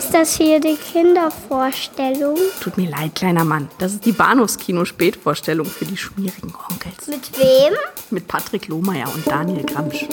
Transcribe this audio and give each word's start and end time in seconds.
Ist 0.00 0.14
das 0.14 0.34
hier 0.34 0.60
die 0.60 0.76
Kindervorstellung? 0.76 2.38
Tut 2.62 2.78
mir 2.78 2.88
leid, 2.88 3.14
kleiner 3.16 3.44
Mann. 3.44 3.68
Das 3.76 3.92
ist 3.92 4.06
die 4.06 4.12
Bahnhofskino-Spätvorstellung 4.12 5.66
für 5.66 5.84
die 5.84 5.98
schmierigen 5.98 6.54
Onkels. 6.70 7.06
Mit 7.06 7.38
wem? 7.38 7.74
Mit 8.08 8.26
Patrick 8.26 8.68
Lohmeier 8.68 9.12
und 9.14 9.26
Daniel 9.26 9.62
Gramsch. 9.62 10.06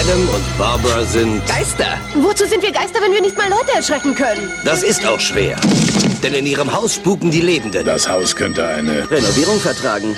Adam 0.00 0.28
und 0.28 0.56
Barbara 0.56 1.02
sind 1.02 1.44
Geister. 1.48 1.98
Wozu 2.14 2.46
sind 2.46 2.62
wir 2.62 2.70
Geister, 2.70 3.00
wenn 3.02 3.10
wir 3.10 3.20
nicht 3.20 3.36
mal 3.36 3.50
Leute 3.50 3.72
erschrecken 3.74 4.14
können? 4.14 4.52
Das 4.64 4.84
ist 4.84 5.04
auch 5.04 5.18
schwer. 5.18 5.56
Denn 6.22 6.32
in 6.34 6.46
ihrem 6.46 6.72
Haus 6.72 6.94
spuken 6.94 7.32
die 7.32 7.40
Lebenden. 7.40 7.84
Das 7.84 8.08
Haus 8.08 8.36
könnte 8.36 8.64
eine 8.68 9.10
Renovierung 9.10 9.58
vertragen. 9.58 10.16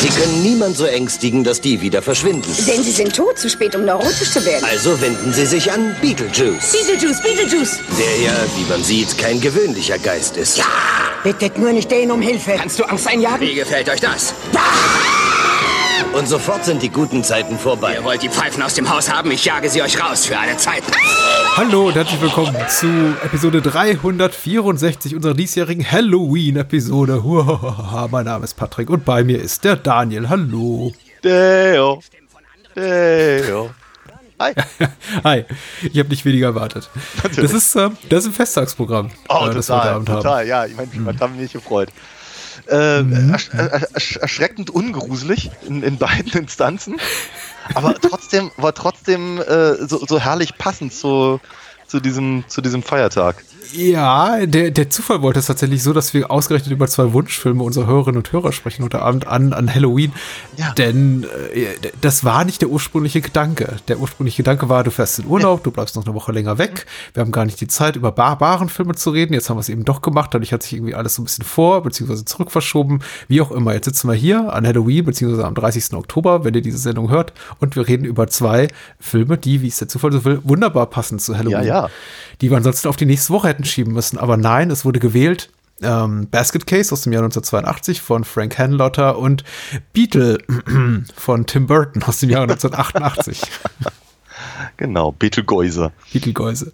Sie 0.00 0.08
können 0.10 0.42
niemand 0.42 0.76
so 0.76 0.84
ängstigen, 0.84 1.42
dass 1.42 1.60
die 1.60 1.80
wieder 1.80 2.02
verschwinden. 2.02 2.54
Denn 2.68 2.84
sie 2.84 2.92
sind 2.92 3.16
tot, 3.16 3.36
zu 3.36 3.50
spät, 3.50 3.74
um 3.74 3.84
neurotisch 3.84 4.30
zu 4.30 4.44
werden. 4.44 4.64
Also 4.64 5.00
wenden 5.00 5.32
Sie 5.32 5.44
sich 5.44 5.72
an 5.72 5.96
Beetlejuice. 6.00 6.72
Beetlejuice, 6.72 7.20
Beetlejuice. 7.20 7.78
Der 7.98 8.24
ja, 8.24 8.32
wie 8.56 8.70
man 8.70 8.84
sieht, 8.84 9.18
kein 9.18 9.40
gewöhnlicher 9.40 9.98
Geist 9.98 10.36
ist. 10.36 10.56
Ja! 10.56 10.64
Bittet 11.24 11.58
nur 11.58 11.72
nicht 11.72 11.90
den 11.90 12.12
um 12.12 12.22
Hilfe. 12.22 12.52
Kannst 12.56 12.78
du 12.78 12.84
Angst 12.84 13.08
einjagen? 13.08 13.40
Wie 13.40 13.54
gefällt 13.54 13.88
euch 13.88 14.00
das? 14.00 14.34
Und 16.16 16.26
sofort 16.26 16.64
sind 16.64 16.82
die 16.82 16.88
guten 16.88 17.22
Zeiten 17.22 17.56
vorbei. 17.58 17.94
Ihr 17.94 18.04
wollt 18.04 18.22
die 18.22 18.28
Pfeifen 18.28 18.62
aus 18.62 18.74
dem 18.74 18.88
Haus 18.90 19.12
haben? 19.12 19.30
Ich 19.30 19.44
jage 19.44 19.68
sie 19.68 19.82
euch 19.82 20.00
raus 20.02 20.26
für 20.26 20.36
alle 20.38 20.56
Zeit. 20.56 20.82
Hallo 21.56 21.88
und 21.88 21.94
herzlich 21.94 22.20
willkommen 22.20 22.56
zu 22.68 22.86
Episode 23.24 23.62
364 23.62 25.14
unserer 25.14 25.34
diesjährigen 25.34 25.88
Halloween-Episode. 25.88 27.22
Mein 28.10 28.24
Name 28.24 28.44
ist 28.44 28.54
Patrick 28.54 28.90
und 28.90 29.04
bei 29.04 29.22
mir 29.22 29.40
ist 29.40 29.64
der 29.64 29.76
Daniel. 29.76 30.28
Hallo. 30.28 30.92
Deo. 31.22 32.00
Deo. 32.74 33.70
Hi. 34.40 34.54
Hi. 35.24 35.44
Ich 35.82 35.98
habe 35.98 36.08
nicht 36.08 36.24
weniger 36.24 36.46
erwartet. 36.48 36.88
Das 37.36 37.52
ist, 37.52 37.74
äh, 37.76 37.90
das 38.08 38.20
ist 38.20 38.26
ein 38.30 38.32
Festtagsprogramm, 38.34 39.10
Oh, 39.28 39.46
äh, 39.48 39.54
das 39.54 39.68
wir 39.68 39.74
heute 39.76 39.82
total, 39.82 39.88
Abend 39.94 40.08
haben. 40.08 40.16
total. 40.22 40.46
Ja, 40.46 40.64
ich 40.66 40.76
meine, 40.76 40.88
man 40.96 41.18
hat 41.18 41.36
mich 41.36 41.52
gefreut. 41.52 41.88
Äh, 42.68 43.02
Mhm. 43.02 43.30
ersch 43.32 43.48
ersch 43.54 43.86
ersch 43.94 44.16
erschreckend 44.16 44.68
ungruselig 44.70 45.50
in, 45.66 45.82
in 45.82 45.96
beiden 45.96 46.32
Instanzen, 46.42 46.96
aber 47.74 47.94
trotzdem 47.94 48.50
war 48.56 48.74
trotzdem 48.74 49.40
äh, 49.40 49.86
so, 49.86 50.04
so 50.06 50.20
herrlich 50.20 50.58
passend 50.58 50.92
zu, 50.92 51.40
zu 51.86 52.00
diesem 52.00 52.44
zu 52.46 52.60
diesem 52.60 52.82
Feiertag. 52.82 53.42
Ja, 53.72 54.46
der, 54.46 54.70
der 54.70 54.88
Zufall 54.90 55.20
wollte 55.20 55.40
es 55.40 55.46
tatsächlich 55.46 55.82
so, 55.82 55.92
dass 55.92 56.14
wir 56.14 56.30
ausgerechnet 56.30 56.72
über 56.72 56.86
zwei 56.86 57.12
Wunschfilme 57.12 57.62
unserer 57.62 57.86
Hörerinnen 57.86 58.16
und 58.18 58.32
Hörer 58.32 58.52
sprechen 58.52 58.82
heute 58.84 59.02
Abend 59.02 59.26
an, 59.26 59.52
an 59.52 59.72
Halloween. 59.74 60.12
Ja. 60.56 60.72
Denn 60.72 61.24
äh, 61.54 61.66
das 62.00 62.24
war 62.24 62.44
nicht 62.44 62.62
der 62.62 62.70
ursprüngliche 62.70 63.20
Gedanke. 63.20 63.76
Der 63.88 63.98
ursprüngliche 64.00 64.38
Gedanke 64.38 64.68
war, 64.68 64.84
du 64.84 64.90
fährst 64.90 65.18
in 65.18 65.26
Urlaub, 65.26 65.62
du 65.64 65.70
bleibst 65.70 65.96
noch 65.96 66.06
eine 66.06 66.14
Woche 66.14 66.32
länger 66.32 66.56
weg. 66.58 66.86
Wir 67.12 67.20
haben 67.20 67.32
gar 67.32 67.44
nicht 67.44 67.60
die 67.60 67.68
Zeit, 67.68 67.96
über 67.96 68.10
barbaren 68.12 68.68
Filme 68.68 68.94
zu 68.94 69.10
reden. 69.10 69.34
Jetzt 69.34 69.50
haben 69.50 69.56
wir 69.56 69.60
es 69.60 69.68
eben 69.68 69.84
doch 69.84 70.00
gemacht. 70.02 70.32
Dadurch 70.32 70.52
hat 70.52 70.62
sich 70.62 70.72
irgendwie 70.74 70.94
alles 70.94 71.14
so 71.16 71.22
ein 71.22 71.26
bisschen 71.26 71.44
vor- 71.44 71.82
bzw. 71.82 72.24
zurückverschoben. 72.24 73.00
Wie 73.28 73.40
auch 73.42 73.50
immer. 73.50 73.74
Jetzt 73.74 73.84
sitzen 73.84 74.08
wir 74.08 74.14
hier 74.14 74.52
an 74.52 74.66
Halloween 74.66 75.04
bzw. 75.04 75.42
am 75.42 75.54
30. 75.54 75.92
Oktober, 75.94 76.44
wenn 76.44 76.54
ihr 76.54 76.62
diese 76.62 76.78
Sendung 76.78 77.10
hört. 77.10 77.32
Und 77.60 77.76
wir 77.76 77.86
reden 77.86 78.04
über 78.06 78.28
zwei 78.28 78.68
Filme, 78.98 79.36
die, 79.36 79.60
wie 79.62 79.68
es 79.68 79.76
der 79.78 79.88
Zufall 79.88 80.12
so 80.12 80.24
will, 80.24 80.40
wunderbar 80.44 80.86
passen 80.86 81.18
zu 81.18 81.36
Halloween 81.36 81.64
Ja, 81.66 81.82
ja. 81.82 81.88
die 82.40 82.50
wir 82.50 82.56
ansonsten 82.56 82.88
auf 82.88 82.96
die 82.96 83.06
nächste 83.06 83.32
Woche 83.32 83.48
hätten 83.48 83.57
schieben 83.64 83.92
müssen. 83.92 84.18
Aber 84.18 84.36
nein, 84.36 84.70
es 84.70 84.84
wurde 84.84 85.00
gewählt. 85.00 85.50
Ähm, 85.80 86.28
Basket 86.28 86.66
Case 86.66 86.92
aus 86.92 87.02
dem 87.02 87.12
Jahr 87.12 87.22
1982 87.22 88.00
von 88.00 88.24
Frank 88.24 88.58
Hanlotter 88.58 89.16
und 89.18 89.44
Beetle 89.92 90.38
von 91.16 91.46
Tim 91.46 91.66
Burton 91.68 92.02
aus 92.02 92.18
dem 92.20 92.30
Jahr 92.30 92.42
1988. 92.42 93.42
Genau, 94.76 95.12
Betelgeuse. 95.12 95.90
Beetlegeuse. 96.12 96.72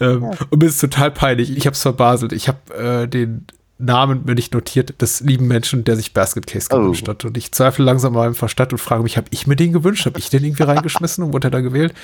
Ähm, 0.00 0.24
Und 0.50 0.60
mir 0.60 0.66
ist 0.66 0.80
total 0.80 1.10
peinlich. 1.12 1.56
Ich 1.56 1.66
habe 1.66 1.74
es 1.74 1.82
verbaselt. 1.82 2.32
Ich 2.32 2.48
habe 2.48 2.74
äh, 2.74 3.06
den 3.08 3.46
Namen 3.78 4.24
mir 4.24 4.34
nicht 4.34 4.52
notiert 4.52 5.00
des 5.00 5.20
lieben 5.20 5.46
Menschen, 5.46 5.84
der 5.84 5.94
sich 5.96 6.12
Basket 6.12 6.46
Case 6.48 6.68
Oh. 6.72 6.78
gewünscht 6.80 7.06
hat. 7.06 7.24
Und 7.24 7.36
ich 7.36 7.52
zweifle 7.52 7.84
langsam 7.84 8.16
an 8.16 8.22
meinem 8.24 8.34
Verstand 8.34 8.72
und 8.72 8.78
frage 8.78 9.04
mich, 9.04 9.16
habe 9.16 9.28
ich 9.30 9.46
mir 9.46 9.54
den 9.54 9.72
gewünscht? 9.72 10.06
Habe 10.06 10.18
ich 10.18 10.30
den 10.30 10.42
irgendwie 10.44 10.64
reingeschmissen 10.64 11.22
und 11.22 11.32
wurde 11.32 11.48
er 11.48 11.50
da 11.52 11.60
gewählt? 11.60 11.94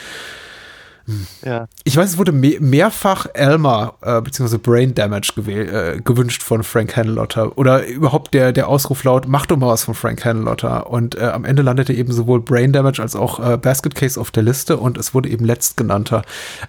Ja. 1.44 1.66
Ich 1.84 1.96
weiß, 1.96 2.10
es 2.10 2.18
wurde 2.18 2.32
me 2.32 2.56
mehrfach 2.60 3.26
Elmer 3.34 3.94
äh, 4.00 4.20
bzw. 4.20 4.58
Brain 4.58 4.94
Damage 4.94 5.32
äh, 5.46 6.00
gewünscht 6.00 6.42
von 6.42 6.62
Frank 6.62 6.96
Hanlotter 6.96 7.56
oder 7.58 7.86
überhaupt 7.86 8.34
der, 8.34 8.52
der 8.52 8.68
Ausruf 8.68 9.04
laut, 9.04 9.26
mach 9.28 9.46
doch 9.46 9.56
mal 9.56 9.68
was 9.68 9.84
von 9.84 9.94
Frank 9.94 10.24
Hanlotter. 10.24 10.88
Und 10.88 11.16
äh, 11.16 11.24
am 11.24 11.44
Ende 11.44 11.62
landete 11.62 11.92
eben 11.92 12.12
sowohl 12.12 12.40
Brain 12.40 12.72
Damage 12.72 13.02
als 13.02 13.16
auch 13.16 13.38
äh, 13.38 13.56
Basket 13.56 13.94
Case 13.94 14.20
auf 14.20 14.30
der 14.30 14.42
Liste 14.42 14.76
und 14.76 14.98
es 14.98 15.14
wurde 15.14 15.28
eben 15.28 15.44
letztgenannter. 15.44 16.22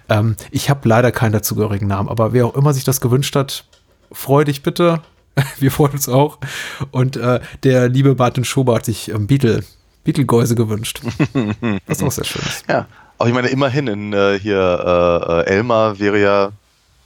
Ähm, 0.08 0.36
ich 0.50 0.68
habe 0.70 0.86
leider 0.88 1.12
keinen 1.12 1.32
dazugehörigen 1.32 1.88
Namen, 1.88 2.08
aber 2.08 2.32
wer 2.32 2.46
auch 2.46 2.54
immer 2.54 2.74
sich 2.74 2.84
das 2.84 3.00
gewünscht 3.00 3.34
hat, 3.36 3.64
freu 4.12 4.44
dich 4.44 4.62
bitte. 4.62 5.00
Wir 5.58 5.70
freuen 5.70 5.92
uns 5.92 6.08
auch. 6.08 6.38
Und 6.90 7.16
äh, 7.16 7.40
der 7.62 7.88
liebe 7.88 8.14
Martin 8.14 8.44
Schober 8.44 8.76
hat 8.76 8.84
sich 8.84 9.10
ähm, 9.10 9.26
Beetle, 9.26 9.64
Beetlegeuse 10.04 10.54
gewünscht. 10.54 11.00
Was 11.86 12.02
auch 12.02 12.12
sehr 12.12 12.24
schön 12.24 12.42
ist. 12.46 12.64
Ja, 12.68 12.86
aber 13.18 13.28
ich 13.28 13.34
meine, 13.34 13.48
immerhin 13.48 13.86
in 13.86 14.12
äh, 14.12 14.38
hier 14.38 14.58
äh, 15.46 15.50
äh, 15.50 15.56
Elmar 15.56 15.98
wäre 15.98 16.20
ja 16.20 16.50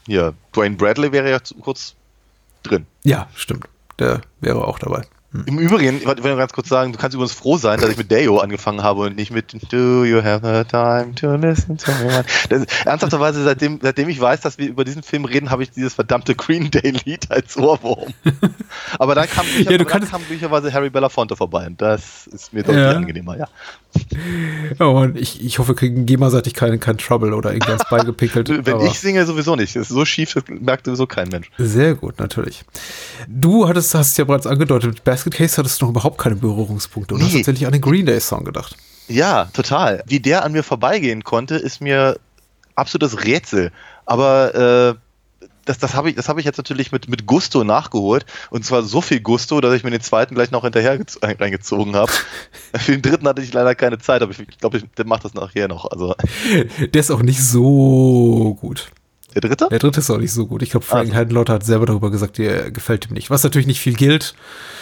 hier 0.06 0.34
Dwayne 0.54 0.76
Bradley 0.76 1.12
wäre 1.12 1.30
ja 1.30 1.42
zu, 1.42 1.54
kurz 1.56 1.94
drin. 2.62 2.86
Ja, 3.04 3.28
stimmt. 3.34 3.66
Der 3.98 4.20
wäre 4.40 4.66
auch 4.66 4.78
dabei. 4.78 5.02
Im 5.46 5.60
Übrigen, 5.60 5.98
ich 5.98 6.06
wollte 6.06 6.22
nur 6.22 6.36
ganz 6.36 6.52
kurz 6.52 6.68
sagen, 6.68 6.92
du 6.92 6.98
kannst 6.98 7.14
übrigens 7.14 7.34
froh 7.34 7.56
sein, 7.56 7.78
dass 7.78 7.90
ich 7.90 7.96
mit 7.96 8.10
Deo 8.10 8.38
angefangen 8.38 8.82
habe 8.82 9.02
und 9.02 9.14
nicht 9.14 9.30
mit 9.30 9.52
Do 9.72 10.04
you 10.04 10.24
have 10.24 10.40
the 10.44 10.64
time 10.68 11.14
to 11.14 11.36
listen 11.36 11.78
to 11.78 11.92
me? 11.92 12.24
Das, 12.48 12.64
ernsthafterweise, 12.84 13.44
seitdem, 13.44 13.78
seitdem 13.80 14.08
ich 14.08 14.20
weiß, 14.20 14.40
dass 14.40 14.58
wir 14.58 14.66
über 14.66 14.84
diesen 14.84 15.04
Film 15.04 15.24
reden, 15.24 15.50
habe 15.50 15.62
ich 15.62 15.70
dieses 15.70 15.94
verdammte 15.94 16.34
Green 16.34 16.72
Day 16.72 16.90
Lied 17.04 17.30
als 17.30 17.56
Ohrwurm. 17.56 18.12
Aber 18.98 19.14
dann 19.14 19.28
kam, 19.28 19.46
Ja, 19.60 19.78
du 19.78 19.84
dann 19.84 20.04
kam 20.08 20.20
glücklicherweise 20.22 20.72
Harry 20.72 20.90
Belafonte 20.90 21.36
vorbei 21.36 21.64
und 21.68 21.80
das 21.80 22.26
ist 22.26 22.52
mir 22.52 22.64
deutlich 22.64 22.82
Ja. 22.82 22.90
angenehmer, 22.90 23.36
ja. 23.38 23.46
Oh, 24.78 24.84
und 25.00 25.16
ich, 25.18 25.44
ich 25.44 25.58
hoffe, 25.58 25.70
wir 25.70 25.74
kriegen 25.76 26.06
GEMA-seitig 26.06 26.54
keinen 26.54 26.80
kein 26.80 26.98
Trouble 26.98 27.34
oder 27.34 27.52
irgendwas 27.52 27.82
beigepickelt. 27.90 28.48
Wenn 28.66 28.74
aber 28.74 28.84
ich 28.86 28.98
singe, 28.98 29.24
sowieso 29.26 29.56
nicht. 29.56 29.74
Das 29.76 29.82
ist 29.82 29.88
so 29.88 30.04
schief, 30.04 30.32
das 30.34 30.44
merkt 30.48 30.86
sowieso 30.86 31.06
kein 31.06 31.28
Mensch. 31.28 31.50
sehr 31.58 31.94
gut, 31.94 32.18
natürlich. 32.18 32.64
Du 33.28 33.68
hattest, 33.68 33.94
hast 33.94 34.16
ja 34.18 34.24
bereits 34.24 34.46
angedeutet, 34.46 34.90
mit 34.90 35.04
Basket 35.04 35.34
Case 35.34 35.56
hattest 35.56 35.80
du 35.80 35.86
noch 35.86 35.90
überhaupt 35.90 36.18
keine 36.18 36.36
Berührungspunkte 36.36 37.14
und 37.14 37.22
hast 37.22 37.32
Nee. 37.32 37.38
tatsächlich 37.40 37.66
an 37.66 37.72
den 37.72 37.80
Green 37.82 38.06
Day 38.06 38.20
Song 38.20 38.44
gedacht. 38.44 38.76
Ja, 39.08 39.46
total. 39.52 40.02
Wie 40.06 40.20
der 40.20 40.44
an 40.44 40.52
mir 40.52 40.62
vorbeigehen 40.62 41.24
konnte, 41.24 41.56
ist 41.56 41.80
mir 41.80 42.18
absolutes 42.76 43.24
Rätsel. 43.24 43.72
Aber 44.06 44.94
äh, 44.96 45.00
das, 45.70 45.78
das 45.78 45.94
habe 45.94 46.10
ich, 46.10 46.16
das 46.16 46.28
ich 46.36 46.44
jetzt 46.44 46.56
natürlich 46.56 46.90
mit, 46.90 47.08
mit 47.08 47.26
Gusto 47.26 47.62
nachgeholt. 47.62 48.26
Und 48.50 48.64
zwar 48.64 48.82
so 48.82 49.00
viel 49.00 49.20
Gusto, 49.20 49.60
dass 49.60 49.72
ich 49.74 49.84
mir 49.84 49.90
den 49.92 50.00
zweiten 50.00 50.34
gleich 50.34 50.50
noch 50.50 50.64
hinterher 50.64 50.98
äh, 50.98 51.26
reingezogen 51.38 51.94
habe. 51.94 52.10
Für 52.76 52.92
den 52.92 53.02
dritten 53.02 53.28
hatte 53.28 53.40
ich 53.40 53.52
leider 53.52 53.74
keine 53.76 53.98
Zeit, 53.98 54.20
aber 54.22 54.32
ich 54.32 54.58
glaube, 54.58 54.78
ich, 54.78 54.84
der 54.98 55.06
macht 55.06 55.24
das 55.24 55.34
nachher 55.34 55.68
noch. 55.68 55.84
Also 55.90 56.14
Der 56.92 57.00
ist 57.00 57.10
auch 57.12 57.22
nicht 57.22 57.40
so 57.42 58.56
gut. 58.60 58.90
der 59.34 59.42
dritte? 59.42 59.68
Der 59.70 59.78
dritte 59.78 60.00
ist 60.00 60.10
auch 60.10 60.18
nicht 60.18 60.32
so 60.32 60.46
gut. 60.48 60.62
Ich 60.62 60.70
glaube, 60.70 60.84
Frank 60.84 61.10
Also. 61.10 61.14
Hanlotter 61.14 61.52
hat 61.52 61.64
selber 61.64 61.86
darüber 61.86 62.10
gesagt, 62.10 62.38
der 62.38 62.72
gefällt 62.72 63.06
ihm 63.06 63.14
nicht. 63.14 63.30
Was 63.30 63.44
natürlich 63.44 63.68
nicht 63.68 63.80
viel 63.80 63.94
gilt. 63.94 64.34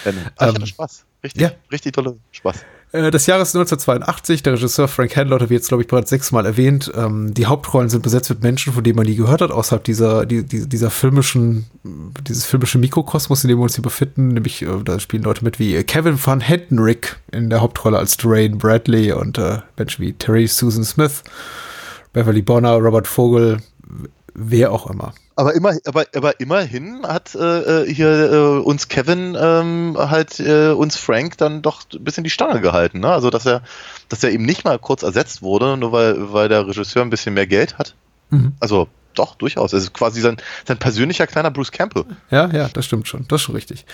Ja, 0.07 0.13
nee. 0.13 0.19
Ah, 0.37 0.49
Ähm, 0.57 0.65
Spaß. 0.67 1.05
Richtig, 1.23 1.43
ja. 1.43 1.51
richtig 1.71 1.93
tolle 1.93 2.17
Spaß. 2.33 2.65
Äh, 2.93 3.11
Das 3.11 3.27
Jahr 3.27 3.41
ist 3.41 3.55
1982. 3.55 4.43
Der 4.43 4.55
Regisseur 4.55 4.89
Frank 4.89 5.17
Hanlotter 5.17 5.51
wird 5.51 5.61
jetzt, 5.61 5.69
glaube 5.69 5.83
ich, 5.83 5.89
bereits 5.89 6.11
sechsmal 6.11 6.47
erwähnt. 6.47 6.91
Ähm, 6.95 7.35
die 7.35 7.47
Hauptrollen 7.47 7.89
sind 7.89 8.03
besetzt 8.03 8.31
mit 8.31 8.43
Menschen, 8.43 8.73
von 8.73 8.85
denen 8.85 8.97
man 8.97 9.07
nie 9.07 9.17
gehört 9.17 9.41
hat, 9.41 9.51
außerhalb 9.51 9.85
dieser, 9.85 10.27
die, 10.27 10.45
die, 10.45 10.69
dieser 10.69 10.91
filmischen, 10.91 11.67
dieses 12.27 12.47
filmische 12.47 12.79
Mikrokosmos, 12.79 13.45
in 13.45 13.49
dem 13.49 13.59
wir 13.59 13.65
uns 13.65 13.75
hier 13.75 13.83
befinden. 13.83 14.29
Nämlich, 14.29 14.63
äh, 14.63 14.83
da 14.85 14.99
spielen 15.01 15.23
Leute 15.23 15.45
mit 15.45 15.59
wie 15.59 15.83
Kevin 15.85 16.19
Van 16.23 16.41
Hentenrick 16.41 17.17
in 17.33 17.51
der 17.51 17.61
Hauptrolle 17.61 17.99
als 17.99 18.17
Dwayne 18.17 18.57
Bradley 18.57 19.13
und 19.13 19.39
äh, 19.39 19.59
Menschen 19.77 20.05
wie 20.05 20.13
Terry 20.13 20.47
Susan 20.47 20.85
Smith, 20.85 21.23
Beverly 22.13 22.43
Bonner, 22.43 22.75
Robert 22.77 23.07
Vogel, 23.07 23.59
wer 24.35 24.73
auch 24.73 24.89
immer. 24.91 25.13
Aber, 25.39 25.55
immer, 25.55 25.77
aber, 25.85 26.07
aber 26.17 26.41
immerhin 26.41 27.07
hat 27.07 27.37
äh, 27.37 27.85
äh, 27.85 27.95
hier 27.95 28.33
äh, 28.33 28.59
uns 28.59 28.89
Kevin 28.89 29.37
ähm, 29.41 29.95
halt 29.97 30.41
äh, 30.41 30.71
uns 30.73 30.97
Frank 30.97 31.39
dann 31.39 31.63
doch 31.63 31.83
ein 31.95 32.03
bisschen 32.03 32.25
die 32.25 32.31
Stange 32.31 32.61
gehalten. 32.61 32.99
Ne? 32.99 33.09
Also 33.09 33.31
dass 33.31 33.47
er, 33.47 33.63
dass 34.09 34.25
er 34.25 34.33
eben 34.33 34.45
nicht 34.45 34.65
mal 34.65 34.81
kurz 34.81 35.05
ersetzt 35.05 35.41
wurde, 35.41 35.77
nur 35.77 35.93
weil, 35.93 36.33
weil 36.33 36.49
der 36.49 36.67
Regisseur 36.67 37.03
ein 37.03 37.11
bisschen 37.11 37.35
mehr 37.35 37.47
Geld 37.47 37.79
hat. 37.79 37.95
Mhm. 38.31 38.55
Also 38.59 38.89
doch, 39.19 39.35
durchaus. 39.35 39.73
Es 39.73 39.85
ist 39.85 39.95
quasi 39.95 40.21
sein, 40.21 40.37
sein 40.67 40.79
persönlicher 40.79 41.27
kleiner 41.27 41.51
Bruce 41.51 41.73
Campbell. 41.73 42.05
Ja, 42.31 42.49
ja, 42.51 42.69
das 42.73 42.85
stimmt 42.85 43.09
schon. 43.09 43.27
Das 43.29 43.41
ist 43.41 43.47
schon 43.47 43.55
richtig. 43.55 43.85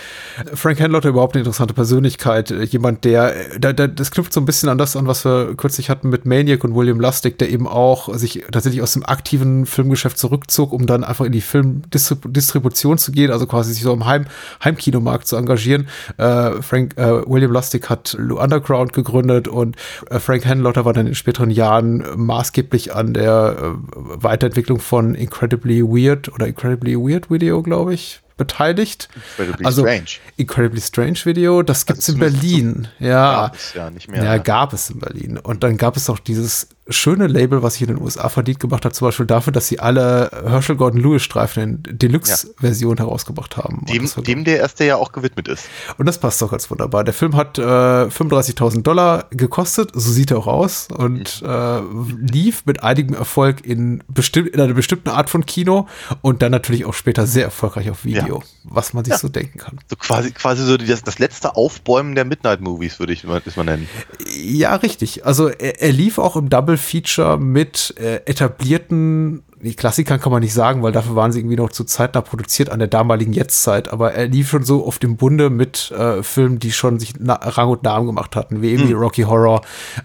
Frank 0.53 0.79
Henlotter 0.79 1.09
überhaupt 1.09 1.35
eine 1.35 1.41
interessante 1.41 1.73
Persönlichkeit. 1.73 2.51
Äh, 2.51 2.63
Jemand, 2.63 3.05
der, 3.05 3.53
äh, 3.53 3.59
da, 3.59 3.73
da, 3.73 3.87
das 3.87 4.11
knüpft 4.11 4.33
so 4.33 4.41
ein 4.41 4.45
bisschen 4.45 4.69
an 4.69 4.77
das 4.77 4.95
an, 4.95 5.07
was 5.07 5.25
wir 5.25 5.55
kürzlich 5.55 5.89
hatten 5.89 6.09
mit 6.09 6.25
Maniac 6.25 6.63
und 6.63 6.75
William 6.75 6.99
Lustig, 6.99 7.37
der 7.37 7.49
eben 7.49 7.67
auch 7.67 8.13
sich 8.15 8.43
tatsächlich 8.51 8.81
aus 8.81 8.93
dem 8.93 9.05
aktiven 9.05 9.65
Filmgeschäft 9.65 10.17
zurückzog, 10.17 10.73
um 10.73 10.85
dann 10.85 11.03
einfach 11.03 11.25
in 11.25 11.31
die 11.31 11.41
Filmdistribution 11.41 12.97
zu 12.97 13.11
gehen, 13.11 13.31
also 13.31 13.47
quasi 13.47 13.73
sich 13.73 13.83
so 13.83 13.93
im 13.93 14.05
Heim, 14.05 14.25
Heimkinomarkt 14.63 15.27
zu 15.27 15.35
engagieren. 15.35 15.87
Äh, 16.17 16.61
Frank, 16.61 16.97
äh, 16.97 17.27
William 17.27 17.51
Lustig 17.51 17.89
hat 17.89 18.15
Lou 18.19 18.39
Underground 18.39 18.93
gegründet 18.93 19.47
und 19.47 19.75
äh, 20.09 20.19
Frank 20.19 20.45
Henlotter 20.45 20.85
war 20.85 20.93
dann 20.93 21.07
in 21.07 21.15
späteren 21.15 21.49
Jahren 21.49 22.03
maßgeblich 22.15 22.93
an 22.93 23.13
der 23.13 23.55
äh, 23.57 23.71
Weiterentwicklung 23.95 24.79
von 24.79 25.14
Incredibly 25.15 25.81
Weird 25.81 26.33
oder 26.33 26.47
Incredibly 26.47 26.95
Weird 26.95 27.29
Video, 27.29 27.61
glaube 27.61 27.93
ich, 27.93 28.21
beteiligt. 28.37 29.09
Incredibly 29.37 29.65
also 29.65 29.81
Strange. 29.83 30.05
Incredibly 30.37 30.81
Strange 30.81 31.19
Video, 31.23 31.61
das 31.63 31.85
gibt's 31.85 32.09
Also 32.09 32.13
in 32.13 32.19
Berlin. 32.19 32.87
Ja. 32.99 33.47
Gab 33.47 33.55
es 33.55 33.73
ja 33.73 33.89
nicht 33.89 34.09
mehr. 34.09 34.23
Ja, 34.23 34.37
gab 34.37 34.73
es 34.73 34.89
in 34.89 34.99
Berlin. 34.99 35.37
Und 35.37 35.63
dann 35.63 35.77
gab 35.77 35.97
es 35.97 36.09
auch 36.09 36.19
dieses 36.19 36.67
schöne 36.87 37.25
Label, 37.27 37.63
was 37.63 37.73
sich 37.73 37.83
in 37.83 37.95
den 37.95 38.01
USA 38.01 38.29
verdient 38.29 38.59
gemacht 38.59 38.85
hat, 38.85 38.93
zum 38.93 39.07
Beispiel 39.07 39.25
dafür, 39.25 39.51
dass 39.51 39.67
sie 39.67 39.79
alle 39.79 40.29
Herschel 40.45 40.75
Gordon 40.75 41.01
Lewis 41.01 41.23
Streifen 41.23 41.83
in 41.87 41.97
Deluxe-Version 41.97 42.97
herausgebracht 42.97 43.57
haben. 43.57 43.85
Dem, 43.85 44.07
dem 44.23 44.43
der 44.43 44.59
erste 44.59 44.85
ja 44.85 44.95
auch 44.95 45.11
gewidmet 45.11 45.47
ist. 45.47 45.67
und 45.97 46.05
das 46.05 46.19
passt 46.19 46.41
doch 46.41 46.51
ganz 46.51 46.69
wunderbar. 46.69 47.03
Der 47.03 47.13
Film 47.13 47.35
hat 47.35 47.57
äh, 47.57 47.61
35.000 47.61 48.83
Dollar 48.83 49.25
gekostet, 49.31 49.91
so 49.93 50.11
sieht 50.11 50.31
er 50.31 50.37
auch 50.37 50.47
aus, 50.47 50.87
und 50.95 51.41
äh, 51.43 51.79
lief 52.19 52.65
mit 52.65 52.83
einigem 52.83 53.15
Erfolg 53.15 53.65
in, 53.65 54.03
in 54.35 54.59
einer 54.59 54.73
bestimmten 54.73 55.09
Art 55.09 55.29
von 55.29 55.45
Kino 55.45 55.87
und 56.21 56.43
dann 56.43 56.51
natürlich 56.51 56.85
auch 56.85 56.93
später 56.93 57.25
sehr 57.25 57.45
erfolgreich 57.45 57.89
auf 57.89 58.05
Video, 58.05 58.24
was 58.63 58.93
man 58.93 59.05
sich 59.05 59.15
so 59.15 59.29
denken 59.29 59.57
kann. 59.57 59.79
So 59.89 59.95
quasi, 59.95 60.31
quasi 60.31 60.63
so 60.63 60.77
das, 60.77 61.03
das 61.03 61.19
letzte 61.19 61.55
Aufbäumen 61.55 62.15
der 62.15 62.25
Midnight 62.25 62.61
Movies, 62.61 62.99
würde 62.99 63.13
ich 63.13 63.23
mal, 63.23 63.41
das 63.43 63.55
mal 63.55 63.63
nennen. 63.63 63.87
Ja, 64.35 64.75
richtig. 64.75 65.25
Also 65.25 65.49
er, 65.49 65.81
er 65.81 65.91
lief 65.91 66.17
auch 66.17 66.35
im 66.35 66.49
Double 66.49 66.77
Feature 66.77 67.37
mit 67.37 67.95
äh, 67.97 68.21
etablierten, 68.25 69.43
die 69.65 69.75
Klassikern 69.75 70.19
kann 70.19 70.31
man 70.31 70.41
nicht 70.41 70.53
sagen, 70.53 70.81
weil 70.83 70.91
dafür 70.91 71.15
waren 71.15 71.31
sie 71.31 71.39
irgendwie 71.39 71.55
noch 71.57 71.69
zu 71.71 71.83
zeitnah 71.83 72.21
produziert 72.21 72.69
an 72.69 72.79
der 72.79 72.87
damaligen 72.87 73.33
Jetztzeit, 73.33 73.91
aber 73.91 74.13
er 74.13 74.27
lief 74.27 74.49
schon 74.49 74.63
so 74.63 74.85
auf 74.85 74.99
dem 74.99 75.17
Bunde 75.17 75.49
mit 75.49 75.91
äh, 75.91 76.23
Filmen, 76.23 76.59
die 76.59 76.71
schon 76.71 76.99
sich 76.99 77.13
Rang 77.19 77.69
und 77.69 77.83
Namen 77.83 78.05
gemacht 78.07 78.35
hatten, 78.35 78.61
wie 78.61 78.71
irgendwie 78.71 78.93
Rocky 78.93 79.23
Horror. 79.23 79.61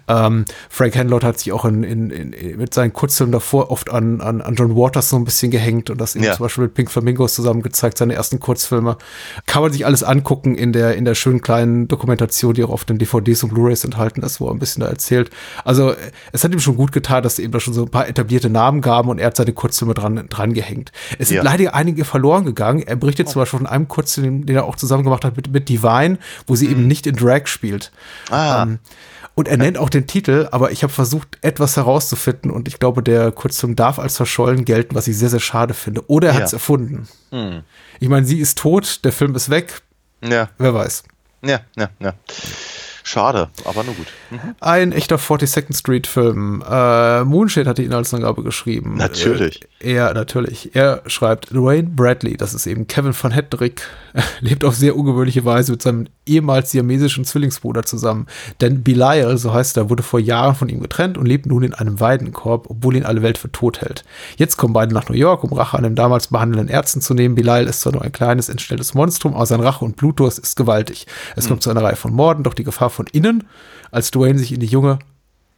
Ähm, 0.07 0.45
Frank 0.69 0.95
Henlott 0.95 1.23
hat 1.23 1.39
sich 1.39 1.51
auch 1.53 1.65
in, 1.65 1.83
in, 1.83 2.09
in, 2.11 2.57
mit 2.57 2.73
seinen 2.73 2.91
Kurzfilmen 2.93 3.31
davor 3.31 3.71
oft 3.71 3.89
an, 3.91 4.19
an, 4.21 4.41
an 4.41 4.55
John 4.55 4.75
Waters 4.75 5.09
so 5.09 5.15
ein 5.15 5.23
bisschen 5.25 5.51
gehängt 5.51 5.89
und 5.89 5.99
das 6.01 6.15
eben 6.15 6.25
Ja. 6.25 6.33
zum 6.33 6.45
Beispiel 6.45 6.63
mit 6.65 6.73
Pink 6.73 6.91
Flamingos 6.91 7.35
zusammen 7.35 7.61
gezeigt, 7.61 7.97
seine 7.97 8.13
ersten 8.15 8.39
Kurzfilme. 8.39 8.97
Kann 9.45 9.61
man 9.61 9.71
sich 9.71 9.85
alles 9.85 10.03
angucken 10.03 10.55
in 10.55 10.73
der, 10.73 10.95
in 10.95 11.05
der 11.05 11.15
schönen 11.15 11.41
kleinen 11.41 11.87
Dokumentation, 11.87 12.53
die 12.53 12.63
auch 12.63 12.69
auf 12.69 12.85
den 12.85 12.97
DVDs 12.97 13.43
und 13.43 13.53
Blu-rays 13.53 13.83
enthalten 13.83 14.21
ist, 14.23 14.41
wo 14.41 14.47
er 14.47 14.53
ein 14.53 14.59
bisschen 14.59 14.81
da 14.81 14.87
erzählt. 14.87 15.29
Also 15.63 15.93
es 16.31 16.43
hat 16.43 16.51
ihm 16.51 16.59
schon 16.59 16.75
gut 16.77 16.91
getan, 16.91 17.23
dass 17.23 17.33
es 17.33 17.39
eben 17.39 17.51
da 17.51 17.59
schon 17.59 17.73
so 17.73 17.83
ein 17.83 17.89
paar 17.89 18.07
etablierte 18.07 18.49
Namen 18.49 18.81
gaben 18.81 19.09
und 19.09 19.19
er 19.19 19.27
hat 19.27 19.35
seine 19.35 19.50
Kurzfilme 19.53 19.93
dran, 19.93 20.27
dran 20.29 20.53
gehängt. 20.53 20.91
Es 21.19 21.29
sind 21.29 21.37
Ja. 21.37 21.43
leider 21.43 21.73
einige 21.73 22.05
verloren 22.05 22.45
gegangen. 22.45 22.81
Er 22.81 22.95
berichtet 22.95 23.29
zum 23.29 23.41
Beispiel 23.41 23.59
von 23.59 23.67
einem 23.67 23.87
Kurzfilm, 23.87 24.45
den 24.45 24.55
er 24.55 24.65
auch 24.65 24.75
zusammen 24.75 25.03
gemacht 25.03 25.23
hat 25.25 25.35
mit, 25.37 25.51
mit 25.51 25.69
Divine, 25.69 26.17
wo 26.47 26.55
sie 26.55 26.67
eben 26.69 26.87
nicht 26.87 27.07
in 27.07 27.15
Drag 27.15 27.47
spielt. 27.47 27.91
Ah. 28.29 28.63
Ähm, 28.63 28.79
und 29.33 29.47
er 29.47 29.55
nennt 29.57 29.77
auch 29.77 29.89
den 29.89 30.07
Titel, 30.07 30.47
aber 30.51 30.71
ich 30.71 30.83
habe 30.83 30.91
versucht, 30.91 31.37
etwas 31.41 31.77
herauszufinden 31.77 32.51
und 32.51 32.67
ich 32.67 32.79
glaube, 32.79 33.01
der 33.01 33.31
Kurzfilm 33.31 33.75
darf 33.77 33.97
als 33.97 34.17
verschollen 34.17 34.65
gelten, 34.65 34.93
was 34.93 35.07
ich 35.07 35.17
sehr, 35.17 35.29
sehr 35.29 35.39
schade 35.39 35.73
finde. 35.73 36.07
Oder 36.09 36.27
er 36.29 36.33
Ja. 36.33 36.39
hat 36.41 36.47
es 36.47 36.53
erfunden. 36.53 37.07
Ich 38.01 38.09
meine, 38.09 38.25
sie 38.25 38.39
ist 38.39 38.57
tot, 38.57 38.99
der 39.05 39.13
Film 39.13 39.33
ist 39.35 39.49
weg, 39.49 39.81
Ja, 40.21 40.49
wer 40.57 40.73
weiß. 40.73 41.03
ja, 41.43 41.61
ja, 41.77 41.89
ja. 41.99 42.13
Schade, 43.03 43.49
aber 43.65 43.83
nur 43.83 43.95
gut. 43.95 44.07
Ein 44.59 44.91
echter 44.91 45.17
42nd 45.17 45.77
Street 45.77 46.07
Film. 46.07 46.63
Äh, 46.67 47.23
Moonshade 47.23 47.69
hat 47.69 47.77
die 47.77 47.85
Inhaltsangabe 47.85 48.43
geschrieben. 48.43 48.95
Natürlich. 48.95 49.61
Äh, 49.79 49.93
er, 49.93 50.13
natürlich. 50.13 50.75
Er 50.75 51.01
schreibt, 51.07 51.51
Dwayne 51.51 51.89
Bradley, 51.89 52.37
das 52.37 52.53
ist 52.53 52.67
eben 52.67 52.87
Kevin 52.87 53.13
von 53.13 53.31
Hedrick, 53.31 53.81
lebt 54.41 54.63
auf 54.63 54.75
sehr 54.75 54.95
ungewöhnliche 54.95 55.45
Weise 55.45 55.71
mit 55.71 55.81
seinem 55.81 56.07
ehemals 56.25 56.71
siamesischen 56.71 57.25
Zwillingsbruder 57.25 57.83
zusammen. 57.83 58.27
Denn 58.61 58.83
Belial, 58.83 59.37
so 59.37 59.53
heißt 59.53 59.77
er, 59.77 59.89
wurde 59.89 60.03
vor 60.03 60.19
Jahren 60.19 60.55
von 60.55 60.69
ihm 60.69 60.81
getrennt 60.81 61.17
und 61.17 61.25
lebt 61.25 61.47
nun 61.47 61.63
in 61.63 61.73
einem 61.73 61.99
Weidenkorb, 61.99 62.69
obwohl 62.69 62.95
ihn 62.95 63.05
alle 63.05 63.23
Welt 63.23 63.37
für 63.37 63.51
tot 63.51 63.81
hält. 63.81 64.03
Jetzt 64.37 64.57
kommen 64.57 64.73
beide 64.73 64.93
nach 64.93 65.09
New 65.09 65.15
York, 65.15 65.43
um 65.43 65.53
Rache 65.53 65.77
an 65.77 65.83
den 65.83 65.95
damals 65.95 66.27
behandelnden 66.27 66.69
Ärzten 66.69 67.01
zu 67.01 67.15
nehmen. 67.15 67.35
Belial 67.35 67.65
ist 67.65 67.81
zwar 67.81 67.93
nur 67.93 68.03
ein 68.03 68.11
kleines, 68.11 68.49
entstelltes 68.49 68.93
Monstrum, 68.93 69.33
aber 69.33 69.45
sein 69.47 69.61
Rache- 69.61 69.83
und 69.83 69.95
Blutdurst 69.95 70.37
ist 70.37 70.55
gewaltig. 70.55 71.07
Es 71.35 71.47
kommt 71.47 71.63
zu 71.63 71.71
einer 71.71 71.81
Reihe 71.83 71.95
von 71.95 72.13
Morden, 72.13 72.43
doch 72.43 72.53
die 72.53 72.63
Gefahr 72.63 72.90
von 72.91 73.07
innen, 73.07 73.47
als 73.91 74.11
Dwayne 74.11 74.39
sich 74.39 74.51
in 74.51 74.59
die 74.59 74.67
junge 74.67 74.99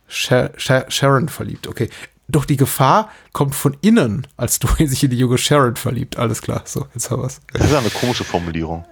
Sha 0.07 0.49
Sha 0.57 0.85
Sharon 0.89 1.29
verliebt. 1.29 1.67
Okay. 1.67 1.89
Doch 2.29 2.45
die 2.45 2.57
Gefahr 2.57 3.09
kommt 3.33 3.53
von 3.55 3.75
innen, 3.81 4.25
als 4.37 4.59
Dwayne 4.59 4.89
sich 4.89 5.03
in 5.03 5.09
die 5.11 5.17
junge 5.17 5.37
Sharon 5.37 5.75
verliebt. 5.75 6.17
Alles 6.17 6.41
klar. 6.41 6.61
So, 6.65 6.87
jetzt 6.93 7.11
haben 7.11 7.21
wir's. 7.21 7.41
Das 7.51 7.65
ist 7.65 7.71
ja 7.71 7.79
eine 7.79 7.89
komische 7.89 8.23
Formulierung. 8.23 8.85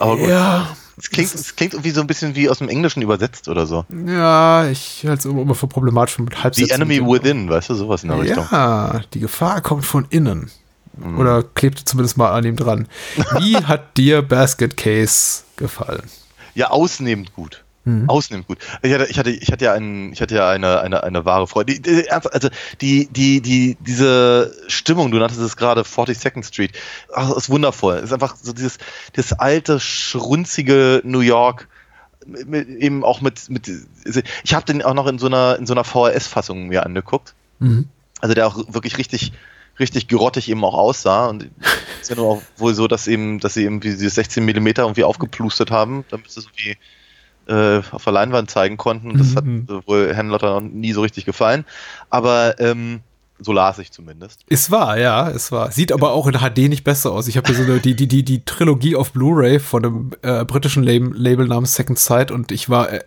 Aber 0.00 0.16
gut. 0.16 0.28
Ja, 0.28 0.76
Es 0.96 1.08
klingt, 1.10 1.32
es 1.34 1.54
klingt 1.54 1.74
irgendwie 1.74 1.90
so 1.90 2.00
ein 2.00 2.06
bisschen 2.08 2.34
wie 2.34 2.48
aus 2.50 2.58
dem 2.58 2.68
Englischen 2.68 3.00
übersetzt 3.02 3.48
oder 3.48 3.66
so. 3.66 3.84
ja, 4.06 4.66
ich 4.68 5.04
halte 5.06 5.20
es 5.20 5.24
immer 5.34 5.54
für 5.54 5.66
problematisch 5.68 6.18
mit 6.18 6.42
Halbsätzen. 6.42 6.68
The 6.68 6.74
Enemy 6.74 7.00
Within, 7.06 7.48
weißt 7.48 7.70
du, 7.70 7.74
sowas 7.74 8.02
in 8.02 8.08
der 8.10 8.20
Richtung. 8.20 8.46
Ja, 8.50 9.00
die 9.12 9.20
Gefahr 9.20 9.60
kommt 9.60 9.84
von 9.84 10.06
innen. 10.10 10.50
Oder 11.18 11.42
klebte 11.42 11.84
zumindest 11.84 12.16
mal 12.16 12.30
an 12.32 12.44
ihm 12.44 12.54
dran. 12.54 12.86
Wie 13.38 13.56
hat 13.66 13.96
dir 13.96 14.22
Basket 14.22 14.76
Case 14.76 15.42
gefallen? 15.56 16.04
Ja, 16.54 16.70
ausnehmend 16.70 17.34
gut. 17.34 17.63
Mhm. 17.84 18.08
Ausnehmend 18.08 18.46
gut. 18.48 18.58
Ich 18.82 18.92
hatte, 18.92 19.06
ich 19.06 19.18
hatte, 19.18 19.30
ich 19.30 19.52
hatte 19.52 19.64
ja, 19.64 19.74
ein, 19.74 20.12
ich 20.12 20.22
hatte 20.22 20.34
ja 20.34 20.48
eine, 20.48 20.80
eine, 20.80 21.02
eine 21.02 21.24
wahre 21.24 21.46
Freude. 21.46 21.74
Die, 21.74 21.82
die, 21.82 22.10
also 22.10 22.48
die, 22.80 23.08
die, 23.08 23.42
die, 23.42 23.76
diese 23.80 24.54
Stimmung, 24.68 25.10
du 25.10 25.18
nanntest 25.18 25.40
es 25.40 25.56
gerade 25.56 25.82
42nd 25.82 26.44
Street, 26.44 26.72
ach, 27.14 27.30
ist 27.36 27.50
wundervoll. 27.50 27.96
Es 27.96 28.04
ist 28.04 28.12
einfach 28.12 28.36
so 28.36 28.52
dieses, 28.52 28.78
dieses 29.14 29.34
alte, 29.34 29.80
schrunzige 29.80 31.02
New 31.04 31.20
York, 31.20 31.68
mit, 32.26 32.68
eben 32.68 33.04
auch 33.04 33.20
mit, 33.20 33.50
mit 33.50 33.70
ich 34.44 34.54
habe 34.54 34.64
den 34.64 34.82
auch 34.82 34.94
noch 34.94 35.06
in 35.06 35.18
so 35.18 35.26
einer, 35.26 35.58
in 35.58 35.66
so 35.66 35.74
einer 35.74 35.84
VHS-Fassung 35.84 36.68
mir 36.68 36.86
angeguckt. 36.86 37.34
Mhm. 37.58 37.88
Also 38.20 38.34
der 38.34 38.46
auch 38.46 38.56
wirklich 38.68 38.96
richtig, 38.96 39.32
richtig 39.78 40.08
grottig 40.08 40.48
eben 40.48 40.64
auch 40.64 40.72
aussah. 40.72 41.26
Und 41.26 41.50
es 42.00 42.02
ist 42.02 42.10
ja 42.10 42.16
nur 42.16 42.26
auch 42.26 42.42
wohl 42.56 42.72
so, 42.72 42.88
dass 42.88 43.06
eben, 43.06 43.40
dass 43.40 43.52
sie 43.52 43.64
eben 43.64 43.80
diese 43.80 44.08
16 44.08 44.42
Millimeter 44.42 44.82
irgendwie 44.82 45.04
aufgeplustert 45.04 45.70
haben, 45.70 46.06
damit 46.08 46.30
sie 46.30 46.40
so 46.40 46.48
wie 46.56 46.78
äh, 47.46 47.80
auf 47.90 48.04
der 48.04 48.12
Leinwand 48.12 48.50
zeigen 48.50 48.76
konnten. 48.76 49.18
Das 49.18 49.34
Mhm. 49.34 49.66
hat 49.68 49.86
wohl 49.86 50.14
Herrn 50.14 50.28
Lotter 50.28 50.60
noch 50.60 50.68
nie 50.68 50.92
so 50.92 51.02
richtig 51.02 51.24
gefallen. 51.24 51.64
Aber 52.10 52.58
ähm, 52.60 53.00
so 53.40 53.52
las 53.52 53.78
ich 53.78 53.90
zumindest. 53.90 54.42
Es 54.48 54.70
war, 54.70 54.96
ja, 54.98 55.28
es 55.28 55.50
war. 55.52 55.70
Sieht 55.72 55.92
aber 55.92 56.12
auch 56.12 56.26
in 56.26 56.34
HD 56.38 56.68
nicht 56.68 56.84
besser 56.84 57.10
aus. 57.12 57.26
Ich 57.26 57.36
habe 57.36 57.46
hier 57.48 57.56
so 57.56 57.62
eine, 57.64 57.80
die, 57.80 57.96
die, 57.96 58.06
die, 58.06 58.22
die 58.24 58.44
Trilogie 58.44 58.96
auf 58.96 59.12
Blu-ray 59.12 59.58
von 59.58 59.84
einem 59.84 60.10
äh, 60.22 60.44
britischen 60.44 60.82
Label, 60.82 61.12
Label 61.14 61.46
namens 61.46 61.74
Second 61.74 61.98
Sight 61.98 62.30
und 62.30 62.52
ich 62.52 62.70
war 62.70 62.92
äh, 62.92 63.00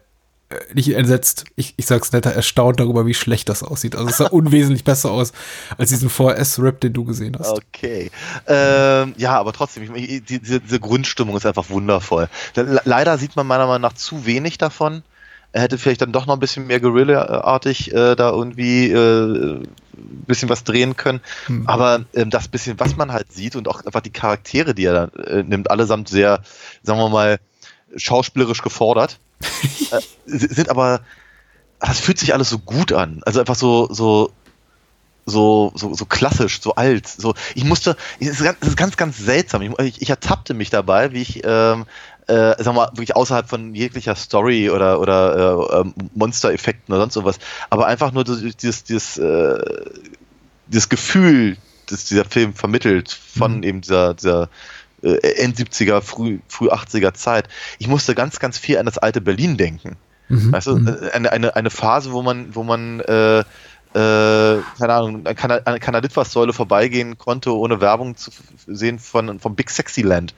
nicht 0.73 0.93
entsetzt, 0.93 1.43
ich, 1.55 1.73
ich 1.77 1.85
sag's 1.85 2.11
netter, 2.13 2.31
erstaunt 2.31 2.79
darüber, 2.79 3.05
wie 3.05 3.13
schlecht 3.13 3.49
das 3.49 3.63
aussieht. 3.63 3.95
Also 3.95 4.09
es 4.09 4.17
sah 4.17 4.27
unwesentlich 4.31 4.83
besser 4.85 5.11
aus 5.11 5.33
als 5.77 5.89
diesen 5.89 6.09
VHS-Rip, 6.09 6.79
den 6.79 6.93
du 6.93 7.03
gesehen 7.03 7.35
hast. 7.37 7.51
Okay. 7.51 8.09
Ähm, 8.47 9.13
ja, 9.17 9.37
aber 9.37 9.51
trotzdem, 9.51 9.83
ich, 9.83 9.89
meine, 9.89 10.07
die, 10.07 10.21
diese, 10.21 10.61
diese 10.61 10.79
Grundstimmung 10.79 11.35
ist 11.35 11.45
einfach 11.45 11.69
wundervoll. 11.69 12.29
Le- 12.55 12.81
Leider 12.85 13.17
sieht 13.17 13.35
man 13.35 13.45
meiner 13.45 13.67
Meinung 13.67 13.81
nach 13.81 13.93
zu 13.93 14.25
wenig 14.25 14.57
davon. 14.57 15.03
Er 15.51 15.61
hätte 15.63 15.77
vielleicht 15.77 16.01
dann 16.01 16.11
doch 16.11 16.25
noch 16.27 16.35
ein 16.35 16.39
bisschen 16.39 16.67
mehr 16.67 16.79
Guerilla-artig 16.79 17.93
äh, 17.93 18.15
da 18.15 18.29
irgendwie 18.29 18.89
äh, 18.91 19.55
ein 19.63 19.67
bisschen 20.27 20.49
was 20.49 20.63
drehen 20.63 20.95
können. 20.95 21.19
Aber 21.65 22.05
ähm, 22.13 22.29
das 22.29 22.47
bisschen, 22.47 22.79
was 22.79 22.95
man 22.95 23.11
halt 23.11 23.31
sieht 23.33 23.55
und 23.55 23.67
auch 23.67 23.83
einfach 23.85 24.01
die 24.01 24.11
Charaktere, 24.11 24.73
die 24.75 24.85
er 24.85 24.93
da 25.07 25.21
äh, 25.23 25.43
nimmt, 25.43 25.71
allesamt 25.71 26.09
sehr, 26.09 26.41
sagen 26.83 26.99
wir 26.99 27.09
mal, 27.09 27.39
schauspielerisch 27.95 28.61
gefordert, 28.61 29.19
äh, 29.91 30.01
si- 30.25 30.53
sind 30.53 30.69
aber, 30.69 31.01
das 31.79 31.99
fühlt 31.99 32.19
sich 32.19 32.33
alles 32.33 32.49
so 32.49 32.59
gut 32.59 32.91
an. 32.93 33.21
Also 33.25 33.39
einfach 33.39 33.55
so, 33.55 33.87
so, 33.91 34.31
so, 35.25 35.71
so, 35.75 35.93
so 35.93 36.05
klassisch, 36.05 36.61
so 36.61 36.75
alt. 36.75 37.07
So, 37.07 37.33
ich 37.53 37.63
musste, 37.63 37.97
es 38.19 38.29
ist 38.29 38.43
ganz, 38.43 38.57
es 38.61 38.69
ist 38.69 38.77
ganz, 38.77 38.97
ganz 38.97 39.17
seltsam. 39.17 39.61
Ich, 39.61 39.79
ich, 39.79 40.01
ich 40.01 40.09
ertappte 40.09 40.53
mich 40.53 40.69
dabei, 40.69 41.11
wie 41.11 41.21
ich, 41.21 41.41
ähm, 41.43 41.85
äh, 42.27 42.55
sag 42.61 42.73
mal, 42.75 42.87
wirklich 42.89 43.15
außerhalb 43.15 43.47
von 43.47 43.73
jeglicher 43.75 44.15
Story 44.15 44.69
oder, 44.69 44.99
oder 44.99 45.69
äh, 45.71 45.79
ähm, 45.81 45.93
Monster-Effekten 46.15 46.93
oder 46.93 47.03
sonst 47.03 47.13
sowas, 47.13 47.39
aber 47.69 47.87
einfach 47.87 48.11
nur 48.11 48.23
dieses, 48.25 48.83
dieses, 48.83 49.17
äh, 49.17 49.59
dieses 50.67 50.89
Gefühl, 50.89 51.57
das 51.85 52.03
dieser 52.03 52.25
Film 52.25 52.53
vermittelt 52.53 53.11
von 53.11 53.63
eben 53.63 53.79
dieser, 53.79 54.13
dieser 54.13 54.49
End 55.15 55.57
70er, 55.57 56.01
früh, 56.01 56.39
früh 56.47 56.69
80er 56.69 57.13
Zeit. 57.13 57.47
Ich 57.79 57.87
musste 57.87 58.15
ganz, 58.15 58.39
ganz 58.39 58.57
viel 58.57 58.77
an 58.77 58.85
das 58.85 58.97
alte 58.97 59.21
Berlin 59.21 59.57
denken. 59.57 59.97
Mhm. 60.29 60.51
Weißt 60.51 60.67
du, 60.67 60.77
äh, 60.77 61.11
eine, 61.11 61.31
eine, 61.31 61.55
eine 61.55 61.69
Phase, 61.69 62.11
wo 62.11 62.21
man, 62.21 62.55
wo 62.55 62.63
man 62.63 62.99
äh, 63.01 63.39
äh, 63.39 63.43
keine 63.93 64.93
Ahnung, 64.93 65.25
an, 65.25 65.35
Kana 65.35 65.55
an 65.63 65.79
Kanalitwas-Säule 65.79 66.53
vorbeigehen 66.53 67.17
konnte, 67.17 67.55
ohne 67.55 67.81
Werbung 67.81 68.15
zu 68.17 68.31
sehen 68.67 68.99
von, 68.99 69.39
vom 69.39 69.55
Big 69.55 69.69
Sexy 69.69 70.01
Land 70.01 70.33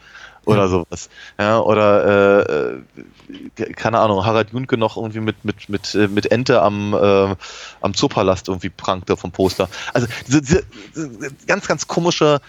oder 0.46 0.68
sowas. 0.68 1.10
Ja, 1.38 1.60
oder 1.60 2.46
äh, 2.48 3.62
äh, 3.62 3.74
keine 3.74 4.00
Ahnung, 4.00 4.26
Harald 4.26 4.52
Junke 4.52 4.78
noch 4.78 4.98
irgendwie 4.98 5.20
mit, 5.20 5.44
mit, 5.46 5.70
mit, 5.70 5.94
äh, 5.96 6.08
mit 6.08 6.32
Ente 6.32 6.62
am, 6.62 6.94
äh, 6.94 7.36
am 7.82 7.94
Zoopalast 7.94 8.48
irgendwie 8.48 8.70
prankte 8.70 9.18
vom 9.18 9.32
Poster. 9.32 9.70
Also 9.94 10.08
diese, 10.28 10.42
diese, 10.42 10.64
diese 10.96 11.32
ganz, 11.46 11.68
ganz 11.68 11.88
komische 11.88 12.42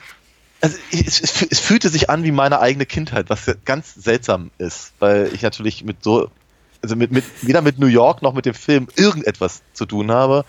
also 0.60 0.76
es, 0.92 1.20
es, 1.20 1.42
es 1.42 1.60
fühlte 1.60 1.88
sich 1.88 2.10
an 2.10 2.24
wie 2.24 2.32
meine 2.32 2.60
eigene 2.60 2.86
Kindheit, 2.86 3.30
was 3.30 3.50
ganz 3.64 3.94
seltsam 3.94 4.50
ist, 4.58 4.92
weil 4.98 5.30
ich 5.32 5.42
natürlich 5.42 5.84
mit 5.84 6.02
so, 6.04 6.30
also 6.82 6.96
mit, 6.96 7.12
mit 7.12 7.24
weder 7.42 7.62
mit 7.62 7.78
New 7.78 7.86
York 7.86 8.22
noch 8.22 8.34
mit 8.34 8.46
dem 8.46 8.54
Film 8.54 8.88
irgendetwas 8.96 9.62
zu 9.72 9.86
tun 9.86 10.10
habe, 10.10 10.44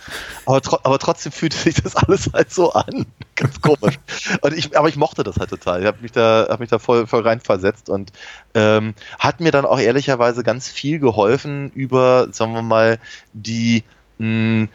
aber, 0.45 0.61
tro 0.61 0.79
aber 0.83 0.99
trotzdem 0.99 1.31
fühlte 1.31 1.57
sich 1.57 1.75
das 1.75 1.95
alles 1.95 2.29
halt 2.33 2.51
so 2.51 2.73
an, 2.73 3.05
ganz 3.35 3.61
komisch. 3.61 3.99
Und 4.41 4.53
ich, 4.53 4.77
aber 4.77 4.89
ich 4.89 4.97
mochte 4.97 5.23
das 5.23 5.37
halt 5.37 5.49
total. 5.49 5.81
Ich 5.81 5.87
habe 5.87 6.01
mich 6.01 6.11
da, 6.11 6.47
habe 6.49 6.61
mich 6.61 6.69
da 6.69 6.79
voll, 6.79 7.07
voll 7.07 7.21
rein 7.21 7.39
versetzt 7.39 7.89
und 7.89 8.11
ähm, 8.53 8.93
hat 9.17 9.39
mir 9.39 9.51
dann 9.51 9.65
auch 9.65 9.79
ehrlicherweise 9.79 10.43
ganz 10.43 10.67
viel 10.67 10.99
geholfen 10.99 11.71
über, 11.71 12.27
sagen 12.31 12.53
wir 12.53 12.61
mal, 12.61 12.99
die 13.33 13.83
mh, 14.17 14.67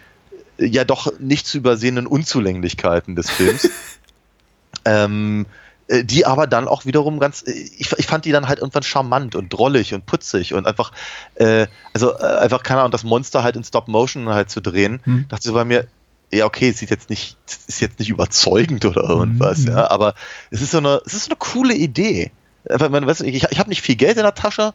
ja 0.58 0.84
doch 0.84 1.18
nicht 1.18 1.46
zu 1.46 1.58
übersehenden 1.58 2.06
Unzulänglichkeiten 2.06 3.16
des 3.16 3.30
Films. 3.30 3.68
ähm, 4.86 5.44
äh, 5.88 6.02
die 6.04 6.24
aber 6.26 6.46
dann 6.46 6.66
auch 6.66 6.84
wiederum 6.86 7.20
ganz, 7.20 7.42
äh, 7.46 7.50
ich, 7.52 7.92
ich 7.92 8.06
fand 8.06 8.24
die 8.24 8.32
dann 8.32 8.48
halt 8.48 8.58
irgendwann 8.60 8.82
charmant 8.82 9.34
und 9.34 9.50
drollig 9.52 9.92
und 9.94 10.06
putzig 10.06 10.54
und 10.54 10.66
einfach, 10.66 10.92
äh, 11.34 11.66
also 11.92 12.12
äh, 12.18 12.22
einfach, 12.24 12.62
keine 12.62 12.80
Ahnung, 12.80 12.92
das 12.92 13.04
Monster 13.04 13.42
halt 13.42 13.56
in 13.56 13.64
Stop 13.64 13.86
Motion 13.88 14.28
halt 14.30 14.50
zu 14.50 14.60
drehen, 14.60 15.00
Hm. 15.04 15.26
dachte 15.28 15.42
ich 15.42 15.46
so 15.46 15.52
bei 15.52 15.64
mir, 15.64 15.86
ja, 16.32 16.44
okay, 16.44 16.70
es 16.70 16.78
sieht 16.78 16.90
jetzt 16.90 17.08
nicht, 17.08 17.36
ist 17.68 17.80
jetzt 17.80 18.00
nicht 18.00 18.08
überzeugend 18.08 18.84
oder 18.84 19.02
irgendwas, 19.08 19.58
Mhm. 19.58 19.68
ja, 19.68 19.90
aber 19.90 20.14
es 20.50 20.60
ist 20.60 20.72
so 20.72 20.78
eine, 20.78 21.00
es 21.06 21.14
ist 21.14 21.26
so 21.26 21.30
eine 21.30 21.36
coole 21.38 21.74
Idee. 21.74 22.32
Man 22.68 23.06
weiß, 23.06 23.20
nicht, 23.20 23.36
ich, 23.36 23.44
ich 23.48 23.58
habe 23.60 23.68
nicht 23.68 23.82
viel 23.82 23.94
Geld 23.94 24.16
in 24.16 24.24
der 24.24 24.34
Tasche, 24.34 24.74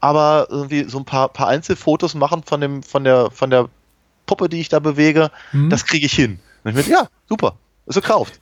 aber 0.00 0.48
irgendwie 0.50 0.88
so 0.88 0.98
ein 0.98 1.04
paar, 1.04 1.28
paar 1.28 1.46
Einzelfotos 1.46 2.14
machen 2.16 2.42
von 2.44 2.60
dem, 2.60 2.82
von 2.82 3.04
der, 3.04 3.30
von 3.30 3.50
der 3.50 3.68
Puppe, 4.26 4.48
die 4.48 4.60
ich 4.60 4.68
da 4.68 4.80
bewege, 4.80 5.30
Mhm. 5.52 5.70
das 5.70 5.86
kriege 5.86 6.04
ich 6.06 6.12
hin. 6.14 6.40
Und 6.64 6.76
ich 6.76 6.86
mir, 6.88 6.92
ja, 6.92 7.06
super, 7.28 7.54
ist 7.86 7.94
gekauft. 7.94 8.40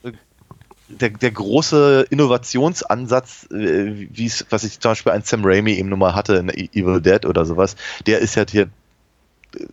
Der, 0.88 1.10
der 1.10 1.32
große 1.32 2.06
Innovationsansatz, 2.10 3.48
äh, 3.50 4.08
wie 4.10 4.26
es, 4.26 4.46
was 4.50 4.62
ich 4.62 4.78
zum 4.78 4.92
Beispiel 4.92 5.12
an 5.12 5.22
Sam 5.22 5.44
Raimi 5.44 5.72
eben 5.74 5.88
nun 5.88 5.98
mal 5.98 6.14
hatte 6.14 6.36
in 6.36 6.48
Evil 6.48 7.00
Dead 7.00 7.26
oder 7.26 7.44
sowas, 7.44 7.74
der 8.06 8.20
ist 8.20 8.36
ja 8.36 8.44
hier 8.48 8.68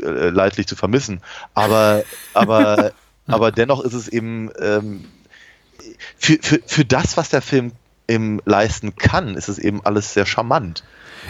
äh, 0.01 0.29
leidlich 0.29 0.67
zu 0.67 0.75
vermissen. 0.75 1.21
Aber, 1.53 2.03
aber, 2.33 2.93
aber 3.27 3.51
dennoch 3.51 3.81
ist 3.81 3.93
es 3.93 4.07
eben 4.07 4.49
ähm, 4.59 5.05
für, 6.17 6.39
für, 6.41 6.59
für 6.65 6.85
das, 6.85 7.17
was 7.17 7.29
der 7.29 7.41
Film 7.41 7.73
eben 8.07 8.39
leisten 8.45 8.95
kann, 8.95 9.35
ist 9.35 9.49
es 9.49 9.59
eben 9.59 9.85
alles 9.85 10.13
sehr 10.13 10.25
charmant. 10.25 10.83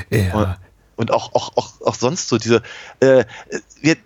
Ja. 0.09 0.57
Und 0.95 1.11
auch, 1.11 1.33
auch, 1.33 1.57
auch, 1.57 1.81
auch 1.81 1.95
sonst 1.95 2.29
so 2.29 2.37
diese, 2.37 2.61
äh, 2.99 3.25
wir, 3.81 3.97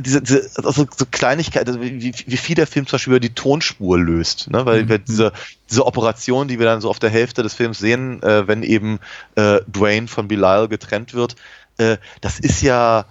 diese, 0.00 0.22
diese 0.22 0.50
also 0.56 0.86
so 0.96 1.06
Kleinigkeiten, 1.10 1.68
also 1.68 1.80
wie, 1.80 2.14
wie 2.26 2.36
viel 2.36 2.54
der 2.54 2.66
Film 2.66 2.86
zum 2.86 2.96
Beispiel 2.96 3.12
über 3.12 3.20
die 3.20 3.34
Tonspur 3.34 3.98
löst, 3.98 4.50
ne? 4.50 4.64
weil 4.64 4.84
Mhm. 4.84 5.04
diese, 5.06 5.32
diese 5.70 5.86
Operation, 5.86 6.48
die 6.48 6.58
wir 6.58 6.66
dann 6.66 6.80
so 6.80 6.90
auf 6.90 6.98
der 6.98 7.10
Hälfte 7.10 7.42
des 7.42 7.54
Films 7.54 7.78
sehen, 7.78 8.22
äh, 8.22 8.46
wenn 8.46 8.62
eben 8.62 9.00
äh, 9.34 9.60
Dwayne 9.66 10.08
von 10.08 10.28
Belial 10.28 10.68
getrennt 10.68 11.14
wird, 11.14 11.36
äh, 11.78 11.98
das 12.20 12.38
ist 12.38 12.62
ja, 12.62 13.06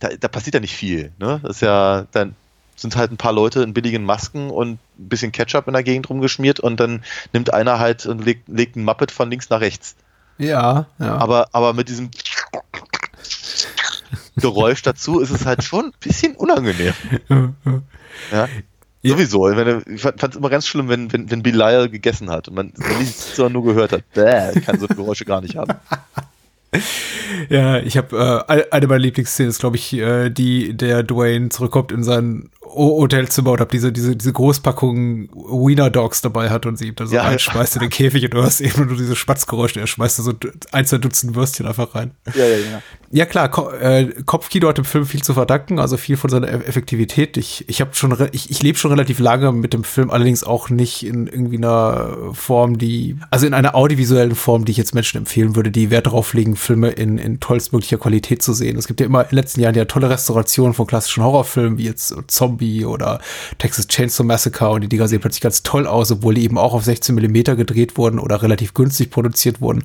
da, 0.00 0.08
da 0.08 0.28
passiert 0.28 0.54
ja 0.54 0.60
nicht 0.60 0.74
viel. 0.76 1.12
Ne? 1.18 1.40
Das 1.42 1.56
ist 1.56 1.62
ja, 1.62 2.06
dann 2.12 2.34
sind 2.76 2.96
halt 2.96 3.12
ein 3.12 3.16
paar 3.16 3.32
Leute 3.32 3.62
in 3.62 3.74
billigen 3.74 4.04
Masken 4.04 4.50
und 4.50 4.72
ein 4.72 4.78
bisschen 5.08 5.32
Ketchup 5.32 5.66
in 5.68 5.74
der 5.74 5.82
Gegend 5.82 6.10
rumgeschmiert 6.10 6.60
und 6.60 6.78
dann 6.80 7.04
nimmt 7.32 7.52
einer 7.52 7.78
halt 7.78 8.06
und 8.06 8.24
legt, 8.24 8.48
legt 8.48 8.76
ein 8.76 8.84
Muppet 8.84 9.10
von 9.10 9.30
links 9.30 9.50
nach 9.50 9.60
rechts. 9.60 9.94
Ja, 10.38 10.86
ja. 10.98 11.16
Aber, 11.18 11.48
aber 11.52 11.72
mit 11.72 11.88
diesem 11.88 12.10
Geräusch 14.36 14.82
dazu 14.82 15.20
ist 15.20 15.30
es 15.30 15.46
halt 15.46 15.62
schon 15.64 15.86
ein 15.86 15.92
bisschen 16.00 16.34
unangenehm. 16.36 16.92
Ja. 17.28 17.52
Ja. 18.30 18.48
Sowieso. 19.04 19.42
Wenn, 19.42 19.82
ich 19.94 20.00
fand 20.02 20.22
es 20.22 20.36
immer 20.36 20.48
ganz 20.50 20.66
schlimm, 20.66 20.88
wenn, 20.88 21.12
wenn, 21.12 21.30
wenn 21.30 21.42
Belial 21.42 21.88
gegessen 21.88 22.30
hat 22.30 22.48
und 22.48 22.54
man 22.54 22.72
nichts 22.98 23.34
sondern 23.34 23.54
nur 23.54 23.64
gehört 23.64 23.92
hat. 23.92 24.04
Bäh, 24.12 24.52
ich 24.56 24.64
kann 24.64 24.78
so 24.78 24.86
Geräusche 24.86 25.24
gar 25.24 25.40
nicht 25.40 25.56
haben. 25.56 25.74
Ja, 27.50 27.78
ich 27.78 27.98
habe 27.98 28.44
äh, 28.48 28.64
eine 28.70 28.86
meiner 28.86 29.00
Lieblingsszenen 29.00 29.50
ist, 29.50 29.58
glaube 29.60 29.76
ich, 29.76 29.92
äh, 29.92 30.30
die 30.30 30.74
der 30.74 31.02
Dwayne 31.02 31.50
zurückkommt 31.50 31.92
in 31.92 32.02
sein 32.02 32.50
Hotelzimmer 32.62 33.52
und 33.52 33.60
hab 33.60 33.70
diese 33.70 33.92
diese 33.92 34.16
diese 34.16 34.32
Großpackung 34.32 35.28
Wiener 35.34 35.90
Dogs 35.90 36.22
dabei 36.22 36.48
hat 36.48 36.64
und 36.64 36.76
sie 36.78 36.88
ihm 36.88 36.94
dann 36.94 37.08
so 37.08 37.14
Ja. 37.14 37.24
reinschmeißt 37.24 37.76
in 37.76 37.80
den 37.82 37.90
Käfig 37.90 38.24
und 38.24 38.32
du 38.34 38.42
hast 38.42 38.60
eben 38.62 38.86
nur 38.86 38.96
diese 38.96 39.16
Spatzgeräusche. 39.16 39.80
Er 39.80 39.86
schmeißt 39.86 40.18
da 40.18 40.22
so 40.22 40.32
ein 40.72 40.86
zwei 40.86 40.96
Dutzend 40.98 41.34
Würstchen 41.34 41.66
einfach 41.66 41.94
rein. 41.94 42.12
Ja, 42.34 42.46
ja, 42.46 42.56
ja. 42.56 42.82
Ja 43.14 43.26
klar, 43.26 43.50
Ko 43.50 43.68
äh, 43.70 44.06
Kopfkino 44.24 44.68
hat 44.68 44.78
dem 44.78 44.86
Film 44.86 45.04
viel 45.04 45.22
zu 45.22 45.34
verdanken, 45.34 45.78
also 45.78 45.98
viel 45.98 46.16
von 46.16 46.30
seiner 46.30 46.48
Eff- 46.48 46.64
Effektivität. 46.66 47.36
Ich, 47.36 47.68
ich 47.68 47.82
habe 47.82 47.90
schon, 47.94 48.16
ich, 48.32 48.50
ich 48.50 48.62
lebe 48.62 48.78
schon 48.78 48.90
relativ 48.90 49.18
lange 49.18 49.52
mit 49.52 49.74
dem 49.74 49.84
Film, 49.84 50.10
allerdings 50.10 50.44
auch 50.44 50.70
nicht 50.70 51.04
in 51.04 51.26
irgendwie 51.26 51.58
einer 51.58 52.16
Form, 52.32 52.78
die, 52.78 53.18
also 53.30 53.46
in 53.46 53.52
einer 53.52 53.74
audiovisuellen 53.74 54.34
Form, 54.34 54.64
die 54.64 54.72
ich 54.72 54.78
jetzt 54.78 54.94
Menschen 54.94 55.18
empfehlen 55.18 55.54
würde, 55.56 55.70
die 55.70 55.90
Wert 55.90 56.06
darauf 56.06 56.32
legen, 56.32 56.56
Filme 56.56 56.88
in, 56.88 57.18
in 57.18 57.38
tollstmöglicher 57.38 57.98
Qualität 57.98 58.42
zu 58.42 58.54
sehen. 58.54 58.78
Es 58.78 58.86
gibt 58.86 58.98
ja 59.00 59.04
immer 59.04 59.20
in 59.24 59.28
den 59.28 59.36
letzten 59.36 59.60
Jahren 59.60 59.74
ja 59.74 59.84
tolle 59.84 60.08
Restaurationen 60.08 60.72
von 60.72 60.86
klassischen 60.86 61.22
Horrorfilmen, 61.22 61.76
wie 61.76 61.84
jetzt 61.84 62.14
Zombie 62.28 62.86
oder 62.86 63.20
Texas 63.58 63.88
Chainsaw 63.88 64.24
Massacre 64.26 64.70
und 64.70 64.80
die 64.80 64.88
Dinger 64.88 65.06
sehen 65.06 65.20
plötzlich 65.20 65.42
ganz 65.42 65.62
toll 65.62 65.86
aus, 65.86 66.10
obwohl 66.10 66.32
die 66.32 66.44
eben 66.44 66.56
auch 66.56 66.72
auf 66.72 66.84
16 66.84 67.14
Millimeter 67.14 67.56
gedreht 67.56 67.98
wurden 67.98 68.18
oder 68.18 68.40
relativ 68.40 68.72
günstig 68.72 69.10
produziert 69.10 69.60
wurden. 69.60 69.84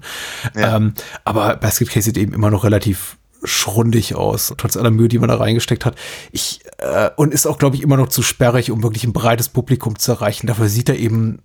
Ja. 0.55 0.77
Ähm, 0.77 0.93
aber 1.25 1.57
Basket 1.57 1.89
Case 1.89 2.05
sieht 2.05 2.17
eben 2.17 2.31
immer 2.31 2.49
noch 2.51 2.63
relativ 2.63 3.16
schrundig 3.43 4.15
aus, 4.15 4.53
trotz 4.57 4.77
aller 4.77 4.91
Mühe, 4.91 5.07
die 5.07 5.19
man 5.19 5.29
da 5.29 5.35
reingesteckt 5.35 5.85
hat. 5.85 5.95
Ich, 6.31 6.61
äh, 6.77 7.09
und 7.15 7.33
ist 7.33 7.47
auch, 7.47 7.57
glaube 7.57 7.75
ich, 7.75 7.81
immer 7.81 7.97
noch 7.97 8.09
zu 8.09 8.21
sperrig, 8.21 8.71
um 8.71 8.83
wirklich 8.83 9.03
ein 9.03 9.13
breites 9.13 9.49
Publikum 9.49 9.97
zu 9.97 10.11
erreichen. 10.11 10.47
Dafür 10.47 10.69
sieht 10.69 10.89
er 10.89 10.97
eben 10.97 11.39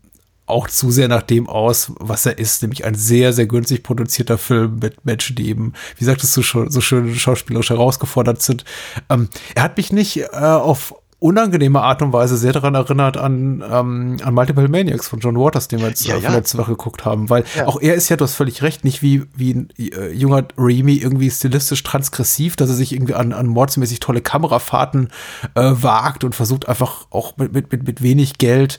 auch 0.46 0.68
zu 0.68 0.90
sehr 0.90 1.08
nach 1.08 1.22
dem 1.22 1.48
aus, 1.48 1.92
was 1.98 2.26
er 2.26 2.38
ist, 2.38 2.62
nämlich 2.62 2.84
ein 2.84 2.94
sehr, 2.94 3.32
sehr 3.32 3.46
günstig 3.46 3.82
produzierter 3.82 4.38
Film 4.38 4.80
mit 4.80 5.04
Menschen, 5.04 5.36
die 5.36 5.48
eben, 5.48 5.72
wie 5.96 6.04
sagtest 6.04 6.36
du 6.36 6.42
schon, 6.42 6.70
so 6.70 6.80
schön 6.80 7.14
schauspielerisch 7.14 7.70
herausgefordert 7.70 8.42
sind. 8.42 8.64
Ähm, 9.08 9.28
er 9.54 9.62
hat 9.62 9.76
mich 9.76 9.92
nicht 9.92 10.18
äh, 10.18 10.26
auf 10.36 10.94
unangenehme 11.22 11.80
Art 11.80 12.02
und 12.02 12.12
Weise 12.12 12.36
sehr 12.36 12.52
daran 12.52 12.74
erinnert 12.74 13.16
an, 13.16 13.62
ähm, 13.70 14.16
an 14.22 14.34
Multiple 14.34 14.68
Maniacs 14.68 15.06
von 15.08 15.20
John 15.20 15.36
Waters, 15.36 15.68
den 15.68 15.80
wir 15.80 15.88
jetzt 15.88 16.04
Ja, 16.06 16.16
äh, 16.16 16.20
ja. 16.20 16.32
letzte 16.32 16.58
Woche 16.58 16.72
geguckt 16.72 17.04
haben, 17.04 17.30
weil 17.30 17.44
Ja. 17.56 17.66
auch 17.66 17.80
er 17.80 17.94
ist 17.94 18.08
ja, 18.08 18.16
du 18.16 18.24
hast 18.24 18.34
völlig 18.34 18.62
recht, 18.62 18.84
nicht 18.84 19.02
wie, 19.02 19.24
wie 19.36 19.54
ein 19.54 19.68
äh, 19.78 20.10
junger 20.12 20.44
Raimi 20.58 20.94
irgendwie 20.96 21.30
stilistisch 21.30 21.82
transgressiv, 21.82 22.56
dass 22.56 22.68
er 22.70 22.74
sich 22.74 22.92
irgendwie 22.92 23.14
an, 23.14 23.32
an 23.32 23.46
mordsmäßig 23.46 24.00
tolle 24.00 24.20
Kamerafahrten 24.20 25.08
äh, 25.54 25.62
wagt 25.74 26.24
und 26.24 26.34
versucht 26.34 26.68
einfach 26.68 27.06
auch 27.10 27.36
mit, 27.36 27.52
mit, 27.52 27.70
mit, 27.72 27.86
mit 27.86 28.02
wenig 28.02 28.38
Geld 28.38 28.78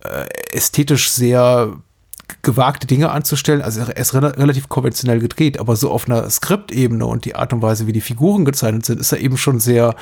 äh, 0.00 0.26
ästhetisch 0.52 1.10
sehr 1.10 1.74
gewagte 2.42 2.86
Dinge 2.86 3.10
anzustellen. 3.10 3.62
Also 3.62 3.80
er 3.82 3.96
ist 3.96 4.14
rela 4.14 4.28
relativ 4.28 4.68
konventionell 4.68 5.20
gedreht, 5.20 5.60
aber 5.60 5.76
so 5.76 5.90
auf 5.90 6.06
einer 6.08 6.28
Skriptebene 6.28 7.04
und 7.06 7.24
die 7.24 7.36
Art 7.36 7.52
und 7.52 7.62
Weise, 7.62 7.86
wie 7.86 7.92
die 7.92 8.00
Figuren 8.00 8.44
gezeichnet 8.44 8.84
sind, 8.86 9.00
ist 9.00 9.12
er 9.12 9.18
eben 9.20 9.36
schon 9.36 9.60
sehr 9.60 9.94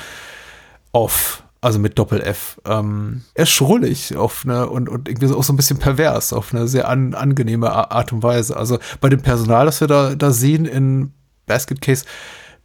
off. 0.91 1.42
Also 1.63 1.79
mit 1.79 1.97
Doppel-F. 1.97 2.59
Ähm, 2.65 3.21
er 3.35 3.43
ist 3.43 3.51
schrullig 3.51 4.17
auf 4.17 4.41
eine 4.43 4.67
und, 4.67 4.89
und 4.89 5.07
irgendwie 5.07 5.27
so 5.27 5.37
auch 5.37 5.45
so 5.45 5.53
ein 5.53 5.55
bisschen 5.55 5.79
pervers 5.79 6.33
auf 6.33 6.53
eine 6.53 6.67
sehr 6.67 6.89
an, 6.89 7.13
angenehme 7.13 7.71
Art 7.71 8.11
und 8.11 8.21
Weise. 8.21 8.57
Also 8.57 8.79
bei 8.99 9.07
dem 9.07 9.21
Personal, 9.21 9.65
das 9.65 9.79
wir 9.79 9.87
da, 9.87 10.13
da 10.13 10.31
sehen 10.31 10.65
in 10.65 11.13
Basket 11.45 11.79
Case, 11.79 12.03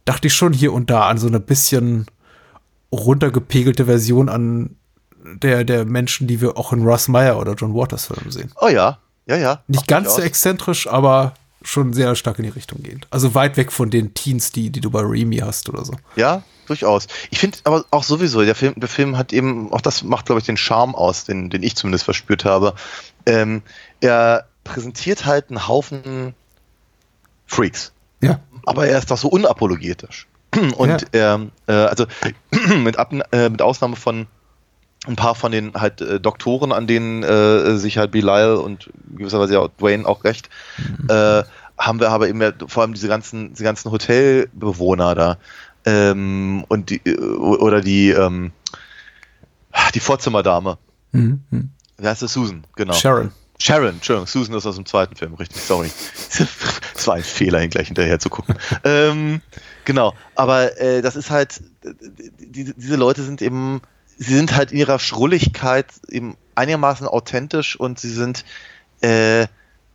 dachte 0.03 0.27
ich 0.27 0.33
schon 0.33 0.51
hier 0.51 0.73
und 0.73 0.89
da 0.89 1.07
an 1.07 1.17
so 1.17 1.27
eine 1.27 1.39
bisschen 1.39 2.07
runtergepegelte 2.91 3.85
Version 3.85 4.27
an 4.27 4.75
der, 5.23 5.63
der 5.63 5.85
Menschen, 5.85 6.27
die 6.27 6.41
wir 6.41 6.57
auch 6.57 6.73
in 6.73 6.85
Russ 6.85 7.07
Meyer 7.07 7.39
oder 7.39 7.53
John 7.53 7.73
Waters 7.73 8.07
Filmen 8.07 8.31
sehen. 8.31 8.51
Oh 8.59 8.67
ja, 8.67 8.99
ja, 9.27 9.37
ja. 9.37 9.63
Nicht 9.67 9.83
Ach, 9.83 9.87
ganz 9.87 10.15
so 10.15 10.21
exzentrisch, 10.21 10.87
aber 10.87 11.35
schon 11.61 11.93
sehr 11.93 12.15
stark 12.15 12.39
in 12.39 12.43
die 12.43 12.51
Richtung 12.51 12.83
gehend. 12.83 13.07
Also 13.11 13.33
weit 13.33 13.55
weg 13.55 13.71
von 13.71 13.89
den 13.89 14.13
Teens, 14.13 14.51
die, 14.51 14.71
die 14.71 14.81
du 14.81 14.89
bei 14.89 14.99
Remy 14.99 15.37
hast 15.37 15.69
oder 15.69 15.85
so. 15.85 15.93
Ja, 16.17 16.43
durchaus. 16.69 17.07
Ich 17.29 17.39
finde 17.39 17.57
aber 17.63 17.85
auch 17.91 18.03
sowieso, 18.03 18.43
der 18.43 18.55
Film, 18.55 18.73
der 18.77 18.89
Film 18.89 19.17
hat 19.17 19.33
eben, 19.33 19.71
auch 19.73 19.81
das 19.81 20.03
macht, 20.03 20.25
glaube 20.25 20.39
ich, 20.39 20.45
den 20.45 20.57
Charme 20.57 20.95
aus, 20.95 21.25
den, 21.25 21.49
den 21.49 21.63
ich 21.63 21.75
zumindest 21.75 22.05
verspürt 22.05 22.45
habe. 22.45 22.73
Ähm, 23.25 23.61
er 24.01 24.45
präsentiert 24.63 25.25
halt 25.25 25.49
einen 25.49 25.67
Haufen 25.67 26.33
Freaks. 27.47 27.91
Ja. 28.21 28.39
Aber 28.65 28.87
er 28.87 28.99
ist 28.99 29.11
doch 29.11 29.17
so 29.17 29.29
unapologetisch. 29.29 30.27
Und 30.77 31.07
er, 31.13 31.47
äh, 31.67 31.73
also 31.73 32.05
mit, 32.77 32.97
Ab 32.97 33.13
äh, 33.31 33.49
mit 33.49 33.61
Ausnahme 33.61 33.95
von 33.95 34.27
ein 35.07 35.15
paar 35.15 35.35
von 35.35 35.51
den 35.51 35.73
halt 35.73 36.01
äh, 36.01 36.19
Doktoren, 36.19 36.71
an 36.71 36.85
denen 36.85 37.23
äh, 37.23 37.77
sich 37.77 37.97
halt 37.97 38.11
Belial 38.11 38.55
und 38.55 38.89
gewisserweise 39.15 39.53
ja 39.53 39.59
auch 39.61 39.69
Dwayne 39.79 40.05
auch 40.05 40.23
recht, 40.23 40.49
äh, 41.07 41.43
haben 41.77 41.99
wir 41.99 42.09
aber 42.09 42.27
eben 42.27 42.41
ja 42.41 42.51
vor 42.67 42.83
allem 42.83 42.93
diese 42.93 43.07
ganzen, 43.07 43.53
diese 43.53 43.63
ganzen 43.63 43.91
Hotelbewohner 43.91 45.15
da 45.15 45.37
ähm, 45.89 46.65
und 46.67 46.89
die, 46.89 47.01
äh, 47.05 47.17
oder 47.17 47.81
die, 47.81 48.09
ähm, 48.09 48.51
die 49.93 49.99
Vorzimmerdame. 49.99 50.77
Mhm. 51.11 51.41
mhm. 51.49 51.69
Wie 51.97 52.07
heißt 52.07 52.21
das? 52.21 52.31
Susan, 52.31 52.63
genau. 52.75 52.93
Sharon. 52.93 53.31
Sharon, 53.61 53.95
Entschuldigung, 53.95 54.27
Susan 54.27 54.55
ist 54.55 54.65
aus 54.65 54.75
dem 54.75 54.85
zweiten 54.85 55.17
Film, 55.17 55.33
richtig, 55.33 55.61
sorry. 55.61 55.91
Es 56.95 57.07
war 57.07 57.15
ein 57.15 57.23
Fehler, 57.23 57.61
ihn 57.63 57.69
gleich 57.69 57.87
hinterher 57.87 58.19
zu 58.19 58.29
gucken. 58.29 58.55
ähm, 58.83 59.41
genau, 59.85 60.13
aber 60.35 60.77
äh, 60.79 61.01
das 61.01 61.15
ist 61.15 61.29
halt, 61.29 61.61
die, 62.39 62.73
diese 62.75 62.95
Leute 62.97 63.23
sind 63.23 63.41
eben, 63.41 63.81
sie 64.17 64.35
sind 64.35 64.55
halt 64.55 64.73
in 64.73 64.79
ihrer 64.79 64.99
Schrulligkeit 64.99 65.87
eben 66.09 66.35
einigermaßen 66.55 67.07
authentisch 67.07 67.77
und 67.77 67.99
sie 67.99 68.11
sind, 68.11 68.43
äh, 69.01 69.47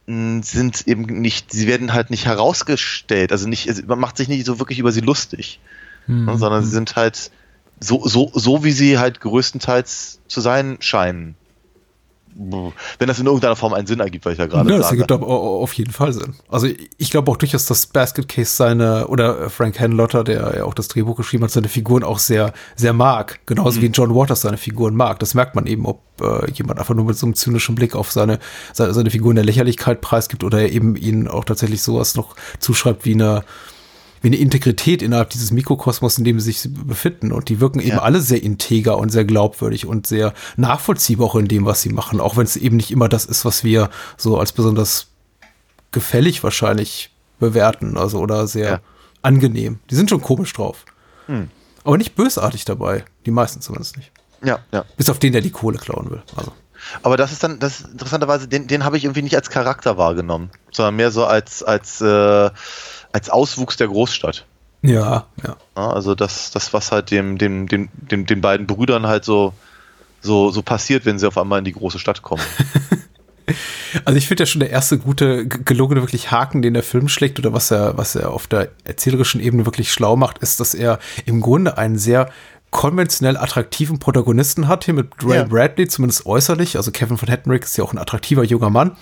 sind 0.07 0.87
eben 0.87 1.05
nicht, 1.05 1.53
sie 1.53 1.67
werden 1.67 1.93
halt 1.93 2.11
nicht 2.11 2.25
herausgestellt, 2.27 3.33
also 3.33 3.49
nicht, 3.49 3.69
also 3.69 3.83
man 3.87 3.99
macht 3.99 4.17
sich 4.17 4.29
nicht 4.29 4.47
so 4.47 4.59
wirklich 4.59 4.79
über 4.79 4.93
sie 4.93 5.01
lustig, 5.01 5.61
mhm. 6.07 6.37
sondern 6.37 6.65
sie 6.65 6.71
sind 6.71 6.97
halt 6.97 7.31
so, 7.81 8.07
so, 8.07 8.31
so 8.35 8.65
wie 8.65 8.73
sie 8.73 8.99
halt 8.99 9.21
größtenteils 9.21 10.21
zu 10.29 10.41
sein 10.41 10.77
scheinen 10.81 11.37
wenn 12.37 13.07
das 13.07 13.19
in 13.21 13.27
irgendeiner 13.27 13.55
Form 13.55 13.75
einen 13.75 13.87
Sinn 13.87 14.01
ergibt, 14.01 14.25
weil 14.25 14.33
ich 14.33 14.39
ja 14.39 14.47
gerade 14.47 14.69
ja, 14.71 14.79
das 14.79 14.91
ergibt 14.91 15.13
aber 15.13 15.27
auf 15.27 15.73
jeden 15.75 15.93
Fall 15.93 16.13
Sinn. 16.13 16.35
Also 16.49 16.69
ich 16.99 17.11
glaube 17.11 17.31
auch 17.31 17.37
durchaus, 17.37 17.67
dass 17.67 17.87
Basket 17.87 18.29
Case 18.29 18.57
seine, 18.57 19.07
oder 19.07 19.51
Frank 19.51 19.79
Henlotter, 19.79 20.25
der 20.25 20.57
ja 20.57 20.65
auch 20.65 20.75
das 20.75 20.89
Drehbuch 20.89 21.17
geschrieben 21.17 21.45
hat, 21.45 21.53
seine 21.53 21.69
Figuren 21.69 22.03
auch 22.03 22.19
sehr, 22.19 22.53
sehr 22.75 22.93
mag. 22.93 23.41
Genauso 23.47 23.79
mhm. 23.79 23.83
wie 23.83 23.87
John 23.87 24.15
Waters 24.15 24.41
seine 24.41 24.57
Figuren 24.57 24.95
mag. 24.95 25.21
Das 25.21 25.35
merkt 25.35 25.55
man 25.55 25.67
eben, 25.67 25.87
ob 25.87 26.03
äh, 26.21 26.51
jemand 26.51 26.81
einfach 26.81 26.95
nur 26.95 27.05
mit 27.05 27.17
so 27.17 27.27
einem 27.27 27.35
zynischen 27.35 27.77
Blick 27.77 27.95
auf 27.95 28.11
seine, 28.11 28.41
seine, 28.73 28.95
seine 28.95 29.11
Figuren 29.11 29.37
der 29.37 29.45
Lächerlichkeit 29.45 30.01
preisgibt 30.01 30.43
oder 30.43 30.61
er 30.61 30.73
eben 30.73 30.97
ihnen 30.97 31.29
auch 31.29 31.45
tatsächlich 31.45 31.83
sowas 31.83 32.17
noch 32.17 32.35
zuschreibt 32.59 33.05
wie 33.05 33.15
eine, 33.15 33.45
wie 34.25 34.29
eine 34.29 34.37
Integrität 34.37 35.03
innerhalb 35.03 35.29
dieses 35.29 35.51
Mikrokosmos, 35.51 36.17
in 36.17 36.25
dem 36.25 36.41
sie 36.41 36.53
sich 36.53 36.73
befinden. 36.73 37.31
Und 37.31 37.51
die 37.51 37.61
wirken 37.61 37.79
ja. 37.81 37.87
eben 37.89 37.99
alle 37.99 38.23
sehr 38.23 38.43
integer 38.43 38.97
und 38.97 39.11
sehr 39.11 39.27
glaubwürdig 39.27 39.85
und 39.85 40.07
sehr 40.07 40.33
nachvollziehbar 40.57 41.27
auch 41.27 41.35
in 41.35 41.47
dem, 41.47 41.67
was 41.67 41.83
sie 41.83 41.91
machen. 41.91 42.21
Auch 42.21 42.39
wenn 42.39 42.47
es 42.47 42.57
eben 42.57 42.79
nicht 42.79 42.91
immer 42.91 43.11
das 43.11 43.27
ist, 43.27 43.45
was 43.45 43.65
wir 43.65 43.91
so 44.17 44.39
als 44.39 44.53
besonders 44.53 45.09
gefällig 45.93 46.43
wahrscheinlich 46.43 47.11
bewerten. 47.39 47.99
Also 47.99 48.19
oder 48.19 48.47
sehr 48.47 48.71
ja. 48.71 48.81
angenehm. 49.21 49.81
Die 49.91 49.95
sind 49.95 50.09
schon 50.09 50.23
komisch 50.23 50.55
drauf. 50.55 50.87
Hm. 51.27 51.51
Aber 51.85 51.99
nicht 51.99 52.15
bösartig 52.15 52.65
dabei. 52.65 53.05
Die 53.27 53.31
meisten 53.31 53.61
zumindest 53.61 53.99
nicht. 53.99 54.11
Ja, 54.43 54.61
ja. 54.73 54.87
Bis 54.97 55.11
auf 55.11 55.19
den, 55.19 55.33
der 55.33 55.43
die 55.43 55.51
Kohle 55.51 55.77
klauen 55.77 56.11
will. 56.11 56.23
Also. 56.35 56.51
Aber 57.03 57.19
das 57.19 57.31
ist 57.31 57.43
dann, 57.43 57.59
das 57.59 57.81
ist 57.81 57.89
interessanterweise, 57.93 58.49
den, 58.49 58.69
den 58.69 58.85
habe 58.85 58.97
ich 58.97 59.05
irgendwie 59.05 59.23
nicht 59.23 59.37
als 59.37 59.51
Charakter 59.51 59.99
wahrgenommen, 59.99 60.51
sondern 60.71 60.97
mehr 60.97 61.11
so 61.11 61.27
als, 61.27 61.63
als 61.63 62.01
äh, 62.01 62.51
als 63.15 63.31
Auswuchs 63.31 63.77
der 63.77 63.87
Großstadt. 63.87 64.45
Ja, 64.83 65.27
ja. 65.47 65.57
also 65.77 66.15
das, 66.15 66.51
das, 66.51 66.73
was 66.75 66.91
halt 66.91 67.11
dem, 67.11 67.39
dem, 67.39 67.69
dem, 67.69 67.89
dem, 67.95 68.27
den 68.27 68.41
beiden 68.41 68.67
Brüdern 68.67 69.07
halt 69.07 69.25
so, 69.25 69.55
so, 70.21 70.51
so 70.51 70.63
passiert, 70.63 71.07
wenn 71.07 71.19
sie 71.19 71.27
auf 71.29 71.39
einmal 71.39 71.61
in 71.61 71.65
die 71.65 71.73
große 71.73 71.99
Stadt 71.99 72.23
kommen. 72.23 72.43
Also 74.07 74.17
ich 74.17 74.27
finde 74.27 74.43
ja 74.43 74.47
schon 74.47 74.61
der 74.61 74.71
erste 74.71 74.99
gute, 74.99 75.47
gelungene 75.47 76.01
wirklich 76.01 76.33
Haken, 76.33 76.63
den 76.63 76.75
der 76.75 76.83
Film 76.83 77.09
schlägt 77.09 77.39
oder 77.39 77.53
was 77.53 77.71
er, 77.71 77.97
was 77.97 78.17
er 78.17 78.31
auf 78.31 78.47
der 78.47 78.71
erzählerischen 78.83 79.41
Ebene 79.41 79.67
wirklich 79.67 79.93
schlau 79.93 80.17
macht, 80.17 80.39
ist, 80.39 80.59
dass 80.61 80.75
er 80.75 80.99
im 81.27 81.41
Grunde 81.41 81.79
einen 81.79 81.97
sehr 81.97 82.31
konventionell 82.71 83.37
attraktiven 83.37 84.01
Protagonisten 84.01 84.67
hat, 84.67 84.87
hier 84.87 84.95
mit 84.95 85.13
Ray 85.23 85.37
ja. 85.37 85.45
Bradley, 85.45 85.87
zumindest 85.87 86.27
äußerlich. 86.27 86.77
Also 86.77 86.91
Kevin 86.91 87.19
von 87.19 87.29
Hattenrick 87.29 87.65
ist 87.65 87.77
ja 87.77 87.85
auch 87.85 87.93
ein 87.93 87.99
attraktiver 87.99 88.43
junger 88.43 88.71
Mann. 88.71 88.97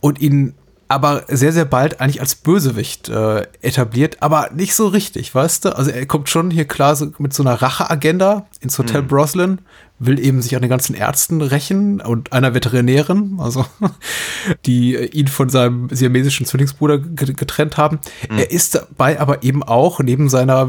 Und 0.00 0.20
ihn 0.20 0.54
aber 0.88 1.24
sehr, 1.28 1.52
sehr 1.52 1.64
bald 1.64 2.00
eigentlich 2.00 2.20
als 2.20 2.34
Bösewicht 2.34 3.08
äh, 3.08 3.46
etabliert, 3.62 4.18
aber 4.20 4.50
nicht 4.54 4.74
so 4.74 4.86
richtig, 4.86 5.34
weißt 5.34 5.64
du? 5.64 5.76
Also 5.76 5.90
er 5.90 6.06
kommt 6.06 6.28
schon 6.28 6.50
hier 6.50 6.66
klar 6.66 6.96
so 6.96 7.12
mit 7.18 7.32
so 7.32 7.42
einer 7.42 7.60
Racheagenda 7.60 8.46
ins 8.60 8.78
Hotel 8.78 9.02
mhm. 9.02 9.08
Broslin, 9.08 9.58
will 9.98 10.18
eben 10.18 10.42
sich 10.42 10.54
an 10.56 10.62
den 10.62 10.70
ganzen 10.70 10.94
Ärzten 10.94 11.40
rächen 11.40 12.00
und 12.00 12.32
einer 12.32 12.54
Veterinärin, 12.54 13.36
also 13.38 13.64
die 14.66 14.96
ihn 14.96 15.28
von 15.28 15.48
seinem 15.48 15.88
siamesischen 15.90 16.46
Zwillingsbruder 16.46 16.98
getrennt 16.98 17.76
haben. 17.76 18.00
Mhm. 18.28 18.38
Er 18.38 18.50
ist 18.50 18.74
dabei 18.74 19.20
aber 19.20 19.42
eben 19.42 19.62
auch 19.62 20.00
neben 20.00 20.28
seiner 20.28 20.66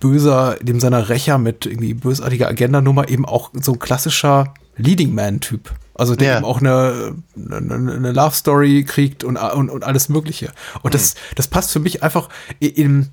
böser, 0.00 0.56
neben 0.62 0.80
seiner 0.80 1.08
Rächer 1.08 1.38
mit 1.38 1.66
irgendwie 1.66 1.94
bösartiger 1.94 2.48
Agendanummer 2.48 3.08
eben 3.08 3.24
auch 3.24 3.50
so 3.54 3.72
ein 3.72 3.78
klassischer 3.78 4.52
Leading 4.76 5.14
Man-Typ. 5.14 5.70
Also 5.94 6.16
der 6.16 6.28
ja. 6.28 6.36
eben 6.38 6.44
auch 6.44 6.60
eine, 6.60 7.14
eine, 7.36 7.74
eine 7.74 8.12
Love 8.12 8.34
Story 8.34 8.84
kriegt 8.84 9.22
und, 9.22 9.36
und, 9.36 9.70
und 9.70 9.84
alles 9.84 10.08
Mögliche. 10.08 10.52
Und 10.82 10.92
mhm. 10.92 10.98
das, 10.98 11.14
das 11.36 11.48
passt 11.48 11.70
für 11.70 11.78
mich 11.78 12.02
einfach 12.02 12.28
in, 12.58 13.10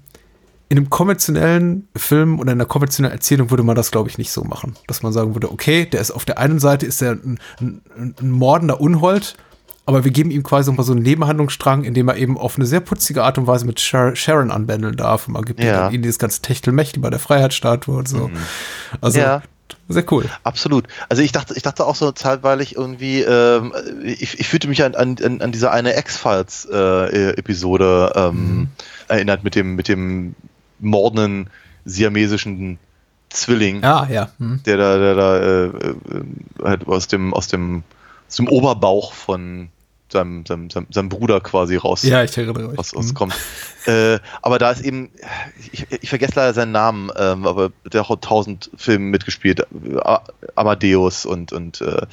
in 0.70 0.78
einem 0.78 0.90
konventionellen 0.90 1.88
Film 1.96 2.40
oder 2.40 2.54
in 2.54 2.58
einer 2.58 2.66
konventionellen 2.66 3.16
Erzählung 3.16 3.52
würde 3.52 3.63
man 3.63 3.76
das, 3.76 3.91
glaube 3.91 4.10
ich, 4.10 4.17
nicht 4.17 4.32
so 4.32 4.44
machen. 4.44 4.76
Dass 4.88 5.04
man 5.04 5.13
sagen 5.13 5.36
würde, 5.36 5.52
okay, 5.52 5.86
der 5.86 6.02
ist 6.02 6.12
auf 6.12 6.26
der 6.26 6.39
einen 6.39 6.60
Seite 6.60 6.86
ist 6.86 7.02
er 7.02 7.12
ein, 7.12 7.39
ein, 7.60 7.82
ein 8.20 8.32
mordender 8.32 8.82
Unhold, 8.82 9.36
aber 9.86 10.04
wir 10.04 10.12
geben 10.12 10.32
ihm 10.32 10.44
quasi 10.44 10.70
nochmal 10.70 10.86
so 10.86 10.94
einen 10.94 11.02
Nebenhandlungsstrang, 11.02 11.84
in 11.84 11.94
dem 11.94 12.08
er 12.08 12.15
eben 12.15 12.38
auf 12.38 12.56
eine 12.56 12.65
sehr 12.65 12.80
putzige 12.80 13.24
Art 13.24 13.38
und 13.38 13.48
Weise 13.48 13.65
mit 13.65 13.80
Sharon 13.80 14.50
anbändeln 14.50 14.96
darf. 14.96 15.28
Und 15.28 15.34
man 15.34 15.44
gibt 15.44 15.62
ja. 15.62 15.89
ihm 15.89 16.02
dieses 16.02 16.20
ganze 16.20 16.41
Techtelmechtel 16.41 17.02
bei 17.02 17.10
der 17.10 17.20
Freiheitsstatue 17.20 17.96
und 17.96 18.08
so. 18.08 18.30
Mhm. 18.30 18.38
Also 19.02 19.20
ja. 19.20 19.41
Sehr 19.89 20.10
cool. 20.12 20.25
Absolut. 20.43 20.86
Also 21.10 21.21
ich 21.21 21.31
dachte, 21.31 21.53
ich 21.55 21.63
dachte 21.63 21.86
auch 21.86 21.95
so 21.95 22.12
zeitweilig 22.12 22.75
irgendwie, 22.75 23.21
ähm, 23.21 23.73
ich, 24.03 24.39
ich 24.39 24.47
fühlte 24.47 24.67
mich 24.67 24.84
an, 24.84 24.95
an, 24.95 25.41
an 25.41 25.51
diese 25.51 25.71
eine 25.71 25.97
X-Files-Episode 25.97 28.13
äh, 28.15 28.19
ähm, 28.19 28.36
mhm. 28.36 28.67
erinnert 29.07 29.43
mit 29.43 29.55
dem, 29.55 29.75
mit 29.75 29.88
dem 29.88 30.36
mordenden 30.79 31.49
siamesischen 31.86 32.79
Zwilling. 33.29 33.84
Ah, 33.84 34.07
ja. 34.10 34.29
Mhm. 34.38 34.62
Der 34.65 34.77
da, 34.77 34.97
der 34.97 35.15
da 35.15 35.38
äh, 35.38 35.65
äh, 35.65 35.95
halt 36.63 36.88
aus 36.88 37.07
dem, 37.07 37.34
aus 37.34 37.47
dem, 37.47 37.84
aus 38.27 38.36
dem 38.36 38.47
Oberbauch 38.47 39.13
von 39.13 39.69
seinem, 40.12 40.45
seinem, 40.45 40.69
seinem, 40.69 41.10
Bruder 41.10 41.39
quasi 41.41 41.76
raus, 41.76 42.04
ja, 42.04 42.24
ich 42.24 42.36
erinnere 42.38 42.69
mich. 42.69 42.78
raus, 42.78 42.95
rauskommt. 42.95 43.34
Mhm. 43.86 43.93
Äh, 43.93 44.19
aber 44.41 44.60
da 44.60 44.71
ist 44.71 44.82
eben, 44.82 45.10
ich, 45.71 45.88
ich 45.89 46.10
vergesse 46.10 46.34
leider 46.36 46.54
seinen 46.54 46.71
Namen, 46.71 47.10
ähm, 47.17 47.47
aber 47.47 47.71
der 47.91 48.08
hat 48.08 48.21
tausend 48.21 48.69
Filme 48.76 49.06
mitgespielt. 49.06 49.65
Amadeus 50.56 51.26
und, 51.26 51.52
und 51.52 51.82
äh, 51.82 52.06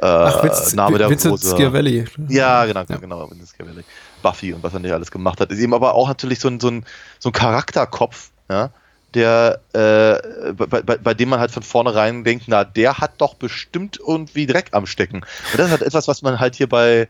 Ach, 0.00 0.42
Vince, 0.42 0.76
Name 0.76 0.98
der 0.98 1.10
Vincent 1.10 1.32
Rose. 1.32 1.56
Schiavelli. 1.56 2.04
Ja, 2.28 2.64
genau, 2.64 2.84
ja. 2.88 2.96
genau, 2.96 3.30
Vincent 3.30 3.50
Schiavelli. 3.56 3.84
Buffy 4.22 4.52
und 4.52 4.62
was 4.62 4.72
er 4.74 4.80
nicht 4.80 4.92
alles 4.92 5.10
gemacht 5.10 5.40
hat. 5.40 5.50
Ist 5.52 5.60
eben 5.60 5.74
aber 5.74 5.94
auch 5.94 6.08
natürlich 6.08 6.40
so 6.40 6.48
ein, 6.48 6.60
so 6.60 6.68
ein, 6.68 6.84
so 7.18 7.28
ein 7.28 7.32
Charakterkopf, 7.32 8.30
ja, 8.50 8.70
der, 9.16 9.60
äh, 9.72 10.52
bei, 10.52 10.82
bei, 10.82 10.96
bei, 10.98 11.14
dem 11.14 11.30
man 11.30 11.40
halt 11.40 11.50
von 11.50 11.62
vornherein 11.62 12.22
denkt, 12.22 12.44
na, 12.46 12.64
der 12.64 12.98
hat 12.98 13.14
doch 13.18 13.34
bestimmt 13.34 13.98
irgendwie 13.98 14.46
Dreck 14.46 14.68
am 14.72 14.86
Stecken. 14.86 15.22
Und 15.52 15.58
das 15.58 15.66
ist 15.66 15.72
halt 15.72 15.82
etwas, 15.82 16.06
was 16.06 16.22
man 16.22 16.38
halt 16.38 16.54
hier 16.54 16.68
bei, 16.68 17.08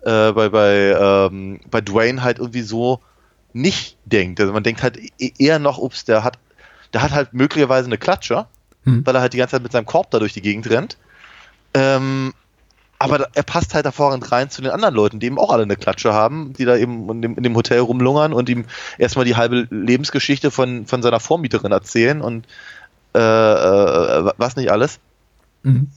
äh, 0.00 0.32
bei, 0.32 0.48
bei, 0.48 0.96
ähm, 0.98 1.60
bei 1.70 1.80
Dwayne 1.80 2.22
halt 2.22 2.38
irgendwie 2.38 2.62
so 2.62 3.00
nicht 3.52 3.98
denkt. 4.06 4.40
Also 4.40 4.52
man 4.52 4.62
denkt 4.62 4.82
halt 4.82 4.96
e-, 4.96 5.32
eher 5.38 5.58
noch, 5.58 5.78
ups, 5.78 6.04
der 6.04 6.24
hat, 6.24 6.38
der 6.94 7.02
hat 7.02 7.12
halt 7.12 7.34
möglicherweise 7.34 7.86
eine 7.86 7.98
Klatsche, 7.98 8.46
hm. 8.84 9.06
weil 9.06 9.14
er 9.14 9.20
halt 9.20 9.34
die 9.34 9.38
ganze 9.38 9.52
Zeit 9.52 9.62
mit 9.62 9.72
seinem 9.72 9.86
Korb 9.86 10.10
da 10.10 10.18
durch 10.18 10.32
die 10.32 10.42
Gegend 10.42 10.68
rennt. 10.70 10.96
Ähm, 11.74 12.32
aber 13.02 13.28
er 13.34 13.42
passt 13.42 13.74
halt 13.74 13.84
hervorragend 13.84 14.30
rein 14.30 14.48
zu 14.48 14.62
den 14.62 14.70
anderen 14.70 14.94
Leuten, 14.94 15.20
die 15.20 15.26
eben 15.26 15.38
auch 15.38 15.50
alle 15.50 15.64
eine 15.64 15.76
Klatsche 15.76 16.12
haben, 16.12 16.52
die 16.52 16.64
da 16.64 16.76
eben 16.76 17.08
in 17.10 17.22
dem, 17.22 17.36
in 17.36 17.42
dem 17.42 17.56
Hotel 17.56 17.80
rumlungern 17.80 18.32
und 18.32 18.48
ihm 18.48 18.64
erstmal 18.98 19.24
die 19.24 19.36
halbe 19.36 19.66
Lebensgeschichte 19.70 20.50
von, 20.50 20.86
von 20.86 21.02
seiner 21.02 21.20
Vormieterin 21.20 21.72
erzählen 21.72 22.20
und 22.20 22.46
äh, 23.14 23.18
äh, 23.18 24.32
was 24.36 24.56
nicht 24.56 24.70
alles. 24.70 25.00
Mhm. 25.64 25.90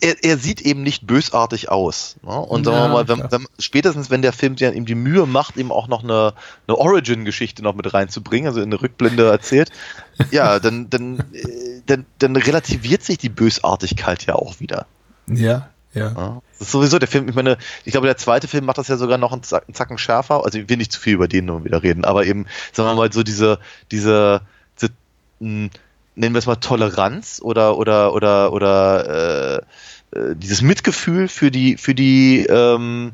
Er, 0.00 0.24
er, 0.24 0.38
sieht 0.38 0.60
eben 0.62 0.82
nicht 0.82 1.06
bösartig 1.06 1.70
aus. 1.70 2.16
Ne? 2.22 2.36
Und 2.36 2.64
sagen 2.64 2.76
wir 2.76 2.88
mal, 2.88 3.08
wenn, 3.08 3.30
wenn, 3.30 3.46
spätestens 3.60 4.10
wenn 4.10 4.22
der 4.22 4.32
Film 4.32 4.56
ihm 4.58 4.86
die 4.86 4.96
Mühe 4.96 5.26
macht, 5.26 5.56
ihm 5.56 5.70
auch 5.70 5.86
noch 5.86 6.02
eine, 6.02 6.34
eine 6.66 6.76
Origin-Geschichte 6.76 7.62
noch 7.62 7.74
mit 7.74 7.94
reinzubringen, 7.94 8.48
also 8.48 8.60
in 8.60 8.72
eine 8.72 8.80
Rückblende 8.80 9.30
erzählt, 9.30 9.70
ja, 10.32 10.58
dann, 10.58 10.90
dann, 10.90 11.20
äh, 11.32 11.80
dann, 11.86 12.06
dann 12.18 12.34
relativiert 12.34 13.04
sich 13.04 13.18
die 13.18 13.28
Bösartigkeit 13.28 14.26
ja 14.26 14.34
auch 14.34 14.58
wieder. 14.58 14.86
Ja, 15.28 15.68
ja. 15.94 16.12
ja. 16.12 16.42
Das 16.58 16.68
ist 16.68 16.72
sowieso 16.72 16.98
der 16.98 17.08
Film, 17.08 17.28
ich 17.28 17.34
meine, 17.34 17.58
ich 17.84 17.92
glaube, 17.92 18.06
der 18.06 18.16
zweite 18.16 18.48
Film 18.48 18.64
macht 18.64 18.78
das 18.78 18.88
ja 18.88 18.96
sogar 18.96 19.18
noch 19.18 19.32
einen, 19.32 19.42
Zacken, 19.42 19.98
schärfer. 19.98 20.44
Also 20.44 20.58
ich 20.58 20.68
will 20.68 20.76
nicht 20.76 20.92
zu 20.92 21.00
viel 21.00 21.14
über 21.14 21.28
den 21.28 21.46
nur 21.46 21.64
wieder 21.64 21.82
reden, 21.82 22.04
aber 22.04 22.26
eben, 22.26 22.46
sagen 22.72 22.88
wir 22.88 22.94
mal, 22.94 23.12
so 23.12 23.22
diese, 23.22 23.58
diese, 23.90 24.40
diese 24.80 24.92
mh, 25.40 25.48
hm, 25.64 25.70
nennen 26.16 26.34
wir 26.34 26.38
es 26.38 26.46
mal 26.46 26.56
Toleranz 26.56 27.40
oder 27.42 27.76
oder 27.76 28.12
oder 28.14 28.52
oder 28.52 29.62
äh, 30.12 30.18
äh, 30.18 30.36
dieses 30.36 30.62
Mitgefühl 30.62 31.28
für 31.28 31.50
die 31.50 31.76
für 31.76 31.94
die 31.94 32.46
ähm, 32.46 33.12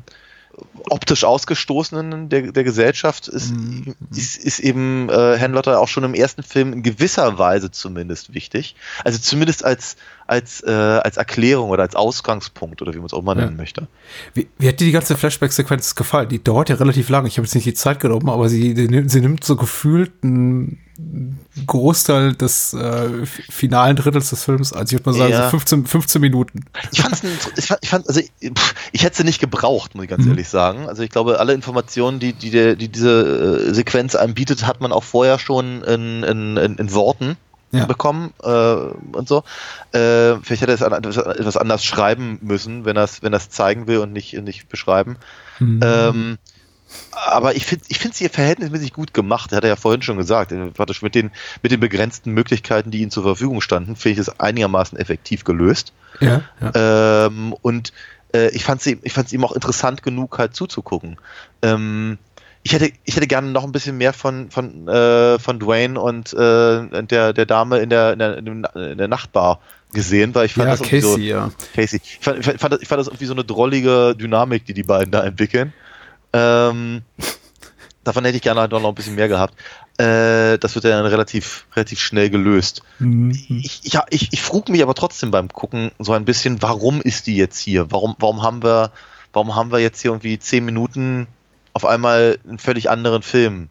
optisch 0.89 1.23
Ausgestoßenen 1.23 2.29
der, 2.29 2.51
der 2.51 2.63
Gesellschaft 2.63 3.27
ist, 3.27 3.51
mhm. 3.51 3.95
ist, 4.15 4.37
ist 4.37 4.59
eben 4.59 5.09
äh, 5.09 5.37
Henlotter 5.37 5.79
auch 5.79 5.87
schon 5.87 6.03
im 6.03 6.13
ersten 6.13 6.43
Film 6.43 6.73
in 6.73 6.83
gewisser 6.83 7.37
Weise 7.37 7.71
zumindest 7.71 8.33
wichtig. 8.33 8.75
Also 9.03 9.19
zumindest 9.19 9.63
als, 9.63 9.95
als, 10.31 10.61
äh, 10.65 10.71
als 10.71 11.17
Erklärung 11.17 11.69
oder 11.69 11.83
als 11.83 11.95
Ausgangspunkt 11.95 12.81
oder 12.81 12.93
wie 12.93 12.97
man 12.97 13.05
es 13.07 13.13
auch 13.13 13.21
mal 13.21 13.35
nennen 13.35 13.51
ja. 13.51 13.57
möchte. 13.57 13.87
Wie, 14.33 14.47
wie 14.57 14.67
hat 14.69 14.79
dir 14.79 14.85
die 14.85 14.91
ganze 14.93 15.17
Flashback-Sequenz 15.17 15.93
gefallen? 15.95 16.29
Die 16.29 16.41
dauert 16.41 16.69
ja 16.69 16.75
relativ 16.77 17.09
lang. 17.09 17.25
Ich 17.25 17.37
habe 17.37 17.45
jetzt 17.45 17.53
nicht 17.53 17.65
die 17.67 17.73
Zeit 17.73 17.99
genommen, 17.99 18.29
aber 18.29 18.47
sie, 18.47 18.73
sie, 18.75 19.03
sie 19.07 19.19
nimmt 19.21 19.43
so 19.43 19.57
gefühlt 19.57 20.23
ein 20.23 20.79
Großteil 21.67 22.33
des 22.33 22.73
äh, 22.73 23.25
finalen 23.25 23.95
Drittels 23.97 24.29
des 24.29 24.43
Films, 24.43 24.71
also 24.71 24.95
ich 24.95 24.99
würde 25.03 25.09
mal 25.09 25.17
sagen, 25.17 25.31
Ja. 25.31 25.43
so 25.45 25.49
15, 25.49 25.85
15 25.85 26.21
Minuten. 26.21 26.65
Ich 26.91 27.01
fand's, 27.01 27.23
ich 27.57 27.65
fand, 27.65 27.79
ich 27.81 27.89
fand 27.89 28.07
also 28.07 28.19
ich, 28.19 28.31
ich 28.91 29.03
hätte 29.03 29.17
sie 29.17 29.23
nicht 29.23 29.39
gebraucht, 29.39 29.95
muss 29.95 30.03
ich 30.03 30.09
ganz 30.09 30.23
Mhm. 30.23 30.31
ehrlich 30.31 30.47
sagen. 30.47 30.87
Also 30.87 31.03
ich 31.03 31.09
glaube, 31.09 31.39
alle 31.39 31.53
Informationen, 31.53 32.19
die, 32.19 32.33
die, 32.33 32.51
der, 32.51 32.75
die 32.75 32.87
diese 32.87 33.67
äh, 33.69 33.73
Sequenz 33.73 34.15
einem 34.15 34.33
bietet, 34.33 34.65
hat 34.65 34.79
man 34.79 34.91
auch 34.91 35.03
vorher 35.03 35.39
schon 35.39 35.83
in, 35.83 36.23
in, 36.23 36.57
in, 36.57 36.75
in 36.77 36.93
Worten 36.93 37.35
Ja. 37.73 37.85
bekommen 37.85 38.33
äh, 38.43 38.47
und 38.49 39.27
so. 39.27 39.43
Äh, 39.93 40.35
vielleicht 40.43 40.61
hätte 40.61 40.71
er 40.71 40.75
es 40.75 40.83
an- 40.83 40.93
etwas, 40.93 41.55
anders 41.55 41.85
schreiben 41.85 42.37
müssen, 42.41 42.83
wenn 42.83 42.97
er 42.97 43.05
es 43.05 43.23
wenn 43.23 43.33
er 43.33 43.37
es 43.37 43.49
zeigen 43.49 43.87
will 43.87 43.99
und 43.99 44.11
nicht, 44.11 44.33
nicht 44.33 44.67
beschreiben. 44.67 45.15
Mhm. 45.59 45.79
Ähm, 45.81 46.37
aber 47.13 47.55
ich 47.55 47.65
finde 47.65 47.85
ich 47.87 47.99
finde 47.99 48.17
sie 48.17 48.27
verhältnismäßig 48.27 48.91
gut 48.91 49.13
gemacht. 49.13 49.53
Hat 49.53 49.63
er 49.63 49.69
ja 49.69 49.75
vorhin 49.77 50.01
schon 50.01 50.17
gesagt. 50.17 50.53
Praktisch 50.73 51.01
mit 51.01 51.15
den, 51.15 51.31
mit 51.61 51.71
den 51.71 51.79
begrenzten 51.79 52.31
Möglichkeiten, 52.33 52.91
die 52.91 53.01
ihnen 53.01 53.11
zur 53.11 53.23
Verfügung 53.23 53.61
standen, 53.61 53.95
finde 53.95 54.13
ich 54.13 54.27
es 54.27 54.39
einigermaßen 54.39 54.97
effektiv 54.97 55.45
gelöst. 55.45 55.93
Ja, 56.19 56.41
ja. 56.59 57.27
Ähm, 57.27 57.53
und 57.61 57.93
äh, 58.33 58.49
ich 58.49 58.65
fand 58.65 58.81
sie, 58.81 58.99
ich 59.03 59.13
fand 59.13 59.27
es 59.27 59.33
ihm 59.33 59.45
auch 59.45 59.53
interessant 59.53 60.03
genug, 60.03 60.37
halt 60.37 60.55
zuzugucken. 60.55 61.17
Ähm, 61.61 62.17
ich 62.63 62.73
hätte, 62.73 62.91
ich 63.05 63.15
hätte 63.15 63.27
gerne 63.27 63.49
noch 63.51 63.63
ein 63.63 63.71
bisschen 63.71 63.97
mehr 63.97 64.13
von, 64.13 64.51
von, 64.51 64.87
äh, 64.87 65.39
von 65.39 65.59
Dwayne 65.59 65.99
und 65.99 66.31
äh, 66.33 67.03
der, 67.03 67.33
der 67.33 67.45
Dame 67.45 67.79
in 67.79 67.89
der, 67.89 68.13
in 68.13 68.19
der, 68.19 68.37
in 68.37 68.97
der 68.97 69.07
Nachtbar 69.07 69.59
gesehen, 69.93 70.33
weil 70.35 70.45
ich 70.45 70.53
fand 70.53 70.67
Ja, 70.67 70.71
das 70.77 70.81
irgendwie 70.81 71.01
so, 71.01 71.09
Casey, 71.15 71.27
ja. 71.27 71.51
Casey. 71.75 72.01
Ich 72.03 72.19
fand, 72.21 72.39
ich, 72.39 72.45
fand, 72.45 72.55
ich 72.55 72.61
fand 72.61 72.73
das- 72.73 72.81
ich 72.81 72.87
fand 72.87 72.99
das 72.99 73.07
irgendwie 73.07 73.25
so 73.25 73.33
eine 73.33 73.43
drollige 73.43 74.15
Dynamik, 74.15 74.65
die 74.65 74.73
die 74.73 74.83
beiden 74.83 75.11
da 75.11 75.23
entwickeln. 75.23 75.73
Ähm, 76.33 77.01
davon 78.03 78.23
hätte 78.25 78.37
ich 78.37 78.43
gerne 78.43 78.61
halt 78.61 78.71
noch 78.71 78.83
ein 78.85 78.95
bisschen 78.95 79.15
mehr 79.15 79.27
gehabt. 79.27 79.55
Äh, 79.97 80.57
das 80.59 80.75
wird 80.75 80.85
ja 80.85 80.91
dann 80.91 81.05
relativ, 81.05 81.65
relativ 81.75 81.99
schnell 81.99 82.29
gelöst. 82.29 82.83
Mhm. 82.99 83.31
Ich, 83.31 83.81
ich, 83.83 83.99
ich, 84.09 84.29
ich 84.33 84.41
frug 84.41 84.69
mich 84.69 84.81
aber 84.81 84.95
trotzdem 84.95 85.31
beim 85.31 85.49
Gucken 85.49 85.91
so 85.99 86.13
ein 86.13 86.25
bisschen, 86.25 86.61
warum 86.61 87.01
ist 87.01 87.27
die 87.27 87.35
jetzt 87.35 87.59
hier? 87.59 87.91
Warum, 87.91 88.15
warum 88.19 88.41
haben 88.43 88.63
wir, 88.63 88.91
warum 89.33 89.55
haben 89.55 89.71
wir 89.71 89.79
jetzt 89.79 90.01
hier 90.01 90.11
irgendwie 90.11 90.39
zehn 90.39 90.63
Minuten 90.63 91.27
auf 91.73 91.85
einmal 91.85 92.37
einen 92.47 92.59
völlig 92.59 92.89
anderen 92.89 93.21
Film? 93.21 93.69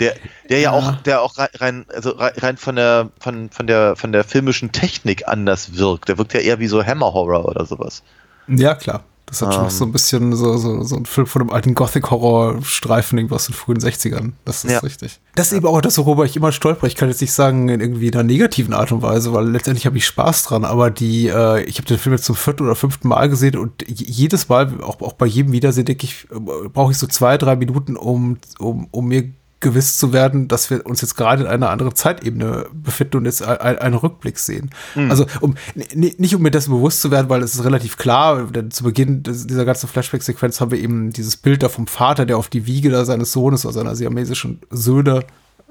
Der, 0.00 0.14
der 0.48 0.58
ja, 0.60 0.72
Ja. 0.72 0.78
auch, 0.78 0.96
der 1.02 1.22
auch 1.22 1.38
rein- 1.38 1.48
rein, 1.54 1.86
also 1.94 2.10
rein 2.10 2.32
rein 2.36 2.56
von 2.56 2.74
der, 2.76 3.10
von, 3.20 3.48
von 3.50 3.66
der, 3.66 3.94
von 3.96 4.10
der 4.12 4.24
filmischen 4.24 4.72
Technik 4.72 5.28
anders 5.28 5.76
wirkt. 5.76 6.08
Der 6.08 6.18
wirkt 6.18 6.34
ja 6.34 6.40
eher 6.40 6.58
wie 6.58 6.66
so 6.66 6.84
Hammer 6.84 7.12
Horror 7.12 7.44
oder 7.46 7.64
sowas. 7.64 8.02
Ja, 8.48 8.74
klar. 8.74 9.04
Das 9.26 9.40
hat 9.42 9.54
schon 9.54 9.64
Ähm. 9.64 9.70
so 9.70 9.84
ein 9.86 9.92
bisschen 9.92 10.36
so, 10.36 10.56
so, 10.58 10.82
so 10.82 10.96
ein 10.96 11.06
Film 11.06 11.26
von 11.26 11.42
einem 11.42 11.50
alten 11.50 11.74
Gothic-Horror-Streifen 11.74 13.18
irgendwas 13.18 13.42
aus 13.42 13.46
den 13.46 13.54
frühen 13.54 13.78
60ern. 13.78 14.32
Das 14.44 14.64
ist 14.64 14.72
Ja. 14.72 14.78
richtig. 14.80 15.20
Das 15.34 15.48
ist 15.50 15.56
eben 15.58 15.66
auch 15.66 15.80
das, 15.80 15.98
worüber 15.98 16.24
ich 16.24 16.36
immer 16.36 16.52
stolper. 16.52 16.86
Ich 16.86 16.94
kann 16.94 17.08
jetzt 17.08 17.20
nicht 17.20 17.32
sagen, 17.32 17.68
in 17.68 17.80
irgendwie 17.80 18.12
einer 18.12 18.22
negativen 18.22 18.74
Art 18.74 18.92
und 18.92 19.02
Weise, 19.02 19.32
weil 19.32 19.48
letztendlich 19.48 19.86
habe 19.86 19.96
ich 19.96 20.06
Spaß 20.06 20.44
dran, 20.44 20.64
aber 20.64 20.90
die, 20.90 21.28
äh, 21.28 21.62
ich 21.64 21.78
habe 21.78 21.86
den 21.88 21.98
Film 21.98 22.14
jetzt 22.14 22.24
zum 22.26 22.36
vierten 22.36 22.64
oder 22.64 22.74
fünften 22.76 23.08
Mal 23.08 23.28
gesehen 23.28 23.56
und 23.56 23.84
jedes 23.88 24.48
Mal, 24.48 24.80
auch, 24.82 25.00
auch 25.00 25.14
bei 25.14 25.26
jedem 25.26 25.52
Wiedersehen, 25.52 25.86
denke 25.86 26.04
ich, 26.04 26.26
äh, 26.30 26.68
brauche 26.68 26.92
ich 26.92 26.98
so 26.98 27.06
zwei, 27.06 27.38
drei 27.38 27.56
Minuten, 27.56 27.96
um, 27.96 28.36
um, 28.58 28.88
um 28.90 29.08
mir 29.08 29.24
gewiss 29.64 29.98
zu 29.98 30.12
werden, 30.12 30.46
dass 30.46 30.70
wir 30.70 30.86
uns 30.86 31.00
jetzt 31.00 31.16
gerade 31.16 31.42
in 31.42 31.48
einer 31.48 31.70
anderen 31.70 31.96
Zeitebene 31.96 32.66
befinden 32.72 33.16
und 33.16 33.24
jetzt 33.24 33.42
ein- 33.42 33.58
ein- 33.58 33.78
einen 33.78 33.94
Rückblick 33.96 34.38
sehen. 34.38 34.70
Also 35.10 35.26
um 35.40 35.56
nicht 35.74 36.34
um 36.36 36.42
mir 36.42 36.52
dessen 36.52 36.70
bewusst 36.70 37.00
zu 37.00 37.10
werden, 37.10 37.28
weil 37.28 37.42
es 37.42 37.56
ist 37.56 37.64
relativ 37.64 37.96
klar, 37.96 38.44
denn 38.44 38.70
zu 38.70 38.84
Beginn 38.84 39.24
dieser 39.24 39.64
ganzen 39.64 39.88
Flashback-Sequenz 39.88 40.60
haben 40.60 40.70
wir 40.70 40.78
eben 40.78 41.10
dieses 41.10 41.36
Bild 41.36 41.64
da 41.64 41.68
vom 41.68 41.88
Vater, 41.88 42.26
der 42.26 42.38
auf 42.38 42.48
die 42.48 42.66
Wiege 42.66 42.90
da 42.90 43.04
seines 43.04 43.32
Sohnes 43.32 43.64
oder 43.66 43.72
seiner 43.74 43.96
siamesischen 43.96 44.60
Söhne 44.70 45.24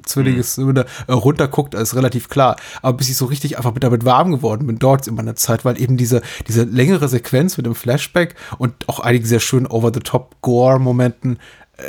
Zwillinges 0.06 0.56
Söhne 0.56 0.86
äh, 1.08 1.14
runterguckt, 1.14 1.76
ist 1.76 1.96
relativ 1.96 2.28
klar. 2.28 2.58
Aber 2.82 2.98
bis 2.98 3.08
ich 3.08 3.16
so 3.16 3.24
richtig 3.24 3.56
einfach 3.56 3.74
mit 3.74 3.86
damit 3.86 4.04
warm 4.04 4.32
geworden 4.32 4.68
bin, 4.68 4.78
dort 4.78 5.08
in 5.08 5.16
meiner 5.16 5.38
Zeit, 5.38 5.64
weil 5.64 5.80
eben 5.82 5.96
diese, 5.96 6.22
diese 6.46 6.64
längere 6.64 7.08
Sequenz 7.08 7.56
mit 7.56 7.66
dem 7.66 7.74
Flashback 7.74 8.36
und 8.58 8.74
auch 8.90 9.00
einige 9.00 9.26
sehr 9.26 9.40
schönen 9.40 9.66
Over-the-Top-Gore-Momenten, 9.66 11.38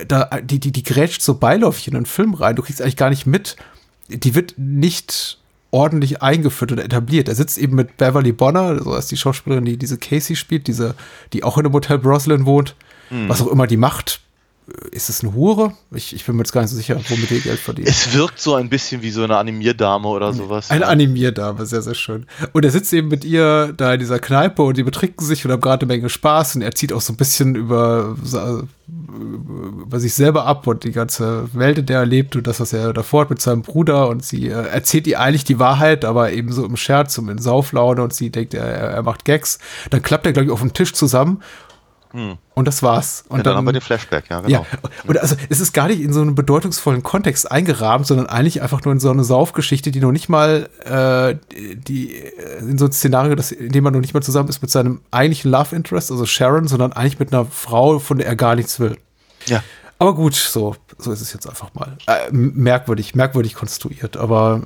da, 0.09 0.25
die, 0.41 0.61
die, 0.61 0.73
die 0.73 0.83
grätscht 0.83 1.23
so 1.23 1.35
beiläufig 1.35 1.89
in 1.89 1.95
den 1.95 2.07
Film 2.07 2.35
rein. 2.35 2.57
Du 2.57 2.63
kriegst 2.63 2.81
eigentlich 2.81 2.97
gar 2.97 3.11
nicht 3.11 3.27
mit. 3.27 3.57
Die 4.09 4.35
wird 4.35 4.55
nicht 4.57 5.39
ordentlich 5.71 6.23
eingeführt 6.23 6.73
oder 6.73 6.85
etabliert. 6.85 7.29
Er 7.29 7.35
sitzt 7.35 7.59
eben 7.59 7.75
mit 7.75 7.97
Beverly 7.97 8.33
Bonner, 8.33 8.83
so 8.83 8.93
als 8.93 9.09
die 9.09 9.17
Schauspielerin, 9.17 9.65
die 9.65 9.77
diese 9.77 9.99
Casey 9.99 10.37
spielt, 10.37 10.69
diese, 10.69 10.95
die 11.33 11.43
auch 11.43 11.59
in 11.59 11.67
einem 11.67 11.75
Hotel 11.75 11.99
Broslin 11.99 12.47
wohnt, 12.47 12.77
was 13.29 13.43
auch 13.43 13.49
immer 13.49 13.67
die 13.67 13.77
macht. 13.77 14.21
Ist 14.93 15.11
es 15.11 15.23
eine 15.23 15.35
Hure? 15.35 15.75
Ich, 15.91 16.15
ich 16.15 16.25
bin 16.25 16.37
mir 16.37 16.43
jetzt 16.43 16.53
gar 16.53 16.63
nicht 16.63 16.71
so 16.71 16.77
sicher, 16.77 16.99
womit 17.09 17.31
ihr 17.31 17.41
Geld 17.41 17.59
verdient. 17.59 17.87
Es 17.87 18.15
wirkt 18.15 18.41
so 18.41 18.55
ein 18.55 18.71
bisschen 18.71 19.03
wie 19.03 19.11
so 19.11 19.23
eine 19.23 19.37
Animierdame 19.37 20.09
oder 20.09 20.33
sowas. 20.33 20.71
Eine 20.71 20.87
Animierdame, 20.87 21.67
sehr, 21.67 21.83
sehr 21.83 21.95
schön. 21.95 22.25
Und 22.53 22.65
er 22.65 22.71
sitzt 22.71 22.93
eben 22.95 23.09
mit 23.09 23.27
ihr 23.27 23.75
da 23.77 23.93
in 23.93 24.01
dieser 24.01 24.19
Kneipe 24.19 24.63
und 24.63 24.79
die 24.79 24.83
betrinken 24.83 25.27
sich 25.27 25.45
und 25.45 25.53
haben 25.53 25.61
gerade 25.61 25.85
eine 25.85 25.95
Menge 25.95 26.09
Spaß 26.09 26.57
und 26.57 26.63
er 26.63 26.75
zieht 26.75 26.95
auch 26.95 27.03
so 27.03 27.13
ein 27.13 27.17
bisschen 27.17 27.55
über, 27.57 28.17
über 28.89 30.01
sich 30.01 30.15
selber 30.15 30.47
ab 30.47 30.67
und 30.67 30.85
die 30.85 30.93
ganze 30.93 31.49
Welt, 31.53 31.79
in 31.79 31.87
der 31.87 32.01
er 32.01 32.07
lebt 32.07 32.35
und 32.35 32.47
das, 32.47 32.59
was 32.59 32.73
er 32.73 32.95
davor 32.95 33.23
hat 33.23 33.31
mit 33.31 33.43
seinem 33.43 33.63
Bruder 33.63 34.09
und 34.09 34.25
sie 34.25 34.49
äh, 34.49 34.69
erzählt 34.69 35.07
ihr 35.07 35.21
eigentlich 35.21 35.45
die 35.45 35.59
Wahrheit, 35.59 36.07
aber 36.07 36.33
eben 36.33 36.53
so 36.53 36.65
im 36.65 36.77
Scherz 36.77 37.19
und 37.19 37.29
in 37.29 37.39
Sauflaune 37.39 38.03
und 38.03 38.15
sie 38.15 38.31
denkt, 38.31 38.55
er, 38.55 38.65
er 38.65 39.03
macht 39.03 39.27
Gags. 39.27 39.59
Dann 39.91 40.03
klappt 40.03 40.25
er, 40.25 40.33
glaube 40.33 40.47
ich, 40.47 40.53
auf 40.53 40.61
den 40.61 40.73
Tisch 40.73 40.95
zusammen 40.95 41.43
und 42.55 42.69
das 42.69 42.83
war's. 42.83 43.25
Und 43.29 43.31
Hm. 43.31 43.37
ja, 43.39 43.43
dann, 43.43 43.57
haben 43.57 43.67
wir 43.67 43.73
den 43.73 43.81
Flashback, 43.81 44.25
ja, 44.31 44.41
genau. 44.41 44.61
ja, 44.61 44.79
und 45.07 45.19
also 45.19 45.35
es 45.49 45.61
ist 45.61 45.73
gar 45.73 45.89
nicht 45.89 46.01
in 46.01 46.13
so 46.13 46.21
einen 46.21 46.35
bedeutungsvollen 46.35 47.03
Kontext 47.03 47.51
eingerahmt, 47.51 48.07
sondern 48.07 48.27
eigentlich 48.27 48.63
einfach 48.63 48.85
nur 48.85 48.93
in 48.93 49.01
so 49.01 49.11
eine 49.11 49.25
Saufgeschichte, 49.25 49.91
die 49.91 50.01
noch 50.01 50.13
nicht 50.13 50.29
mal 50.29 50.69
äh, 50.85 51.37
die 51.57 52.15
äh, 52.15 52.59
in 52.61 52.79
so 52.79 52.87
ein 52.87 52.93
Szenario, 52.93 53.35
das, 53.35 53.51
in 53.53 53.73
dem 53.73 53.83
man 53.83 53.93
noch 53.93 54.01
nicht 54.01 54.15
mal 54.15 54.23
zusammen 54.23 54.49
ist 54.49 54.63
mit 54.63 54.71
seinem 54.71 55.01
eigentlichen 55.11 55.51
Love 55.51 55.75
Interest, 55.75 56.11
also 56.11 56.25
Sharon, 56.25 56.69
sondern 56.69 56.93
eigentlich 56.93 57.19
mit 57.19 57.33
einer 57.33 57.45
Frau, 57.45 57.99
von 57.99 58.19
der 58.19 58.27
er 58.29 58.37
gar 58.37 58.55
nichts 58.55 58.79
will. 58.79 58.97
Ja. 59.47 59.63
Aber 59.99 60.15
gut, 60.15 60.35
so, 60.35 60.77
so 60.99 61.13
ist 61.13 61.21
es 61.21 61.33
jetzt 61.33 61.49
einfach 61.49 61.75
mal. 61.75 61.97
Äh, 62.07 62.31
merkwürdig, 62.31 63.15
merkwürdig 63.15 63.55
konstruiert, 63.55 64.17
aber 64.17 64.63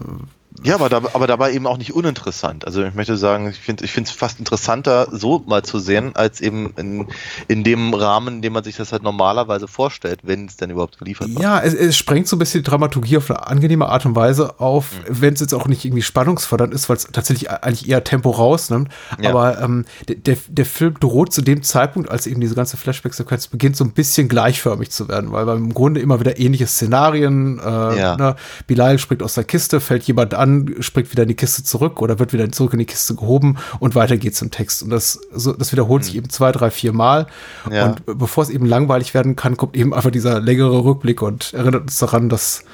Ja, 0.65 0.75
aber, 0.75 0.89
da, 0.89 1.03
aber 1.13 1.27
dabei 1.27 1.53
eben 1.53 1.67
auch 1.67 1.79
nicht 1.79 1.93
uninteressant. 1.95 2.65
Also 2.67 2.83
ich 2.83 2.95
möchte 2.95 3.17
sagen, 3.17 3.49
ich 3.51 3.59
finde 3.61 3.85
es 3.85 4.11
fast 4.11 4.39
interessanter, 4.41 5.07
so 5.13 5.45
mal 5.47 5.63
zu 5.63 5.79
sehen, 5.79 6.17
als 6.17 6.41
eben 6.41 6.73
in, 6.77 7.07
in 7.47 7.63
dem 7.65 7.95
Rahmen, 7.95 8.37
in 8.37 8.43
dem 8.43 8.55
man 8.55 8.65
sich 8.65 8.77
das 8.77 8.91
halt 8.91 9.03
normalerweise 9.03 9.69
vorstellt, 9.69 10.21
wenn 10.25 10.47
es 10.47 10.57
denn 10.57 10.71
überhaupt 10.71 10.99
geliefert 10.99 11.29
wird. 11.29 11.41
Ja, 11.41 11.61
es, 11.61 11.75
es 11.75 11.97
sprengt 11.97 12.27
so 12.27 12.35
ein 12.35 12.39
bisschen 12.41 12.63
die 12.65 12.69
Dramaturgie 12.71 13.19
auf 13.19 13.31
eine 13.31 13.47
angenehme 13.47 13.89
Art 13.89 14.05
und 14.07 14.17
Weise 14.17 14.59
auf, 14.59 14.91
wenn 15.07 15.35
es 15.35 15.41
jetzt 15.41 15.55
auch 15.55 15.69
nicht 15.69 15.85
irgendwie 15.85 16.03
spannungsfördernd 16.03 16.75
ist, 16.75 16.89
weil 16.89 16.97
es 16.97 17.05
tatsächlich 17.05 17.51
eigentlich 17.51 17.89
eher 17.89 18.03
Tempo 18.03 18.31
rausnimmt. 18.31 18.89
Ja. 19.21 19.31
Aber 19.31 19.61
ähm, 19.61 19.85
der, 20.09 20.17
der, 20.17 20.37
der 20.49 20.67
Film 20.67 20.95
droht 20.99 21.33
zu 21.33 21.43
dem 21.43 21.63
Zeitpunkt, 21.63 22.11
als 22.11 22.27
eben 22.27 22.41
diese 22.41 22.55
ganze 22.57 22.77
Flashback-Sequenz 22.77 23.49
beginnt, 23.49 23.77
so 23.77 23.85
ein 23.85 23.93
bisschen 23.93 24.29
gleichförmig 24.29 24.91
zu 24.91 25.09
werden, 25.09 25.31
weil 25.31 25.47
wir 25.47 25.55
im 25.55 25.73
Grunde 25.75 26.01
immer 26.01 26.19
wieder 26.19 26.39
ähnliche 26.41 26.67
Szenarien, 26.67 27.59
äh, 27.61 27.63
Ja. 27.99 28.17
ne, 28.17 28.37
Bilal 28.67 28.99
springt 28.99 29.23
aus 29.23 29.35
der 29.35 29.45
Kiste, 29.45 29.79
fällt 29.81 30.05
jemand 30.05 30.35
an, 30.39 30.77
springt 30.81 31.11
wieder 31.13 31.23
in 31.23 31.29
die 31.29 31.35
Kiste 31.35 31.63
zurück 31.63 32.01
oder 32.01 32.19
wird 32.19 32.33
wieder 32.33 32.51
zurück 32.51 32.73
in 32.73 32.79
die 32.79 32.87
Kiste 32.87 33.15
gehoben 33.15 33.59
und 33.81 33.95
weiter 33.95 34.17
geht's 34.17 34.43
im 34.43 34.51
Text. 34.51 34.83
Und 34.83 34.91
das, 34.91 35.21
so, 35.33 35.53
das 35.53 35.73
wiederholt 35.73 36.05
sich 36.05 36.17
eben 36.17 36.31
zwei, 36.31 36.53
drei, 36.53 36.71
vier 36.71 36.93
Mal. 36.93 37.27
Hm. 37.65 37.73
Ja. 37.73 37.87
Und 37.87 38.19
bevor 38.19 38.45
es 38.45 38.51
eben 38.51 38.67
langweilig 38.67 39.15
werden 39.15 39.37
kann, 39.37 39.57
kommt 39.57 39.77
eben 39.77 39.95
einfach 39.95 40.11
dieser 40.11 40.41
längere 40.41 40.85
Rückblick 40.85 41.23
und 41.23 41.53
erinnert 41.55 41.83
uns 41.83 41.99
daran, 41.99 42.29
dass 42.29 42.65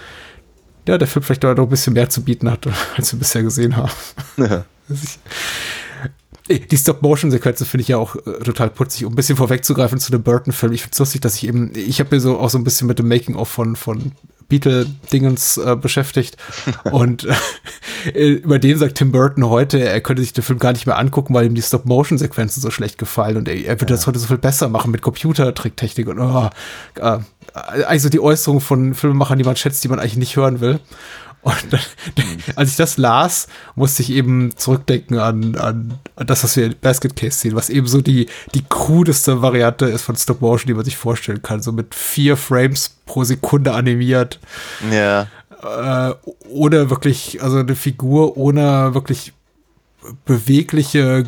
ja, 0.86 0.98
der 0.98 1.08
Film 1.08 1.22
vielleicht 1.22 1.42
noch 1.42 1.56
ein 1.56 1.68
bisschen 1.68 1.94
mehr 1.94 2.10
zu 2.10 2.22
bieten 2.22 2.50
hat, 2.50 2.66
als 2.96 3.12
wir 3.12 3.18
bisher 3.18 3.42
gesehen 3.42 3.76
haben. 3.76 3.90
Ey, 4.36 4.60
Die 6.48 6.76
Stop-Motion-Sequenzen 6.76 7.66
finde 7.66 7.82
ich 7.82 7.88
ja 7.88 7.96
auch 7.96 8.16
äh, 8.16 8.42
total 8.44 8.68
putzig. 8.68 9.06
Um 9.06 9.14
ein 9.14 9.16
bisschen 9.16 9.36
vorwegzugreifen 9.36 9.98
zu 9.98 10.10
dem 10.10 10.22
Burton-Film. 10.22 10.72
Ich 10.72 10.82
finde 10.82 10.92
es 10.92 10.98
lustig, 10.98 11.22
dass 11.22 11.36
ich 11.36 11.48
eben, 11.48 11.72
ich 11.74 12.00
habe 12.00 12.14
mir 12.14 12.20
so 12.20 12.38
auch 12.38 12.50
so 12.50 12.58
ein 12.58 12.64
bisschen 12.64 12.86
mit 12.86 12.98
dem 12.98 13.08
Making-of 13.08 13.48
von, 13.48 13.76
von 13.76 14.12
Beatle-Dingens 14.48 15.56
äh, 15.56 15.74
beschäftigt. 15.74 16.36
Und 16.90 17.26
äh, 18.12 18.28
über 18.28 18.58
den 18.58 18.76
sagt 18.76 18.96
Tim 18.96 19.10
Burton 19.10 19.48
heute, 19.48 19.80
er 19.80 20.02
könnte 20.02 20.20
sich 20.20 20.34
den 20.34 20.44
Film 20.44 20.58
gar 20.58 20.72
nicht 20.72 20.86
mehr 20.86 20.98
angucken, 20.98 21.32
weil 21.32 21.46
ihm 21.46 21.54
die 21.54 21.62
Stop-Motion-Sequenzen 21.62 22.60
so 22.60 22.70
schlecht 22.70 22.98
gefallen. 22.98 23.38
Und 23.38 23.48
er, 23.48 23.56
er 23.64 23.80
würde 23.80 23.94
das 23.94 24.06
heute 24.06 24.18
so 24.18 24.26
viel 24.26 24.36
besser 24.36 24.68
machen 24.68 24.90
mit 24.90 25.00
Computertricktechnik 25.00 26.08
und 26.08 26.18
oh, 26.18 26.50
äh, 26.96 27.18
eigentlich 27.54 28.02
so 28.02 28.08
die 28.08 28.20
Äußerungen 28.20 28.60
von 28.60 28.94
Filmemachern, 28.94 29.38
die 29.38 29.44
man 29.44 29.56
schätzt, 29.56 29.82
die 29.84 29.88
man 29.88 29.98
eigentlich 29.98 30.16
nicht 30.16 30.36
hören 30.36 30.60
will. 30.60 30.80
Und 31.44 31.78
als 32.56 32.70
ich 32.70 32.76
das 32.76 32.96
las, 32.96 33.48
musste 33.74 34.02
ich 34.02 34.10
eben 34.10 34.56
zurückdenken 34.56 35.18
an, 35.18 35.56
an, 35.56 35.98
an 36.16 36.26
das, 36.26 36.42
was 36.42 36.56
wir 36.56 36.64
in 36.64 36.74
Basket 36.80 37.14
Case 37.14 37.38
sehen, 37.38 37.54
was 37.54 37.68
eben 37.68 37.86
so 37.86 38.00
die, 38.00 38.28
die 38.54 38.64
crudeste 38.66 39.42
Variante 39.42 39.84
ist 39.84 40.02
von 40.02 40.16
Stop 40.16 40.40
Motion, 40.40 40.68
die 40.68 40.74
man 40.74 40.86
sich 40.86 40.96
vorstellen 40.96 41.42
kann. 41.42 41.60
So 41.60 41.70
mit 41.70 41.94
vier 41.94 42.38
Frames 42.38 42.96
pro 43.04 43.24
Sekunde 43.24 43.74
animiert. 43.74 44.40
Ja. 44.90 45.28
Äh, 45.62 46.14
ohne 46.48 46.88
wirklich, 46.88 47.42
also 47.42 47.58
eine 47.58 47.76
Figur 47.76 48.38
ohne 48.38 48.94
wirklich 48.94 49.34
bewegliche 50.24 51.24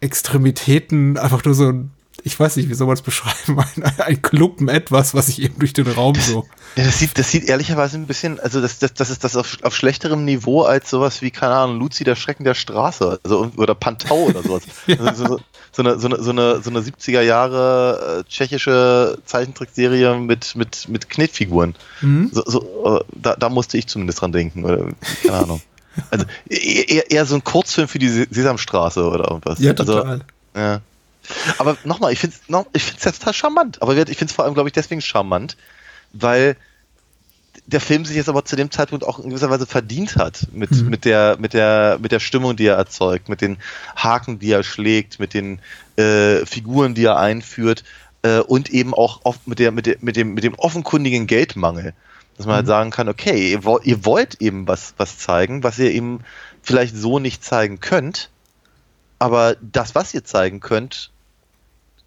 Extremitäten, 0.00 1.18
einfach 1.18 1.44
nur 1.44 1.54
so 1.54 1.68
ein 1.68 1.90
ich 2.24 2.38
weiß 2.38 2.56
nicht, 2.56 2.68
wie 2.68 2.74
soll 2.74 2.86
man 2.86 2.94
es 2.94 3.02
beschreiben, 3.02 3.58
ein, 3.76 3.84
ein 3.98 4.22
Kluppen 4.22 4.68
etwas, 4.68 5.14
was 5.14 5.26
sich 5.26 5.42
eben 5.42 5.58
durch 5.58 5.72
den 5.72 5.86
Raum 5.86 6.14
so. 6.14 6.46
Ja, 6.76 6.84
das 6.84 6.98
sieht, 6.98 7.18
das 7.18 7.30
sieht 7.30 7.48
ehrlicherweise 7.48 7.96
ein 7.96 8.06
bisschen, 8.06 8.38
also 8.40 8.60
das, 8.60 8.78
das, 8.78 8.94
das 8.94 9.10
ist 9.10 9.24
das 9.24 9.36
auf, 9.36 9.58
auf 9.62 9.74
schlechterem 9.74 10.24
Niveau 10.24 10.62
als 10.62 10.90
sowas 10.90 11.22
wie, 11.22 11.30
keine 11.30 11.54
Ahnung, 11.54 11.78
Luzi, 11.78 12.04
der 12.04 12.16
Schrecken 12.16 12.44
der 12.44 12.54
Straße, 12.54 13.20
also, 13.22 13.50
oder 13.56 13.74
Pantau 13.74 14.24
oder 14.24 14.42
sowas. 14.42 14.62
ja. 14.86 14.96
also, 15.00 15.26
so, 15.26 15.40
so, 15.72 15.82
eine, 15.82 15.98
so, 15.98 16.08
eine, 16.08 16.22
so, 16.22 16.30
eine, 16.30 16.62
so 16.62 16.70
eine 16.70 16.80
70er 16.80 17.22
Jahre 17.22 18.20
äh, 18.20 18.28
tschechische 18.28 19.18
Zeichentrickserie 19.24 20.18
mit, 20.18 20.54
mit, 20.56 20.88
mit 20.88 21.10
Knetfiguren. 21.10 21.74
Mhm. 22.00 22.30
So, 22.32 22.42
so, 22.46 22.98
äh, 22.98 23.04
da, 23.14 23.36
da 23.36 23.48
musste 23.48 23.78
ich 23.78 23.86
zumindest 23.86 24.20
dran 24.20 24.32
denken, 24.32 24.64
oder 24.64 24.88
keine 25.22 25.38
Ahnung. 25.38 25.62
Also 26.10 26.24
eher, 26.48 27.10
eher 27.10 27.26
so 27.26 27.34
ein 27.34 27.42
Kurzfilm 27.42 27.88
für 27.88 27.98
die 27.98 28.08
Sesamstraße 28.08 29.04
oder 29.04 29.28
irgendwas. 29.28 29.58
Ja, 29.58 29.74
total. 29.74 30.06
Also, 30.06 30.22
ja. 30.54 30.80
Aber 31.58 31.76
nochmal, 31.84 32.12
ich 32.12 32.18
finde 32.18 32.36
es 32.36 32.48
noch, 32.48 32.66
ich 32.72 32.82
find's 32.82 33.04
ja 33.04 33.12
total 33.12 33.34
charmant. 33.34 33.82
Aber 33.82 33.96
ich 33.96 34.16
finde 34.16 34.26
es 34.26 34.32
vor 34.32 34.44
allem, 34.44 34.54
glaube 34.54 34.68
ich, 34.68 34.72
deswegen 34.72 35.00
charmant, 35.00 35.56
weil 36.12 36.56
der 37.66 37.80
Film 37.80 38.04
sich 38.04 38.16
jetzt 38.16 38.28
aber 38.28 38.44
zu 38.44 38.56
dem 38.56 38.70
Zeitpunkt 38.70 39.04
auch 39.04 39.18
in 39.18 39.30
gewisser 39.30 39.50
Weise 39.50 39.66
verdient 39.66 40.16
hat 40.16 40.48
mit, 40.52 40.70
mhm. 40.70 40.88
mit, 40.88 41.04
der, 41.04 41.36
mit, 41.38 41.52
der, 41.52 41.98
mit 42.00 42.12
der 42.12 42.20
Stimmung, 42.20 42.56
die 42.56 42.66
er 42.66 42.76
erzeugt, 42.76 43.28
mit 43.28 43.40
den 43.40 43.58
Haken, 43.96 44.38
die 44.38 44.50
er 44.50 44.62
schlägt, 44.62 45.20
mit 45.20 45.34
den 45.34 45.60
äh, 45.96 46.44
Figuren, 46.46 46.94
die 46.94 47.04
er 47.04 47.18
einführt 47.18 47.84
äh, 48.22 48.38
und 48.38 48.70
eben 48.70 48.94
auch 48.94 49.20
oft 49.24 49.46
mit, 49.46 49.58
der, 49.58 49.72
mit, 49.72 49.86
der, 49.86 49.96
mit, 50.00 50.16
dem, 50.16 50.34
mit 50.34 50.44
dem 50.44 50.54
offenkundigen 50.54 51.26
Geldmangel. 51.26 51.94
Dass 52.36 52.46
man 52.46 52.56
halt 52.56 52.66
mhm. 52.66 52.70
halt 52.70 52.78
sagen 52.78 52.90
kann, 52.90 53.08
okay, 53.08 53.52
ihr, 53.52 53.60
ihr 53.84 54.04
wollt 54.04 54.40
eben 54.40 54.66
was, 54.66 54.94
was 54.96 55.18
zeigen, 55.18 55.62
was 55.62 55.78
ihr 55.78 55.92
eben 55.92 56.20
vielleicht 56.62 56.96
so 56.96 57.18
nicht 57.18 57.44
zeigen 57.44 57.80
könnt, 57.80 58.30
aber 59.18 59.56
das, 59.60 59.94
was 59.94 60.14
ihr 60.14 60.24
zeigen 60.24 60.60
könnt, 60.60 61.10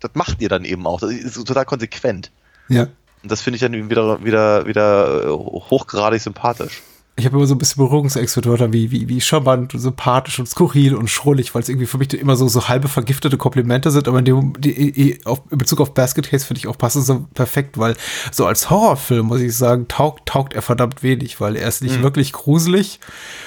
das 0.04 0.12
macht 0.16 0.42
ihr 0.42 0.50
dann 0.50 0.66
eben 0.66 0.86
auch. 0.86 1.00
Das 1.00 1.12
ist 1.12 1.36
total 1.46 1.66
konsequent. 1.66 2.32
Ja. 2.70 2.88
Und 3.24 3.32
das 3.32 3.42
finde 3.42 3.56
ich 3.56 3.62
dann 3.62 3.90
wieder, 3.90 4.24
wieder, 4.24 4.68
wieder 4.68 5.24
äh, 5.26 5.30
hochgradig 5.30 6.22
sympathisch. 6.22 6.82
Ich 7.16 7.26
habe 7.26 7.38
immer 7.38 7.46
so 7.46 7.54
ein 7.54 7.60
bisschen 7.60 7.86
Berührungsängste 7.86 8.40
mit 8.40 8.48
Wörtern 8.48 8.74
wie, 8.74 8.90
wie, 8.90 9.08
wie 9.08 9.22
charmant 9.22 9.76
und 9.76 9.80
sympathisch 9.80 10.40
und 10.40 10.48
skurril 10.48 10.96
und 10.96 11.12
schrullig, 11.12 11.54
weil 11.54 11.62
es 11.62 11.70
irgendwie 11.70 11.86
für 11.86 12.00
mich 12.00 12.12
immer 12.16 12.36
so, 12.36 12.48
so 12.48 12.68
halbe 12.68 12.88
vergiftete 12.88 13.38
Komplimente 13.38 13.92
sind, 13.92 14.08
aber 14.08 14.18
in, 14.18 14.26
dem, 14.26 14.54
die, 14.58 15.22
auf, 15.26 15.44
in 15.52 15.60
Bezug 15.60 15.80
auf 15.80 15.94
Basket 15.94 16.28
Case 16.28 16.44
finde 16.44 16.58
ich 16.58 16.68
auch 16.68 16.78
passend 16.78 17.06
so 17.06 17.28
perfekt, 17.36 17.78
weil 17.78 17.96
so 18.32 18.48
als 18.48 18.72
Horrorfilm, 18.72 19.28
muss 19.28 19.42
ich 19.42 19.56
sagen, 19.56 19.88
taugt, 19.88 20.26
taugt 20.26 20.54
er 20.54 20.64
verdammt 20.64 21.04
wenig, 21.04 21.40
weil 21.40 21.56
er 21.56 21.68
ist 21.68 21.84
nicht 21.84 22.00
mhm. 22.00 22.04
wirklich 22.04 22.34
gruselig 22.34 23.00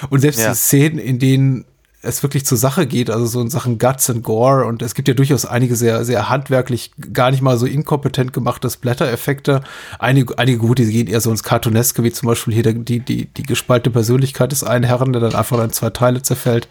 und 0.09 0.21
selbst 0.21 0.39
ja. 0.39 0.51
die 0.51 0.55
Szenen, 0.55 0.97
in 0.97 1.19
denen 1.19 1.65
es 2.07 2.23
wirklich 2.23 2.45
zur 2.45 2.57
Sache 2.57 2.87
geht, 2.87 3.09
also 3.09 3.25
so 3.25 3.41
in 3.41 3.49
Sachen 3.49 3.77
Guts 3.77 4.09
und 4.09 4.23
Gore. 4.23 4.65
Und 4.65 4.81
es 4.81 4.95
gibt 4.95 5.07
ja 5.07 5.13
durchaus 5.13 5.45
einige 5.45 5.75
sehr, 5.75 6.05
sehr 6.05 6.29
handwerklich, 6.29 6.91
gar 7.13 7.31
nicht 7.31 7.41
mal 7.41 7.57
so 7.57 7.65
inkompetent 7.65 8.33
gemachte 8.33 8.69
Splatter-Effekte. 8.69 9.61
Einige, 9.99 10.37
einige 10.39 10.59
gute, 10.59 10.85
die 10.85 10.91
gehen 10.91 11.07
eher 11.07 11.21
so 11.21 11.29
ins 11.29 11.43
Cartooneske, 11.43 12.03
wie 12.03 12.11
zum 12.11 12.27
Beispiel 12.27 12.53
hier 12.53 12.63
die, 12.63 12.99
die, 12.99 13.25
die 13.25 13.43
gespalte 13.43 13.89
Persönlichkeit 13.89 14.51
des 14.51 14.63
einen 14.63 14.85
Herren, 14.85 15.11
der 15.11 15.21
dann 15.21 15.35
einfach 15.35 15.61
in 15.63 15.71
zwei 15.71 15.89
Teile 15.89 16.21
zerfällt. 16.21 16.67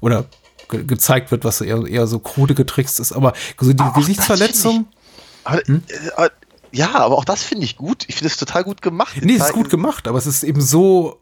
Oder 0.00 0.24
ge 0.68 0.84
gezeigt 0.84 1.30
wird, 1.30 1.44
was 1.44 1.60
eher, 1.60 1.86
eher 1.86 2.06
so 2.06 2.18
krude 2.18 2.54
getrickst 2.54 3.00
ist. 3.00 3.12
Aber 3.12 3.34
so 3.60 3.72
die 3.72 3.92
Gesichtsverletzung. 3.94 4.86
Aber, 5.44 5.60
hm? 5.66 5.82
Äh, 6.16 6.30
ja, 6.72 6.94
aber 6.94 7.16
auch 7.16 7.24
das 7.24 7.42
finde 7.42 7.64
ich 7.64 7.76
gut. 7.76 8.04
Ich 8.08 8.16
finde 8.16 8.28
es 8.28 8.36
total 8.36 8.64
gut 8.64 8.82
gemacht. 8.82 9.14
Nee, 9.20 9.36
es 9.36 9.46
ist 9.46 9.52
gut 9.52 9.70
gemacht, 9.70 10.08
aber 10.08 10.18
es 10.18 10.26
ist 10.26 10.42
eben 10.42 10.60
so 10.60 11.20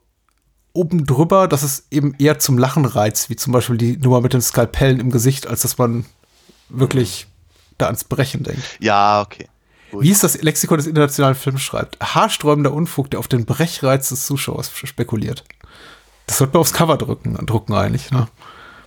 oben 0.77 1.07
drüber, 1.07 1.49
dass 1.49 1.63
es 1.63 1.87
eben 1.91 2.15
eher 2.19 2.39
zum 2.39 2.59
Lachen 2.59 2.85
reizt, 2.85 3.31
wie 3.31 3.37
zum 3.37 3.53
Beispiel 3.53 3.77
die 3.77 3.97
Nummer 3.97 4.21
mit 4.21 4.33
den 4.33 4.43
Skalpellen 4.43 5.01
im 5.01 5.11
Gesicht, 5.11 5.47
als 5.47 5.63
dass 5.63 5.79
man 5.79 6.05
wirklich 6.69 7.27
da 7.79 7.87
ans 7.87 8.05
Brechen 8.05 8.43
denkt. 8.43 8.63
Ja, 8.81 9.23
okay. 9.23 9.49
Gut. 9.91 10.03
Wie 10.03 10.11
ist 10.11 10.25
das 10.25 10.43
Lexikon 10.43 10.79
des 10.79 10.87
internationalen 10.87 11.35
Films 11.35 11.63
schreibt? 11.63 11.99
Haarsträubender 12.01 12.73
Unfug, 12.73 13.11
der 13.11 13.21
auf 13.21 13.29
den 13.29 13.45
Brechreiz 13.45 14.09
des 14.09 14.27
Zuschauers 14.27 14.71
spekuliert. 14.77 15.45
Das 16.27 16.39
sollte 16.39 16.55
man 16.55 16.61
aufs 16.61 16.73
Cover 16.73 16.97
drücken, 16.97 17.35
drucken 17.47 17.75
eigentlich, 17.75 18.11
ne? 18.11 18.27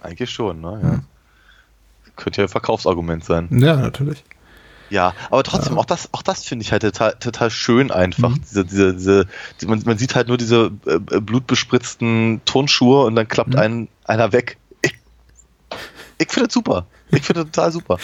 Eigentlich 0.01 0.29
schon, 0.29 0.59
ne? 0.61 0.79
Ja. 0.83 0.91
Hm. 0.91 1.01
Könnte 2.17 2.41
ja 2.41 2.47
ein 2.47 2.49
Verkaufsargument 2.49 3.23
sein. 3.23 3.47
Ja, 3.51 3.77
natürlich. 3.77 4.23
Ja, 4.89 5.13
aber 5.29 5.43
trotzdem, 5.43 5.73
ja. 5.73 5.79
auch 5.79 5.85
das, 5.85 6.09
auch 6.13 6.21
das 6.21 6.43
finde 6.43 6.63
ich 6.63 6.71
halt 6.71 6.81
total, 6.81 7.13
total 7.19 7.49
schön 7.49 7.91
einfach. 7.91 8.29
Mhm. 8.29 8.41
Diese, 8.41 8.65
diese, 8.65 8.93
diese, 8.93 9.27
die, 9.61 9.65
man, 9.65 9.81
man 9.85 9.97
sieht 9.97 10.15
halt 10.15 10.27
nur 10.27 10.37
diese 10.37 10.71
äh, 10.85 10.95
äh 10.95 11.21
blutbespritzten 11.21 12.41
Tonschuhe 12.45 13.05
und 13.05 13.15
dann 13.15 13.27
klappt 13.27 13.53
mhm. 13.53 13.59
ein, 13.59 13.87
einer 14.05 14.31
weg. 14.31 14.57
Ich, 14.81 14.93
ich 16.17 16.29
finde 16.29 16.47
das 16.47 16.53
super. 16.53 16.87
Ich 17.11 17.23
finde 17.23 17.43
das 17.43 17.51
total 17.51 17.71
super. 17.71 17.97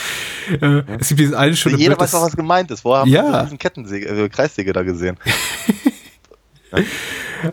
Äh, 0.49 0.83
es 0.99 1.09
gibt 1.09 1.19
dieses 1.19 1.33
eine 1.33 1.55
schöne 1.55 1.77
Jeder 1.77 1.91
Bild, 1.91 2.01
weiß 2.01 2.15
auch, 2.15 2.23
was 2.23 2.35
gemeint 2.35 2.71
ist. 2.71 2.83
Wo 2.83 2.95
haben 2.95 3.09
ja. 3.09 3.31
wir 3.31 3.43
diesen 3.43 3.59
Kettensäge, 3.59 4.07
äh, 4.07 4.29
Kreissäge 4.29 4.73
da 4.73 4.83
gesehen? 4.83 5.17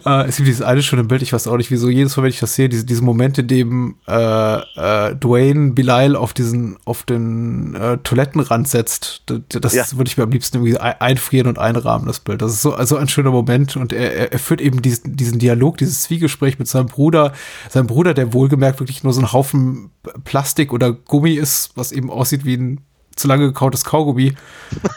Äh, 0.07 0.29
es 0.29 0.37
gibt 0.37 0.49
dieses 0.49 0.63
eine 0.63 0.83
schöne 0.83 1.05
Bild, 1.05 1.23
ich 1.23 1.33
weiß 1.33 1.47
auch 1.47 1.57
nicht 1.57 1.71
wieso, 1.71 1.89
jedes 1.89 2.17
Mal, 2.17 2.25
wenn 2.25 2.31
ich 2.31 2.41
das 2.41 2.55
sehe, 2.55 2.69
diese, 2.69 2.85
diese 2.85 3.03
Moment, 3.03 3.39
in 3.39 3.49
dem 3.49 3.97
äh, 4.07 4.57
äh, 4.57 5.15
Dwayne 5.17 5.73
Bilal 5.73 6.17
auf 6.17 6.33
diesen, 6.33 6.77
auf 6.85 7.03
den 7.03 7.75
äh, 7.75 7.99
Toilettenrand 7.99 8.69
setzt, 8.69 9.23
das, 9.27 9.41
das 9.49 9.75
ja. 9.75 9.85
würde 9.93 10.09
ich 10.09 10.17
mir 10.17 10.25
am 10.25 10.31
liebsten 10.31 10.59
irgendwie 10.59 10.79
einfrieren 10.79 11.49
und 11.49 11.59
einrahmen, 11.59 12.07
das 12.07 12.21
Bild. 12.21 12.43
Das 12.43 12.53
ist 12.53 12.63
so 12.63 12.75
also 12.75 12.97
ein 12.97 13.09
schöner 13.09 13.31
Moment 13.31 13.77
und 13.77 13.93
er, 13.93 14.33
er 14.33 14.39
führt 14.39 14.61
eben 14.61 14.83
diesen, 14.83 15.17
diesen 15.17 15.39
Dialog, 15.39 15.79
dieses 15.79 16.03
Zwiegespräch 16.03 16.59
mit 16.59 16.69
seinem 16.69 16.87
Bruder, 16.87 17.33
seinem 17.69 17.87
Bruder, 17.87 18.15
der 18.15 18.33
wohlgemerkt 18.33 18.81
wirklich 18.81 19.03
nur 19.03 19.13
so 19.13 19.21
ein 19.21 19.33
Haufen 19.33 19.91
Plastik 20.25 20.73
oder 20.73 20.93
Gummi 20.93 21.35
ist, 21.35 21.71
was 21.75 21.93
eben 21.93 22.11
aussieht 22.11 22.45
wie 22.45 22.57
ein 22.57 22.81
zu 23.17 23.29
lange 23.29 23.47
gekautes 23.49 23.85
Kaugummi. 23.85 24.35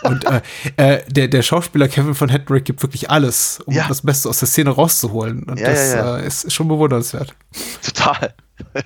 Und 0.04 0.25
äh, 0.25 0.41
äh, 0.78 1.04
der, 1.08 1.28
der 1.28 1.41
Schauspieler 1.41 1.88
Kevin 1.88 2.15
von 2.15 2.30
Hedrick 2.30 2.65
gibt 2.65 2.82
wirklich 2.82 3.10
alles, 3.10 3.62
um 3.65 3.73
ja. 3.73 3.88
das 3.88 4.01
Beste 4.01 4.30
aus 4.30 4.39
der 4.39 4.47
Szene 4.47 4.71
rauszuholen. 4.71 5.43
Und 5.43 5.60
ja, 5.60 5.69
das 5.69 5.93
ja, 5.93 6.17
äh, 6.17 6.28
ist 6.28 6.51
schon 6.51 6.67
bewundernswert. 6.67 7.36
Total. 7.82 8.34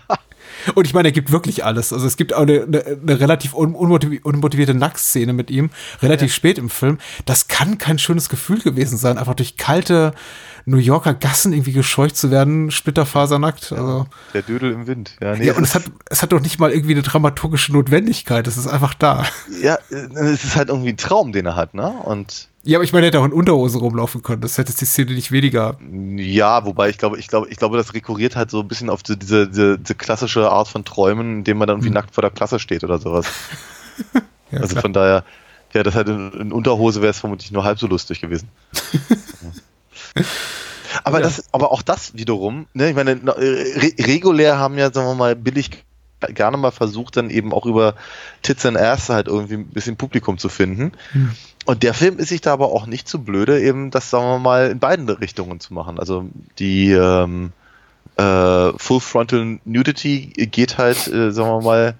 Und 0.76 0.86
ich 0.86 0.94
meine, 0.94 1.08
er 1.08 1.12
gibt 1.12 1.32
wirklich 1.32 1.64
alles. 1.64 1.94
Also 1.94 2.06
es 2.06 2.18
gibt 2.18 2.34
auch 2.34 2.42
eine, 2.42 2.64
eine, 2.64 2.84
eine 3.02 3.20
relativ 3.20 3.54
unmotivierte 3.54 4.74
Nacktszene 4.74 5.34
mit 5.34 5.50
ihm, 5.50 5.70
relativ 6.02 6.34
spät 6.34 6.58
im 6.58 6.70
Film. 6.70 6.98
Das 7.26 7.48
kann 7.48 7.78
kein 7.78 8.00
schönes 8.00 8.30
Gefühl 8.30 8.60
gewesen 8.60 8.98
sein, 8.98 9.18
einfach 9.18 9.36
durch 9.36 9.58
kalte, 9.58 10.14
New 10.66 10.78
Yorker 10.78 11.14
Gassen 11.14 11.54
irgendwie 11.54 11.72
gescheucht 11.72 12.18
zu 12.18 12.32
werden, 12.32 12.72
splitterfasernackt. 12.72 13.72
Also, 13.72 14.06
der 14.34 14.42
Dödel 14.42 14.72
im 14.72 14.88
Wind. 14.88 15.16
Ja, 15.22 15.36
nee, 15.36 15.48
ja 15.48 15.56
und 15.56 15.64
es 15.64 15.76
hat, 15.76 15.84
es 16.10 16.22
hat 16.22 16.32
doch 16.32 16.42
nicht 16.42 16.60
mal 16.60 16.72
irgendwie 16.72 16.94
eine 16.94 17.02
dramaturgische 17.02 17.74
Notwendigkeit. 17.74 18.48
Es 18.48 18.58
ist 18.58 18.68
einfach 18.68 18.94
da. 18.94 19.26
Ja, 19.62 19.78
es 19.90 20.44
ist 20.44 20.56
halt 20.56 20.70
irgendwie 20.70 20.90
ein 20.90 20.98
Traum, 20.98 21.32
den 21.32 21.46
er 21.46 21.56
hat, 21.56 21.74
ne? 21.74 21.90
Und 21.90 22.50
ja, 22.64 22.78
aber 22.78 22.84
ich 22.84 22.92
meine, 22.92 23.06
er 23.06 23.08
hätte 23.08 23.20
auch 23.20 23.26
in 23.26 23.32
Unterhose 23.32 23.80
rumlaufen 23.80 24.22
können. 24.22 24.42
Das 24.42 24.58
hätte 24.58 24.74
die 24.76 24.86
Szene 24.86 25.14
nicht 25.14 25.32
weniger. 25.32 25.78
Ja, 26.18 26.66
wobei 26.66 26.90
ich 26.90 26.98
glaube, 26.98 27.18
ich 27.18 27.28
glaube, 27.28 27.48
ich 27.50 27.58
glaube, 27.58 27.78
das 27.78 27.94
rekurriert 27.94 28.36
halt 28.36 28.52
so 28.52 28.60
ein 28.60 28.68
bisschen 28.68 28.90
auf 28.90 29.02
diese, 29.02 29.48
diese, 29.48 29.80
diese 29.80 29.96
klassische 29.96 30.52
Art 30.52 30.68
von 30.68 30.84
Träumen, 30.84 31.38
in 31.38 31.44
dem 31.46 31.58
man 31.58 31.68
dann 31.68 31.78
irgendwie 31.78 31.88
hm. 31.88 31.96
nackt 31.96 32.14
vor 32.14 32.22
der 32.22 32.32
Klasse 32.32 32.60
steht 32.60 32.84
oder 32.84 33.00
sowas. 33.00 33.28
ja, 34.52 34.60
also 34.60 34.74
klar. 34.74 34.82
von 34.82 34.94
daher, 34.94 35.24
ja, 35.74 35.84
das 35.84 35.96
halt 35.96 36.10
in, 36.10 36.32
in 36.34 36.52
Unterhose 36.52 37.02
wäre 37.02 37.12
es 37.12 37.20
vermutlich 37.20 37.52
nur 37.52 37.64
halb 37.64 37.80
so 37.80 37.88
lustig 37.88 38.20
gewesen. 38.20 38.50
Aber, 41.04 41.20
ja. 41.20 41.24
das, 41.24 41.54
aber 41.54 41.72
auch 41.72 41.82
das 41.82 42.16
wiederum, 42.16 42.66
ne, 42.74 42.90
ich 42.90 42.96
meine, 42.96 43.22
re 43.24 43.94
regulär 44.00 44.58
haben 44.58 44.78
ja, 44.78 44.92
sagen 44.92 45.08
wir 45.08 45.16
mal, 45.16 45.36
billig 45.36 45.70
gerne 46.28 46.58
mal 46.58 46.72
versucht, 46.72 47.18
dann 47.18 47.30
eben 47.30 47.54
auch 47.54 47.66
über 47.66 47.96
Tits 48.42 48.66
and 48.66 48.78
Ass 48.78 49.10
halt 49.10 49.28
irgendwie 49.28 49.56
ein 49.56 49.68
bisschen 49.68 49.96
Publikum 49.96 50.38
zu 50.38 50.50
finden. 50.50 50.92
Hm. 51.12 51.32
Und 51.66 51.84
der 51.84 51.94
Film 51.94 52.18
ist 52.18 52.30
sich 52.30 52.42
da 52.42 52.54
aber 52.54 52.72
auch 52.72 52.88
nicht 52.88 53.08
zu 53.08 53.18
so 53.18 53.24
blöde, 53.24 53.62
eben 53.62 53.92
das, 53.92 54.10
sagen 54.10 54.26
wir 54.26 54.40
mal, 54.40 54.72
in 54.72 54.80
beiden 54.80 55.08
Richtungen 55.08 55.60
zu 55.60 55.74
machen. 55.74 56.00
Also 56.00 56.28
die 56.58 56.92
ähm, 56.92 57.52
äh, 58.18 58.72
Full 58.78 59.00
Frontal 59.00 59.60
Nudity 59.66 60.28
geht 60.52 60.78
halt, 60.78 61.08
äh, 61.08 61.32
sagen 61.32 61.50
wir 61.50 61.62
mal, 61.62 61.96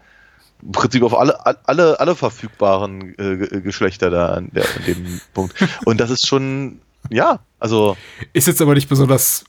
im 0.62 0.72
Prinzip 0.74 1.04
auf 1.04 1.18
alle, 1.18 1.46
alle, 1.68 2.00
alle 2.00 2.16
verfügbaren 2.16 3.18
äh, 3.18 3.62
Geschlechter 3.62 4.10
da 4.10 4.34
an, 4.34 4.50
der, 4.52 4.64
an 4.64 4.86
dem 4.86 5.22
Punkt. 5.34 5.56
Und 5.86 6.00
das 6.02 6.10
ist 6.10 6.28
schon 6.28 6.82
ja, 7.10 7.40
also. 7.60 7.98
Ist 8.34 8.48
jetzt 8.48 8.62
aber 8.62 8.74
nicht 8.74 8.90
besonders. 8.90 9.46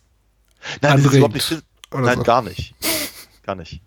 Nein, 0.80 0.96
das 0.96 1.06
ist 1.06 1.14
überhaupt 1.14 1.34
nicht. 1.34 1.62
Nein, 1.92 2.18
so. 2.18 2.22
gar 2.22 2.42
nicht. 2.42 2.74
Gar 3.42 3.54
nicht. 3.56 3.80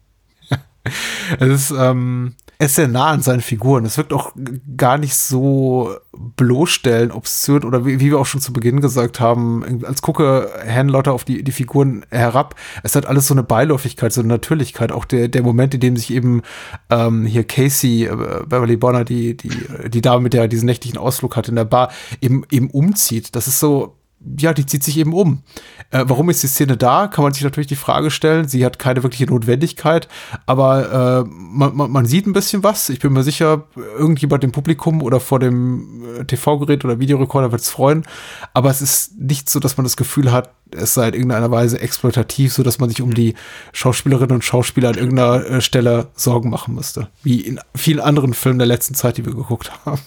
es 1.39 1.47
ist, 1.47 1.73
ähm, 1.77 2.35
er 2.59 2.67
ist 2.67 2.75
sehr 2.75 2.87
nah 2.87 3.07
an 3.07 3.21
seinen 3.21 3.41
Figuren. 3.41 3.85
Es 3.85 3.97
wirkt 3.97 4.13
auch 4.13 4.31
gar 4.77 4.97
nicht 4.97 5.15
so 5.15 5.95
bloßstellen, 6.13 7.11
obszön 7.11 7.63
oder 7.63 7.85
wie, 7.85 7.99
wie, 7.99 8.11
wir 8.11 8.19
auch 8.19 8.25
schon 8.25 8.41
zu 8.41 8.53
Beginn 8.53 8.79
gesagt 8.79 9.19
haben, 9.19 9.83
als 9.85 10.01
gucke 10.01 10.49
Lotter 10.85 11.13
auf 11.13 11.23
die, 11.23 11.43
die 11.43 11.51
Figuren 11.51 12.05
herab. 12.09 12.55
Es 12.83 12.95
hat 12.95 13.05
alles 13.05 13.27
so 13.27 13.33
eine 13.33 13.43
Beiläufigkeit, 13.43 14.13
so 14.13 14.21
eine 14.21 14.29
Natürlichkeit. 14.29 14.91
Auch 14.91 15.05
der, 15.05 15.27
der 15.27 15.43
Moment, 15.43 15.73
in 15.73 15.79
dem 15.79 15.97
sich 15.97 16.13
eben 16.13 16.41
ähm, 16.89 17.25
hier 17.25 17.43
Casey, 17.43 18.05
äh, 18.05 18.43
Beverly 18.45 18.77
Bonner, 18.77 19.03
die, 19.03 19.35
die, 19.35 19.89
die 19.89 20.01
Dame, 20.01 20.21
mit 20.21 20.33
der 20.33 20.43
er 20.43 20.47
diesen 20.47 20.65
nächtlichen 20.65 20.97
Ausflug 20.97 21.35
hat 21.35 21.49
in 21.49 21.55
der 21.55 21.65
Bar, 21.65 21.91
eben, 22.21 22.43
eben 22.51 22.69
umzieht. 22.69 23.35
Das 23.35 23.47
ist 23.47 23.59
so, 23.59 23.97
ja, 24.39 24.53
die 24.53 24.65
zieht 24.65 24.83
sich 24.83 24.97
eben 24.97 25.13
um. 25.13 25.43
Äh, 25.91 26.05
warum 26.07 26.29
ist 26.29 26.43
die 26.43 26.47
Szene 26.47 26.77
da? 26.77 27.07
Kann 27.07 27.23
man 27.23 27.33
sich 27.33 27.43
natürlich 27.43 27.67
die 27.67 27.75
Frage 27.75 28.11
stellen. 28.11 28.47
Sie 28.47 28.65
hat 28.65 28.79
keine 28.79 29.03
wirkliche 29.03 29.25
Notwendigkeit, 29.25 30.07
aber 30.45 31.25
äh, 31.25 31.29
man, 31.29 31.75
man, 31.75 31.91
man 31.91 32.05
sieht 32.05 32.25
ein 32.25 32.33
bisschen 32.33 32.63
was. 32.63 32.89
Ich 32.89 32.99
bin 32.99 33.13
mir 33.13 33.23
sicher, 33.23 33.65
irgendjemand 33.97 34.43
im 34.43 34.51
Publikum 34.51 35.01
oder 35.01 35.19
vor 35.19 35.39
dem 35.39 36.03
äh, 36.19 36.25
TV-Gerät 36.25 36.85
oder 36.85 36.99
Videorekorder 36.99 37.51
wird 37.51 37.61
es 37.61 37.69
freuen. 37.69 38.05
Aber 38.53 38.69
es 38.69 38.81
ist 38.81 39.19
nicht 39.19 39.49
so, 39.49 39.59
dass 39.59 39.77
man 39.77 39.83
das 39.83 39.97
Gefühl 39.97 40.31
hat, 40.31 40.51
es 40.71 40.93
sei 40.93 41.09
in 41.09 41.13
irgendeiner 41.13 41.51
Weise 41.51 41.79
exploitativ, 41.79 42.53
so 42.53 42.63
dass 42.63 42.79
man 42.79 42.89
sich 42.89 43.01
um 43.01 43.13
die 43.13 43.35
Schauspielerinnen 43.73 44.35
und 44.35 44.43
Schauspieler 44.43 44.89
an 44.89 44.95
irgendeiner 44.95 45.45
äh, 45.45 45.61
Stelle 45.61 46.07
Sorgen 46.15 46.49
machen 46.49 46.75
müsste. 46.75 47.09
Wie 47.23 47.41
in 47.41 47.59
vielen 47.75 47.99
anderen 47.99 48.33
Filmen 48.33 48.59
der 48.59 48.67
letzten 48.67 48.95
Zeit, 48.95 49.17
die 49.17 49.25
wir 49.25 49.35
geguckt 49.35 49.71
haben. 49.85 49.99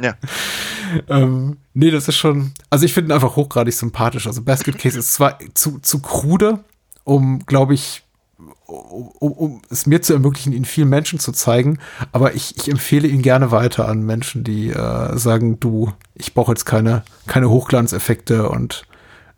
Ja. 0.00 0.14
ähm, 1.08 1.58
nee, 1.74 1.90
das 1.90 2.08
ist 2.08 2.16
schon. 2.16 2.52
Also 2.70 2.84
ich 2.84 2.92
finde 2.94 3.10
ihn 3.10 3.12
einfach 3.14 3.36
hochgradig 3.36 3.74
sympathisch. 3.74 4.26
Also 4.26 4.42
Basket 4.42 4.78
Case 4.78 4.98
ist 4.98 5.12
zwar 5.14 5.38
zu, 5.54 5.78
zu 5.80 6.00
krude, 6.00 6.60
um, 7.04 7.44
glaube 7.46 7.74
ich, 7.74 8.02
um, 8.66 9.32
um, 9.32 9.62
es 9.70 9.86
mir 9.86 10.00
zu 10.02 10.12
ermöglichen, 10.14 10.52
ihn 10.52 10.64
vielen 10.64 10.88
Menschen 10.88 11.18
zu 11.18 11.32
zeigen, 11.32 11.78
aber 12.12 12.34
ich, 12.34 12.56
ich 12.56 12.70
empfehle 12.70 13.06
ihn 13.06 13.22
gerne 13.22 13.50
weiter 13.50 13.86
an 13.88 14.02
Menschen, 14.02 14.44
die 14.44 14.70
äh, 14.70 15.16
sagen, 15.18 15.60
du, 15.60 15.92
ich 16.14 16.32
brauche 16.34 16.52
jetzt 16.52 16.64
keine, 16.64 17.02
keine 17.26 17.50
Hochglanzeffekte 17.50 18.48
und 18.48 18.84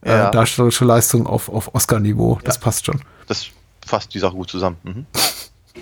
äh, 0.02 0.10
Ja. 0.10 0.30
darstellerische 0.30 0.84
Leistung 0.84 1.26
auf, 1.26 1.48
auf 1.48 1.74
Oscar-Niveau. 1.74 2.38
Das 2.44 2.58
passt 2.58 2.86
schon. 2.86 3.00
Das 3.26 3.46
fasst 3.84 4.14
die 4.14 4.18
Sache 4.18 4.34
gut 4.34 4.50
zusammen. 4.50 4.76
Mhm. 4.84 5.06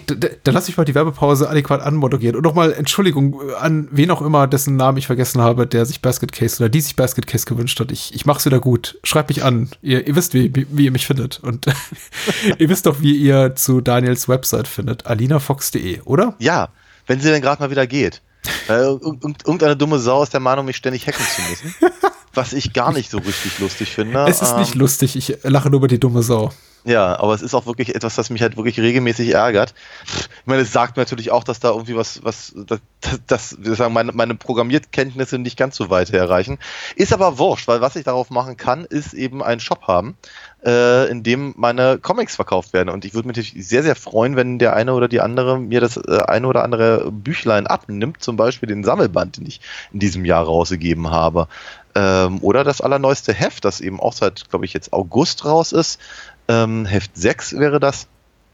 Dann 0.07 0.55
lasse 0.55 0.71
ich 0.71 0.77
mal 0.77 0.85
die 0.85 0.95
Werbepause 0.95 1.49
adäquat 1.49 1.81
anmoderieren. 1.81 2.37
Und 2.37 2.43
nochmal 2.43 2.73
Entschuldigung 2.73 3.41
an 3.61 3.89
wen 3.91 4.11
auch 4.11 4.23
immer, 4.23 4.47
dessen 4.47 4.77
Namen 4.77 4.99
ich 4.99 5.07
vergessen 5.07 5.41
habe, 5.41 5.67
der 5.67 5.87
sich 5.87 6.01
Basket 6.03 6.33
Case 6.33 6.63
oder 6.63 6.69
die 6.69 6.81
sich 6.81 6.97
Basket 6.97 7.27
Case 7.27 7.47
gewünscht 7.47 7.79
hat. 7.81 7.91
Ich, 7.93 8.15
ich 8.15 8.27
mach's 8.27 8.45
wieder 8.47 8.61
gut. 8.61 8.99
Schreibt 9.05 9.29
mich 9.31 9.45
an. 9.45 9.69
Ihr, 9.83 10.07
ihr 10.07 10.17
wisst, 10.17 10.35
wie, 10.35 10.55
wie, 10.55 10.67
wie 10.71 10.85
ihr 10.87 10.93
mich 10.93 11.07
findet. 11.07 11.41
Und 11.41 11.67
ihr 12.59 12.69
wisst 12.69 12.87
doch, 12.87 13.01
wie 13.01 13.17
ihr 13.17 13.55
zu 13.55 13.81
Daniels 13.81 14.29
Website 14.29 14.69
findet. 14.69 15.07
alinafox.de, 15.07 16.01
oder? 16.03 16.35
Ja, 16.39 16.69
wenn 17.07 17.21
sie 17.21 17.31
denn 17.31 17.43
gerade 17.43 17.63
mal 17.63 17.71
wieder 17.71 17.87
geht. 17.87 18.21
Äh, 18.69 18.73
irg- 18.73 19.03
irg- 19.03 19.45
irgendeine 19.47 19.77
dumme 19.77 19.99
Sau 19.99 20.23
ist 20.23 20.33
der 20.33 20.41
Meinung, 20.41 20.67
mich 20.67 20.77
ständig 20.77 21.07
hacken 21.07 21.25
zu 21.25 21.43
müssen. 21.49 21.75
Was 22.35 22.53
ich 22.55 22.73
gar 22.73 22.93
nicht 22.93 23.11
so 23.11 23.19
richtig 23.19 23.59
lustig 23.59 23.91
finde. 23.91 24.25
Es 24.27 24.41
ist 24.41 24.53
Ähm, 24.53 24.61
nicht 24.61 24.75
lustig. 24.75 25.17
Ich 25.17 25.37
lache 25.43 25.69
nur 25.71 25.79
über 25.79 25.89
die 25.89 26.01
dumme 26.01 26.23
Sau. 26.23 26.51
Ja, 26.85 27.19
aber 27.21 27.33
es 27.35 27.43
ist 27.43 27.55
auch 27.55 27.67
wirklich 27.67 27.95
etwas, 27.95 28.17
das 28.17 28.31
mich 28.31 28.43
halt 28.43 28.57
wirklich 28.57 28.81
regelmäßig 28.81 29.35
ärgert. 29.35 29.73
Ich 30.05 30.47
meine, 30.47 30.63
es 30.63 30.73
sagt 30.73 30.97
mir 30.97 31.03
natürlich 31.03 31.31
auch, 31.31 31.45
dass 31.45 31.61
da 31.61 31.71
irgendwie 31.71 31.95
was, 31.95 32.25
was, 32.25 32.55
das, 32.67 32.81
das 33.29 33.57
wir 33.61 33.77
sagen, 33.77 33.95
meine, 33.95 34.11
meine 34.13 34.35
Programmierkenntnisse 34.35 35.39
nicht 35.39 35.57
ganz 35.57 35.77
so 35.77 35.91
weit 35.91 36.11
herreichen. 36.11 36.59
Ist 36.97 37.13
aber 37.13 37.39
wurscht, 37.39 37.69
weil 37.69 37.81
was 37.81 37.95
ich 37.95 38.05
darauf 38.05 38.31
machen 38.31 38.57
kann, 38.57 38.85
ist 38.85 39.15
eben 39.15 39.45
einen 39.45 39.61
Shop 39.61 39.87
haben, 39.87 40.17
äh, 40.65 41.09
in 41.09 41.23
dem 41.23 41.55
meine 41.57 41.99
Comics 41.99 42.35
verkauft 42.35 42.73
werden. 42.73 42.89
Und 42.89 43.05
ich 43.05 43.15
würde 43.15 43.29
mich 43.29 43.37
natürlich 43.37 43.69
sehr, 43.69 43.85
sehr 43.85 43.97
freuen, 43.97 44.35
wenn 44.35 44.59
der 44.59 44.75
eine 44.75 44.95
oder 44.95 45.07
die 45.07 45.21
andere 45.21 45.61
mir 45.61 45.81
das 45.81 45.97
äh, 45.97 46.19
eine 46.27 46.49
oder 46.49 46.65
andere 46.65 47.13
Büchlein 47.13 47.69
abnimmt, 47.69 48.23
zum 48.25 48.37
Beispiel 48.37 48.69
den 48.69 48.83
Sammelband, 48.83 49.37
den 49.37 49.47
ich 49.47 49.61
in 49.93 50.01
diesem 50.01 50.25
Jahr 50.25 50.45
rausgegeben 50.45 51.13
habe. 51.13 51.47
Ähm, 51.95 52.39
oder 52.41 52.65
das 52.65 52.81
allerneueste 52.81 53.35
Heft, 53.35 53.65
das 53.65 53.81
eben 53.81 54.01
auch 54.01 54.15
seit, 54.15 54.49
glaube 54.49 54.65
ich, 54.65 54.73
jetzt 54.73 54.93
August 54.93 55.45
raus 55.45 55.73
ist. 55.73 56.01
Ähm, 56.49 56.85
Heft 56.87 57.17
6 57.17 57.59
wäre 57.59 57.81
das. 57.81 58.07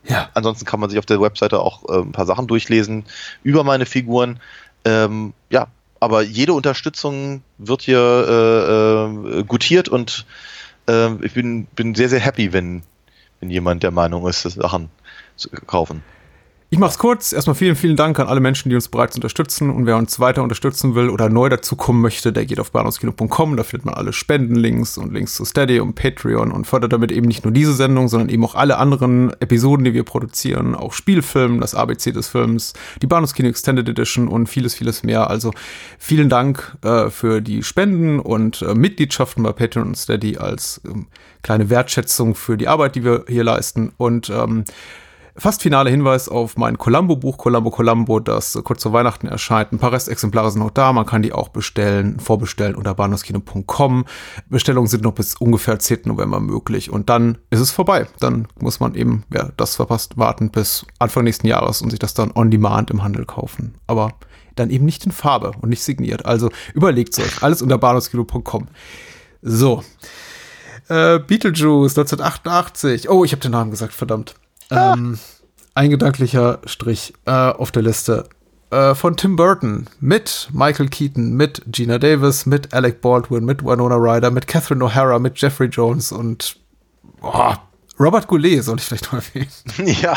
Ja. 0.05 0.31
Ansonsten 0.35 0.65
kann 0.65 0.81
man 0.81 0.91
sich 0.91 0.99
auf 0.99 1.07
der 1.07 1.21
Webseite 1.21 1.61
auch 1.61 1.89
äh, 1.89 2.01
ein 2.01 2.13
paar 2.13 2.27
Sachen 2.27 2.47
durchlesen 2.47 3.05
über 3.43 3.65
meine 3.65 3.87
Figuren. 3.87 4.41
Ähm, 4.85 5.35
ja, 5.51 5.69
aber 6.01 6.23
jede 6.23 6.53
Unterstützung 6.53 7.43
wird 7.59 7.83
hier 7.83 7.99
äh, 7.99 9.39
äh, 9.39 9.45
gutiert 9.45 9.89
und 9.89 10.27
äh, 10.89 11.13
ich 11.25 11.35
bin, 11.35 11.67
bin 11.67 11.95
sehr, 11.95 12.09
sehr 12.09 12.21
happy, 12.21 12.53
wenn, 12.53 12.83
wenn 13.41 13.51
jemand 13.51 13.83
der 13.83 13.91
Meinung 13.91 14.27
ist, 14.29 14.43
Sachen 14.43 14.91
zu 15.37 15.51
kaufen. 15.51 16.03
Ich 16.71 16.79
mach's 16.79 16.99
kurz. 16.99 17.33
Erstmal 17.33 17.57
vielen, 17.57 17.77
vielen 17.77 17.97
Dank 17.97 18.21
an 18.21 18.29
alle 18.29 18.41
Menschen, 18.41 18.69
die 18.69 18.75
uns 18.75 18.89
bereits 18.89 19.17
unterstützen. 19.17 19.71
Und 19.71 19.87
wer 19.87 19.97
uns 19.97 20.21
weiter 20.21 20.43
unterstützen 20.43 20.95
will 20.95 21.09
oder 21.09 21.31
neu 21.31 21.49
dazukommen 21.49 22.03
möchte, 22.03 22.31
der 22.31 22.45
geht 22.45 22.61
auf 22.61 22.73
bahnhofskino.com. 22.73 23.57
Da 23.57 23.63
findet 23.63 23.87
man 23.87 23.95
alle 23.95 24.13
Spendenlinks 24.13 24.99
und 24.99 25.15
Links 25.15 25.35
zu 25.35 25.47
Steady 25.47 25.81
und 25.81 25.95
Patreon 25.95 26.53
und 26.53 26.67
fördert 26.67 26.93
damit 26.93 27.11
eben 27.11 27.27
nicht 27.27 27.43
nur 27.43 27.55
diese 27.55 27.73
Sendung, 27.73 28.09
sondern 28.09 28.29
eben 28.29 28.45
auch 28.45 28.55
alle 28.55 28.77
anderen 28.77 29.33
Episoden, 29.41 29.83
die 29.83 29.95
wir 29.95 30.05
produzieren. 30.05 30.75
Auch 30.75 30.93
Spielfilm, 30.93 31.59
das 31.59 31.75
ABC 31.75 32.13
des 32.13 32.29
Films, 32.29 32.75
die 33.01 33.07
Bahnhofskino 33.07 33.49
Extended 33.49 33.89
Edition 33.89 34.29
und 34.29 34.47
vieles, 34.47 34.75
vieles 34.75 35.03
mehr. 35.03 35.31
Also 35.31 35.53
vielen 35.99 36.29
Dank 36.29 36.77
äh, 36.83 37.09
für 37.09 37.41
die 37.41 37.63
Spenden 37.63 38.21
und 38.21 38.61
äh, 38.61 38.75
Mitgliedschaften 38.75 39.43
bei 39.43 39.53
Patreon 39.53 39.87
und 39.87 39.97
Steady 39.97 40.37
als 40.37 40.83
ähm, 40.87 41.07
kleine 41.43 41.71
Wertschätzung 41.71 42.35
für 42.35 42.59
die 42.59 42.69
Arbeit, 42.69 42.95
die 42.95 43.05
wir 43.05 43.25
hier 43.27 43.45
leisten. 43.45 43.93
Und 43.97 44.29
ähm, 44.29 44.65
Fast 45.41 45.63
finaler 45.63 45.89
Hinweis 45.89 46.29
auf 46.29 46.57
mein 46.57 46.79
Columbo-Buch 46.79 47.39
Columbo 47.39 47.71
Columbo, 47.71 48.19
das 48.19 48.59
kurz 48.65 48.83
vor 48.83 48.93
Weihnachten 48.93 49.29
erscheint. 49.29 49.73
Ein 49.73 49.79
paar 49.79 49.93
Restexemplare 49.93 50.51
sind 50.51 50.61
noch 50.61 50.73
da, 50.73 50.93
man 50.93 51.07
kann 51.07 51.23
die 51.23 51.33
auch 51.33 51.47
bestellen, 51.51 52.19
vorbestellen 52.19 52.75
unter 52.75 52.93
bahnhofskino.com. 52.93 54.05
Bestellungen 54.49 54.89
sind 54.89 55.05
noch 55.05 55.13
bis 55.13 55.37
ungefähr 55.37 55.79
10. 55.79 56.01
November 56.07 56.41
möglich 56.41 56.91
und 56.91 57.09
dann 57.09 57.39
ist 57.51 57.61
es 57.61 57.71
vorbei. 57.71 58.09
Dann 58.19 58.49
muss 58.61 58.81
man 58.81 58.97
eben, 58.97 59.23
wer 59.29 59.53
das 59.57 59.77
verpasst, 59.77 60.19
warten 60.19 60.51
bis 60.51 60.85
Anfang 60.99 61.23
nächsten 61.23 61.47
Jahres 61.47 61.83
und 61.83 61.91
sich 61.91 62.01
das 62.01 62.15
dann 62.15 62.33
on 62.35 62.51
demand 62.51 62.91
im 62.91 63.05
Handel 63.05 63.25
kaufen. 63.25 63.77
Aber 63.87 64.15
dann 64.57 64.71
eben 64.71 64.87
nicht 64.87 65.07
in 65.07 65.13
Farbe 65.13 65.53
und 65.61 65.69
nicht 65.69 65.85
signiert. 65.85 66.27
Also 66.27 66.51
überlegt 66.75 67.17
euch, 67.17 67.45
alles 67.45 67.63
unter 67.63 67.79
bahnhofskino.com. 67.79 68.67
So. 69.43 69.85
Äh, 70.89 71.21
Beetlejuice 71.21 71.97
1988. 71.97 73.09
Oh, 73.09 73.25
ich 73.25 73.31
habe 73.31 73.43
den 73.43 73.53
Namen 73.53 73.71
gesagt, 73.71 73.93
verdammt. 73.93 74.35
Ähm, 74.71 75.19
ein 75.75 75.91
gedanklicher 75.91 76.61
Strich 76.65 77.15
äh, 77.27 77.31
auf 77.31 77.71
der 77.71 77.83
Liste. 77.83 78.29
Äh, 78.71 78.95
von 78.95 79.17
Tim 79.17 79.37
Burton 79.37 79.87
mit 79.99 80.51
Michael 80.53 80.89
Keaton, 80.89 81.33
mit 81.33 81.63
Gina 81.67 81.99
Davis, 81.99 82.45
mit 82.45 82.75
Alec 82.75 83.01
Baldwin, 83.01 83.45
mit 83.45 83.65
Winona 83.65 83.97
Ryder, 83.97 84.31
mit 84.31 84.47
Catherine 84.47 84.85
O'Hara, 84.85 85.19
mit 85.19 85.41
Jeffrey 85.41 85.69
Jones 85.69 86.13
und 86.13 86.57
oh, 87.23 87.55
Robert 88.01 88.29
Goulet 88.29 88.63
soll 88.63 88.79
ich 88.79 88.85
vielleicht 88.85 89.13
mal 89.13 89.21
erwähnen. 89.35 89.49
ja, 90.03 90.15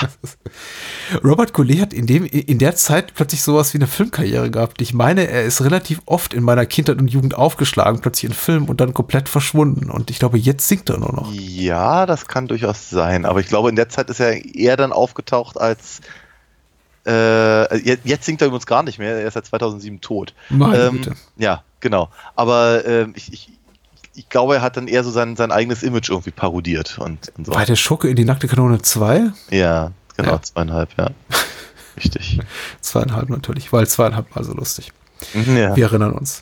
Robert 1.24 1.54
Goulet 1.54 1.82
hat 1.82 1.94
in, 1.94 2.06
dem, 2.06 2.26
in 2.26 2.60
der 2.60 2.76
Zeit 2.76 3.14
plötzlich 3.16 3.42
sowas 3.42 3.74
wie 3.74 3.80
eine 3.80 3.88
Filmkarriere 3.88 4.52
gehabt. 4.52 4.82
Ich 4.82 4.94
meine, 4.94 5.28
er 5.28 5.44
ist 5.44 5.62
relativ 5.64 6.02
oft 6.06 6.34
in 6.34 6.44
meiner 6.44 6.66
Kindheit 6.66 7.00
und 7.00 7.08
Jugend 7.08 7.36
aufgeschlagen, 7.36 8.02
plötzlich 8.02 8.30
in 8.32 8.36
Film 8.36 8.66
und 8.66 8.82
dann 8.82 8.94
komplett 8.94 9.30
verschwunden. 9.30 9.90
Und 9.90 10.10
ich 10.12 10.20
glaube, 10.20 10.38
jetzt 10.38 10.68
singt 10.68 10.90
er 10.90 10.98
nur 11.00 11.14
noch. 11.14 11.32
ja, 11.34 12.06
das 12.06 12.28
kann 12.28 12.48
durchaus 12.48 12.90
sein. 12.90 13.26
Aber 13.26 13.40
ich 13.40 13.48
glaube, 13.48 13.70
in 13.70 13.76
der 13.76 13.90
Zeit 13.90 14.10
ist 14.10 14.20
er 14.20 14.44
eher 14.56 14.78
dann 14.78 14.92
aufgetaucht 14.92 15.60
als 15.60 16.02
äh, 17.06 17.78
jetzt, 17.80 18.06
jetzt 18.06 18.26
singt 18.26 18.42
er 18.42 18.48
übrigens 18.48 18.68
gar 18.68 18.84
nicht 18.84 19.00
mehr, 19.00 19.16
er 19.16 19.28
ist 19.28 19.34
seit 19.34 19.46
2007 19.48 20.02
tot. 20.02 20.36
Meine 20.50 20.78
Ähm, 20.78 20.92
Güte. 20.98 21.16
ja, 21.38 21.64
genau. 21.80 22.10
Aber 22.36 22.86
ähm, 22.86 23.14
ich, 23.16 23.34
ich, 23.34 23.50
ich 24.14 24.30
glaube, 24.30 24.56
er 24.56 24.62
hat 24.62 24.78
dann 24.78 24.88
eher 24.88 25.04
so 25.04 25.12
sein, 25.12 25.36
sein 25.36 25.52
eigenes 25.52 25.84
Image 25.84 26.10
irgendwie 26.10 26.32
parodiert 26.32 26.98
und, 27.00 27.32
und 27.38 27.46
so. 27.46 27.54
War 27.54 27.66
der 27.66 27.76
Schurke 27.76 28.10
in 28.10 28.16
die 28.16 28.26
nackte 28.26 28.48
Kanone 28.48 28.82
2? 28.82 29.32
Ja, 29.52 29.92
genau, 30.18 30.32
Ja. 30.34 30.42
zweieinhalb, 30.42 30.90
ja. 30.98 31.10
Richtig. 31.98 32.40
Zweieinhalb 32.82 33.30
natürlich, 33.30 33.72
weil 33.74 33.88
zweieinhalb 33.88 34.34
mal 34.36 34.44
so 34.44 34.54
lustig. 34.54 34.92
Ja. 35.34 35.76
Wir 35.76 35.86
erinnern 35.86 36.14
uns. 36.14 36.42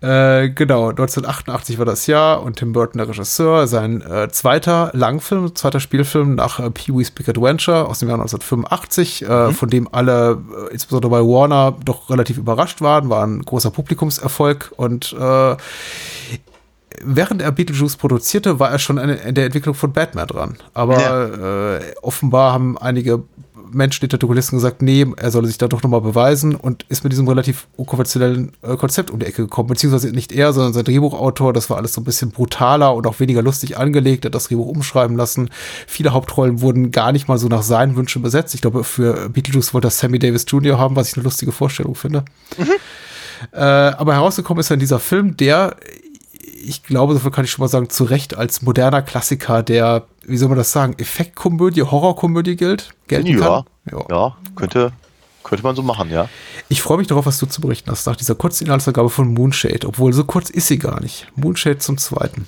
Äh, 0.00 0.48
genau, 0.50 0.88
1988 0.88 1.78
war 1.78 1.84
das 1.84 2.06
Jahr 2.06 2.42
und 2.42 2.56
Tim 2.56 2.72
Burton 2.72 2.98
der 2.98 3.08
Regisseur. 3.08 3.66
Sein 3.66 4.00
äh, 4.02 4.28
zweiter 4.30 4.90
Langfilm, 4.94 5.54
zweiter 5.54 5.78
Spielfilm 5.80 6.34
nach 6.34 6.58
äh, 6.58 6.70
Pee-wee's 6.70 7.10
Big 7.10 7.28
Adventure 7.28 7.86
aus 7.86 7.98
dem 7.98 8.08
Jahr 8.08 8.18
1985, 8.18 9.22
äh, 9.22 9.52
von 9.52 9.68
dem 9.68 9.92
alle, 9.92 10.42
äh, 10.70 10.72
insbesondere 10.72 11.10
bei 11.10 11.20
Warner, 11.20 11.76
doch 11.84 12.08
relativ 12.08 12.38
überrascht 12.38 12.80
waren, 12.80 13.10
war 13.10 13.26
ein 13.26 13.42
großer 13.42 13.70
Publikumserfolg 13.70 14.72
und 14.76 15.12
äh, 15.12 15.56
während 17.04 17.42
er 17.42 17.52
Beetlejuice 17.52 17.96
produzierte, 17.96 18.58
war 18.60 18.70
er 18.70 18.78
schon 18.78 18.98
an 18.98 19.10
in 19.10 19.34
der 19.34 19.46
Entwicklung 19.46 19.74
von 19.74 19.92
Batman 19.92 20.26
dran. 20.26 20.56
Aber 20.74 21.80
äh, 21.80 21.94
offenbar 22.02 22.52
haben 22.52 22.78
einige 22.78 23.22
Menschen 23.72 24.00
hinter 24.00 24.18
den 24.18 24.28
Kulissen 24.28 24.56
gesagt, 24.56 24.82
nee, 24.82 25.06
er 25.16 25.30
solle 25.30 25.46
sich 25.46 25.58
da 25.58 25.68
doch 25.68 25.82
nochmal 25.82 26.00
beweisen 26.00 26.54
und 26.54 26.84
ist 26.88 27.04
mit 27.04 27.12
diesem 27.12 27.28
relativ 27.28 27.68
unkonventionellen 27.76 28.52
äh, 28.62 28.76
Konzept 28.76 29.10
um 29.10 29.18
die 29.18 29.26
Ecke 29.26 29.42
gekommen. 29.42 29.68
Beziehungsweise 29.68 30.10
nicht 30.10 30.32
er, 30.32 30.52
sondern 30.52 30.72
sein 30.72 30.84
Drehbuchautor. 30.84 31.52
Das 31.52 31.70
war 31.70 31.76
alles 31.76 31.92
so 31.92 32.00
ein 32.00 32.04
bisschen 32.04 32.30
brutaler 32.30 32.94
und 32.94 33.06
auch 33.06 33.20
weniger 33.20 33.42
lustig 33.42 33.76
angelegt. 33.76 34.24
Er 34.24 34.28
hat 34.28 34.34
das 34.34 34.48
Drehbuch 34.48 34.66
umschreiben 34.66 35.16
lassen. 35.16 35.50
Viele 35.86 36.12
Hauptrollen 36.12 36.60
wurden 36.60 36.90
gar 36.90 37.12
nicht 37.12 37.28
mal 37.28 37.38
so 37.38 37.48
nach 37.48 37.62
seinen 37.62 37.96
Wünschen 37.96 38.22
besetzt. 38.22 38.54
Ich 38.54 38.60
glaube, 38.60 38.84
für 38.84 39.28
Beetlejuice 39.28 39.74
wollte 39.74 39.88
er 39.88 39.92
Sammy 39.92 40.18
Davis 40.18 40.46
Jr. 40.48 40.78
haben, 40.78 40.96
was 40.96 41.08
ich 41.08 41.16
eine 41.16 41.24
lustige 41.24 41.52
Vorstellung 41.52 41.94
finde. 41.94 42.24
Äh, 43.52 43.60
aber 43.60 44.14
herausgekommen 44.14 44.60
ist 44.60 44.70
dann 44.70 44.80
dieser 44.80 44.98
Film, 44.98 45.36
der, 45.36 45.76
ich 46.52 46.82
glaube, 46.82 47.18
viel 47.18 47.30
kann 47.30 47.44
ich 47.44 47.50
schon 47.50 47.62
mal 47.62 47.68
sagen, 47.68 47.90
zu 47.90 48.04
Recht 48.04 48.36
als 48.36 48.62
moderner 48.62 49.02
Klassiker 49.02 49.62
der, 49.62 50.04
wie 50.22 50.36
soll 50.36 50.48
man 50.48 50.58
das 50.58 50.72
sagen, 50.72 50.94
Effektkomödie, 50.98 51.82
Horrorkomödie 51.82 52.56
gilt, 52.56 52.90
gelten 53.08 53.26
Ja, 53.38 53.64
kann. 53.90 54.04
ja, 54.10 54.36
könnte, 54.56 54.92
Könnte 55.44 55.62
man 55.64 55.74
so 55.74 55.82
machen, 55.82 56.10
ja. 56.10 56.28
Ich 56.68 56.82
freue 56.82 56.98
mich 56.98 57.06
darauf, 57.06 57.24
was 57.24 57.38
du 57.38 57.46
zu 57.46 57.60
berichten 57.62 57.90
hast 57.90 58.06
nach 58.06 58.16
dieser 58.16 58.34
kurzen 58.34 58.64
Inhaltsangabe 58.64 59.08
von 59.08 59.32
Moonshade, 59.32 59.86
obwohl 59.86 60.12
so 60.12 60.24
kurz 60.24 60.50
ist 60.50 60.66
sie 60.66 60.78
gar 60.78 61.00
nicht. 61.00 61.26
Moonshade 61.36 61.78
zum 61.78 61.96
zweiten. 61.96 62.46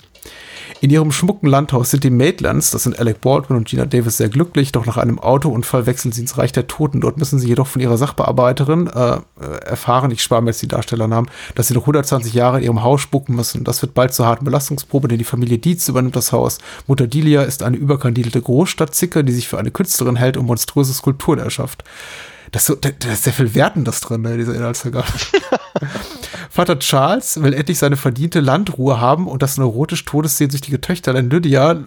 In 0.82 0.88
ihrem 0.88 1.12
schmucken 1.12 1.46
Landhaus 1.46 1.90
sind 1.90 2.04
die 2.04 2.10
Maitlands, 2.10 2.70
das 2.70 2.84
sind 2.84 2.98
Alec 2.98 3.20
Baldwin 3.20 3.58
und 3.58 3.68
Gina 3.68 3.84
Davis, 3.84 4.16
sehr 4.16 4.30
glücklich, 4.30 4.72
doch 4.72 4.86
nach 4.86 4.96
einem 4.96 5.18
Autounfall 5.18 5.84
wechseln 5.84 6.10
sie 6.10 6.22
ins 6.22 6.38
Reich 6.38 6.52
der 6.52 6.68
Toten. 6.68 7.02
Dort 7.02 7.18
müssen 7.18 7.38
sie 7.38 7.48
jedoch 7.48 7.66
von 7.66 7.82
ihrer 7.82 7.98
Sachbearbeiterin 7.98 8.86
äh, 8.86 9.16
äh, 9.16 9.20
erfahren, 9.66 10.10
ich 10.10 10.22
spare 10.22 10.40
mir 10.40 10.50
jetzt 10.50 10.62
die 10.62 10.68
Darstellernamen, 10.68 11.30
dass 11.54 11.68
sie 11.68 11.74
noch 11.74 11.82
120 11.82 12.32
Jahre 12.32 12.58
in 12.58 12.64
ihrem 12.64 12.82
Haus 12.82 13.02
spucken 13.02 13.36
müssen. 13.36 13.62
Das 13.62 13.82
wird 13.82 13.92
bald 13.92 14.14
zur 14.14 14.24
harten 14.24 14.46
Belastungsprobe, 14.46 15.08
denn 15.08 15.18
die 15.18 15.24
Familie 15.24 15.58
Dietz 15.58 15.86
übernimmt 15.86 16.16
das 16.16 16.32
Haus. 16.32 16.56
Mutter 16.86 17.06
Delia 17.06 17.42
ist 17.42 17.62
eine 17.62 17.76
überkandidelte 17.76 18.40
Großstadtzicke, 18.40 19.22
die 19.22 19.32
sich 19.32 19.48
für 19.48 19.58
eine 19.58 19.72
Künstlerin 19.72 20.16
hält 20.16 20.38
und 20.38 20.46
monströse 20.46 20.94
Skulpturen 20.94 21.40
erschafft. 21.40 21.84
Das, 22.52 22.66
so, 22.66 22.74
da, 22.74 22.90
da 22.90 23.12
ist 23.12 23.24
sehr 23.24 23.32
viel 23.32 23.54
Werten 23.54 23.84
das 23.84 24.00
drin, 24.00 24.22
ne, 24.22 24.36
dieser 24.36 24.54
Inhaltsangabe. 24.54 25.06
Vater 26.50 26.78
Charles 26.78 27.42
will 27.42 27.54
endlich 27.54 27.78
seine 27.78 27.96
verdiente 27.96 28.40
Landruhe 28.40 29.00
haben 29.00 29.28
und 29.28 29.42
das 29.42 29.56
neurotisch 29.56 30.04
todessehnsüchtige 30.04 30.80
Töchterlein 30.80 31.30
Lydia 31.30 31.84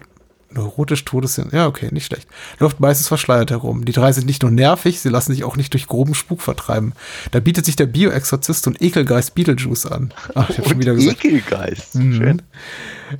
neurotisch 0.54 1.04
todessehnsüchtig, 1.04 1.58
ja 1.58 1.66
okay, 1.66 1.88
nicht 1.92 2.06
schlecht, 2.06 2.28
läuft 2.58 2.80
meistens 2.80 3.08
verschleiert 3.08 3.50
herum. 3.50 3.84
Die 3.84 3.92
drei 3.92 4.12
sind 4.12 4.26
nicht 4.26 4.42
nur 4.42 4.50
nervig, 4.50 5.00
sie 5.00 5.08
lassen 5.08 5.32
sich 5.32 5.44
auch 5.44 5.56
nicht 5.56 5.72
durch 5.72 5.86
groben 5.86 6.14
Spuk 6.14 6.42
vertreiben. 6.42 6.92
Da 7.30 7.40
bietet 7.40 7.64
sich 7.64 7.76
der 7.76 7.86
Bioexorzist 7.86 8.66
und 8.66 8.80
Ekelgeist 8.80 9.34
Beetlejuice 9.34 9.86
an. 9.86 10.12
Ach, 10.34 10.50
ich 10.50 10.58
hab 10.58 10.68
schon 10.68 10.78
wieder 10.78 10.94
gesagt. 10.94 11.24
Ekelgeist. 11.24 11.94
Mhm. 11.94 12.14
Schön. 12.14 12.42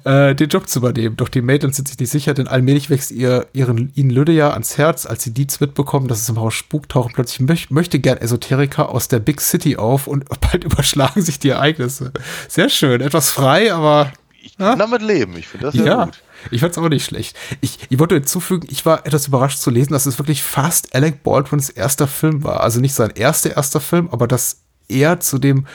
Äh, 0.04 0.34
den 0.34 0.48
Job 0.48 0.68
zu 0.68 0.78
übernehmen. 0.78 1.16
Doch 1.16 1.28
die 1.28 1.42
Maitlands 1.42 1.76
sind 1.76 1.88
sich 1.88 1.98
nicht 1.98 2.10
sicher, 2.10 2.34
denn 2.34 2.48
allmählich 2.48 2.90
wächst 2.90 3.10
ihr, 3.10 3.46
ihren, 3.52 3.92
ihnen 3.94 4.10
Lydia 4.10 4.50
ans 4.50 4.78
Herz, 4.78 5.06
als 5.06 5.22
sie 5.22 5.32
Dietz 5.32 5.60
mitbekommen, 5.60 6.08
dass 6.08 6.20
es 6.20 6.28
im 6.28 6.40
Haus 6.40 6.54
spukt, 6.54 6.92
tauchen 6.92 7.12
plötzlich 7.14 7.40
möch, 7.40 7.70
möchte 7.70 7.98
gern 7.98 8.18
Esoteriker 8.18 8.88
aus 8.88 9.08
der 9.08 9.18
Big 9.18 9.40
City 9.40 9.76
auf 9.76 10.06
und 10.06 10.24
bald 10.40 10.64
überschlagen 10.64 11.22
sich 11.22 11.38
die 11.38 11.50
Ereignisse. 11.50 12.12
Sehr 12.48 12.68
schön, 12.68 13.00
etwas 13.00 13.30
frei, 13.30 13.72
aber 13.72 14.12
Ich 14.42 14.56
kann 14.58 14.78
damit 14.78 15.02
leben. 15.02 15.36
Ich 15.36 15.48
finde 15.48 15.66
das 15.66 15.74
sehr 15.74 15.86
ja, 15.86 16.04
gut. 16.04 16.22
Ich 16.50 16.60
fand's 16.60 16.78
auch 16.78 16.88
nicht 16.88 17.04
schlecht. 17.04 17.36
Ich, 17.60 17.78
ich 17.88 17.98
wollte 17.98 18.14
hinzufügen, 18.14 18.66
ich 18.70 18.84
war 18.86 19.06
etwas 19.06 19.28
überrascht 19.28 19.58
zu 19.58 19.70
lesen, 19.70 19.92
dass 19.92 20.06
es 20.06 20.18
wirklich 20.18 20.42
fast 20.42 20.94
Alec 20.94 21.22
Baldwins 21.22 21.70
erster 21.70 22.06
Film 22.06 22.44
war. 22.44 22.60
Also 22.60 22.80
nicht 22.80 22.94
sein 22.94 23.10
erster 23.10 23.56
erster 23.56 23.80
Film, 23.80 24.08
aber 24.10 24.26
dass 24.26 24.60
er 24.88 25.20
zu 25.20 25.38
dem, 25.38 25.66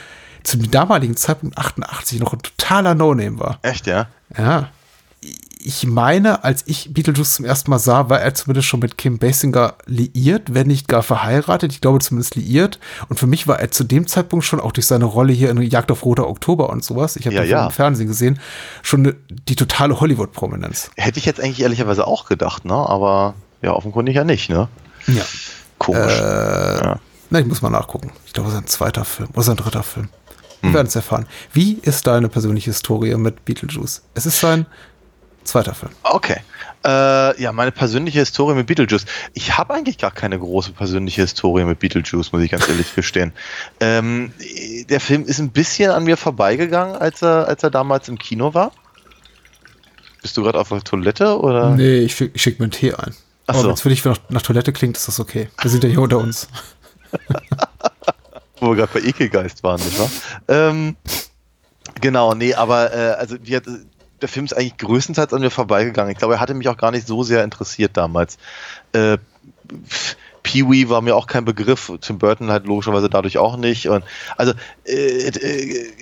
zu 0.42 0.56
dem 0.56 0.70
damaligen 0.70 1.16
Zeitpunkt 1.16 1.58
88 1.58 2.20
noch 2.20 2.32
ein 2.32 2.42
totaler 2.42 2.94
No-Name 2.94 3.38
war. 3.38 3.58
Echt, 3.62 3.86
ja? 3.86 4.08
Ja. 4.36 4.70
Ich 5.62 5.86
meine, 5.86 6.42
als 6.42 6.62
ich 6.66 6.92
Beetlejuice 6.94 7.34
zum 7.34 7.44
ersten 7.44 7.70
Mal 7.70 7.78
sah, 7.78 8.08
war 8.08 8.20
er 8.20 8.32
zumindest 8.34 8.66
schon 8.66 8.80
mit 8.80 8.96
Kim 8.96 9.18
Basinger 9.18 9.74
liiert, 9.86 10.54
wenn 10.54 10.68
nicht 10.68 10.88
gar 10.88 11.02
verheiratet. 11.02 11.72
Ich 11.72 11.80
glaube 11.82 11.98
zumindest 12.00 12.34
liiert. 12.34 12.78
Und 13.08 13.18
für 13.20 13.26
mich 13.26 13.46
war 13.46 13.60
er 13.60 13.70
zu 13.70 13.84
dem 13.84 14.06
Zeitpunkt 14.06 14.44
schon, 14.46 14.58
auch 14.60 14.72
durch 14.72 14.86
seine 14.86 15.04
Rolle 15.04 15.32
hier 15.34 15.50
in 15.50 15.60
Jagd 15.60 15.90
auf 15.92 16.04
Roter 16.04 16.28
Oktober 16.28 16.70
und 16.70 16.82
sowas, 16.82 17.16
ich 17.16 17.26
habe 17.26 17.36
Ja, 17.36 17.42
ja. 17.44 17.66
im 17.66 17.70
Fernsehen 17.72 18.06
gesehen, 18.08 18.40
schon 18.82 19.02
ne- 19.02 19.16
die 19.48 19.54
totale 19.56 20.00
Hollywood-Prominenz. 20.00 20.90
Hätte 20.96 21.18
ich 21.18 21.26
jetzt 21.26 21.40
eigentlich 21.40 21.60
ehrlicherweise 21.60 22.06
auch 22.06 22.24
gedacht, 22.26 22.64
ne? 22.64 22.74
Aber 22.74 23.34
ja, 23.60 23.72
offenkundig 23.74 24.14
ja 24.16 24.24
nicht, 24.24 24.48
ne? 24.48 24.68
Ja. 25.06 25.22
Komisch. 25.78 26.18
Äh, 26.20 26.94
Na, 27.30 27.38
ich 27.38 27.46
muss 27.46 27.60
mal 27.62 27.70
nachgucken. 27.70 28.12
Ich 28.26 28.32
glaube, 28.32 28.48
es 28.48 28.54
ist 28.54 28.60
ein 28.62 28.66
zweiter 28.66 29.04
Film 29.04 29.28
oder 29.34 29.42
sein 29.42 29.56
dritter 29.56 29.82
Film. 29.82 30.08
Wir 30.62 30.74
werden 30.74 30.88
es 30.88 30.94
erfahren. 30.96 31.24
Wie 31.54 31.78
ist 31.80 32.06
deine 32.06 32.28
persönliche 32.28 32.70
Historie 32.70 33.14
mit 33.14 33.46
Beetlejuice? 33.46 34.02
Es 34.12 34.26
ist 34.26 34.40
sein 34.40 34.66
zweiter 35.44 35.74
Film. 35.74 35.92
Okay. 36.02 36.38
Äh, 36.84 37.42
ja, 37.42 37.52
meine 37.52 37.72
persönliche 37.72 38.20
Historie 38.20 38.54
mit 38.54 38.66
Beetlejuice. 38.66 39.04
Ich 39.34 39.58
habe 39.58 39.74
eigentlich 39.74 39.98
gar 39.98 40.10
keine 40.10 40.38
große 40.38 40.72
persönliche 40.72 41.20
Historie 41.22 41.64
mit 41.64 41.78
Beetlejuice, 41.78 42.32
muss 42.32 42.42
ich 42.42 42.50
ganz 42.50 42.68
ehrlich 42.68 42.94
gestehen. 42.94 43.32
Ähm, 43.80 44.32
der 44.88 45.00
Film 45.00 45.24
ist 45.26 45.40
ein 45.40 45.50
bisschen 45.50 45.90
an 45.90 46.04
mir 46.04 46.16
vorbeigegangen, 46.16 46.96
als 46.96 47.20
er, 47.22 47.46
als 47.48 47.62
er 47.62 47.70
damals 47.70 48.08
im 48.08 48.18
Kino 48.18 48.54
war. 48.54 48.72
Bist 50.22 50.36
du 50.36 50.42
gerade 50.42 50.58
auf 50.58 50.68
der 50.70 50.82
Toilette 50.82 51.38
oder? 51.38 51.70
Nee, 51.70 51.98
ich, 51.98 52.14
schick- 52.14 52.30
ich 52.34 52.42
schicke 52.42 52.60
mir 52.62 52.64
einen 52.64 52.72
Tee 52.72 52.94
ein. 52.94 53.14
Ach 53.46 53.54
Aber 53.54 53.62
so. 53.62 53.68
wenn 53.68 53.74
es 53.74 53.80
für 53.82 53.88
dich 53.90 54.04
nach, 54.04 54.18
nach 54.28 54.42
Toilette 54.42 54.72
klingt, 54.72 54.96
ist 54.96 55.08
das 55.08 55.20
okay. 55.20 55.50
Wir 55.60 55.70
sind 55.70 55.82
ja 55.84 55.90
hier 55.90 56.00
unter 56.00 56.18
uns. 56.18 56.48
Wo 58.60 58.68
wir 58.70 58.76
gerade 58.76 58.92
bei 58.92 59.00
Ekelgeist 59.00 59.62
waren, 59.62 59.80
nicht 59.82 59.98
wahr? 59.98 60.10
Ähm, 60.48 60.96
genau, 62.00 62.34
nee, 62.34 62.54
aber 62.54 62.92
äh, 62.94 63.10
also 63.12 63.36
hat, 63.36 63.64
der 64.20 64.28
Film 64.28 64.44
ist 64.44 64.52
eigentlich 64.52 64.76
größtenteils 64.78 65.32
an 65.32 65.40
mir 65.40 65.50
vorbeigegangen. 65.50 66.12
Ich 66.12 66.18
glaube, 66.18 66.34
er 66.34 66.40
hatte 66.40 66.54
mich 66.54 66.68
auch 66.68 66.76
gar 66.76 66.90
nicht 66.90 67.06
so 67.06 67.22
sehr 67.22 67.44
interessiert 67.44 67.96
damals. 67.96 68.38
Äh, 68.92 69.18
Pee-wee 70.42 70.88
war 70.88 71.02
mir 71.02 71.14
auch 71.16 71.26
kein 71.26 71.44
Begriff, 71.44 71.92
Tim 72.00 72.18
Burton 72.18 72.50
halt 72.50 72.66
logischerweise 72.66 73.10
dadurch 73.10 73.38
auch 73.38 73.56
nicht. 73.56 73.88
Und 73.88 74.04
also 74.36 74.52
äh, 74.84 75.28
äh, 75.28 75.92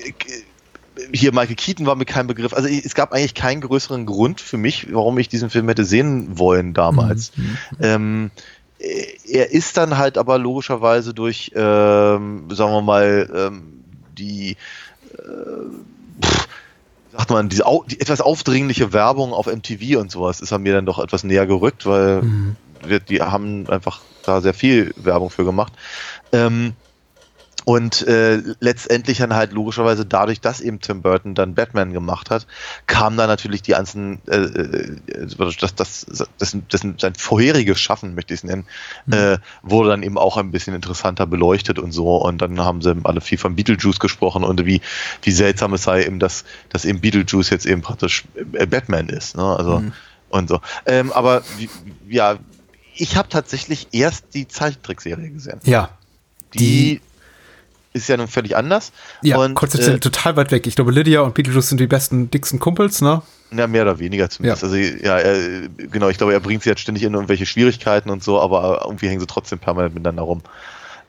hier 1.13 1.33
Michael 1.33 1.57
Keaton 1.57 1.87
war 1.87 1.97
mir 1.97 2.05
kein 2.05 2.27
Begriff. 2.27 2.53
Also 2.53 2.69
es 2.69 2.95
gab 2.95 3.13
eigentlich 3.13 3.35
keinen 3.35 3.61
größeren 3.61 4.07
Grund 4.07 4.41
für 4.41 4.57
mich, 4.57 4.93
warum 4.93 5.19
ich 5.19 5.29
diesen 5.29 5.51
Film 5.51 5.69
hätte 5.69 5.85
sehen 5.85 6.39
wollen 6.39 6.75
damals. 6.75 7.33
Ähm, 7.81 8.31
er 8.79 9.51
ist 9.51 9.77
dann 9.77 9.99
halt 9.99 10.19
aber 10.19 10.39
logischerweise 10.39 11.15
durch, 11.15 11.53
ähm, 11.55 12.49
sagen 12.51 12.73
wir 12.73 12.83
mal, 12.83 13.29
ähm, 13.35 13.85
die, 14.17 14.57
äh, 15.15 16.25
pff, 16.25 16.48
sagt 17.19 17.31
man, 17.31 17.49
diese 17.49 17.65
die 17.89 18.01
etwas 18.01 18.21
aufdringliche 18.21 18.93
Werbung 18.93 19.33
auf 19.33 19.47
MTV 19.47 19.99
und 19.99 20.11
sowas 20.11 20.41
ist 20.41 20.53
er 20.53 20.59
mir 20.59 20.73
dann 20.73 20.87
doch 20.87 21.01
etwas 21.01 21.25
näher 21.25 21.47
gerückt, 21.47 21.85
weil 21.85 22.23
wir, 22.87 23.01
die 23.01 23.21
haben 23.21 23.69
einfach 23.69 24.01
da 24.25 24.41
sehr 24.41 24.55
viel 24.55 24.95
Werbung 24.97 25.29
für 25.29 25.45
gemacht. 25.45 25.73
Ähm, 26.33 26.75
und 27.69 28.01
äh, 28.09 28.41
letztendlich 28.61 29.19
dann 29.19 29.35
halt 29.35 29.53
logischerweise 29.53 30.07
dadurch, 30.07 30.41
dass 30.41 30.63
eben 30.63 30.81
Tim 30.81 31.03
Burton 31.03 31.35
dann 31.35 31.55
Batman 31.55 31.93
gemacht 31.93 32.31
hat, 32.31 32.47
kam 32.87 33.19
da 33.19 33.27
natürlich 33.27 33.61
die 33.61 33.73
ganzen, 33.73 34.23
äh, 34.27 34.37
äh, 34.37 34.97
das, 35.37 35.59
das, 35.59 36.07
das, 36.07 36.07
das, 36.39 36.57
das 36.67 36.87
sein 36.97 37.15
vorheriges 37.15 37.79
Schaffen, 37.79 38.15
möchte 38.15 38.33
ich 38.33 38.41
es 38.41 38.45
nennen, 38.45 38.65
äh, 39.11 39.37
wurde 39.61 39.91
dann 39.91 40.03
eben 40.03 40.17
auch 40.17 40.39
ein 40.39 40.51
bisschen 40.51 40.75
interessanter 40.75 41.27
beleuchtet 41.27 41.79
und 41.79 41.93
so. 41.93 42.17
Und 42.17 42.41
dann 42.41 42.59
haben 42.59 42.81
sie 42.81 42.97
alle 43.05 43.21
viel 43.21 43.37
von 43.37 43.55
Beetlejuice 43.55 44.01
gesprochen 44.01 44.45
und 44.45 44.65
wie, 44.65 44.81
wie 45.21 45.31
seltsam 45.31 45.75
es 45.75 45.83
sei 45.83 46.05
eben, 46.05 46.21
dass, 46.21 46.47
dass 46.71 46.87
eben 46.87 47.03
Beetlejuice 47.03 47.51
jetzt 47.51 47.67
eben 47.67 47.83
praktisch 47.83 48.25
äh, 48.55 48.65
Batman 48.65 49.11
ist. 49.11 49.37
Ne? 49.37 49.45
Also 49.45 49.83
und 50.31 50.49
so. 50.49 50.63
Ähm, 50.87 51.13
aber 51.13 51.43
wie, 51.59 51.69
ja, 52.09 52.39
ich 52.95 53.19
habe 53.19 53.29
tatsächlich 53.29 53.89
erst 53.93 54.33
die 54.33 54.49
Zeichentrickserie 54.49 55.29
gesehen. 55.29 55.61
Ja. 55.65 55.91
Die, 56.55 57.03
ist 57.93 58.09
ja 58.09 58.17
nun 58.17 58.29
völlig 58.29 58.57
anders. 58.57 58.93
Ja, 59.23 59.39
und, 59.39 59.55
konzeptionell 59.55 59.97
äh, 59.97 60.01
total 60.01 60.37
weit 60.37 60.51
weg. 60.51 60.67
Ich 60.67 60.77
glaube, 60.77 60.93
Lydia 60.93 61.21
und 61.23 61.35
Beetlejuice 61.35 61.69
sind 61.69 61.81
die 61.81 61.87
besten, 61.87 62.31
dicksten 62.31 62.59
Kumpels, 62.59 63.01
ne? 63.01 63.23
Ja, 63.51 63.67
mehr 63.67 63.83
oder 63.83 63.99
weniger 63.99 64.29
zumindest. 64.29 64.63
Ja. 64.63 64.69
Also 64.69 64.77
ja, 64.77 65.19
er, 65.19 65.69
genau, 65.69 66.09
ich 66.09 66.19
glaube, 66.19 66.35
er 66.35 66.41
bringt 66.41 66.63
sie 66.63 66.69
jetzt 66.69 66.81
ständig 66.81 67.03
in 67.03 67.15
irgendwelche 67.15 67.47
Schwierigkeiten 67.47 68.11
und 68.11 68.23
so, 68.23 68.41
aber 68.41 68.83
irgendwie 68.85 69.09
hängen 69.09 69.21
sie 69.21 69.27
trotzdem 69.27 69.59
permanent 69.59 69.95
miteinander 69.95 70.23
rum. 70.23 70.43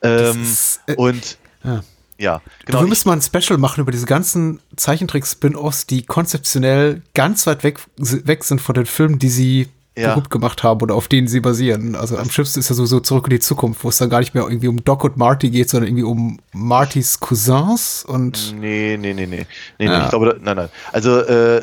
Ähm, 0.01 0.41
ist, 0.41 0.79
äh, 0.87 0.95
und 0.95 1.37
ja. 1.63 1.83
ja, 2.17 2.37
Genau, 2.37 2.41
genau. 2.65 2.81
wir 2.81 2.87
müssen 2.87 3.09
mal 3.09 3.17
ein 3.17 3.21
Special 3.21 3.57
machen 3.57 3.81
über 3.81 3.91
diese 3.91 4.05
ganzen 4.05 4.61
Zeichentrick-Spin-Offs, 4.77 5.85
die 5.85 6.05
konzeptionell 6.05 7.01
ganz 7.13 7.45
weit 7.45 7.63
weg, 7.63 7.79
weg 7.97 8.45
sind 8.45 8.61
von 8.61 8.75
den 8.75 8.85
Filmen, 8.85 9.19
die 9.19 9.29
sie 9.29 9.67
Ja. 9.97 10.09
berühmt 10.13 10.29
gemacht 10.29 10.63
haben 10.63 10.81
oder 10.81 10.95
auf 10.95 11.07
denen 11.09 11.27
sie 11.27 11.41
basieren. 11.41 11.95
Also 11.95 12.17
am 12.17 12.29
schlimmsten 12.29 12.59
ist 12.61 12.69
ja 12.69 12.75
sowieso 12.75 13.01
zurück 13.01 13.25
in 13.25 13.31
die 13.31 13.39
Zukunft, 13.39 13.83
wo 13.83 13.89
es 13.89 13.97
dann 13.97 14.09
gar 14.09 14.19
nicht 14.19 14.33
mehr 14.33 14.43
irgendwie 14.43 14.69
um 14.69 14.81
Doc 14.83 15.03
und 15.03 15.17
Marty 15.17 15.49
geht, 15.49 15.69
sondern 15.69 15.89
irgendwie 15.89 16.03
um 16.03 16.39
Martys 16.53 17.19
Cousins 17.19 18.05
und 18.07 18.55
Nee, 18.59 18.97
nee, 18.97 19.13
nee, 19.13 19.25
nee. 19.25 19.45
nee, 19.77 19.85
Ja. 19.85 19.97
nee 19.97 20.03
ich 20.05 20.09
glaube, 20.09 20.27
da, 20.27 20.33
nein, 20.41 20.55
nein. 20.55 20.69
Also, 20.93 21.19
äh, 21.19 21.61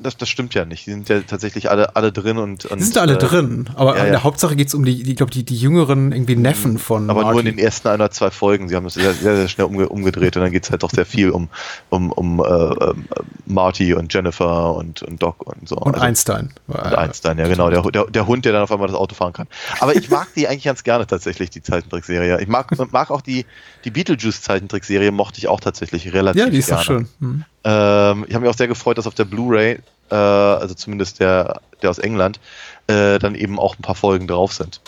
das, 0.00 0.16
das 0.16 0.28
stimmt 0.28 0.54
ja 0.54 0.64
nicht. 0.64 0.86
Die 0.86 0.90
sind 0.92 1.08
ja 1.08 1.20
tatsächlich 1.22 1.68
alle, 1.70 1.96
alle 1.96 2.12
drin 2.12 2.38
und. 2.38 2.64
und 2.66 2.78
die 2.78 2.84
sind 2.84 2.98
alle 2.98 3.14
äh, 3.14 3.18
drin. 3.18 3.68
Aber 3.74 3.96
ja, 3.96 4.04
in 4.04 4.12
der 4.12 4.22
Hauptsache 4.24 4.54
geht 4.54 4.68
es 4.68 4.74
um 4.74 4.84
die, 4.84 5.02
die 5.02 5.14
glaube 5.16 5.32
die, 5.32 5.44
die 5.44 5.56
jüngeren 5.56 6.12
irgendwie 6.12 6.36
Neffen 6.36 6.78
von 6.78 7.10
Aber 7.10 7.22
Marty. 7.22 7.32
nur 7.32 7.40
in 7.40 7.56
den 7.56 7.58
ersten 7.58 7.88
ein 7.88 7.94
oder 7.96 8.10
zwei 8.10 8.30
Folgen. 8.30 8.68
Sie 8.68 8.76
haben 8.76 8.84
das 8.84 8.94
sehr, 8.94 9.12
sehr, 9.14 9.34
sehr 9.36 9.48
schnell 9.48 9.66
umge 9.66 9.88
umgedreht 9.88 10.36
und 10.36 10.42
dann 10.42 10.52
geht 10.52 10.64
es 10.64 10.70
halt 10.70 10.82
doch 10.84 10.90
sehr 10.90 11.06
viel 11.06 11.30
um, 11.30 11.48
um, 11.90 12.12
um 12.12 12.40
äh, 12.40 12.44
ähm, 12.44 13.08
Marty 13.46 13.94
und 13.94 14.12
Jennifer 14.14 14.74
und, 14.74 15.02
und 15.02 15.20
Doc 15.22 15.44
und 15.46 15.68
so. 15.68 15.76
und 15.76 15.94
Also- 15.94 16.06
Einstein. 16.06 16.50
Und 16.68 16.76
Einstein, 16.76 17.37
ja 17.38 17.48
genau, 17.48 17.70
der, 17.70 17.82
der, 17.82 18.06
der 18.06 18.26
Hund, 18.26 18.44
der 18.44 18.52
dann 18.52 18.62
auf 18.62 18.72
einmal 18.72 18.88
das 18.88 18.96
Auto 18.96 19.14
fahren 19.14 19.32
kann. 19.32 19.46
Aber 19.80 19.94
ich 19.94 20.10
mag 20.10 20.28
die 20.34 20.48
eigentlich 20.48 20.64
ganz 20.64 20.84
gerne 20.84 21.06
tatsächlich, 21.06 21.50
die 21.50 21.62
Zeichentrickserie. 21.62 22.40
Ich 22.40 22.48
mag, 22.48 22.70
mag 22.92 23.10
auch 23.10 23.20
die, 23.20 23.46
die 23.84 23.90
Beetlejuice-Zeichentrickserie, 23.90 25.10
mochte 25.10 25.38
ich 25.38 25.48
auch 25.48 25.60
tatsächlich 25.60 26.12
relativ 26.12 26.42
Ja, 26.42 26.50
die 26.50 26.58
ist 26.58 26.66
gerne. 26.66 26.80
doch 26.80 26.86
schön. 26.86 27.08
Hm. 27.20 27.44
Ähm, 27.64 28.24
ich 28.28 28.34
habe 28.34 28.44
mich 28.44 28.50
auch 28.50 28.58
sehr 28.58 28.68
gefreut, 28.68 28.98
dass 28.98 29.06
auf 29.06 29.14
der 29.14 29.24
Blu-ray, 29.24 29.78
äh, 30.10 30.14
also 30.14 30.74
zumindest 30.74 31.20
der, 31.20 31.60
der 31.82 31.90
aus 31.90 31.98
England, 31.98 32.40
äh, 32.86 33.18
dann 33.18 33.34
eben 33.34 33.58
auch 33.58 33.78
ein 33.78 33.82
paar 33.82 33.94
Folgen 33.94 34.26
drauf 34.26 34.52
sind. 34.52 34.80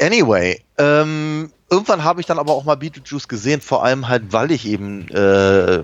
Anyway, 0.00 0.60
ähm, 0.78 1.52
irgendwann 1.70 2.02
habe 2.02 2.20
ich 2.20 2.26
dann 2.26 2.38
aber 2.38 2.52
auch 2.52 2.64
mal 2.64 2.76
Beetlejuice 2.76 3.28
gesehen, 3.28 3.60
vor 3.60 3.84
allem 3.84 4.08
halt, 4.08 4.32
weil 4.32 4.50
ich 4.50 4.66
eben 4.66 5.08
äh, 5.08 5.82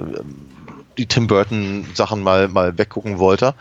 die 0.99 1.07
Tim 1.07 1.27
Burton 1.27 1.87
Sachen 1.95 2.23
mal, 2.23 2.49
mal 2.49 2.77
weggucken 2.77 3.19
wollte. 3.19 3.55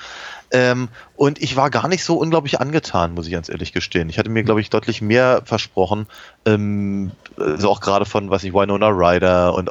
Ähm, 0.51 0.89
und 1.15 1.41
ich 1.41 1.55
war 1.55 1.69
gar 1.69 1.87
nicht 1.87 2.03
so 2.03 2.15
unglaublich 2.15 2.59
angetan, 2.59 3.13
muss 3.13 3.27
ich 3.27 3.33
ganz 3.33 3.49
ehrlich 3.49 3.73
gestehen. 3.73 4.09
Ich 4.09 4.17
hatte 4.17 4.29
mir, 4.29 4.43
glaube 4.43 4.61
ich, 4.61 4.69
deutlich 4.69 5.01
mehr 5.01 5.41
versprochen. 5.45 6.07
Ähm, 6.45 7.11
also 7.37 7.69
auch 7.69 7.81
gerade 7.81 8.05
von, 8.05 8.29
was 8.29 8.43
ich, 8.43 8.53
Winona 8.53 8.87
Ryder 8.87 9.53
und 9.53 9.69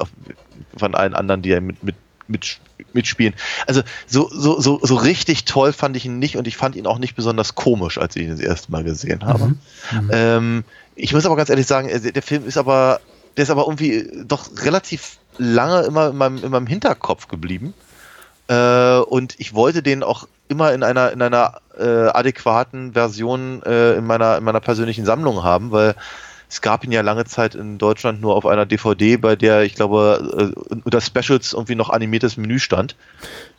von 0.77 0.95
allen 0.95 1.13
anderen, 1.13 1.41
die 1.41 1.49
ja 1.49 1.59
mit, 1.59 1.83
mit, 1.83 1.95
mit, 2.27 2.59
mitspielen. 2.93 3.33
Also 3.67 3.81
so, 4.07 4.29
so, 4.31 4.59
so, 4.61 4.79
so 4.81 4.95
richtig 4.95 5.45
toll 5.45 5.73
fand 5.73 5.97
ich 5.97 6.05
ihn 6.05 6.19
nicht 6.19 6.37
und 6.37 6.47
ich 6.47 6.57
fand 6.57 6.75
ihn 6.75 6.87
auch 6.87 6.99
nicht 6.99 7.15
besonders 7.15 7.55
komisch, 7.55 7.97
als 7.97 8.15
ich 8.15 8.23
ihn 8.23 8.31
das 8.31 8.39
erste 8.39 8.71
Mal 8.71 8.83
gesehen 8.83 9.25
habe. 9.25 9.47
Mhm. 9.91 10.09
Ähm, 10.11 10.63
ich 10.95 11.13
muss 11.13 11.25
aber 11.25 11.35
ganz 11.35 11.49
ehrlich 11.49 11.67
sagen, 11.67 11.89
äh, 11.89 12.11
der 12.11 12.21
Film 12.21 12.45
ist 12.45 12.57
aber, 12.57 13.01
der 13.35 13.43
ist 13.43 13.49
aber 13.49 13.63
irgendwie 13.63 14.09
doch 14.25 14.49
relativ 14.63 15.17
lange 15.37 15.81
immer 15.81 16.09
in 16.09 16.17
meinem, 16.17 16.43
in 16.43 16.51
meinem 16.51 16.67
Hinterkopf 16.67 17.27
geblieben. 17.27 17.73
Äh, 18.49 18.99
und 18.99 19.39
ich 19.39 19.53
wollte 19.53 19.83
den 19.83 20.03
auch 20.03 20.27
immer 20.47 20.73
in 20.73 20.83
einer, 20.83 21.11
in 21.11 21.21
einer 21.21 21.61
äh, 21.77 21.83
adäquaten 21.83 22.93
Version 22.93 23.61
äh, 23.63 23.93
in, 23.93 24.05
meiner, 24.05 24.37
in 24.37 24.43
meiner 24.43 24.59
persönlichen 24.59 25.05
Sammlung 25.05 25.43
haben, 25.43 25.71
weil 25.71 25.95
es 26.49 26.61
gab 26.61 26.83
ihn 26.83 26.91
ja 26.91 27.01
lange 27.01 27.25
Zeit 27.25 27.53
in 27.53 27.77
Deutschland 27.77 28.21
nur 28.21 28.35
auf 28.35 28.47
einer 28.47 28.65
DVD, 28.65 29.17
bei 29.17 29.35
der 29.35 29.61
ich 29.61 29.75
glaube 29.75 30.53
äh, 30.73 30.79
unter 30.83 30.99
Specials 30.99 31.53
irgendwie 31.53 31.75
noch 31.75 31.91
animiertes 31.91 32.37
Menü 32.37 32.57
stand. 32.57 32.95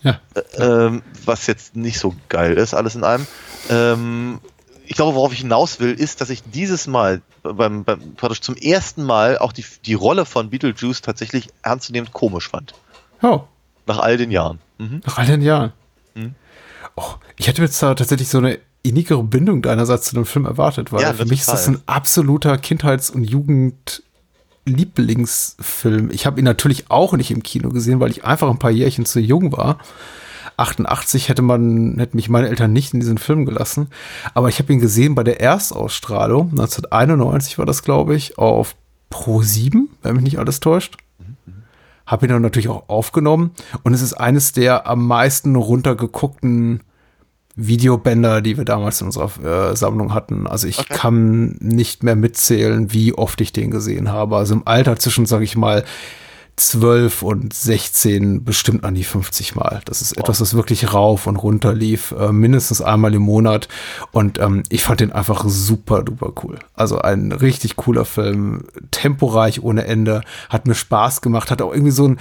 Ja. 0.02 0.20
Äh, 0.34 0.62
ähm, 0.62 1.02
was 1.24 1.46
jetzt 1.46 1.76
nicht 1.76 2.00
so 2.00 2.16
geil 2.28 2.54
ist, 2.54 2.74
alles 2.74 2.96
in 2.96 3.04
allem. 3.04 3.28
Ähm, 3.68 4.40
ich 4.86 4.96
glaube, 4.96 5.14
worauf 5.14 5.32
ich 5.32 5.38
hinaus 5.38 5.78
will, 5.78 5.92
ist, 5.92 6.20
dass 6.20 6.30
ich 6.30 6.42
dieses 6.42 6.88
Mal 6.88 7.22
beim, 7.44 7.84
beim 7.84 8.16
praktisch 8.16 8.40
zum 8.40 8.56
ersten 8.56 9.04
Mal 9.04 9.38
auch 9.38 9.52
die, 9.52 9.64
die 9.86 9.94
Rolle 9.94 10.24
von 10.24 10.50
Beetlejuice 10.50 11.00
tatsächlich 11.00 11.50
ernstzunehmend 11.62 12.12
komisch 12.12 12.48
fand. 12.48 12.74
Oh, 13.22 13.42
Nach 13.86 14.00
all 14.00 14.16
den 14.16 14.32
Jahren. 14.32 14.58
Mhm. 14.80 15.00
nach 15.06 15.18
all 15.18 15.26
den 15.26 15.42
Jahren. 15.42 15.72
Mhm. 16.14 16.34
Oh, 16.96 17.14
ich 17.36 17.46
hätte 17.48 17.62
jetzt 17.62 17.80
da 17.82 17.94
tatsächlich 17.94 18.28
so 18.28 18.38
eine 18.38 18.58
innigere 18.82 19.22
Bindung 19.22 19.60
deinerseits 19.62 20.06
zu 20.08 20.14
dem 20.14 20.24
Film 20.24 20.46
erwartet, 20.46 20.90
weil 20.90 21.02
Ja, 21.02 21.12
für 21.12 21.26
mich 21.26 21.40
ist 21.40 21.48
das 21.50 21.66
total. 21.66 21.80
ein 21.80 21.82
absoluter 21.86 22.56
Kindheits- 22.56 23.10
und 23.10 23.24
Jugendlieblingsfilm. 23.24 26.10
Ich 26.10 26.26
habe 26.26 26.40
ihn 26.40 26.44
natürlich 26.44 26.90
auch 26.90 27.12
nicht 27.12 27.30
im 27.30 27.42
Kino 27.42 27.68
gesehen, 27.70 28.00
weil 28.00 28.10
ich 28.10 28.24
einfach 28.24 28.48
ein 28.50 28.58
paar 28.58 28.70
Jährchen 28.70 29.04
zu 29.04 29.20
jung 29.20 29.52
war. 29.52 29.78
88 30.56 31.28
hätte 31.28 31.42
man, 31.42 31.96
hätten 31.98 32.16
mich 32.16 32.28
meine 32.28 32.48
Eltern 32.48 32.72
nicht 32.72 32.92
in 32.94 33.00
diesen 33.00 33.18
Film 33.18 33.46
gelassen. 33.46 33.88
Aber 34.34 34.48
ich 34.48 34.58
habe 34.58 34.72
ihn 34.72 34.80
gesehen 34.80 35.14
bei 35.14 35.24
der 35.24 35.40
Erstausstrahlung, 35.40 36.50
1991 36.50 37.58
war 37.58 37.66
das, 37.66 37.82
glaube 37.82 38.14
ich, 38.14 38.38
auf 38.38 38.76
Pro 39.10 39.42
7, 39.42 39.88
wenn 40.02 40.14
mich 40.16 40.24
nicht 40.24 40.38
alles 40.38 40.60
täuscht. 40.60 40.96
Habe 42.10 42.26
ihn 42.26 42.30
dann 42.32 42.42
natürlich 42.42 42.68
auch 42.68 42.88
aufgenommen. 42.88 43.52
Und 43.84 43.94
es 43.94 44.02
ist 44.02 44.14
eines 44.14 44.52
der 44.52 44.86
am 44.88 45.06
meisten 45.06 45.54
runtergeguckten 45.56 46.80
Videobänder, 47.56 48.40
die 48.40 48.56
wir 48.56 48.64
damals 48.64 49.00
in 49.00 49.08
unserer 49.08 49.70
äh, 49.72 49.76
Sammlung 49.76 50.14
hatten. 50.14 50.46
Also 50.46 50.66
ich 50.66 50.78
Okay. 50.78 50.94
kann 50.94 51.56
nicht 51.60 52.02
mehr 52.02 52.16
mitzählen, 52.16 52.92
wie 52.92 53.12
oft 53.12 53.40
ich 53.40 53.52
den 53.52 53.70
gesehen 53.70 54.08
habe. 54.10 54.36
Also 54.36 54.54
im 54.54 54.62
Alter 54.66 54.96
zwischen, 54.96 55.26
sage 55.26 55.44
ich 55.44 55.56
mal, 55.56 55.84
12 56.60 57.22
und 57.22 57.54
16 57.54 58.44
bestimmt 58.44 58.84
an 58.84 58.94
die 58.94 59.04
50 59.04 59.54
Mal. 59.54 59.80
Das 59.86 60.02
ist 60.02 60.16
etwas, 60.18 60.40
was 60.40 60.54
wirklich 60.54 60.92
rauf 60.92 61.26
und 61.26 61.36
runter 61.36 61.74
lief, 61.74 62.12
äh, 62.12 62.32
mindestens 62.32 62.82
einmal 62.82 63.14
im 63.14 63.22
Monat. 63.22 63.68
Und 64.12 64.38
ähm, 64.38 64.62
ich 64.68 64.84
fand 64.84 65.00
den 65.00 65.12
einfach 65.12 65.44
super 65.46 66.02
duper 66.02 66.32
cool. 66.44 66.58
Also 66.74 66.98
ein 66.98 67.32
richtig 67.32 67.76
cooler 67.76 68.04
Film, 68.04 68.64
temporeich 68.90 69.62
ohne 69.62 69.86
Ende, 69.86 70.20
hat 70.50 70.66
mir 70.66 70.74
Spaß 70.74 71.22
gemacht, 71.22 71.50
hat 71.50 71.62
auch 71.62 71.72
irgendwie 71.72 71.92
so 71.92 72.08
ein 72.08 72.18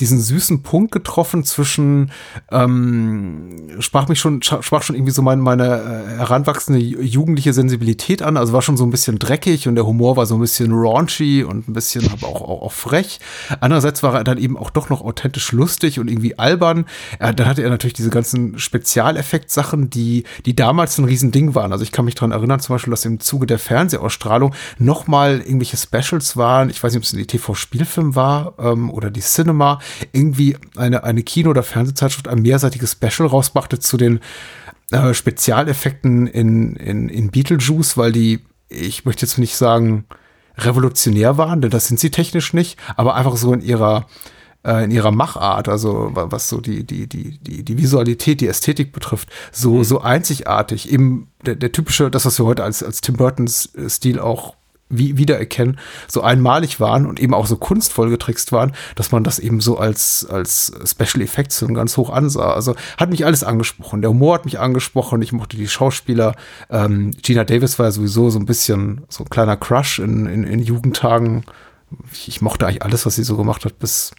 diesen 0.00 0.20
süßen 0.20 0.62
Punkt 0.62 0.92
getroffen 0.92 1.44
zwischen 1.44 2.10
ähm, 2.50 3.56
sprach 3.80 4.08
mich 4.08 4.18
schon 4.18 4.42
sprach 4.42 4.82
schon 4.82 4.96
irgendwie 4.96 5.12
so 5.12 5.22
meine, 5.22 5.42
meine 5.42 5.66
äh, 5.66 6.18
heranwachsende 6.18 6.80
ju- 6.80 7.00
jugendliche 7.00 7.52
Sensibilität 7.52 8.22
an. 8.22 8.36
Also 8.36 8.52
war 8.52 8.62
schon 8.62 8.76
so 8.76 8.84
ein 8.84 8.90
bisschen 8.90 9.18
dreckig 9.18 9.68
und 9.68 9.74
der 9.74 9.86
Humor 9.86 10.16
war 10.16 10.26
so 10.26 10.34
ein 10.34 10.40
bisschen 10.40 10.72
raunchy 10.72 11.44
und 11.44 11.68
ein 11.68 11.72
bisschen 11.72 12.10
aber 12.10 12.26
auch, 12.28 12.42
auch, 12.42 12.62
auch 12.62 12.72
frech. 12.72 13.20
Andererseits 13.60 14.02
war 14.02 14.14
er 14.14 14.24
dann 14.24 14.38
eben 14.38 14.56
auch 14.56 14.70
doch 14.70 14.88
noch 14.90 15.02
authentisch 15.02 15.52
lustig 15.52 15.98
und 16.00 16.08
irgendwie 16.08 16.38
albern. 16.38 16.86
Er, 17.18 17.32
dann 17.32 17.46
hatte 17.46 17.62
er 17.62 17.70
natürlich 17.70 17.94
diese 17.94 18.10
ganzen 18.10 18.58
Spezialeffekt-Sachen 18.58 19.90
die 19.90 20.24
die 20.46 20.56
damals 20.56 20.98
ein 20.98 21.04
Riesending 21.04 21.54
waren. 21.54 21.72
Also 21.72 21.84
ich 21.84 21.92
kann 21.92 22.04
mich 22.04 22.14
daran 22.14 22.32
erinnern 22.32 22.60
zum 22.60 22.74
Beispiel 22.74 22.90
dass 22.90 23.04
im 23.04 23.20
Zuge 23.20 23.46
der 23.46 23.58
Fernsehausstrahlung 23.58 24.54
noch 24.78 25.06
mal 25.06 25.40
irgendwelche 25.40 25.76
Specials 25.76 26.36
waren. 26.36 26.70
Ich 26.70 26.82
weiß 26.82 26.92
nicht 26.92 26.98
ob 27.00 27.04
es 27.04 27.10
die 27.10 27.26
TV-Spielfilm 27.26 28.14
war 28.14 28.54
ähm, 28.58 28.90
oder 28.90 29.10
die 29.10 29.20
Cinema 29.20 29.78
irgendwie 30.12 30.56
eine, 30.76 31.04
eine 31.04 31.22
Kino- 31.22 31.50
oder 31.50 31.62
Fernsehzeitschrift 31.62 32.28
ein 32.28 32.42
mehrseitiges 32.42 32.92
Special 32.92 33.28
rausbrachte 33.28 33.78
zu 33.78 33.96
den 33.96 34.20
äh, 34.90 35.14
Spezialeffekten 35.14 36.26
in, 36.26 36.76
in, 36.76 37.08
in 37.08 37.30
Beetlejuice, 37.30 37.96
weil 37.96 38.12
die, 38.12 38.40
ich 38.68 39.04
möchte 39.04 39.26
jetzt 39.26 39.38
nicht 39.38 39.56
sagen, 39.56 40.04
revolutionär 40.58 41.38
waren, 41.38 41.60
denn 41.60 41.70
das 41.70 41.86
sind 41.86 42.00
sie 42.00 42.10
technisch 42.10 42.52
nicht, 42.52 42.78
aber 42.96 43.14
einfach 43.14 43.36
so 43.36 43.52
in 43.52 43.60
ihrer 43.62 44.06
äh, 44.62 44.84
in 44.84 44.90
ihrer 44.90 45.10
Machart, 45.10 45.68
also 45.70 46.10
wa- 46.14 46.26
was 46.30 46.50
so 46.50 46.60
die, 46.60 46.84
die, 46.84 47.06
die, 47.06 47.38
die, 47.38 47.64
die 47.64 47.78
Visualität, 47.78 48.42
die 48.42 48.46
Ästhetik 48.46 48.92
betrifft, 48.92 49.30
so, 49.52 49.82
so 49.84 50.02
einzigartig. 50.02 50.92
Eben 50.92 51.28
der, 51.46 51.54
der 51.54 51.72
typische, 51.72 52.10
das, 52.10 52.26
was 52.26 52.38
wir 52.38 52.44
heute 52.44 52.62
als, 52.64 52.82
als 52.82 53.00
Tim 53.00 53.16
Burtons 53.16 53.74
äh, 53.74 53.88
Stil 53.88 54.18
auch 54.20 54.56
wie, 54.90 55.16
wiedererkennen, 55.16 55.78
so 56.08 56.20
einmalig 56.20 56.80
waren 56.80 57.06
und 57.06 57.20
eben 57.20 57.32
auch 57.32 57.46
so 57.46 57.56
kunstvoll 57.56 58.10
getrickst 58.10 58.52
waren, 58.52 58.72
dass 58.96 59.12
man 59.12 59.24
das 59.24 59.38
eben 59.38 59.60
so 59.60 59.78
als, 59.78 60.26
als 60.28 60.72
Special 60.84 61.22
Effects 61.22 61.58
Film 61.58 61.74
ganz 61.74 61.96
hoch 61.96 62.10
ansah. 62.10 62.52
Also 62.52 62.74
hat 62.98 63.10
mich 63.10 63.24
alles 63.24 63.44
angesprochen. 63.44 64.02
Der 64.02 64.10
Humor 64.10 64.34
hat 64.34 64.44
mich 64.44 64.58
angesprochen. 64.58 65.22
Ich 65.22 65.32
mochte 65.32 65.56
die 65.56 65.68
Schauspieler. 65.68 66.34
Ähm, 66.68 67.12
Gina 67.22 67.44
Davis 67.44 67.78
war 67.78 67.86
ja 67.86 67.92
sowieso 67.92 68.30
so 68.30 68.38
ein 68.38 68.46
bisschen 68.46 69.02
so 69.08 69.24
ein 69.24 69.30
kleiner 69.30 69.56
Crush 69.56 70.00
in, 70.00 70.26
in, 70.26 70.44
in 70.44 70.60
Jugendtagen. 70.60 71.44
Ich, 72.12 72.28
ich 72.28 72.42
mochte 72.42 72.66
eigentlich 72.66 72.82
alles, 72.82 73.06
was 73.06 73.14
sie 73.14 73.24
so 73.24 73.36
gemacht 73.36 73.64
hat, 73.64 73.78
bis, 73.78 74.12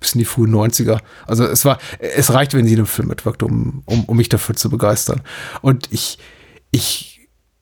bis 0.00 0.14
in 0.14 0.18
die 0.18 0.24
frühen 0.24 0.54
90er. 0.54 0.98
Also 1.26 1.44
es 1.44 1.64
war, 1.64 1.78
es 1.98 2.32
reicht, 2.32 2.54
wenn 2.54 2.66
sie 2.66 2.72
in 2.72 2.80
einem 2.80 2.86
Film 2.86 3.08
mitwirkt, 3.08 3.42
um, 3.42 3.82
um, 3.86 4.04
um 4.04 4.16
mich 4.16 4.28
dafür 4.28 4.56
zu 4.56 4.70
begeistern. 4.70 5.22
Und 5.62 5.88
ich, 5.92 6.18
ich, 6.70 7.09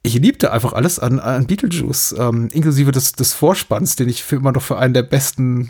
ich 0.08 0.22
liebte 0.22 0.52
einfach 0.52 0.72
alles 0.72 0.98
an, 0.98 1.18
an 1.20 1.46
Beetlejuice, 1.46 2.14
ähm, 2.18 2.48
inklusive 2.52 2.92
des, 2.92 3.12
des 3.12 3.34
Vorspanns, 3.34 3.96
den 3.96 4.08
ich 4.08 4.22
für 4.24 4.36
immer 4.36 4.52
noch 4.52 4.62
für 4.62 4.78
einen 4.78 4.94
der 4.94 5.02
besten 5.02 5.68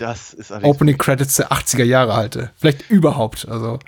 Opening 0.62 0.96
Credits 0.98 1.36
der 1.36 1.50
80er 1.52 1.84
Jahre 1.84 2.14
halte. 2.16 2.50
Vielleicht 2.56 2.90
überhaupt. 2.90 3.48
Also, 3.48 3.78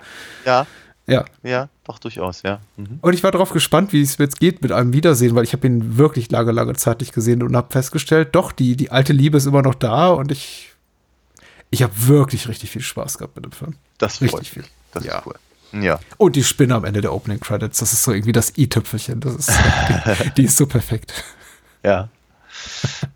Ja, 0.45 0.65
ja. 1.07 1.25
ja, 1.43 1.69
doch 1.83 1.99
durchaus, 1.99 2.43
ja. 2.43 2.59
Mhm. 2.77 2.99
Und 3.01 3.13
ich 3.13 3.23
war 3.23 3.31
darauf 3.31 3.51
gespannt, 3.51 3.91
wie 3.93 4.01
es 4.01 4.17
jetzt 4.17 4.39
geht 4.39 4.61
mit 4.61 4.71
einem 4.71 4.93
Wiedersehen, 4.93 5.35
weil 5.35 5.43
ich 5.43 5.53
habe 5.53 5.67
ihn 5.67 5.97
wirklich 5.97 6.29
lange, 6.31 6.51
lange 6.51 6.73
Zeit 6.73 7.01
nicht 7.01 7.13
gesehen 7.13 7.43
und 7.43 7.55
habe 7.55 7.71
festgestellt, 7.71 8.29
doch, 8.33 8.51
die, 8.51 8.75
die 8.75 8.91
alte 8.91 9.13
Liebe 9.13 9.37
ist 9.37 9.45
immer 9.45 9.61
noch 9.61 9.75
da 9.75 10.09
und 10.09 10.31
ich, 10.31 10.71
ich 11.69 11.81
habe 11.83 11.93
wirklich 12.07 12.47
richtig 12.47 12.69
viel 12.69 12.81
Spaß 12.81 13.17
gehabt 13.17 13.35
mit 13.35 13.45
dem 13.45 13.51
Film. 13.51 13.75
Das 13.97 14.17
freut 14.17 14.33
Richtig 14.33 14.39
mich. 14.57 14.65
viel. 14.65 14.73
Das 14.93 15.03
Ja. 15.05 15.19
ist 15.19 15.25
cool. 15.25 15.35
Ja. 15.73 15.99
Und 16.17 16.35
die 16.35 16.43
Spinne 16.43 16.75
am 16.75 16.85
Ende 16.85 17.01
der 17.01 17.13
Opening 17.13 17.39
Credits, 17.39 17.79
das 17.79 17.93
ist 17.93 18.03
so 18.03 18.11
irgendwie 18.11 18.31
das 18.31 18.57
i-Tüpfelchen. 18.57 19.19
Das 19.19 19.35
ist, 19.35 19.51
die, 19.89 20.29
die 20.37 20.43
ist 20.43 20.57
so 20.57 20.65
perfekt. 20.65 21.23
Ja. 21.83 22.09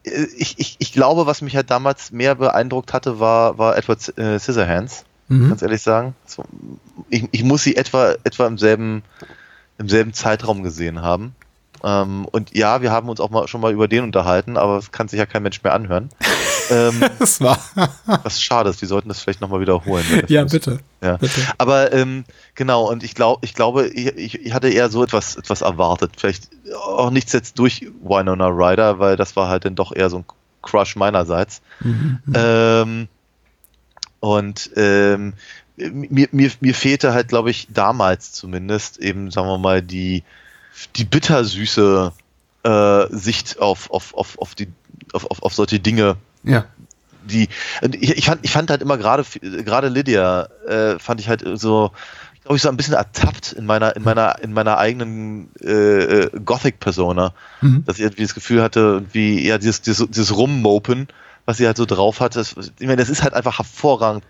Ich, 0.03 0.57
ich, 0.57 0.75
ich 0.79 0.93
glaube, 0.93 1.27
was 1.27 1.41
mich 1.41 1.55
halt 1.55 1.69
damals 1.69 2.11
mehr 2.11 2.35
beeindruckt 2.35 2.93
hatte, 2.93 3.19
war, 3.19 3.57
war 3.57 3.77
Edward 3.77 4.17
äh, 4.17 4.39
Scissorhands. 4.39 5.05
Mhm. 5.27 5.49
Ganz 5.49 5.61
ehrlich 5.61 5.81
sagen. 5.81 6.15
So, 6.25 6.45
ich, 7.09 7.27
ich 7.31 7.43
muss 7.43 7.63
sie 7.63 7.75
etwa, 7.75 8.15
etwa 8.23 8.47
im 8.47 8.57
selben, 8.57 9.03
im 9.77 9.89
selben 9.89 10.13
Zeitraum 10.13 10.63
gesehen 10.63 11.01
haben. 11.01 11.35
Ähm, 11.83 12.25
und 12.25 12.55
ja, 12.55 12.81
wir 12.81 12.91
haben 12.91 13.09
uns 13.09 13.19
auch 13.19 13.29
mal 13.29 13.47
schon 13.47 13.61
mal 13.61 13.73
über 13.73 13.87
den 13.87 14.03
unterhalten, 14.03 14.57
aber 14.57 14.75
das 14.77 14.91
kann 14.91 15.07
sich 15.07 15.19
ja 15.19 15.25
kein 15.25 15.43
Mensch 15.43 15.61
mehr 15.63 15.73
anhören. 15.73 16.09
Ähm, 16.69 17.03
Das 17.19 17.41
war. 17.41 17.59
was 18.23 18.41
schade 18.41 18.69
ist, 18.69 18.81
wir 18.81 18.87
sollten 18.87 19.09
das 19.09 19.21
vielleicht 19.21 19.41
nochmal 19.41 19.61
wiederholen. 19.61 20.05
ja, 20.27 20.43
bitte. 20.43 20.79
Ja. 21.01 21.17
bitte. 21.17 21.41
Aber 21.57 21.93
ähm, 21.93 22.23
genau, 22.55 22.89
und 22.89 23.03
ich 23.03 23.15
glaube, 23.15 23.45
ich 23.45 23.53
glaube, 23.53 23.87
ich, 23.87 24.07
ich, 24.07 24.45
ich 24.45 24.53
hatte 24.53 24.69
eher 24.69 24.89
so 24.89 25.03
etwas, 25.03 25.35
etwas 25.35 25.61
erwartet. 25.61 26.13
Vielleicht 26.17 26.49
auch 26.75 27.11
nichts 27.11 27.33
jetzt 27.33 27.59
durch 27.59 27.87
Winona 28.01 28.47
Ryder, 28.47 28.99
weil 28.99 29.15
das 29.15 29.35
war 29.35 29.49
halt 29.49 29.65
dann 29.65 29.75
doch 29.75 29.95
eher 29.95 30.09
so 30.09 30.17
ein 30.17 30.25
Crush 30.61 30.95
meinerseits. 30.95 31.61
Mhm. 31.81 32.19
Ähm, 32.33 33.07
und 34.19 34.71
ähm, 34.75 35.33
mir, 35.77 36.27
mir, 36.31 36.51
mir 36.59 36.73
fehlte 36.73 37.13
halt, 37.13 37.27
glaube 37.27 37.51
ich, 37.51 37.67
damals 37.71 38.31
zumindest 38.31 38.97
eben, 38.97 39.29
sagen 39.29 39.47
wir 39.47 39.57
mal, 39.57 39.81
die, 39.81 40.23
die 40.95 41.05
bittersüße 41.05 42.11
äh, 42.63 43.05
Sicht 43.09 43.59
auf, 43.59 43.91
auf, 43.91 44.13
auf, 44.15 44.39
auf, 44.39 44.55
die, 44.55 44.67
auf, 45.13 45.29
auf, 45.29 45.43
auf 45.43 45.53
solche 45.53 45.79
Dinge, 45.79 46.17
Ja. 46.45 46.65
die 47.23 47.49
und 47.81 47.95
ich, 47.95 48.17
ich 48.17 48.25
fand 48.25 48.41
ich 48.43 48.51
fand 48.51 48.69
halt 48.69 48.81
immer 48.81 48.97
gerade 48.97 49.23
gerade 49.41 49.89
Lydia 49.89 50.47
äh, 50.67 50.99
fand 50.99 51.19
ich 51.19 51.29
halt 51.29 51.43
so 51.55 51.91
glaube 52.43 52.57
ich 52.57 52.61
so 52.61 52.69
ein 52.69 52.77
bisschen 52.77 52.93
ertappt 52.93 53.53
in 53.53 53.65
meiner 53.65 53.95
in 53.95 54.03
meiner 54.03 54.39
in 54.41 54.53
meiner 54.53 54.77
eigenen 54.77 55.49
äh, 55.61 55.71
äh, 55.71 56.29
Gothic 56.43 56.79
Persona 56.79 57.33
Mhm. 57.61 57.83
dass 57.85 57.97
ich 57.97 58.03
irgendwie 58.03 58.23
das 58.23 58.35
Gefühl 58.35 58.61
hatte 58.61 59.05
wie 59.11 59.45
ja 59.45 59.57
dieses 59.57 59.81
dieses, 59.81 60.07
dieses 60.07 60.35
Rummopen 60.35 61.07
was 61.45 61.57
sie 61.57 61.65
halt 61.65 61.77
so 61.77 61.85
drauf 61.85 62.19
hatte 62.19 62.39
das, 62.39 62.55
ich 62.79 62.87
meine 62.87 62.97
das 62.97 63.09
ist 63.09 63.23
halt 63.23 63.33
einfach 63.33 63.57
hervorragend 63.59 64.23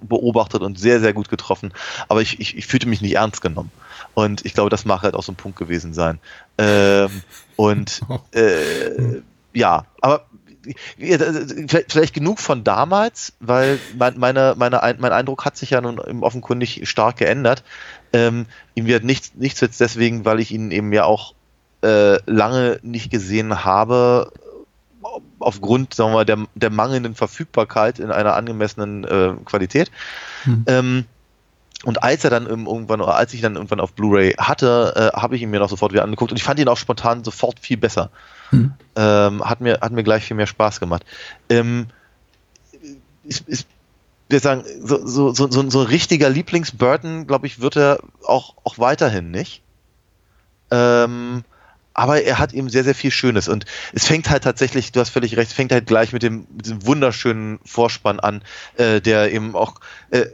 beobachtet 0.00 0.62
und 0.62 0.78
sehr, 0.78 1.00
sehr 1.00 1.12
gut 1.12 1.28
getroffen. 1.28 1.72
Aber 2.08 2.20
ich, 2.20 2.40
ich, 2.40 2.56
ich 2.56 2.66
fühlte 2.66 2.88
mich 2.88 3.02
nicht 3.02 3.14
ernst 3.14 3.40
genommen. 3.40 3.70
Und 4.14 4.44
ich 4.44 4.54
glaube, 4.54 4.70
das 4.70 4.84
mag 4.84 5.02
halt 5.02 5.14
auch 5.14 5.22
so 5.22 5.32
ein 5.32 5.36
Punkt 5.36 5.58
gewesen 5.58 5.94
sein. 5.94 6.18
Ähm, 6.58 7.22
und 7.56 8.00
äh, 8.32 9.22
ja, 9.52 9.86
aber 10.00 10.26
vielleicht, 10.98 12.14
genug 12.14 12.40
von 12.40 12.64
damals, 12.64 13.34
weil 13.40 13.78
mein, 13.96 14.18
meine, 14.18 14.54
meine, 14.56 14.80
mein 14.98 15.12
Eindruck 15.12 15.44
hat 15.44 15.56
sich 15.56 15.70
ja 15.70 15.80
nun 15.80 15.98
offenkundig 16.22 16.88
stark 16.88 17.16
geändert. 17.16 17.62
Ähm, 18.12 18.46
ihm 18.74 18.86
wird 18.86 19.04
nichts, 19.04 19.32
nichts 19.34 19.60
jetzt 19.60 19.80
deswegen, 19.80 20.24
weil 20.24 20.40
ich 20.40 20.52
ihn 20.52 20.70
eben 20.70 20.92
ja 20.92 21.04
auch 21.04 21.34
äh, 21.82 22.18
lange 22.30 22.78
nicht 22.82 23.10
gesehen 23.10 23.64
habe, 23.64 24.32
aufgrund 25.38 25.94
sagen 25.94 26.12
wir, 26.12 26.24
der, 26.24 26.46
der 26.54 26.70
mangelnden 26.70 27.14
Verfügbarkeit 27.14 27.98
in 27.98 28.10
einer 28.10 28.34
angemessenen 28.34 29.04
äh, 29.04 29.34
Qualität. 29.44 29.90
Hm. 30.44 30.64
Ähm, 30.66 31.04
und 31.84 32.02
als 32.02 32.24
er 32.24 32.30
dann 32.30 32.46
irgendwann, 32.46 33.02
als 33.02 33.34
ich 33.34 33.42
dann 33.42 33.54
irgendwann 33.54 33.80
auf 33.80 33.92
Blu-ray 33.92 34.32
hatte, 34.38 35.12
äh, 35.14 35.16
habe 35.16 35.36
ich 35.36 35.42
ihn 35.42 35.50
mir 35.50 35.60
noch 35.60 35.68
sofort 35.68 35.92
wieder 35.92 36.02
angeguckt 36.02 36.32
und 36.32 36.36
ich 36.36 36.44
fand 36.44 36.58
ihn 36.58 36.68
auch 36.68 36.76
spontan 36.76 37.22
sofort 37.22 37.60
viel 37.60 37.76
besser. 37.76 38.10
Hm. 38.50 38.74
Ähm, 38.96 39.44
hat, 39.44 39.60
mir, 39.60 39.80
hat 39.80 39.92
mir 39.92 40.04
gleich 40.04 40.24
viel 40.24 40.36
mehr 40.36 40.46
Spaß 40.46 40.80
gemacht. 40.80 41.04
Ähm, 41.48 41.86
ich, 43.24 43.42
ich 43.46 43.66
würde 44.28 44.42
sagen, 44.42 44.64
so, 44.82 45.06
so, 45.06 45.34
so, 45.34 45.50
so, 45.50 45.70
so 45.70 45.80
ein 45.80 45.86
richtiger 45.86 46.28
Lieblings-Burton, 46.28 47.26
glaube 47.26 47.46
ich, 47.46 47.60
wird 47.60 47.76
er 47.76 47.98
auch, 48.24 48.54
auch 48.64 48.78
weiterhin 48.78 49.30
nicht. 49.30 49.62
Ähm, 50.70 51.44
aber 51.94 52.22
er 52.22 52.38
hat 52.38 52.52
eben 52.52 52.68
sehr, 52.68 52.84
sehr 52.84 52.94
viel 52.94 53.10
Schönes. 53.10 53.48
Und 53.48 53.64
es 53.92 54.06
fängt 54.06 54.28
halt 54.28 54.44
tatsächlich, 54.44 54.92
du 54.92 55.00
hast 55.00 55.10
völlig 55.10 55.36
recht, 55.36 55.50
es 55.50 55.56
fängt 55.56 55.72
halt 55.72 55.86
gleich 55.86 56.12
mit 56.12 56.22
dem, 56.22 56.46
mit 56.54 56.66
diesem 56.66 56.86
wunderschönen 56.86 57.58
Vorspann 57.64 58.20
an, 58.20 58.42
äh, 58.76 59.00
der 59.00 59.32
eben 59.32 59.54
auch 59.56 59.80
äh, 60.10 60.26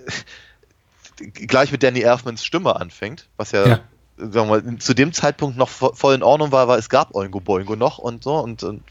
gleich 1.16 1.70
mit 1.70 1.82
Danny 1.82 2.00
Elfmans 2.00 2.44
Stimme 2.44 2.76
anfängt, 2.76 3.28
was 3.36 3.52
ja, 3.52 3.68
ja. 3.68 3.80
Sagen 4.16 4.34
wir 4.34 4.62
mal, 4.62 4.78
zu 4.78 4.94
dem 4.94 5.12
Zeitpunkt 5.12 5.56
noch 5.56 5.68
voll 5.68 6.14
in 6.14 6.22
Ordnung 6.22 6.52
war, 6.52 6.68
weil 6.68 6.78
es 6.78 6.88
gab 6.88 7.14
Oingo 7.14 7.40
Boingo 7.40 7.76
noch 7.76 7.98
und 7.98 8.22
so 8.22 8.36
und, 8.38 8.62
und 8.62 8.82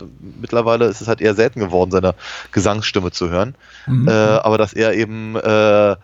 mittlerweile 0.41 0.85
ist 0.85 1.01
es 1.01 1.07
halt 1.07 1.21
eher 1.21 1.35
selten 1.35 1.59
geworden, 1.59 1.91
seine 1.91 2.15
Gesangsstimme 2.51 3.11
zu 3.11 3.29
hören. 3.29 3.55
Mhm. 3.85 4.07
Äh, 4.07 4.11
aber 4.11 4.57
dass 4.57 4.73
er 4.73 4.93
eben 4.93 5.35
äh, 5.35 5.95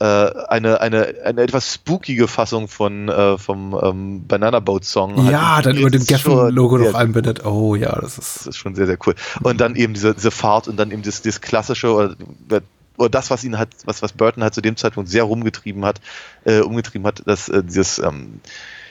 äh, 0.00 0.04
eine, 0.48 0.80
eine, 0.80 1.14
eine 1.24 1.42
etwas 1.42 1.72
spookige 1.72 2.26
Fassung 2.26 2.66
von 2.66 3.08
äh, 3.08 3.38
vom 3.38 3.78
ähm, 3.80 4.26
Banana 4.26 4.58
Boat 4.58 4.84
Song. 4.84 5.30
Ja, 5.30 5.62
dann 5.62 5.76
über 5.76 5.90
dem 5.90 6.04
Geffen-Logo 6.04 6.78
noch 6.78 6.94
einbindet. 6.94 7.44
Oh 7.44 7.76
ja, 7.76 7.98
das 8.00 8.18
ist. 8.18 8.38
Das 8.38 8.46
ist 8.48 8.56
schon 8.56 8.74
sehr, 8.74 8.86
sehr 8.86 8.98
cool. 9.06 9.14
Und 9.42 9.60
dann 9.60 9.76
eben 9.76 9.94
diese, 9.94 10.12
diese 10.14 10.32
Fahrt 10.32 10.66
und 10.66 10.76
dann 10.76 10.90
eben 10.90 11.02
das, 11.02 11.22
das 11.22 11.40
klassische 11.40 11.94
oder, 11.94 12.16
oder 12.96 13.08
das, 13.08 13.30
was 13.30 13.44
ihn 13.44 13.58
halt, 13.58 13.70
was, 13.84 14.02
was 14.02 14.12
Burton 14.12 14.42
halt 14.42 14.54
zu 14.54 14.60
dem 14.60 14.76
Zeitpunkt 14.76 15.10
sehr 15.10 15.24
rumgetrieben 15.24 15.84
hat, 15.84 16.00
äh, 16.44 16.60
umgetrieben 16.60 17.06
hat, 17.06 17.22
dass 17.26 17.48
äh, 17.48 17.62
dieses 17.62 17.98
ähm, 17.98 18.40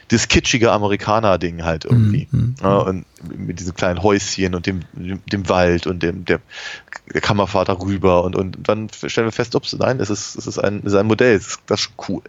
das 0.10 0.28
kitschige 0.28 0.72
Amerikaner-Ding 0.72 1.64
halt 1.64 1.86
irgendwie. 1.86 2.28
Mhm. 2.32 2.56
Ja, 2.62 2.78
und 2.80 3.06
mit 3.24 3.60
diesem 3.60 3.74
kleinen 3.74 4.04
Häuschen 4.04 4.54
und 4.54 4.68
dem, 4.68 4.82
dem, 4.94 5.50
Wald 5.50 5.88
und 5.88 6.04
dem, 6.04 6.26
der, 6.26 6.40
der 7.14 7.22
Kammervater 7.22 7.80
rüber 7.80 8.24
und, 8.24 8.36
und 8.36 8.58
dann 8.62 8.90
stellen 8.90 9.28
wir 9.28 9.32
fest, 9.32 9.56
ups, 9.56 9.74
nein, 9.74 10.00
es 10.00 10.10
ist, 10.10 10.36
es 10.36 10.46
ist 10.46 10.60
ein, 10.60 10.80
es 10.80 10.94
ist 10.94 10.96
ein 10.96 11.08
Modell, 11.08 11.38
das 11.38 11.48
ist, 11.48 11.60
das 11.68 11.80
ist 11.80 11.86
schon 11.86 11.94
cool. 12.10 12.22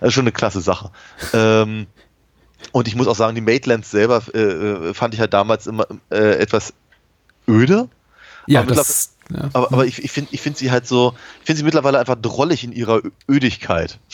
Das 0.00 0.08
ist 0.08 0.14
schon 0.14 0.24
eine 0.24 0.32
klasse 0.32 0.60
Sache. 0.60 0.90
ähm, 1.32 1.86
und 2.72 2.88
ich 2.88 2.96
muss 2.96 3.08
auch 3.08 3.16
sagen, 3.16 3.34
die 3.34 3.40
Maitlands 3.40 3.90
selber 3.90 4.22
äh, 4.34 4.38
äh 4.38 4.94
fand 4.94 5.14
ich 5.14 5.20
halt 5.20 5.32
damals 5.32 5.66
immer 5.66 5.86
äh, 6.10 6.38
etwas 6.38 6.72
öde. 7.48 7.88
Ja, 8.46 8.62
das, 8.62 9.14
ja. 9.32 9.50
Aber, 9.52 9.72
aber 9.72 9.86
ich, 9.86 10.02
ich 10.02 10.10
finde 10.10 10.30
ich 10.32 10.40
find 10.40 10.56
sie 10.56 10.70
halt 10.70 10.86
so, 10.86 11.14
ich 11.40 11.46
finde 11.46 11.58
sie 11.58 11.64
mittlerweile 11.64 11.98
einfach 11.98 12.16
drollig 12.20 12.64
in 12.64 12.72
ihrer 12.72 13.02
Ödigkeit 13.28 13.98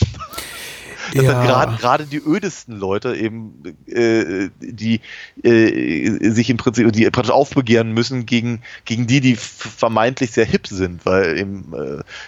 dass 1.13 1.23
ja. 1.23 1.45
dann 1.45 1.77
gerade 1.77 2.05
die 2.05 2.17
ödesten 2.17 2.77
Leute 2.77 3.15
eben, 3.15 3.61
äh, 3.87 4.49
die 4.59 5.01
äh, 5.43 6.31
sich 6.31 6.49
im 6.49 6.57
Prinzip, 6.57 6.91
die 6.91 7.09
praktisch 7.09 7.33
aufbegehren 7.33 7.91
müssen 7.91 8.25
gegen, 8.25 8.61
gegen 8.85 9.07
die, 9.07 9.21
die 9.21 9.35
vermeintlich 9.35 10.31
sehr 10.31 10.45
hip 10.45 10.67
sind, 10.67 11.05
weil 11.05 11.37
eben 11.37 11.73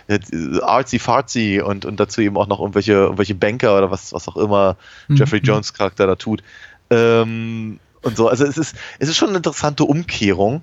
äh, 0.08 0.60
artsy 0.62 1.00
fartsy 1.00 1.62
und, 1.64 1.86
und 1.86 2.00
dazu 2.00 2.22
eben 2.22 2.38
auch 2.38 2.48
noch 2.48 2.60
irgendwelche, 2.60 2.94
irgendwelche 2.94 3.36
Banker 3.36 3.78
oder 3.78 3.92
was, 3.92 4.14
was 4.14 4.28
auch 4.28 4.38
immer 4.38 4.78
mhm. 5.08 5.18
Jeffrey 5.18 5.40
Jones 5.40 5.74
Charakter 5.74 6.08
da 6.08 6.16
tut. 6.16 6.44
Ähm, 6.90 7.80
und 8.04 8.16
so, 8.16 8.28
also 8.28 8.46
es 8.46 8.58
ist, 8.58 8.76
es 9.00 9.10
ist 9.10 9.18
schon 9.18 9.30
eine 9.30 9.38
interessante 9.38 9.84
Umkehrung 9.84 10.62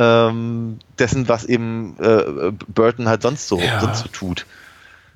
ähm, 0.00 0.78
dessen, 0.98 1.28
was 1.28 1.44
eben 1.44 1.94
äh, 2.00 2.52
Burton 2.68 3.08
halt 3.08 3.22
sonst 3.22 3.48
so, 3.48 3.58
ja. 3.60 3.80
sonst 3.80 4.00
so 4.00 4.08
tut. 4.08 4.46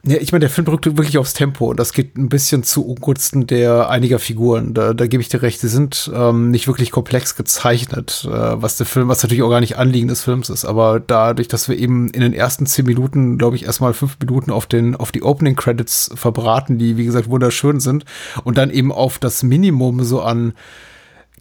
Ja, 0.07 0.19
ich 0.19 0.33
meine, 0.33 0.41
der 0.41 0.51
Film 0.51 0.67
drückt 0.67 0.85
wirklich 0.85 1.17
aufs 1.17 1.33
Tempo 1.33 1.71
und 1.71 1.81
das 1.81 1.95
geht 1.95 2.19
ein 2.19 2.29
bisschen 2.29 2.63
zu 2.63 2.87
Ungunsten 2.87 3.47
der 3.47 3.89
einiger 3.89 4.19
Figuren. 4.19 4.75
Da, 4.75 4.93
da 4.93 5.07
gebe 5.07 5.23
ich 5.23 5.31
dir 5.31 5.41
recht, 5.41 5.61
sie 5.61 5.69
sind 5.69 6.11
ähm, 6.15 6.51
nicht 6.51 6.67
wirklich 6.67 6.91
komplex 6.91 7.37
gezeichnet, 7.37 8.29
äh, 8.29 8.31
was 8.31 8.77
der 8.77 8.85
Film, 8.85 9.09
was 9.09 9.23
natürlich 9.23 9.43
auch 9.43 9.49
gar 9.49 9.61
nicht 9.61 9.79
Anliegen 9.79 10.09
des 10.09 10.23
Films 10.23 10.51
ist. 10.51 10.67
Aber 10.67 11.01
dadurch, 11.01 11.49
dass 11.49 11.71
wir 11.71 11.79
eben 11.79 12.11
in 12.11 12.21
den 12.21 12.35
ersten 12.35 12.67
zehn 12.67 12.85
Minuten, 12.85 13.39
glaube 13.39 13.57
ich, 13.57 13.65
erstmal 13.65 13.95
fünf 13.95 14.19
Minuten 14.21 14.51
auf 14.51 14.67
den, 14.67 14.95
auf 14.95 15.11
die 15.11 15.23
Opening 15.23 15.57
Credits 15.57 16.11
verbraten, 16.15 16.77
die 16.77 16.99
wie 16.99 17.07
gesagt 17.07 17.31
wunderschön 17.31 17.81
sind, 17.81 18.05
und 18.45 18.59
dann 18.59 18.69
eben 18.69 18.93
auf 18.93 19.19
das 19.19 19.43
Minimum 19.43 20.05
so 20.05 20.21
an 20.21 20.53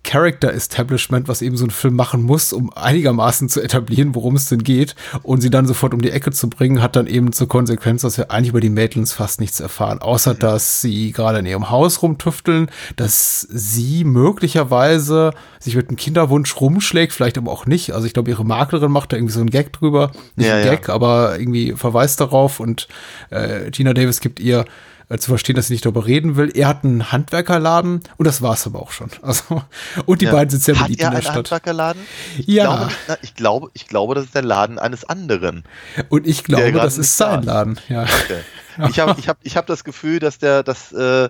Character 0.04 0.54
Establishment, 0.54 1.28
was 1.28 1.41
eben 1.41 1.56
so 1.56 1.66
ein 1.66 1.72
Film 1.72 1.95
machen 1.95 2.24
muss, 2.24 2.51
um 2.51 2.72
einigermaßen 2.74 3.47
zu 3.49 3.62
etablieren, 3.62 4.16
worum 4.16 4.36
es 4.36 4.47
denn 4.47 4.64
geht 4.64 4.95
und 5.24 5.41
sie 5.41 5.49
dann 5.49 5.66
sofort 5.66 5.93
um 5.93 6.01
die 6.01 6.12
Ecke 6.12 6.32
zu 6.32 6.49
bringen, 6.49 6.82
hat 6.82 6.95
dann 6.95 7.08
eben 7.08 7.32
zur 7.32 7.47
Konsequenz, 7.47 8.01
dass 8.01 8.18
wir 8.18 8.30
eigentlich 8.30 8.49
über 8.49 8.60
die 8.60 8.70
Maitlands 8.70 9.14
fast 9.14 9.39
nichts 9.39 9.60
erfahren, 9.60 9.99
außer 9.99 10.34
dass 10.34 10.82
sie 10.82 11.12
gerade 11.14 11.39
in 11.39 11.45
ihrem 11.45 11.70
Haus 11.70 12.01
rumtüfteln, 12.01 12.70
dass 12.95 13.41
sie 13.49 14.04
möglicherweise 14.04 15.32
sich 15.60 15.76
mit 15.76 15.88
einem 15.88 15.97
Kinderwunsch 15.97 16.60
rumschlägt, 16.60 17.14
vielleicht 17.14 17.38
aber 17.38 17.51
auch 17.51 17.66
nicht. 17.66 17.93
Also 17.93 18.06
ich 18.06 18.14
glaube, 18.14 18.30
ihre 18.30 18.45
Maklerin 18.45 18.91
macht 18.91 19.14
da 19.14 19.18
irgendwie 19.18 19.34
so 19.34 19.39
einen 19.39 19.49
Gag 19.49 19.72
drüber, 19.72 20.12
nicht 20.36 20.47
ja, 20.47 20.58
ein 20.58 20.64
Gag, 20.64 20.89
ja. 20.89 20.93
aber 20.93 21.39
irgendwie 21.39 21.74
verweist 21.74 22.20
darauf 22.20 22.60
und 22.60 22.88
äh, 23.30 23.72
Gina 23.72 23.93
Davis 23.93 24.20
gibt 24.20 24.39
ihr 24.41 24.66
äh, 25.10 25.18
zu 25.18 25.30
verstehen, 25.32 25.56
dass 25.56 25.68
sie 25.68 25.74
nicht 25.74 25.86
darüber 25.86 26.06
reden 26.06 26.36
will. 26.36 26.51
Er 26.54 26.68
hat 26.68 26.84
einen 26.84 27.12
Handwerkerladen 27.12 28.01
und 28.18 28.26
das 28.26 28.41
war 28.41 28.54
es 28.54 28.66
aber 28.66 28.82
auch 28.82 28.91
schon. 28.91 29.10
Also, 29.22 29.64
und 30.06 30.22
die 30.22 30.26
ja. 30.26 30.32
beiden 30.32 30.49
sind 30.49 30.64
sehr 30.64 30.76
beliebt 30.76 31.01
in 31.01 31.12
der 31.12 31.22
Stadt. 31.22 31.36
Handwerkerladen? 31.36 32.01
Ja. 32.45 32.89
Ich 32.91 33.06
glaube, 33.06 33.20
ich 33.22 33.36
glaube, 33.36 33.70
ich 33.74 33.88
glaube, 33.88 34.16
das 34.16 34.26
ist 34.26 34.36
der 34.36 34.43
Laden 34.43 34.80
eines 34.80 35.06
anderen. 35.06 35.64
Und 36.10 36.28
ich 36.28 36.43
glaube, 36.43 36.72
das 36.74 36.97
ist 36.97 37.18
sein 37.18 37.43
Laden. 37.43 37.80
Ja. 37.89 38.04
Okay. 38.04 38.41
Ich 38.89 38.99
habe 38.99 39.20
ich 39.20 39.30
hab, 39.30 39.38
ich 39.43 39.56
hab 39.58 39.68
das 39.68 39.84
Gefühl, 39.84 40.20
dass 40.20 40.39
der, 40.39 40.64
dass 40.64 40.91
äh, 40.91 41.30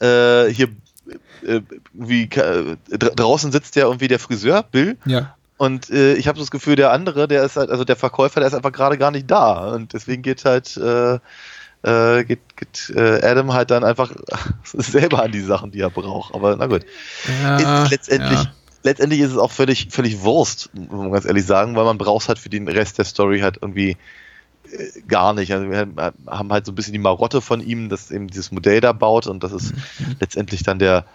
äh, 0.00 0.52
hier 0.52 0.68
äh, 1.46 1.60
wie 1.92 2.24
äh, 2.24 2.76
draußen 2.88 3.52
sitzt 3.52 3.76
ja 3.76 3.84
irgendwie 3.84 4.08
der 4.08 4.18
Friseur, 4.18 4.62
Bill. 4.62 4.96
Ja. 5.06 5.34
Und 5.56 5.90
äh, 5.90 6.14
ich 6.14 6.26
habe 6.26 6.38
das 6.38 6.50
Gefühl, 6.50 6.76
der 6.76 6.90
andere, 6.90 7.28
der 7.28 7.44
ist 7.44 7.56
halt, 7.56 7.70
also 7.70 7.84
der 7.84 7.96
Verkäufer, 7.96 8.40
der 8.40 8.48
ist 8.48 8.54
einfach 8.54 8.72
gerade 8.72 8.96
gar 8.96 9.10
nicht 9.10 9.30
da. 9.30 9.72
Und 9.74 9.92
deswegen 9.92 10.22
geht 10.22 10.44
halt 10.44 10.76
äh, 10.76 11.18
äh, 11.82 12.24
geht, 12.24 12.56
geht 12.56 12.92
äh, 12.94 13.24
Adam 13.26 13.52
halt 13.52 13.70
dann 13.70 13.84
einfach 13.84 14.12
selber 14.64 15.22
an 15.22 15.32
die 15.32 15.40
Sachen, 15.40 15.70
die 15.70 15.80
er 15.80 15.90
braucht. 15.90 16.34
Aber 16.34 16.56
na 16.56 16.66
gut. 16.66 16.84
Ja, 17.42 17.86
letztendlich, 17.88 18.38
ja. 18.38 18.52
letztendlich 18.82 19.20
ist 19.20 19.32
es 19.32 19.38
auch 19.38 19.50
völlig, 19.50 19.88
völlig 19.90 20.22
Wurst, 20.22 20.70
muss 20.74 20.90
man 20.90 21.12
ganz 21.12 21.24
ehrlich 21.24 21.46
sagen, 21.46 21.76
weil 21.76 21.84
man 21.84 21.98
braucht 21.98 22.28
halt 22.28 22.38
für 22.38 22.50
den 22.50 22.68
Rest 22.68 22.98
der 22.98 23.04
Story 23.04 23.40
halt 23.40 23.58
irgendwie 23.62 23.96
äh, 24.70 25.00
gar 25.08 25.32
nicht. 25.32 25.52
Also 25.52 25.70
wir 25.70 25.88
haben 26.26 26.52
halt 26.52 26.66
so 26.66 26.72
ein 26.72 26.74
bisschen 26.74 26.92
die 26.92 26.98
Marotte 26.98 27.40
von 27.40 27.60
ihm, 27.60 27.88
dass 27.88 28.10
eben 28.10 28.28
dieses 28.28 28.52
Modell 28.52 28.80
da 28.80 28.92
baut 28.92 29.26
und 29.26 29.42
das 29.42 29.52
ist 29.52 29.74
mhm. 29.74 30.16
letztendlich 30.20 30.62
dann 30.62 30.78
der, 30.78 31.06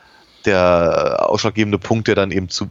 der 0.45 1.29
ausschlaggebende 1.29 1.77
Punkt, 1.77 2.07
der 2.07 2.15
dann 2.15 2.31
eben 2.31 2.49
zu 2.49 2.69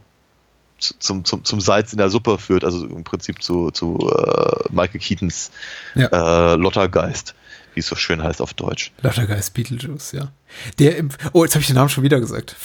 zum, 0.77 1.23
zum, 1.23 1.45
zum 1.45 1.61
Salz 1.61 1.93
in 1.93 1.99
der 1.99 2.09
Suppe 2.09 2.37
führt, 2.37 2.65
also 2.65 2.85
im 2.85 3.05
Prinzip 3.05 3.41
zu, 3.41 3.71
zu 3.71 4.11
äh, 4.11 4.73
Michael 4.73 4.99
Keatons 4.99 5.51
ja. 5.95 6.07
äh, 6.51 6.55
Lottergeist 6.57 7.33
wie 7.75 7.81
es 7.81 7.87
so 7.87 7.95
schön 7.95 8.23
heißt 8.23 8.41
auf 8.41 8.53
Deutsch. 8.53 8.91
Lautergeist 9.01 9.53
Beetlejuice, 9.53 10.13
ja. 10.13 10.31
Der 10.79 10.97
im, 10.97 11.09
oh, 11.33 11.43
jetzt 11.43 11.55
habe 11.55 11.61
ich 11.61 11.67
den 11.67 11.75
Namen 11.75 11.89
schon 11.89 12.03
wieder 12.03 12.19
gesagt. 12.19 12.55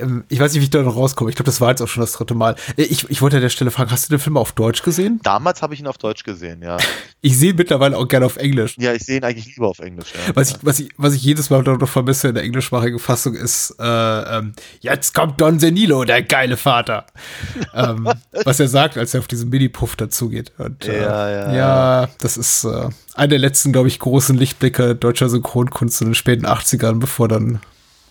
Ähm, 0.00 0.24
ich 0.28 0.38
weiß 0.38 0.52
nicht, 0.52 0.60
wie 0.60 0.64
ich 0.64 0.70
da 0.70 0.82
noch 0.82 0.96
rauskomme. 0.96 1.30
Ich 1.30 1.36
glaube, 1.36 1.46
das 1.46 1.60
war 1.60 1.70
jetzt 1.70 1.80
auch 1.80 1.88
schon 1.88 2.02
das 2.02 2.12
dritte 2.12 2.34
Mal. 2.34 2.56
Äh, 2.76 2.82
ich, 2.82 3.08
ich 3.10 3.22
wollte 3.22 3.36
an 3.36 3.42
der 3.42 3.48
Stelle 3.48 3.70
fragen, 3.70 3.90
hast 3.90 4.08
du 4.08 4.14
den 4.14 4.18
Film 4.18 4.36
auf 4.36 4.52
Deutsch 4.52 4.82
gesehen? 4.82 5.20
Damals 5.22 5.62
habe 5.62 5.74
ich 5.74 5.80
ihn 5.80 5.86
auf 5.86 5.98
Deutsch 5.98 6.24
gesehen, 6.24 6.62
ja. 6.62 6.76
Ich 7.20 7.38
sehe 7.38 7.50
ihn 7.50 7.56
mittlerweile 7.56 7.96
auch 7.96 8.08
gerne 8.08 8.26
auf 8.26 8.36
Englisch. 8.36 8.76
Ja, 8.78 8.92
ich 8.92 9.04
sehe 9.04 9.18
ihn 9.18 9.24
eigentlich 9.24 9.46
lieber 9.46 9.68
auf 9.68 9.78
Englisch. 9.78 10.12
Ja. 10.14 10.34
Was, 10.34 10.50
ich, 10.50 10.56
was, 10.62 10.80
ich, 10.80 10.90
was 10.96 11.14
ich 11.14 11.22
jedes 11.22 11.50
Mal 11.50 11.62
noch 11.62 11.88
vermisse 11.88 12.28
in 12.28 12.34
der 12.34 12.44
englischsprachigen 12.44 12.98
Fassung 12.98 13.34
ist, 13.34 13.76
äh, 13.78 13.84
ähm, 13.84 14.54
jetzt 14.80 15.14
kommt 15.14 15.40
Don 15.40 15.58
Senilo, 15.58 16.04
der 16.04 16.22
geile 16.22 16.56
Vater. 16.56 17.06
ähm, 17.74 18.08
was 18.44 18.60
er 18.60 18.68
sagt, 18.68 18.96
als 18.96 19.14
er 19.14 19.20
auf 19.20 19.28
diesen 19.28 19.50
Mini-Puff 19.50 19.96
dazugeht. 19.96 20.52
Und, 20.58 20.86
äh, 20.86 21.02
ja, 21.02 21.30
ja, 21.30 21.54
ja, 21.54 22.08
das 22.18 22.36
ist 22.36 22.64
äh, 22.64 22.88
einer 23.14 23.28
der 23.28 23.38
letzten, 23.38 23.72
glaube 23.72 23.88
ich, 23.88 23.98
großen 23.98 24.36
Lichtblicke 24.36 24.94
deutscher 24.94 25.28
Synchronkunst 25.28 26.00
in 26.00 26.08
den 26.08 26.14
späten 26.14 26.46
80ern, 26.72 26.98
bevor 26.98 27.28
dann 27.28 27.60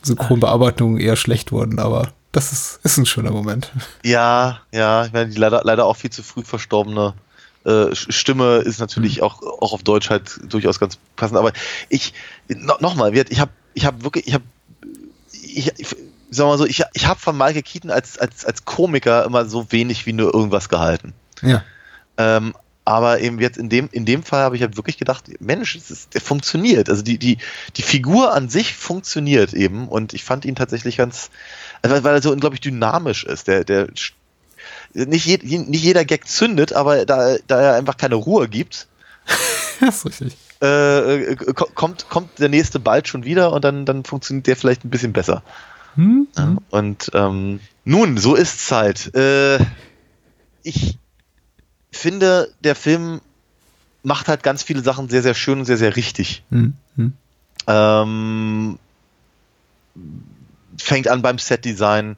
Synchronbearbeitungen 0.04 1.00
eher 1.00 1.16
schlecht 1.16 1.52
wurden, 1.52 1.80
aber 1.80 2.12
das 2.32 2.52
ist, 2.52 2.80
ist 2.84 2.98
ein 2.98 3.06
schöner 3.06 3.32
Moment. 3.32 3.72
Ja, 4.04 4.62
ja, 4.72 5.06
ich 5.06 5.14
meine, 5.14 5.30
die 5.30 5.38
leider, 5.38 5.62
leider 5.64 5.86
auch 5.86 5.98
viel 5.98 6.10
zu 6.10 6.24
früh 6.24 6.44
verstorbene 6.44 7.14
äh, 7.66 7.94
Stimme 7.94 8.58
ist 8.58 8.80
natürlich 8.80 9.22
auch, 9.22 9.42
auch 9.44 9.74
auf 9.74 9.84
Deutsch 9.84 10.10
halt 10.10 10.40
durchaus 10.52 10.80
ganz 10.80 10.98
passend. 11.16 11.38
Aber 11.38 11.52
ich, 11.90 12.14
no, 12.48 12.76
nochmal, 12.80 13.16
ich 13.16 13.40
habe 13.40 13.52
ich 13.74 13.86
hab 13.86 14.04
wirklich, 14.04 14.28
ich 14.28 14.34
habe, 14.34 14.44
ich, 15.32 15.72
ich 15.78 15.96
sag 16.30 16.46
mal 16.48 16.58
so, 16.58 16.66
ich, 16.66 16.82
ich 16.94 17.06
habe 17.06 17.20
von 17.20 17.38
Michael 17.38 17.62
Keaton 17.62 17.92
als, 17.92 18.18
als, 18.18 18.46
als 18.46 18.66
Komiker 18.66 19.26
immer 19.26 19.46
so 19.46 19.72
wenig 19.72 20.06
wie 20.06 20.14
nur 20.14 20.34
irgendwas 20.34 20.70
gehalten. 20.70 21.14
Ja. 21.42 21.64
Ähm, 22.18 22.54
aber 22.84 23.20
eben 23.20 23.40
jetzt 23.40 23.58
in 23.58 23.70
dem, 23.70 23.90
in 23.92 24.06
dem 24.06 24.24
Fall 24.24 24.42
habe 24.42 24.56
ich 24.56 24.62
halt 24.62 24.76
wirklich 24.76 24.98
gedacht, 24.98 25.26
Mensch, 25.40 25.76
es 25.76 25.92
ist, 25.92 26.14
der 26.14 26.22
funktioniert. 26.22 26.90
Also 26.90 27.04
die, 27.04 27.18
die, 27.18 27.38
die 27.76 27.84
Figur 27.84 28.34
an 28.34 28.50
sich 28.50 28.76
funktioniert 28.76 29.54
eben 29.54 29.88
und 29.88 30.14
ich 30.14 30.24
fand 30.24 30.46
ihn 30.46 30.56
tatsächlich 30.56 30.98
ganz, 30.98 31.30
also 31.82 32.04
weil 32.04 32.16
er 32.16 32.22
so 32.22 32.32
unglaublich 32.32 32.62
dynamisch 32.62 33.24
ist. 33.24 33.48
Der, 33.48 33.64
der 33.64 33.88
nicht, 34.94 35.26
je, 35.26 35.38
nicht 35.60 35.84
jeder 35.84 36.06
Gag 36.06 36.28
zündet, 36.28 36.74
aber 36.74 37.06
da, 37.06 37.38
da 37.48 37.62
er 37.62 37.76
einfach 37.76 37.98
keine 37.98 38.16
Ruhe 38.16 38.50
gibt, 38.50 38.88
das 39.80 40.04
ist 40.04 40.06
richtig. 40.06 40.38
Äh, 40.62 41.36
kommt, 41.56 42.08
kommt 42.10 42.40
der 42.40 42.50
nächste 42.50 42.80
bald 42.80 43.08
schon 43.08 43.24
wieder 43.24 43.52
und 43.52 43.64
dann, 43.64 43.86
dann 43.86 44.04
funktioniert 44.04 44.48
der 44.48 44.56
vielleicht 44.56 44.86
ein 44.86 44.92
bisschen 44.92 45.14
besser. 45.14 45.44
Hm? 45.96 46.28
Und 46.70 47.12
ähm, 47.14 47.60
nun, 47.84 48.18
so 48.18 48.36
ist's 48.36 48.72
halt. 48.72 49.14
Äh, 49.16 49.60
ich 50.64 50.98
finde, 51.92 52.54
der 52.64 52.76
Film 52.76 53.22
macht 54.04 54.28
halt 54.28 54.44
ganz 54.44 54.64
viele 54.64 54.82
Sachen 54.82 55.10
sehr, 55.10 55.22
sehr 55.22 55.34
schön 55.34 55.60
und 55.60 55.66
sehr, 55.66 55.78
sehr 55.78 55.96
richtig. 55.96 56.44
Hm. 56.50 56.74
Hm. 56.96 57.14
Ähm, 57.68 58.80
fängt 60.78 61.08
an 61.08 61.22
beim 61.22 61.38
Setdesign, 61.38 62.18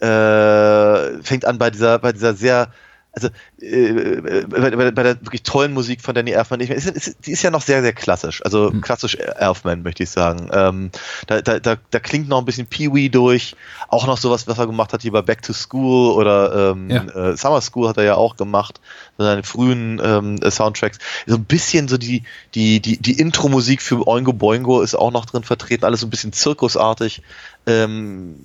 äh, 0.00 1.22
fängt 1.22 1.44
an 1.44 1.58
bei 1.58 1.70
dieser, 1.70 1.98
bei 1.98 2.12
dieser 2.12 2.34
sehr 2.34 2.72
also 3.12 3.28
äh, 3.60 4.42
bei, 4.46 4.70
bei, 4.70 4.90
bei, 4.90 5.02
der 5.02 5.20
wirklich 5.20 5.42
tollen 5.42 5.72
Musik 5.72 6.00
von 6.00 6.14
Danny 6.14 6.30
Elfman, 6.30 6.60
ich, 6.60 6.70
ist, 6.70 7.26
die 7.26 7.32
ist 7.32 7.42
ja 7.42 7.50
noch 7.50 7.62
sehr, 7.62 7.82
sehr 7.82 7.92
klassisch, 7.92 8.42
also 8.44 8.70
mhm. 8.70 8.80
klassisch 8.80 9.16
Elfman, 9.16 9.82
möchte 9.82 10.04
ich 10.04 10.10
sagen. 10.10 10.48
Ähm, 10.52 10.90
da, 11.26 11.40
da, 11.40 11.58
da, 11.58 11.76
da 11.90 12.00
klingt 12.00 12.28
noch 12.28 12.38
ein 12.38 12.44
bisschen 12.44 12.66
Pee-Wee 12.66 13.08
durch, 13.08 13.56
auch 13.88 14.06
noch 14.06 14.16
sowas, 14.16 14.46
was 14.46 14.58
er 14.58 14.66
gemacht 14.66 14.92
hat 14.92 15.02
hier 15.02 15.12
bei 15.12 15.22
Back 15.22 15.42
to 15.42 15.52
School 15.52 16.12
oder 16.12 16.72
ähm, 16.72 16.90
ja. 16.90 17.02
äh, 17.04 17.36
Summer 17.36 17.60
School 17.60 17.88
hat 17.88 17.96
er 17.96 18.04
ja 18.04 18.14
auch 18.14 18.36
gemacht, 18.36 18.80
seine 19.18 19.42
frühen 19.42 20.00
ähm, 20.02 20.38
Soundtracks. 20.48 20.98
So 21.26 21.34
ein 21.34 21.44
bisschen 21.44 21.88
so 21.88 21.98
die, 21.98 22.22
die, 22.54 22.80
die, 22.80 22.96
die 22.98 23.18
Intro-Musik 23.18 23.82
für 23.82 24.06
Oingo 24.06 24.32
Boingo 24.32 24.82
ist 24.82 24.94
auch 24.94 25.10
noch 25.10 25.26
drin 25.26 25.42
vertreten, 25.42 25.84
alles 25.84 26.00
so 26.00 26.06
ein 26.06 26.10
bisschen 26.10 26.32
zirkusartig. 26.32 27.22
Ähm, 27.66 28.36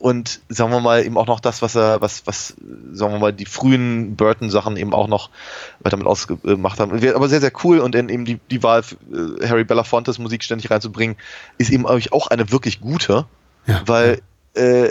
und 0.00 0.40
sagen 0.48 0.70
wir 0.70 0.80
mal 0.80 1.04
eben 1.04 1.16
auch 1.16 1.26
noch 1.26 1.40
das, 1.40 1.62
was 1.62 1.74
er, 1.74 2.00
was, 2.00 2.26
was, 2.26 2.54
sagen 2.92 3.12
wir 3.12 3.18
mal, 3.18 3.32
die 3.32 3.46
frühen 3.46 4.16
Burton-Sachen 4.16 4.76
eben 4.76 4.94
auch 4.94 5.08
noch 5.08 5.30
weiter 5.80 5.96
mit 5.96 6.06
ausgemacht 6.06 6.78
haben. 6.78 6.92
Aber 7.14 7.28
sehr, 7.28 7.40
sehr 7.40 7.52
cool 7.64 7.80
und 7.80 7.94
dann 7.94 8.08
eben 8.08 8.24
die, 8.24 8.38
die 8.50 8.62
Wahl, 8.62 8.82
äh, 9.12 9.46
Harry 9.46 9.64
Belafontes 9.64 10.18
Musik 10.18 10.44
ständig 10.44 10.70
reinzubringen, 10.70 11.16
ist 11.58 11.70
eben 11.70 11.86
auch 11.86 12.26
eine 12.28 12.50
wirklich 12.50 12.80
gute, 12.80 13.26
ja. 13.66 13.82
weil 13.86 14.22
äh, 14.54 14.90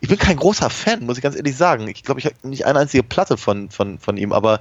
ich 0.00 0.08
bin 0.08 0.18
kein 0.18 0.36
großer 0.36 0.70
Fan, 0.70 1.04
muss 1.06 1.16
ich 1.16 1.22
ganz 1.22 1.36
ehrlich 1.36 1.56
sagen. 1.56 1.88
Ich 1.88 2.02
glaube, 2.02 2.20
ich 2.20 2.26
habe 2.26 2.36
nicht 2.42 2.66
eine 2.66 2.78
einzige 2.78 3.02
Platte 3.02 3.36
von, 3.36 3.70
von, 3.70 3.98
von 3.98 4.16
ihm, 4.16 4.32
aber 4.32 4.60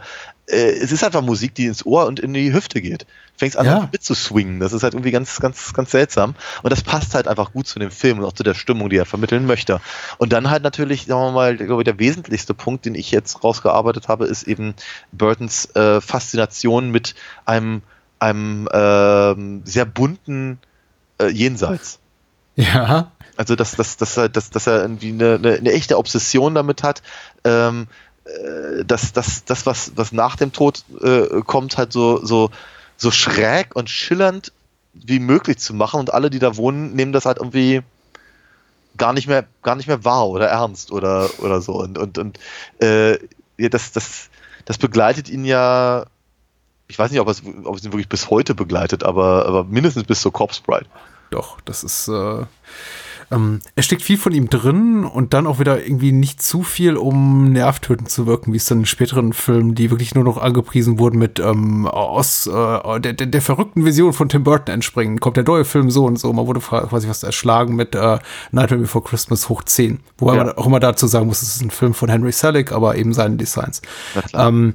äh, 0.51 0.71
es 0.71 0.91
ist 0.91 1.03
einfach 1.03 1.21
Musik, 1.21 1.55
die 1.55 1.65
ins 1.65 1.85
Ohr 1.85 2.05
und 2.05 2.19
in 2.19 2.33
die 2.33 2.53
Hüfte 2.53 2.81
geht. 2.81 3.05
Fängst 3.37 3.57
an 3.57 3.65
ja. 3.65 3.89
mit 3.91 4.03
zu 4.03 4.13
swingen. 4.13 4.59
Das 4.59 4.73
ist 4.73 4.83
halt 4.83 4.93
irgendwie 4.93 5.11
ganz, 5.11 5.39
ganz, 5.39 5.73
ganz 5.73 5.91
seltsam. 5.91 6.35
Und 6.61 6.71
das 6.71 6.83
passt 6.83 7.15
halt 7.15 7.27
einfach 7.27 7.53
gut 7.53 7.67
zu 7.67 7.79
dem 7.79 7.91
Film 7.91 8.19
und 8.19 8.25
auch 8.25 8.33
zu 8.33 8.43
der 8.43 8.53
Stimmung, 8.53 8.89
die 8.89 8.97
er 8.97 9.05
vermitteln 9.05 9.45
möchte. 9.45 9.81
Und 10.17 10.33
dann 10.33 10.49
halt 10.49 10.63
natürlich, 10.63 11.05
sagen 11.05 11.21
wir 11.21 11.31
mal, 11.31 11.57
glaube 11.57 11.81
ich, 11.81 11.85
der 11.85 11.99
wesentlichste 11.99 12.53
Punkt, 12.53 12.85
den 12.85 12.95
ich 12.95 13.11
jetzt 13.11 13.43
rausgearbeitet 13.43 14.07
habe, 14.07 14.25
ist 14.25 14.43
eben 14.43 14.75
Burtons 15.11 15.73
äh, 15.75 16.01
Faszination 16.01 16.91
mit 16.91 17.15
einem, 17.45 17.81
einem 18.19 18.67
äh, 18.67 19.69
sehr 19.69 19.85
bunten 19.85 20.59
äh, 21.19 21.27
Jenseits. 21.27 21.99
Ja. 22.55 23.11
Also 23.37 23.55
dass, 23.55 23.75
dass, 23.75 23.97
dass, 23.97 24.17
er, 24.17 24.29
dass, 24.29 24.49
dass 24.49 24.67
er 24.67 24.81
irgendwie 24.81 25.09
eine, 25.09 25.35
eine, 25.35 25.53
eine 25.53 25.71
echte 25.71 25.97
Obsession 25.97 26.53
damit 26.53 26.83
hat, 26.83 27.01
ähm, 27.43 27.87
äh, 28.25 28.85
dass, 28.85 29.13
dass 29.13 29.45
das, 29.45 29.65
was, 29.65 29.93
was 29.95 30.11
nach 30.11 30.35
dem 30.35 30.51
Tod 30.51 30.83
äh, 31.01 31.41
kommt, 31.41 31.77
halt 31.77 31.91
so, 31.91 32.23
so, 32.23 32.51
so 32.97 33.11
schräg 33.11 33.75
und 33.75 33.89
schillernd 33.89 34.51
wie 34.93 35.19
möglich 35.19 35.57
zu 35.57 35.73
machen 35.73 35.99
und 35.99 36.13
alle, 36.13 36.29
die 36.29 36.39
da 36.39 36.57
wohnen, 36.57 36.93
nehmen 36.93 37.13
das 37.13 37.25
halt 37.25 37.37
irgendwie 37.37 37.81
gar 38.97 39.13
nicht 39.13 39.27
mehr, 39.27 39.45
gar 39.63 39.75
nicht 39.75 39.87
mehr 39.87 40.03
wahr 40.03 40.27
oder 40.27 40.47
ernst 40.47 40.91
oder, 40.91 41.29
oder 41.39 41.61
so. 41.61 41.73
Und, 41.73 41.97
und, 41.97 42.17
und 42.17 42.39
äh, 42.79 43.17
das, 43.57 43.91
das, 43.91 44.29
das 44.65 44.77
begleitet 44.77 45.29
ihn 45.29 45.45
ja, 45.45 46.05
ich 46.87 46.99
weiß 46.99 47.11
nicht, 47.11 47.21
ob 47.21 47.29
es, 47.29 47.41
ob 47.63 47.77
es 47.77 47.83
ihn 47.83 47.93
wirklich 47.93 48.09
bis 48.09 48.29
heute 48.29 48.53
begleitet, 48.53 49.03
aber, 49.03 49.45
aber 49.45 49.63
mindestens 49.63 50.03
bis 50.03 50.21
zur 50.21 50.33
Corpse 50.33 50.61
Bride. 50.61 50.87
Doch, 51.29 51.61
das 51.61 51.83
ist 51.83 52.09
äh, 52.09 52.45
ähm, 53.31 53.61
es 53.75 53.85
steckt 53.85 54.01
viel 54.01 54.17
von 54.17 54.33
ihm 54.33 54.49
drin 54.49 55.03
und 55.05 55.33
dann 55.33 55.47
auch 55.47 55.59
wieder 55.59 55.83
irgendwie 55.83 56.11
nicht 56.11 56.41
zu 56.41 56.63
viel, 56.63 56.97
um 56.97 57.51
nervtötend 57.51 58.09
zu 58.09 58.27
wirken, 58.27 58.53
wie 58.53 58.57
es 58.57 58.65
dann 58.65 58.79
in 58.79 58.85
späteren 58.85 59.33
Filmen, 59.33 59.73
die 59.73 59.89
wirklich 59.89 60.13
nur 60.15 60.23
noch 60.23 60.37
angepriesen 60.37 60.99
wurden 60.99 61.17
mit 61.17 61.39
ähm, 61.39 61.87
aus 61.87 62.47
äh, 62.47 62.99
der, 62.99 63.13
der, 63.13 63.27
der, 63.27 63.41
verrückten 63.41 63.85
Vision 63.85 64.13
von 64.13 64.29
Tim 64.29 64.43
Burton 64.43 64.73
entspringen. 64.73 65.19
Kommt 65.19 65.37
der 65.37 65.43
neue 65.43 65.65
Film 65.65 65.89
so 65.89 66.05
und 66.05 66.19
so. 66.19 66.31
Man 66.33 66.47
wurde 66.47 66.59
quasi 66.59 67.07
fast 67.07 67.23
erschlagen 67.23 67.75
mit 67.75 67.95
äh, 67.95 68.19
Nightmare 68.51 68.81
Before 68.81 69.03
Christmas 69.03 69.49
hoch 69.49 69.63
10. 69.63 69.99
Wobei 70.17 70.35
ja. 70.35 70.43
man 70.43 70.53
auch 70.53 70.67
immer 70.67 70.79
dazu 70.79 71.07
sagen 71.07 71.27
muss, 71.27 71.41
es 71.41 71.55
ist 71.55 71.61
ein 71.61 71.71
Film 71.71 71.93
von 71.93 72.09
Henry 72.09 72.31
Selick, 72.31 72.71
aber 72.71 72.95
eben 72.95 73.13
seine 73.13 73.37
Designs. 73.37 73.81
Ähm, 74.33 74.73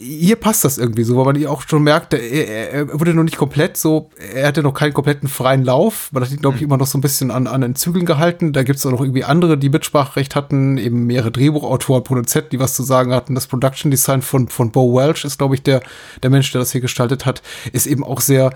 hier 0.00 0.36
passt 0.36 0.64
das 0.64 0.78
irgendwie 0.78 1.04
so, 1.04 1.16
weil 1.16 1.32
man 1.32 1.46
auch 1.46 1.62
schon 1.68 1.82
merkt, 1.82 2.14
er, 2.14 2.72
er 2.72 2.98
wurde 2.98 3.14
noch 3.14 3.22
nicht 3.22 3.36
komplett 3.36 3.76
so, 3.76 4.10
er 4.34 4.48
hatte 4.48 4.62
noch 4.62 4.72
keinen 4.72 4.94
kompletten 4.94 5.28
freien 5.28 5.62
Lauf. 5.62 6.10
Man 6.12 6.22
hat 6.22 6.30
ihn, 6.30 6.38
glaube 6.38 6.56
ich, 6.56 6.62
mhm. 6.62 6.68
immer 6.68 6.76
noch 6.78 6.86
so 6.86 6.96
ein 6.96 7.02
bisschen 7.02 7.30
an, 7.30 7.46
an 7.46 7.60
den 7.60 7.74
Zügeln 7.74 8.06
gehalten. 8.06 8.52
Da 8.52 8.62
gibt 8.62 8.78
es 8.78 8.86
auch 8.86 8.90
noch 8.90 9.00
irgendwie 9.00 9.24
andere, 9.24 9.58
die 9.58 9.68
Mitspracherecht 9.68 10.34
hatten, 10.34 10.78
eben 10.78 11.06
mehrere 11.06 11.30
Drehbuchautoren, 11.30 12.02
Produzenten, 12.02 12.50
die 12.50 12.60
was 12.60 12.74
zu 12.74 12.82
sagen 12.82 13.12
hatten. 13.12 13.34
Das 13.34 13.46
Production 13.46 13.90
Design 13.90 14.22
von, 14.22 14.48
von 14.48 14.72
Bo 14.72 14.96
Welch 14.96 15.24
ist, 15.24 15.38
glaube 15.38 15.54
ich, 15.54 15.62
der, 15.62 15.82
der 16.22 16.30
Mensch, 16.30 16.50
der 16.52 16.60
das 16.60 16.72
hier 16.72 16.80
gestaltet 16.80 17.26
hat, 17.26 17.42
ist 17.72 17.86
eben 17.86 18.02
auch 18.02 18.20
sehr 18.20 18.52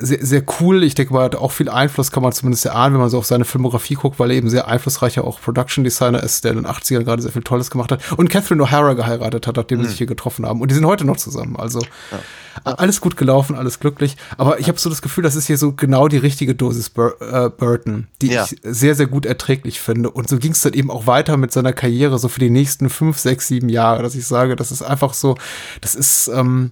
sehr, 0.00 0.24
sehr 0.24 0.44
cool. 0.60 0.84
Ich 0.84 0.94
denke 0.94 1.12
mal, 1.12 1.24
hat 1.24 1.34
auch 1.34 1.50
viel 1.50 1.68
Einfluss, 1.68 2.12
kann 2.12 2.22
man 2.22 2.32
zumindest 2.32 2.64
erahnen, 2.64 2.94
wenn 2.94 3.00
man 3.00 3.10
so 3.10 3.18
auf 3.18 3.26
seine 3.26 3.44
Filmografie 3.44 3.94
guckt, 3.94 4.20
weil 4.20 4.30
er 4.30 4.36
eben 4.36 4.48
sehr 4.48 4.68
einflussreicher 4.68 5.24
auch 5.24 5.40
Production 5.40 5.82
Designer 5.82 6.22
ist, 6.22 6.44
der 6.44 6.52
in 6.52 6.58
den 6.58 6.66
80ern 6.66 7.02
gerade 7.02 7.20
sehr 7.20 7.32
viel 7.32 7.42
Tolles 7.42 7.68
gemacht 7.68 7.90
hat. 7.90 8.12
Und 8.12 8.30
Catherine 8.30 8.62
O'Hara 8.62 8.94
geheiratet 8.94 9.48
hat, 9.48 9.56
nachdem 9.56 9.78
mhm. 9.78 9.84
sie 9.84 9.88
sich 9.90 9.98
hier 9.98 10.06
getroffen 10.06 10.46
haben. 10.46 10.60
Und 10.60 10.70
die 10.70 10.76
sind 10.76 10.86
heute 10.86 11.04
noch 11.04 11.16
zusammen. 11.16 11.56
Also 11.56 11.80
ja. 11.80 12.20
alles 12.62 13.00
gut 13.00 13.16
gelaufen, 13.16 13.56
alles 13.56 13.80
glücklich. 13.80 14.16
Aber 14.36 14.60
ich 14.60 14.68
habe 14.68 14.78
so 14.78 14.88
das 14.88 15.02
Gefühl, 15.02 15.24
das 15.24 15.34
ist 15.34 15.48
hier 15.48 15.58
so 15.58 15.72
genau 15.72 16.06
die 16.06 16.18
richtige 16.18 16.54
Dosis 16.54 16.90
Bur 16.90 17.20
äh, 17.20 17.50
Burton, 17.50 18.06
die 18.22 18.28
ja. 18.28 18.44
ich 18.44 18.56
sehr, 18.62 18.94
sehr 18.94 19.08
gut 19.08 19.26
erträglich 19.26 19.80
finde. 19.80 20.12
Und 20.12 20.28
so 20.28 20.38
ging 20.38 20.52
es 20.52 20.60
dann 20.60 20.74
eben 20.74 20.92
auch 20.92 21.08
weiter 21.08 21.36
mit 21.36 21.50
seiner 21.50 21.72
Karriere, 21.72 22.20
so 22.20 22.28
für 22.28 22.40
die 22.40 22.50
nächsten 22.50 22.88
fünf, 22.88 23.18
sechs, 23.18 23.48
sieben 23.48 23.68
Jahre, 23.68 24.04
dass 24.04 24.14
ich 24.14 24.28
sage, 24.28 24.54
das 24.54 24.70
ist 24.70 24.82
einfach 24.82 25.12
so, 25.12 25.36
das 25.80 25.96
ist, 25.96 26.28
ähm, 26.28 26.70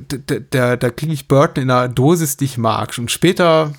da, 0.00 0.38
da, 0.50 0.76
da 0.76 0.90
kriege 0.90 1.12
ich 1.12 1.28
Burton 1.28 1.64
in 1.64 1.70
einer 1.70 1.88
Dosis, 1.88 2.36
die 2.36 2.46
ich 2.46 2.58
mag. 2.58 2.96
Und 2.98 3.10
später 3.10 3.72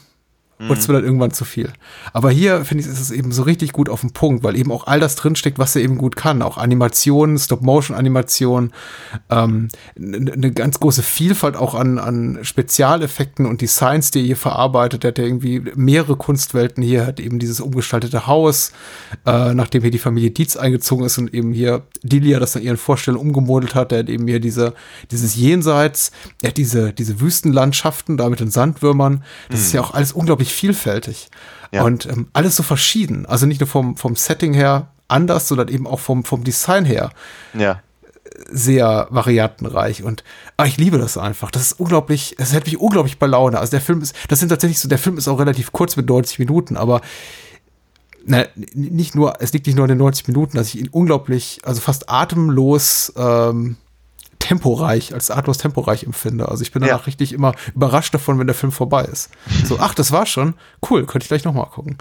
mhm. 0.59 0.69
wird 0.69 0.79
es 0.79 0.87
mir 0.87 0.95
dann 0.95 1.03
irgendwann 1.03 1.31
zu 1.31 1.45
viel. 1.45 1.71
Aber 2.13 2.31
hier, 2.31 2.65
finde 2.65 2.83
ich, 2.83 2.89
ist 2.89 2.99
es 2.99 3.11
eben 3.11 3.31
so 3.31 3.43
richtig 3.43 3.73
gut 3.73 3.89
auf 3.89 4.01
den 4.01 4.11
Punkt, 4.11 4.43
weil 4.43 4.55
eben 4.55 4.71
auch 4.71 4.87
all 4.87 4.99
das 4.99 5.15
drinsteckt, 5.15 5.59
was 5.59 5.75
er 5.75 5.81
eben 5.81 5.97
gut 5.97 6.15
kann. 6.15 6.41
Auch 6.41 6.57
Animationen, 6.57 7.37
Stop-Motion-Animationen, 7.37 8.71
ähm, 9.29 9.67
eine 9.97 10.51
ganz 10.51 10.79
große 10.79 11.03
Vielfalt 11.03 11.55
auch 11.55 11.75
an, 11.75 11.99
an 11.99 12.39
Spezialeffekten 12.41 13.45
und 13.45 13.61
Designs, 13.61 14.11
die 14.11 14.19
er 14.19 14.25
hier 14.25 14.37
verarbeitet. 14.37 15.03
Er 15.03 15.09
hat 15.09 15.17
ja 15.17 15.25
irgendwie 15.25 15.61
mehrere 15.75 16.15
Kunstwelten 16.15 16.83
hier, 16.83 17.05
hat 17.05 17.19
eben 17.19 17.39
dieses 17.39 17.59
umgestaltete 17.59 18.27
Haus, 18.27 18.71
äh, 19.25 19.53
nachdem 19.53 19.81
hier 19.81 19.91
die 19.91 19.99
Familie 19.99 20.31
Dietz 20.31 20.55
eingezogen 20.55 21.05
ist 21.05 21.17
und 21.17 21.33
eben 21.33 21.53
hier 21.53 21.83
Delia 22.03 22.39
das 22.39 22.55
an 22.55 22.63
ihren 22.63 22.77
Vorstellungen 22.77 23.27
umgemodelt 23.27 23.75
hat. 23.75 23.91
Er 23.91 23.99
hat 23.99 24.09
eben 24.09 24.27
hier 24.27 24.39
diese, 24.39 24.73
dieses 25.11 25.35
Jenseits, 25.35 26.11
er 26.41 26.49
hat 26.49 26.57
diese, 26.57 26.93
diese 26.93 27.19
Wüstenlandschaften 27.19 28.17
da 28.17 28.29
mit 28.29 28.39
den 28.39 28.49
Sandwürmern. 28.49 29.23
Das 29.49 29.59
mhm. 29.59 29.65
ist 29.65 29.73
ja 29.73 29.81
auch 29.81 29.93
alles 29.93 30.11
unglaublich 30.11 30.44
unglaublich 30.45 30.53
vielfältig. 30.53 31.29
Ja. 31.71 31.83
Und 31.83 32.05
ähm, 32.05 32.27
alles 32.33 32.55
so 32.55 32.63
verschieden. 32.63 33.25
Also 33.25 33.45
nicht 33.45 33.59
nur 33.59 33.67
vom, 33.67 33.97
vom 33.97 34.15
Setting 34.15 34.53
her 34.53 34.87
anders, 35.07 35.47
sondern 35.47 35.67
eben 35.67 35.87
auch 35.87 35.99
vom, 35.99 36.23
vom 36.23 36.43
Design 36.43 36.85
her. 36.85 37.11
Ja. 37.53 37.81
Sehr 38.51 39.07
variantenreich 39.11 40.03
und 40.03 40.23
ah, 40.57 40.65
ich 40.65 40.77
liebe 40.77 40.97
das 40.97 41.17
einfach. 41.17 41.51
Das 41.51 41.61
ist 41.61 41.79
unglaublich, 41.79 42.35
das 42.37 42.51
hält 42.51 42.65
mich 42.65 42.77
unglaublich 42.77 43.17
bei 43.17 43.27
Laune. 43.27 43.59
Also 43.59 43.71
der 43.71 43.81
Film 43.81 44.01
ist, 44.01 44.15
das 44.27 44.39
sind 44.39 44.49
tatsächlich 44.49 44.79
so, 44.79 44.89
der 44.89 44.97
Film 44.97 45.17
ist 45.17 45.27
auch 45.27 45.39
relativ 45.39 45.71
kurz 45.71 45.95
mit 45.95 46.09
90 46.09 46.39
Minuten, 46.39 46.75
aber 46.75 47.01
na, 48.25 48.45
nicht 48.73 49.15
nur, 49.15 49.35
es 49.39 49.53
liegt 49.53 49.67
nicht 49.67 49.75
nur 49.75 49.85
in 49.85 49.89
den 49.89 49.99
90 49.99 50.27
Minuten, 50.27 50.57
dass 50.57 50.73
ich 50.73 50.79
ihn 50.79 50.89
unglaublich, 50.89 51.61
also 51.63 51.79
fast 51.79 52.09
atemlos 52.09 53.13
ähm, 53.15 53.77
temporeich, 54.39 55.13
als 55.13 55.31
artlos 55.31 55.57
temporeich 55.57 56.03
empfinde. 56.03 56.47
Also 56.49 56.63
ich 56.63 56.71
bin 56.71 56.81
danach 56.81 56.99
ja. 56.99 57.05
richtig 57.05 57.33
immer 57.33 57.53
überrascht 57.73 58.13
davon, 58.13 58.39
wenn 58.39 58.47
der 58.47 58.55
Film 58.55 58.71
vorbei 58.71 59.03
ist. 59.03 59.29
So, 59.65 59.79
ach, 59.79 59.93
das 59.95 60.11
war 60.11 60.25
schon. 60.25 60.55
Cool, 60.89 61.05
könnte 61.05 61.23
ich 61.23 61.29
gleich 61.29 61.43
nochmal 61.43 61.67
gucken. 61.67 61.97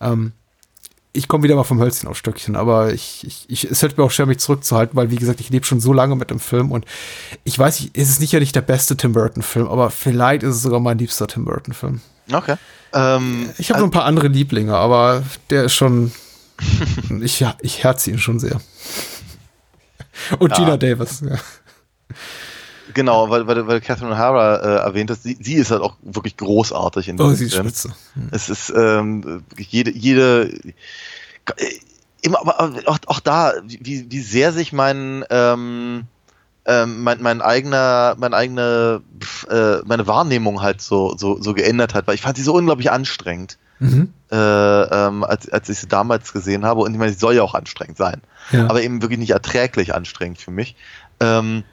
Ähm, 0.00 0.32
ich 1.12 1.26
komme 1.26 1.42
wieder 1.42 1.56
mal 1.56 1.64
vom 1.64 1.80
Hölzchen 1.80 2.08
auf 2.08 2.16
Stöckchen, 2.16 2.54
aber 2.54 2.92
ich, 2.92 3.26
ich, 3.26 3.46
ich, 3.48 3.64
es 3.64 3.80
fällt 3.80 3.96
mir 3.96 4.04
auch 4.04 4.10
schwer, 4.10 4.26
mich 4.26 4.38
zurückzuhalten, 4.38 4.94
weil, 4.94 5.10
wie 5.10 5.16
gesagt, 5.16 5.40
ich 5.40 5.50
lebe 5.50 5.64
schon 5.64 5.80
so 5.80 5.92
lange 5.92 6.14
mit 6.16 6.30
dem 6.30 6.38
Film 6.38 6.70
und 6.70 6.84
ich 7.44 7.58
weiß 7.58 7.86
ist 7.92 8.10
es 8.10 8.20
nicht 8.20 8.32
ja 8.32 8.40
nicht 8.40 8.54
der 8.54 8.60
beste 8.60 8.96
Tim 8.96 9.12
Burton-Film, 9.12 9.66
aber 9.66 9.90
vielleicht 9.90 10.42
ist 10.42 10.56
es 10.56 10.62
sogar 10.62 10.80
mein 10.80 10.98
liebster 10.98 11.26
Tim 11.26 11.44
Burton-Film. 11.44 12.00
Okay. 12.32 12.56
Ähm, 12.92 13.50
Ich 13.58 13.70
habe 13.70 13.80
noch 13.80 13.88
ein 13.88 13.92
paar 13.92 14.04
andere 14.04 14.28
Lieblinge, 14.28 14.76
aber 14.76 15.22
der 15.50 15.64
ist 15.64 15.74
schon, 15.74 16.12
ich, 17.22 17.44
ich 17.62 17.82
herze 17.82 18.10
ihn 18.10 18.18
schon 18.18 18.38
sehr. 18.38 18.60
Und 20.38 20.54
Gina 20.54 20.76
Davis, 20.76 21.20
ja. 21.20 21.38
Genau, 22.94 23.28
weil, 23.28 23.46
weil, 23.46 23.66
weil 23.66 23.80
Catherine 23.82 24.14
O'Hara 24.14 24.56
äh, 24.62 24.76
erwähnt 24.78 25.10
hat, 25.10 25.22
sie, 25.22 25.36
sie 25.40 25.54
ist 25.54 25.70
halt 25.70 25.82
auch 25.82 25.96
wirklich 26.00 26.36
großartig 26.38 27.08
in 27.08 27.20
Oh, 27.20 27.30
sie 27.32 27.44
ist 27.44 27.52
Film. 27.54 27.66
spitze. 27.66 27.92
Es 28.30 28.48
ist 28.48 28.72
ähm, 28.74 29.42
jede, 29.58 29.90
jede 29.90 30.50
immer, 32.22 32.40
aber 32.40 32.72
auch, 32.86 32.98
auch 33.06 33.20
da, 33.20 33.52
wie, 33.64 34.06
wie 34.10 34.20
sehr 34.20 34.52
sich 34.52 34.72
mein, 34.72 35.24
ähm, 35.30 36.04
ähm, 36.64 37.02
mein, 37.02 37.22
mein 37.22 37.40
eigener, 37.42 38.16
mein 38.18 38.34
eigene, 38.34 39.02
äh, 39.50 39.76
meine 39.84 40.06
Wahrnehmung 40.06 40.60
halt 40.62 40.80
so, 40.82 41.14
so, 41.16 41.40
so 41.40 41.54
geändert 41.54 41.94
hat, 41.94 42.06
weil 42.06 42.14
ich 42.14 42.22
fand 42.22 42.36
sie 42.36 42.42
so 42.42 42.54
unglaublich 42.54 42.90
anstrengend, 42.90 43.58
Mhm. 43.80 44.12
äh, 44.32 44.34
ähm, 44.36 45.22
als, 45.22 45.48
als 45.50 45.68
ich 45.68 45.78
sie 45.78 45.86
damals 45.86 46.32
gesehen 46.32 46.64
habe. 46.64 46.80
Und 46.80 46.90
ich 46.92 46.98
meine, 46.98 47.12
sie 47.12 47.18
soll 47.18 47.36
ja 47.36 47.42
auch 47.44 47.54
anstrengend 47.54 47.96
sein, 47.96 48.20
Ja. 48.50 48.64
aber 48.64 48.82
eben 48.82 49.02
wirklich 49.02 49.20
nicht 49.20 49.30
erträglich 49.30 49.94
anstrengend 49.94 50.38
für 50.40 50.50
mich. 50.50 50.74
Ähm, 51.20 51.64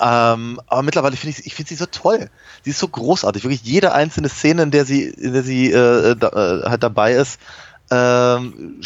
ähm, 0.00 0.60
aber 0.66 0.82
mittlerweile 0.82 1.16
finde 1.16 1.36
ich, 1.38 1.46
ich 1.46 1.54
finde 1.54 1.68
sie 1.70 1.76
so 1.76 1.86
toll. 1.86 2.28
Sie 2.64 2.70
ist 2.70 2.78
so 2.78 2.88
großartig. 2.88 3.44
Wirklich 3.44 3.62
jede 3.62 3.92
einzelne 3.92 4.28
Szene, 4.28 4.62
in 4.64 4.70
der 4.70 4.84
sie, 4.84 5.04
in 5.04 5.32
der 5.32 5.42
sie 5.42 5.70
äh, 5.70 6.14
da, 6.16 6.28
äh, 6.28 6.68
halt 6.68 6.82
dabei 6.82 7.12
ist, 7.14 7.40
ähm, 7.90 8.80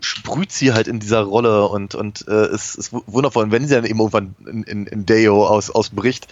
sprüht 0.00 0.50
sie 0.52 0.72
halt 0.72 0.88
in 0.88 0.98
dieser 1.00 1.20
Rolle 1.22 1.66
und, 1.68 1.94
und 1.94 2.26
äh, 2.28 2.52
ist, 2.52 2.74
ist 2.74 2.92
wu- 2.92 3.02
wundervoll. 3.06 3.44
Und 3.44 3.52
wenn 3.52 3.66
sie 3.66 3.74
dann 3.74 3.84
eben 3.84 3.98
irgendwann 4.00 4.34
in, 4.46 4.62
in, 4.64 4.86
in 4.86 5.06
Deo 5.06 5.46
aus, 5.46 5.70
ausbricht, 5.70 6.28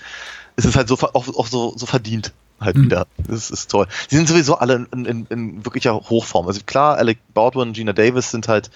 ist 0.57 0.65
es 0.65 0.75
halt 0.77 0.89
so 0.89 0.97
auch, 0.99 1.29
auch 1.29 1.47
so, 1.47 1.75
so 1.77 1.87
verdient 1.87 2.33
halt 2.61 2.77
Mhm. 2.77 2.85
wieder. 2.87 3.07
Das 3.29 3.51
ist 3.51 3.71
toll. 3.71 3.87
Sie 4.09 4.17
sind 4.17 4.29
sowieso 4.29 4.57
alle 4.59 4.87
in, 4.93 5.05
in, 5.05 5.27
in 5.27 5.65
wirklicher 5.65 5.95
Hochform. 5.95 6.49
Also 6.49 6.61
klar, 6.67 6.97
Alec 6.97 7.19
Baldwin 7.33 7.69
und 7.69 7.73
Gina 7.75 7.93
Davis 7.93 8.33
sind 8.33 8.49
halt 8.49 8.71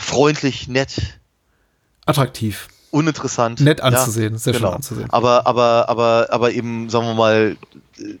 freundlich, 0.00 0.68
nett, 0.68 1.20
Attraktiv. 2.06 2.68
uninteressant. 2.90 3.60
Nett 3.60 3.80
anzusehen, 3.80 4.36
sehr 4.36 4.52
schön 4.52 4.62
genau. 4.62 4.74
anzusehen. 4.74 5.08
Aber, 5.10 5.46
aber, 5.46 5.88
aber, 5.88 6.28
aber 6.30 6.52
eben, 6.52 6.90
sagen 6.90 7.06
wir 7.06 7.14
mal, 7.14 7.56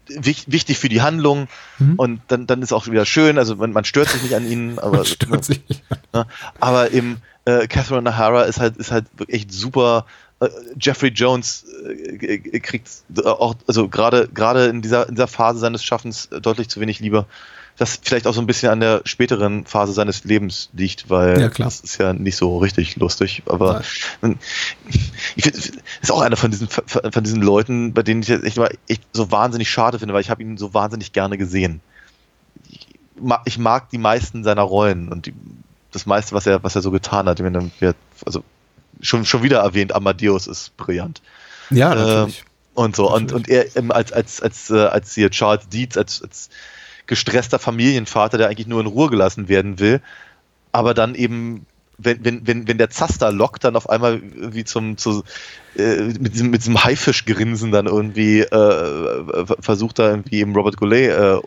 wich, 0.08 0.44
wichtig 0.46 0.78
für 0.78 0.88
die 0.88 1.02
Handlung 1.02 1.48
Mhm. 1.78 1.94
und 1.96 2.20
dann, 2.28 2.46
dann 2.46 2.62
ist 2.62 2.72
auch 2.72 2.86
wieder 2.86 3.04
schön, 3.04 3.36
also 3.38 3.56
man, 3.56 3.72
man 3.72 3.84
stört 3.84 4.08
sich 4.08 4.22
nicht 4.22 4.34
an 4.34 4.50
ihnen, 4.50 4.78
aber, 4.78 4.96
Man 4.98 5.04
stört 5.06 5.44
sich 5.44 5.60
nicht. 5.68 5.82
ne, 6.14 6.26
aber 6.60 6.90
eben 6.92 7.20
äh, 7.44 7.66
Catherine 7.66 8.08
O'Hara 8.10 8.44
ist 8.44 8.60
halt, 8.60 8.76
ist 8.76 8.90
halt 8.92 9.06
wirklich 9.16 9.42
echt 9.42 9.52
super. 9.52 10.06
Äh, 10.40 10.48
Jeffrey 10.80 11.10
Jones 11.10 11.64
äh, 11.84 12.34
äh, 12.36 12.60
kriegt 12.60 12.88
auch, 13.24 13.54
also 13.66 13.88
gerade 13.88 14.28
gerade 14.32 14.66
in 14.66 14.80
dieser, 14.80 15.08
in 15.08 15.16
dieser 15.16 15.26
Phase 15.28 15.58
seines 15.58 15.82
Schaffens 15.84 16.28
deutlich 16.30 16.68
zu 16.68 16.80
wenig 16.80 17.00
Liebe. 17.00 17.26
Das 17.78 17.98
vielleicht 18.02 18.26
auch 18.26 18.34
so 18.34 18.40
ein 18.40 18.46
bisschen 18.46 18.70
an 18.70 18.80
der 18.80 19.00
späteren 19.04 19.64
Phase 19.64 19.92
seines 19.92 20.24
Lebens 20.24 20.68
liegt, 20.74 21.08
weil 21.08 21.40
Ja, 21.40 21.48
das 21.48 21.80
ist 21.80 21.98
ja 21.98 22.12
nicht 22.12 22.36
so 22.36 22.58
richtig 22.58 22.96
lustig. 22.96 23.42
Aber 23.46 23.80
ich 25.36 25.44
finde, 25.44 25.58
ist 26.00 26.12
auch 26.12 26.20
einer 26.20 26.36
von 26.36 26.50
diesen 26.50 26.68
von 26.68 27.24
diesen 27.24 27.40
Leuten, 27.40 27.94
bei 27.94 28.02
denen 28.02 28.22
ich 28.22 28.28
jetzt 28.28 28.44
echt 28.44 28.58
echt 28.88 29.02
so 29.12 29.30
wahnsinnig 29.30 29.70
schade 29.70 29.98
finde, 29.98 30.12
weil 30.14 30.20
ich 30.20 30.30
habe 30.30 30.42
ihn 30.42 30.58
so 30.58 30.74
wahnsinnig 30.74 31.12
gerne 31.12 31.38
gesehen. 31.38 31.80
Ich 32.68 32.86
mag, 33.18 33.40
ich 33.46 33.58
mag 33.58 33.88
die 33.90 33.98
meisten 33.98 34.44
seiner 34.44 34.62
Rollen 34.62 35.08
und 35.08 35.26
die, 35.26 35.34
das 35.92 36.06
meiste, 36.06 36.34
was 36.34 36.46
er 36.46 36.62
was 36.62 36.76
er 36.76 36.82
so 36.82 36.90
getan 36.90 37.26
hat. 37.26 37.42
Also 38.26 38.44
schon 39.00 39.24
schon 39.24 39.42
wieder 39.42 39.60
erwähnt, 39.60 39.94
Amadeus 39.94 40.46
ist 40.46 40.76
brillant. 40.76 41.22
Ja, 41.70 41.92
Ähm, 41.92 41.98
natürlich. 41.98 42.44
Und 42.74 42.96
so, 42.96 43.12
und, 43.14 43.32
und 43.32 43.48
er 43.48 43.76
ähm, 43.76 43.90
als, 43.90 44.12
als, 44.12 44.40
als, 44.40 44.70
äh, 44.70 44.86
als 44.86 45.14
hier 45.14 45.30
Charles 45.30 45.68
Dietz, 45.68 45.96
als, 45.96 46.22
als 46.22 46.48
gestresster 47.06 47.58
Familienvater, 47.58 48.38
der 48.38 48.48
eigentlich 48.48 48.66
nur 48.66 48.80
in 48.80 48.86
Ruhe 48.86 49.10
gelassen 49.10 49.48
werden 49.48 49.78
will, 49.78 50.00
aber 50.72 50.94
dann 50.94 51.14
eben, 51.14 51.66
wenn, 51.98 52.24
wenn, 52.24 52.46
wenn, 52.46 52.68
wenn 52.68 52.78
der 52.78 52.90
Zaster 52.90 53.30
lockt, 53.30 53.64
dann 53.64 53.76
auf 53.76 53.88
einmal 53.88 54.20
wie 54.22 54.64
zum, 54.64 54.96
zu, 54.96 55.22
äh, 55.76 56.02
mit 56.18 56.34
diesem, 56.34 56.50
mit 56.50 56.62
diesem 56.62 56.82
Haifischgrinsen 56.82 57.70
dann 57.70 57.86
irgendwie 57.86 58.40
äh, 58.40 59.56
versucht 59.60 59.98
da 59.98 60.10
irgendwie 60.10 60.40
eben 60.40 60.54
Robert 60.54 60.76
Goulet 60.76 61.10
äh, 61.10 61.40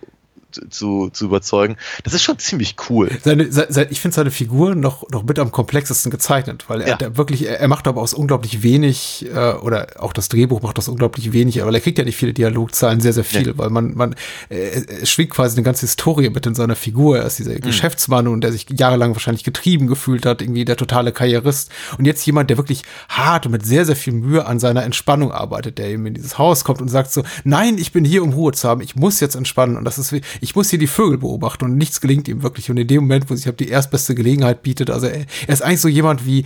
zu, 0.70 1.10
zu 1.12 1.26
überzeugen. 1.26 1.78
Das 2.04 2.14
ist 2.14 2.24
schon 2.24 2.40
ziemlich 2.40 2.76
cool. 2.90 3.10
Seine, 3.24 3.52
se, 3.52 3.68
se, 3.70 3.88
ich 3.90 4.02
finde 4.02 4.16
seine 4.16 4.32
Figur 4.32 4.76
noch, 4.76 5.10
noch 5.12 5.24
mit 5.24 5.40
am 5.40 5.52
komplexesten 5.52 6.12
gezeichnet, 6.12 6.66
weil 6.68 6.82
er 6.82 6.98
Ja. 7.00 7.18
wirklich, 7.18 7.46
er, 7.48 7.60
er 7.60 7.68
macht 7.68 7.88
aber 7.88 8.02
aus 8.02 8.14
unglaublich 8.14 8.64
wenig, 8.64 9.26
äh, 9.34 9.54
oder 9.54 9.88
auch 10.00 10.14
das 10.14 10.30
Drehbuch 10.30 10.62
macht 10.62 10.78
aus 10.78 10.88
unglaublich 10.88 11.34
wenig, 11.34 11.62
aber 11.62 11.74
er 11.74 11.80
kriegt 11.82 11.98
ja 11.98 12.04
nicht 12.06 12.18
viele 12.18 12.34
Dialogzahlen, 12.34 13.00
sehr, 13.02 13.14
sehr 13.14 13.24
viel, 13.24 13.44
Nee. 13.48 13.54
weil 13.56 13.70
man, 13.70 13.94
man, 13.96 14.16
äh, 14.50 14.56
es 15.02 15.10
schwingt 15.10 15.32
quasi 15.32 15.56
eine 15.58 15.64
ganze 15.64 15.82
Historie 15.82 16.30
mit 16.30 16.46
in 16.46 16.56
seiner 16.56 16.76
Figur. 16.76 17.18
Er 17.20 17.26
ist 17.26 17.40
dieser 17.40 17.56
Geschäftsmann 17.56 18.28
und 18.28 18.42
der 18.42 18.52
sich 18.52 18.66
jahrelang 18.70 19.14
wahrscheinlich 19.14 19.44
getrieben 19.44 19.88
gefühlt 19.88 20.26
hat, 20.26 20.42
irgendwie 20.42 20.66
der 20.66 20.78
totale 20.78 21.12
Karrierist. 21.12 21.72
Und 21.98 22.06
jetzt 22.06 22.26
jemand, 22.26 22.50
der 22.50 22.58
wirklich 22.58 22.84
hart 23.10 23.46
und 23.46 23.52
mit 23.52 23.66
sehr, 23.66 23.86
sehr 23.86 23.96
viel 23.96 24.14
Mühe 24.14 24.46
an 24.46 24.60
seiner 24.60 24.84
Entspannung 24.84 25.32
arbeitet, 25.32 25.78
der 25.78 25.88
eben 25.90 26.06
in 26.06 26.14
dieses 26.14 26.38
Haus 26.38 26.64
kommt 26.64 26.82
und 26.82 26.88
sagt 26.90 27.12
so, 27.12 27.24
nein, 27.44 27.78
ich 27.78 27.92
bin 27.92 28.06
hier, 28.06 28.24
um 28.24 28.34
Ruhe 28.34 28.52
zu 28.54 28.68
haben, 28.68 28.82
ich 28.82 28.96
muss 28.96 29.20
jetzt 29.20 29.36
entspannen 29.36 29.78
und 29.78 29.86
das 29.86 29.98
ist, 29.98 30.12
wie- 30.12 30.22
ich 30.46 30.56
muss 30.56 30.70
hier 30.70 30.78
die 30.78 30.86
Vögel 30.86 31.18
beobachten 31.18 31.66
und 31.66 31.76
nichts 31.76 32.00
gelingt 32.02 32.28
ihm 32.28 32.44
wirklich. 32.44 32.70
Und 32.70 32.78
in 32.78 32.88
dem 32.88 33.02
Moment, 33.02 33.30
wo 33.30 33.36
sich 33.36 33.48
halt 33.48 33.60
die 33.60 33.68
erstbeste 33.68 34.14
Gelegenheit 34.14 34.62
bietet, 34.62 34.92
also 34.92 35.08
er, 35.08 35.26
er 35.48 35.54
ist 35.54 35.64
eigentlich 35.64 35.82
so 35.82 35.88
jemand 35.88 36.26
wie, 36.26 36.42
äh, 36.42 36.46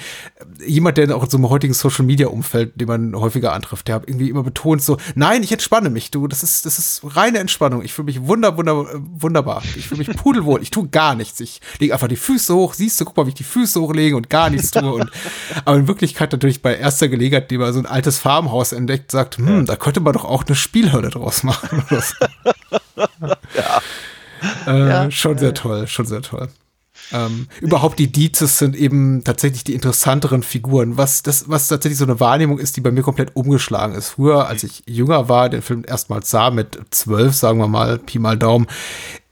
jemand, 0.66 0.98
der 0.98 1.16
auch 1.16 1.24
in 1.24 1.30
so 1.30 1.38
einem 1.38 1.50
heutigen 1.50 1.74
Social 1.74 2.06
Media 2.06 2.28
Umfeld, 2.28 2.80
den 2.80 2.88
man 2.88 3.14
häufiger 3.14 3.52
antrifft, 3.52 3.90
der 3.90 3.96
hat 3.96 4.08
irgendwie 4.08 4.30
immer 4.30 4.44
betont 4.44 4.82
so, 4.82 4.98
nein, 5.16 5.44
ich 5.44 5.52
entspanne 5.52 5.90
mich, 5.90 6.12
du, 6.12 6.28
das 6.28 6.44
ist, 6.44 6.66
das 6.66 6.80
ist 6.80 7.02
reine 7.04 7.40
Entspannung. 7.40 7.84
Ich 7.84 7.94
fühle 7.94 8.06
mich 8.06 8.26
wunder, 8.26 8.56
wunder, 8.56 8.86
äh, 8.90 9.00
wunderbar. 9.00 9.62
Ich 9.76 9.90
fühle 9.90 10.06
mich 10.06 10.16
pudelwohl. 10.16 10.62
Ich 10.62 10.72
tue 10.72 10.88
gar 10.88 11.14
nichts. 11.16 11.42
Ich 11.42 11.60
lege 11.80 11.94
einfach 11.94 12.08
die 12.08 12.16
Füße 12.16 12.56
hoch. 12.56 12.74
Siehst 12.74 13.02
du, 13.02 13.06
guck 13.06 13.18
mal, 13.18 13.26
wie 13.26 13.30
ich 13.30 13.36
die 13.36 13.44
Füße 13.44 13.82
hochlege 13.82 14.16
und 14.16 14.30
gar 14.30 14.50
nichts 14.50 14.72
tue. 14.72 14.94
Und, 14.94 15.12
aber 15.66 15.76
in 15.76 15.90
Wirklichkeit 15.90 16.32
natürlich 16.32 16.62
bei 16.62 16.76
erster 16.76 17.10
Gelegenheit, 17.10 17.52
die 17.52 17.58
man 17.58 17.74
so 17.74 17.80
ein 17.80 17.86
altes 17.86 18.18
Farmhaus 18.18 18.72
entdeckt, 18.72 19.12
sagt, 19.12 19.38
hm, 19.38 19.66
da 19.66 19.76
könnte 19.76 20.00
man 20.00 20.14
doch 20.14 20.24
auch 20.24 20.46
eine 20.46 20.56
Spielhölle 20.56 21.10
draus 21.10 21.44
machen. 21.44 21.84
So. 21.90 22.00
Äh. 24.66 25.12
Schon 25.12 25.38
sehr 25.38 25.54
toll, 25.54 25.88
schon 25.88 26.06
sehr 26.06 26.22
toll. 26.22 26.50
Ähm, 27.12 27.48
überhaupt 27.62 27.98
die 27.98 28.12
Dietzes 28.12 28.60
sind 28.60 28.76
eben 28.76 29.24
tatsächlich 29.24 29.64
die 29.64 29.74
interessanteren 29.74 30.44
Figuren. 30.44 30.98
Was 30.98 31.24
das, 31.24 31.50
was 31.50 31.68
tatsächlich 31.68 31.98
so 31.98 32.06
eine 32.06 32.20
Wahrnehmung 32.20 32.60
ist, 32.60 32.78
die 32.78 32.82
bei 32.82 32.92
mir 32.92 33.02
komplett 33.02 33.36
umgeschlagen 33.36 33.96
ist. 33.96 34.10
Früher, 34.10 34.48
als 34.48 34.64
ich 34.64 34.84
jünger 34.86 35.28
war, 35.28 35.50
den 35.50 35.62
Film 35.62 35.84
erstmals 35.88 36.30
sah 36.30 36.52
mit 36.52 36.80
zwölf, 36.92 37.34
sagen 37.36 37.60
wir 37.60 37.68
mal, 37.68 37.98
Pi 37.98 38.20
mal 38.20 38.38
Daumen, 38.38 38.68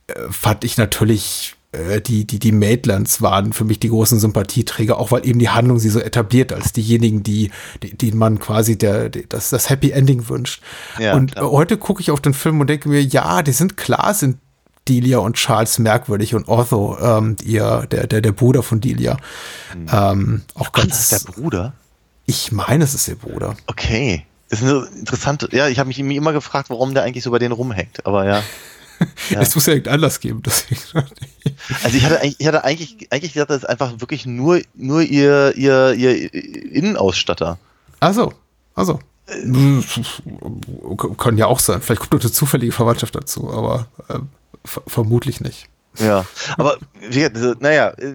äh, 0.07 0.13
fand 0.31 0.63
ich 0.63 0.77
natürlich 0.77 1.56
die, 1.73 2.25
die, 2.25 2.39
die 2.39 2.51
Maitlands 2.51 3.21
waren 3.21 3.51
für 3.53 3.65
mich 3.65 3.79
die 3.79 3.89
großen 3.89 4.19
Sympathieträger, 4.19 4.97
auch 4.97 5.11
weil 5.11 5.27
eben 5.27 5.39
die 5.39 5.49
Handlung 5.49 5.79
sie 5.79 5.89
so 5.89 5.99
etabliert 5.99 6.53
als 6.53 6.71
diejenigen, 6.71 7.23
die, 7.23 7.51
die, 7.83 7.95
die 7.97 8.11
man 8.13 8.39
quasi 8.39 8.77
der, 8.77 9.09
die, 9.09 9.27
das, 9.27 9.49
das 9.49 9.69
Happy 9.69 9.91
Ending 9.91 10.29
wünscht. 10.29 10.61
Ja, 10.97 11.13
und 11.13 11.33
klar. 11.33 11.45
äh, 11.45 11.51
heute 11.51 11.77
gucke 11.77 12.01
ich 12.01 12.11
auf 12.11 12.21
den 12.21 12.33
Film 12.33 12.61
und 12.61 12.69
denke 12.69 12.87
mir, 12.89 13.03
ja, 13.03 13.43
die 13.43 13.51
sind 13.51 13.75
klar, 13.75 14.13
sind 14.13 14.37
Delia 14.87 15.17
und 15.17 15.35
Charles 15.35 15.79
merkwürdig 15.79 16.35
und 16.35 16.47
Otho, 16.47 16.97
ähm, 17.01 17.35
ihr, 17.43 17.85
der, 17.91 18.07
der, 18.07 18.21
der 18.21 18.31
Bruder 18.31 18.63
von 18.63 18.79
Delia. 18.79 19.17
Ähm, 19.91 20.43
auch 20.55 20.69
Ach, 20.73 20.85
das 20.85 20.99
ist 20.99 21.09
ganz, 21.11 21.23
der 21.25 21.31
Bruder? 21.33 21.73
ich 22.25 22.51
meine, 22.51 22.83
es 22.83 22.93
ist 22.93 23.07
ihr 23.07 23.15
Bruder. 23.15 23.55
Okay. 23.67 24.25
Das 24.49 24.61
ist 24.61 24.69
eine 24.69 24.85
interessante, 24.97 25.49
ja, 25.51 25.67
ich 25.67 25.77
habe 25.79 25.87
mich 25.87 25.99
immer 25.99 26.31
gefragt, 26.31 26.69
warum 26.69 26.93
der 26.93 27.03
eigentlich 27.03 27.25
so 27.25 27.31
bei 27.31 27.39
denen 27.39 27.51
rumhängt, 27.51 28.05
aber 28.05 28.25
ja. 28.25 28.43
Ja. 29.29 29.41
Es 29.41 29.53
muss 29.55 29.65
ja 29.65 29.73
irgendeinen 29.73 29.95
Anlass 29.95 30.19
geben, 30.19 30.41
deswegen. 30.43 30.81
Also 31.83 31.97
ich 31.97 32.03
hatte 32.05 32.19
eigentlich, 32.21 32.39
ich 32.39 32.47
hatte 32.47 32.63
eigentlich, 32.63 33.07
eigentlich 33.11 33.33
gedacht, 33.33 33.49
das 33.49 33.57
ist 33.57 33.69
einfach 33.69 33.99
wirklich 33.99 34.25
nur, 34.25 34.61
nur 34.75 35.01
ihr, 35.01 35.53
ihr, 35.55 35.93
ihr 35.93 36.33
Innenausstatter. 36.33 37.57
Also, 37.99 38.33
also. 38.75 38.99
Kann 41.17 41.37
ja 41.37 41.47
auch 41.47 41.59
sein. 41.59 41.81
Vielleicht 41.81 42.01
kommt 42.01 42.13
noch 42.13 42.21
eine 42.21 42.31
zufällige 42.31 42.71
Verwandtschaft 42.71 43.15
dazu, 43.15 43.51
aber 43.51 43.87
äh, 44.09 44.19
ver 44.65 44.81
vermutlich 44.87 45.41
nicht. 45.41 45.67
Ja. 45.99 46.25
Aber, 46.57 46.77
diese- 47.11 47.55
naja, 47.59 47.89
äh, 47.89 48.13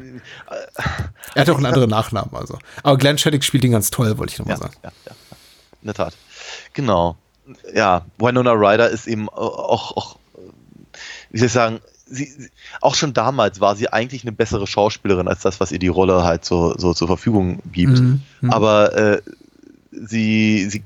Er 1.35 1.43
hat 1.43 1.51
auch 1.51 1.57
einen 1.57 1.67
anderen 1.67 1.91
Nachnamen, 1.91 2.35
also. 2.35 2.59
Aber 2.83 2.97
Glenn 2.97 3.19
Shaddick 3.19 3.45
spielt 3.45 3.65
ihn 3.65 3.73
ganz 3.73 3.91
toll, 3.91 4.17
wollte 4.19 4.33
ich 4.33 4.39
nochmal 4.39 4.57
ja, 4.57 4.63
sagen. 4.63 4.75
ja, 4.83 4.93
ja, 5.07 5.13
in 5.83 5.87
der 5.87 5.95
Tat. 5.95 6.15
Genau. 6.73 7.17
Ja, 7.75 8.07
Winona 8.19 8.53
Ryder 8.53 8.89
ist 8.89 9.07
eben 9.09 9.29
auch, 9.29 9.97
auch 9.97 10.17
wie 11.33 11.39
soll 11.39 11.47
ich 11.47 11.53
sagen, 11.53 11.81
sie, 12.07 12.27
sie, 12.27 12.49
auch 12.81 12.95
schon 12.95 13.13
damals 13.15 13.61
war 13.61 13.75
sie 13.75 13.89
eigentlich 13.93 14.23
eine 14.23 14.33
bessere 14.33 14.67
Schauspielerin 14.67 15.27
als 15.29 15.41
das, 15.41 15.59
was 15.61 15.73
ihr 15.73 15.79
die 15.81 15.89
Rolle 15.89 16.23
halt 16.23 16.45
so, 16.45 16.75
so 16.79 16.95
zur 16.95 17.09
Verfügung 17.09 17.61
gibt. 17.73 17.99
Mhm, 17.99 18.21
mhm. 18.43 18.51
Aber 18.51 18.95
äh, 18.97 19.23
sie, 19.91 20.69
sie 20.71 20.83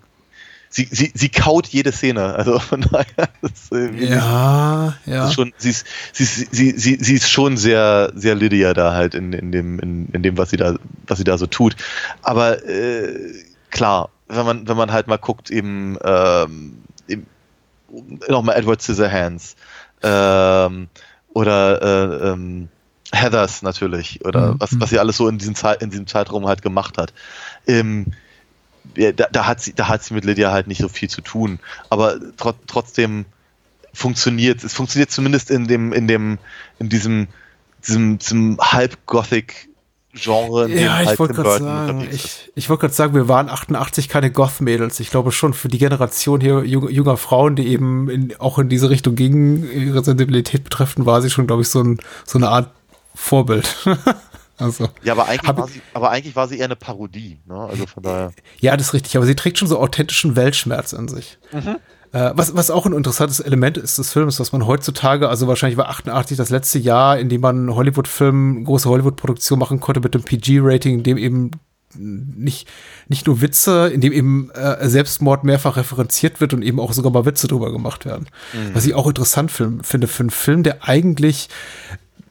sie, 0.69 0.89
sie, 0.91 1.11
sie 1.15 1.29
kaut 1.31 1.67
jede 1.69 1.91
Szene. 1.93 2.35
Also 2.35 2.59
von 2.59 2.83
daher 2.83 3.29
ist, 3.43 3.73
äh, 3.73 3.91
Ja, 4.09 4.95
ja. 5.07 5.27
ist 5.29 5.35
schon, 5.35 5.53
sie 5.57 5.71
ist, 5.71 5.87
sie, 6.13 6.25
ist- 6.25 6.55
sie, 6.55 6.71
sie, 6.73 6.97
sie 7.01 7.15
ist 7.15 7.31
schon 7.31 7.57
sehr, 7.57 8.13
sehr 8.15 8.35
Lydia 8.35 8.75
da 8.75 8.93
halt 8.93 9.15
in, 9.15 9.33
in 9.33 9.53
dem, 9.53 9.79
in, 9.79 10.09
in 10.13 10.23
dem, 10.23 10.37
was 10.37 10.51
sie 10.51 10.57
da, 10.59 10.77
was 11.07 11.19
sie 11.19 11.25
da 11.25 11.39
so 11.39 11.47
tut. 11.47 11.77
Aber 12.23 12.65
äh, 12.69 13.15
klar, 13.71 14.11
wenn 14.29 14.45
man, 14.45 14.69
wenn 14.69 14.77
man 14.77 14.93
halt 14.93 15.07
mal 15.07 15.17
guckt, 15.19 15.51
eben, 15.51 15.97
ähm, 16.05 16.79
eben 17.09 17.27
nochmal 18.29 18.57
Edward 18.57 18.83
Scissorhands 18.83 19.57
ähm, 20.03 20.89
oder 21.33 21.83
äh, 21.83 22.29
ähm, 22.31 22.69
Heathers 23.13 23.63
natürlich 23.63 24.25
oder 24.25 24.55
Mhm. 24.55 24.61
was, 24.61 24.81
was 24.81 24.91
sie 24.91 24.99
alles 24.99 25.17
so 25.17 25.29
in 25.29 25.39
diesem, 25.39 25.55
Zeit, 25.55 25.83
in 25.83 25.91
diesem 25.91 26.07
Zeitraum 26.07 26.47
halt 26.47 26.63
gemacht 26.63 26.99
hat. 26.99 27.13
Ähm, 27.67 28.07
ja, 28.97 29.13
da, 29.13 29.27
da, 29.31 29.47
hat 29.47 29.61
sie, 29.61 29.75
da 29.75 29.89
hat 29.89 30.03
sie 30.03 30.15
mit 30.15 30.25
Lydia 30.25 30.51
halt 30.51 30.67
nicht 30.67 30.81
so 30.81 30.89
viel 30.89 31.11
zu 31.11 31.21
tun. 31.21 31.59
Aber 31.91 32.19
tro 32.37 32.53
trotzdem 32.67 33.27
funktioniert 33.93 34.63
es 34.63 34.75
funktioniert 34.75 35.11
zumindest 35.11 35.51
in 35.51 35.67
dem, 35.67 35.93
in 35.93 36.07
dem, 36.07 36.39
in 36.79 36.89
diesem, 36.89 37.29
diesem, 37.87 38.19
diesem 38.19 38.59
halb-Gothic 38.61 39.69
Genre, 40.17 40.65
in 40.65 40.71
dem 40.73 40.79
Ja, 40.85 41.01
ich 41.03 41.09
halt 41.09 41.19
wollte 41.19 41.35
Tim 41.35 41.43
gerade 41.45 41.59
Burton 41.61 41.87
sagen, 41.87 42.09
ich, 42.11 42.51
ich 42.55 42.69
wollte 42.69 42.81
gerade 42.83 42.95
sagen, 42.95 43.15
wir 43.15 43.29
waren 43.29 43.49
88 43.49 44.09
keine 44.09 44.31
Goth-Mädels. 44.31 44.99
Ich 45.01 45.11
glaube 45.11 45.31
schon 45.33 45.53
für 45.55 45.69
die 45.69 45.79
Generation 45.79 46.41
hier 46.41 46.65
junger, 46.65 46.91
junger 46.91 47.17
Frauen, 47.17 47.57
die 47.57 47.67
eben 47.69 48.09
in, 48.09 48.35
auch 48.41 48.59
in 48.59 48.69
diese 48.69 48.91
Richtung 48.91 49.15
gingen, 49.15 49.71
ihre 49.71 50.03
Sensibilität 50.03 50.65
betreffend, 50.65 51.07
war 51.07 51.23
sie 51.23 51.31
schon, 51.31 51.47
glaube 51.47 51.63
ich, 51.63 51.69
so, 51.69 51.83
ein, 51.83 51.99
so 52.25 52.39
eine 52.39 52.49
Art 52.49 52.71
Vorbild. 53.15 53.77
also, 54.59 54.89
Ja, 55.03 55.13
aber 55.13 55.27
eigentlich, 55.27 55.49
Hab- 55.49 55.59
war 55.59 55.69
sie, 55.69 55.81
aber 55.95 56.11
eigentlich 56.11 56.37
war 56.37 56.49
sie 56.49 56.59
eher 56.59 56.67
eine 56.67 56.77
Parodie. 56.77 57.39
Ne? 57.47 57.55
Also 57.57 57.87
von 57.87 58.03
daher. 58.03 58.33
ja, 58.59 58.77
das 58.77 58.89
ist 58.89 58.95
richtig, 58.95 59.17
aber 59.17 59.27
sie 59.27 59.37
trägt 59.37 59.59
schon 59.59 59.69
so 59.69 59.79
authentischen 59.79 60.37
Weltschmerz 60.37 60.93
in 60.93 61.09
sich. 61.09 61.39
Äh, 61.53 61.77
was, 62.35 62.55
was 62.55 62.71
auch 62.71 62.87
ein 62.87 62.93
interessantes 62.93 63.41
Element 63.41 63.77
ist 63.77 63.99
des 63.99 64.13
Films, 64.13 64.41
was 64.41 64.53
man 64.53 64.67
heutzutage, 64.67 65.29
also 65.29 65.47
wahrscheinlich 65.49 65.77
war 65.77 65.89
88 65.89 66.37
das 66.37 66.51
letzte 66.51 66.79
Jahr, 66.79 67.19
in 67.19 67.29
dem 67.29 67.41
man 67.41 67.75
Hollywood-Film, 67.75 68.65
große 68.65 68.89
Hollywood-Produktion 68.89 69.59
machen 69.59 69.81
konnte 69.81 70.01
mit 70.01 70.15
dem 70.15 70.23
PG-Rating, 70.23 70.99
in 70.99 71.03
dem 71.03 71.19
eben 71.19 71.51
nicht, 71.99 72.69
nicht 73.09 73.27
nur 73.27 73.41
Witze, 73.41 73.89
in 73.89 74.01
dem 74.01 74.13
eben 74.13 74.51
äh, 74.51 74.89
Selbstmord 74.89 75.45
mehrfach 75.45 75.77
referenziert 75.77 76.41
wird 76.41 76.53
und 76.53 76.63
eben 76.63 76.81
auch 76.81 76.93
sogar 76.93 77.13
mal 77.13 77.25
Witze 77.25 77.49
drüber 77.49 77.73
gemacht 77.73 78.05
werden. 78.05 78.27
Was 78.75 78.87
ich 78.87 78.95
auch 78.95 79.07
interessant 79.07 79.51
film- 79.51 79.83
finde 79.83 80.07
für 80.07 80.23
einen 80.23 80.31
Film, 80.31 80.63
der 80.63 80.87
eigentlich 80.87 81.49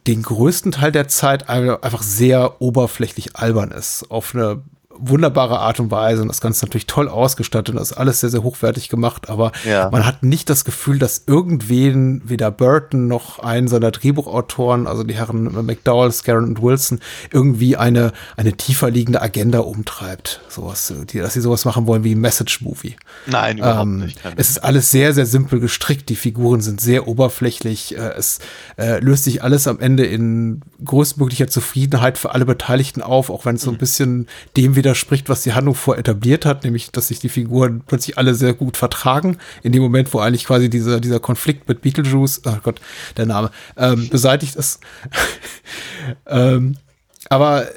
den 0.08 0.22
größten 0.22 0.72
Teil 0.72 0.92
der 0.92 1.08
Zeit 1.08 1.50
einfach 1.50 2.04
sehr 2.04 2.62
oberflächlich 2.62 3.36
albern 3.38 3.72
ist. 3.72 4.06
Auf 4.10 4.36
eine 4.36 4.62
wunderbare 4.98 5.60
Art 5.60 5.80
und 5.80 5.92
Weise 5.92 6.22
und 6.22 6.28
das 6.30 6.42
Ganze 6.42 6.66
natürlich 6.66 6.88
toll 6.88 7.10
ausgestattet 7.10 7.70
und 7.76 7.80
das 7.80 7.92
ist 7.92 7.98
alles 7.98 8.20
sehr, 8.22 8.30
sehr 8.30 8.44
hochwertig 8.44 8.90
gemacht, 8.90 9.30
aber 9.30 9.52
Ja. 9.66 9.90
man 9.92 10.06
hat 10.06 10.24
nicht 10.24 10.50
das 10.50 10.66
Gefühl, 10.66 11.00
dass 11.00 11.24
irgendwen, 11.28 12.22
weder 12.26 12.52
Burton 12.52 13.08
noch 13.08 13.40
einen 13.40 13.68
seiner 13.68 13.92
Drehbuchautoren, 13.92 14.88
also 14.88 15.04
die 15.04 15.14
Herren 15.16 15.66
McDowell, 15.66 16.12
Scarron 16.12 16.46
und 16.46 16.62
Wilson, 16.62 17.00
irgendwie 17.32 17.78
eine, 17.78 18.12
eine 18.38 18.54
tiefer 18.54 18.90
liegende 18.90 19.22
Agenda 19.22 19.60
umtreibt. 19.60 20.42
Sowas, 20.50 20.94
die, 21.12 21.20
dass 21.20 21.34
sie 21.34 21.42
sowas 21.42 21.66
machen 21.66 21.88
wollen 21.88 22.04
wie 22.04 22.16
ein 22.16 22.20
Message-Movie. 22.22 22.96
Nein, 23.26 23.58
überhaupt 23.58 23.84
Ähm, 23.84 24.00
nicht. 24.00 24.20
Es 24.38 24.50
ist 24.50 24.60
alles 24.64 24.92
sehr, 24.92 25.14
sehr 25.14 25.26
simpel 25.26 25.60
gestrickt. 25.60 26.10
Die 26.10 26.16
Figuren 26.16 26.62
sind 26.62 26.80
sehr 26.82 27.08
oberflächlich. 27.08 27.98
Äh, 27.98 28.14
es 28.18 28.40
äh, 28.78 29.00
löst 29.00 29.26
sich 29.26 29.44
alles 29.44 29.68
am 29.68 29.80
Ende 29.80 30.06
in 30.06 30.62
größtmöglicher 30.84 31.48
Zufriedenheit 31.48 32.18
für 32.18 32.32
alle 32.34 32.46
Beteiligten 32.46 33.02
auf, 33.02 33.30
auch 33.30 33.46
wenn 33.46 33.56
es 33.56 33.62
so 33.64 33.72
Mhm. 33.72 33.76
ein 33.76 33.80
bisschen 33.80 34.28
dem 34.58 34.76
widerspricht, 34.86 35.30
was 35.30 35.42
die 35.42 35.54
Handlung 35.54 35.76
vor 35.76 35.98
etabliert 35.98 36.46
hat, 36.46 36.64
nämlich, 36.64 36.92
dass 36.92 37.08
sich 37.08 37.20
die 37.20 37.30
Figuren 37.30 37.82
plötzlich 37.86 38.18
alle 38.18 38.36
sehr 38.36 38.54
gut 38.54 38.78
vertragen. 38.78 39.38
In 39.64 39.72
dem 39.72 39.82
Moment, 39.82 40.14
wo 40.14 40.20
eigentlich 40.20 40.46
quasi 40.46 40.70
dieser, 40.70 41.00
dieser 41.00 41.20
Konflikt 41.20 41.68
mit 41.68 41.82
Beetlejuice, 41.82 42.42
oh 42.46 42.58
Gott, 42.62 42.80
der 43.18 43.26
Name, 43.26 43.50
ähm, 43.78 44.08
beseitigt 44.10 44.56
ist. 44.56 44.80
ähm, 46.28 46.76
aber 47.30 47.68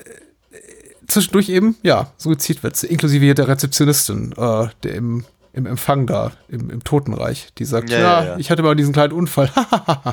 zwischendurch 1.07 1.49
eben, 1.49 1.77
ja, 1.83 2.13
Suizidwitze, 2.19 2.87
inklusive 2.87 3.25
hier 3.25 3.35
der 3.35 3.49
Rezeptionistin, 3.49 4.33
äh, 4.37 4.67
der 4.83 4.95
im, 4.95 5.25
im 5.55 5.65
Empfang 5.65 6.07
da, 6.07 6.33
im, 6.49 6.69
im 6.69 6.85
Totenreich, 6.85 7.49
die 7.57 7.65
sagt, 7.65 7.89
Ja, 7.89 7.99
ja, 7.99 8.05
ja, 8.05 8.25
ja. 8.27 8.37
ich 8.37 8.51
hatte 8.51 8.63
mal 8.63 8.77
diesen 8.77 8.93
kleinen 8.93 9.15
Unfall. 9.15 9.51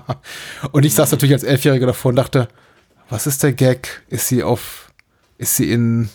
und 0.71 0.85
ich 0.85 0.95
saß 0.95 1.11
natürlich 1.11 1.33
als 1.33 1.43
Elfjähriger 1.43 1.87
davor 1.87 2.09
und 2.09 2.15
dachte, 2.15 2.47
was 3.09 3.27
ist 3.27 3.43
der 3.43 3.51
Gag? 3.51 4.03
Ist 4.07 4.29
sie 4.29 4.41
auf, 4.43 4.91
ist 5.37 5.57
sie 5.57 5.69
in, 5.69 6.09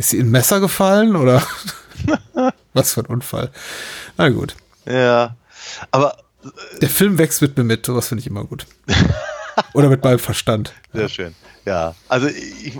ist 0.00 0.10
sie 0.10 0.18
in 0.18 0.30
Messer 0.30 0.60
gefallen 0.60 1.14
oder 1.14 1.42
was 2.72 2.94
für 2.94 3.00
ein 3.02 3.06
Unfall? 3.06 3.50
Na 4.16 4.28
gut. 4.30 4.56
Ja. 4.86 5.36
Aber 5.90 6.16
Der 6.80 6.88
Film 6.88 7.18
wächst 7.18 7.42
mit 7.42 7.56
mir 7.56 7.64
mit, 7.64 7.84
sowas 7.86 8.08
finde 8.08 8.20
ich 8.22 8.26
immer 8.26 8.44
gut. 8.44 8.66
Oder 9.74 9.88
mit 9.90 10.02
meinem 10.02 10.18
Verstand. 10.18 10.72
Sehr 10.94 11.08
schön. 11.10 11.34
Ja, 11.66 11.94
also 12.08 12.26
ich, 12.28 12.72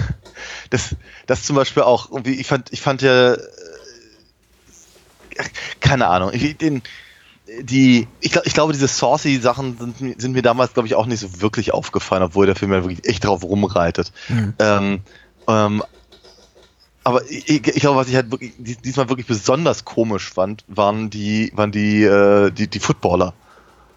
das, 0.70 0.96
das 1.26 1.42
zum 1.44 1.56
Beispiel 1.56 1.82
auch, 1.82 2.10
irgendwie, 2.10 2.40
ich 2.40 2.46
fand, 2.46 2.72
ich 2.72 2.80
fand 2.80 3.02
ja, 3.02 3.34
äh, 3.34 3.38
keine 5.80 6.06
Ahnung, 6.08 6.30
ich, 6.32 6.56
den, 6.56 6.82
die, 7.60 8.08
ich, 8.20 8.32
glaub- 8.32 8.46
ich 8.46 8.54
glaube, 8.54 8.72
diese 8.72 8.88
saucy 8.88 9.38
Sachen 9.38 9.76
sind, 9.78 10.00
mir- 10.00 10.14
sind 10.18 10.32
mir 10.32 10.42
damals, 10.42 10.72
glaube 10.72 10.88
ich, 10.88 10.94
auch 10.94 11.06
nicht 11.06 11.20
so 11.20 11.40
wirklich 11.42 11.72
aufgefallen, 11.74 12.22
obwohl 12.22 12.46
der 12.46 12.56
Film 12.56 12.72
ja 12.72 12.82
wirklich 12.82 13.06
echt 13.06 13.24
drauf 13.24 13.42
rumreitet. 13.44 14.12
Ähm, 14.58 15.00
ähm, 15.46 15.82
aber 17.06 17.24
ich, 17.30 17.48
ich 17.48 17.62
glaube, 17.80 17.98
was 17.98 18.08
ich 18.08 18.16
halt 18.16 18.32
wirklich, 18.32 18.52
dies- 18.58 18.78
diesmal 18.82 19.08
wirklich 19.08 19.28
besonders 19.28 19.84
komisch 19.84 20.28
fand, 20.32 20.64
waren 20.66 21.08
die, 21.08 21.52
waren 21.54 21.70
die, 21.70 22.02
äh, 22.02 22.50
die, 22.50 22.66
die 22.68 22.80
Footballer 22.80 23.32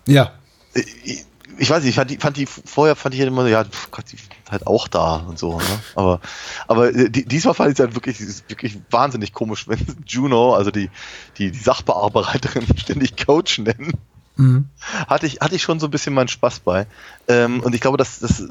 Ja. 0.07 0.31
ich, 0.75 1.25
ich 1.57 1.69
weiß 1.69 1.81
nicht, 1.83 1.89
ich 1.89 1.95
fand 1.95 2.11
die, 2.11 2.17
fand 2.17 2.37
die 2.37 2.45
vorher 2.45 2.95
fand 2.95 3.15
ich 3.15 3.19
halt 3.21 3.29
immer 3.29 3.41
so, 3.41 3.47
ja, 3.47 3.63
pf, 3.65 3.89
Gott, 3.89 4.05
die 4.11 4.15
sind 4.17 4.29
halt 4.51 4.67
auch 4.67 4.87
da 4.87 5.15
und 5.27 5.39
so, 5.39 5.57
ne? 5.57 5.63
Aber, 5.95 6.21
aber 6.67 6.93
äh, 6.95 7.09
die, 7.09 7.25
diesmal 7.25 7.55
fand 7.55 7.71
ich 7.71 7.73
es 7.73 7.79
halt 7.79 7.95
wirklich, 7.95 8.19
wirklich 8.47 8.77
wahnsinnig 8.91 9.33
komisch, 9.33 9.67
wenn 9.67 9.79
Juno, 10.07 10.53
also 10.53 10.69
die, 10.69 10.89
die, 11.37 11.49
die 11.51 11.59
Sachbearbeiterin 11.59 12.65
ständig 12.77 13.17
Coach 13.25 13.57
nennen. 13.57 13.93
Mhm. 14.39 14.69
Hatte 15.07 15.25
ich, 15.25 15.41
hatte 15.41 15.55
ich 15.55 15.61
schon 15.61 15.81
so 15.81 15.87
ein 15.87 15.91
bisschen 15.91 16.13
meinen 16.13 16.29
Spaß 16.29 16.61
bei. 16.61 16.87
Ähm, 17.27 17.59
und 17.59 17.75
ich 17.75 17.81
glaube, 17.81 17.97
das, 17.97 18.19
das 18.19 18.41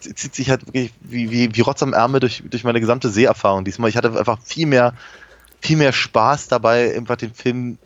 zieht 0.00 0.34
sich 0.34 0.50
halt 0.50 0.66
wirklich 0.66 0.92
wie, 1.00 1.30
wie, 1.30 1.54
wie 1.54 1.60
Rotz 1.62 1.82
am 1.82 1.94
Ärmel 1.94 2.20
durch, 2.20 2.42
durch 2.48 2.62
meine 2.62 2.78
gesamte 2.78 3.08
Seherfahrung 3.08 3.64
diesmal. 3.64 3.88
Ich 3.88 3.96
hatte 3.96 4.18
einfach 4.18 4.38
viel 4.44 4.66
mehr, 4.66 4.92
viel 5.60 5.78
mehr 5.78 5.92
Spaß 5.92 6.48
dabei, 6.48 6.94
einfach 6.94 7.16
den 7.16 7.32
Film 7.32 7.78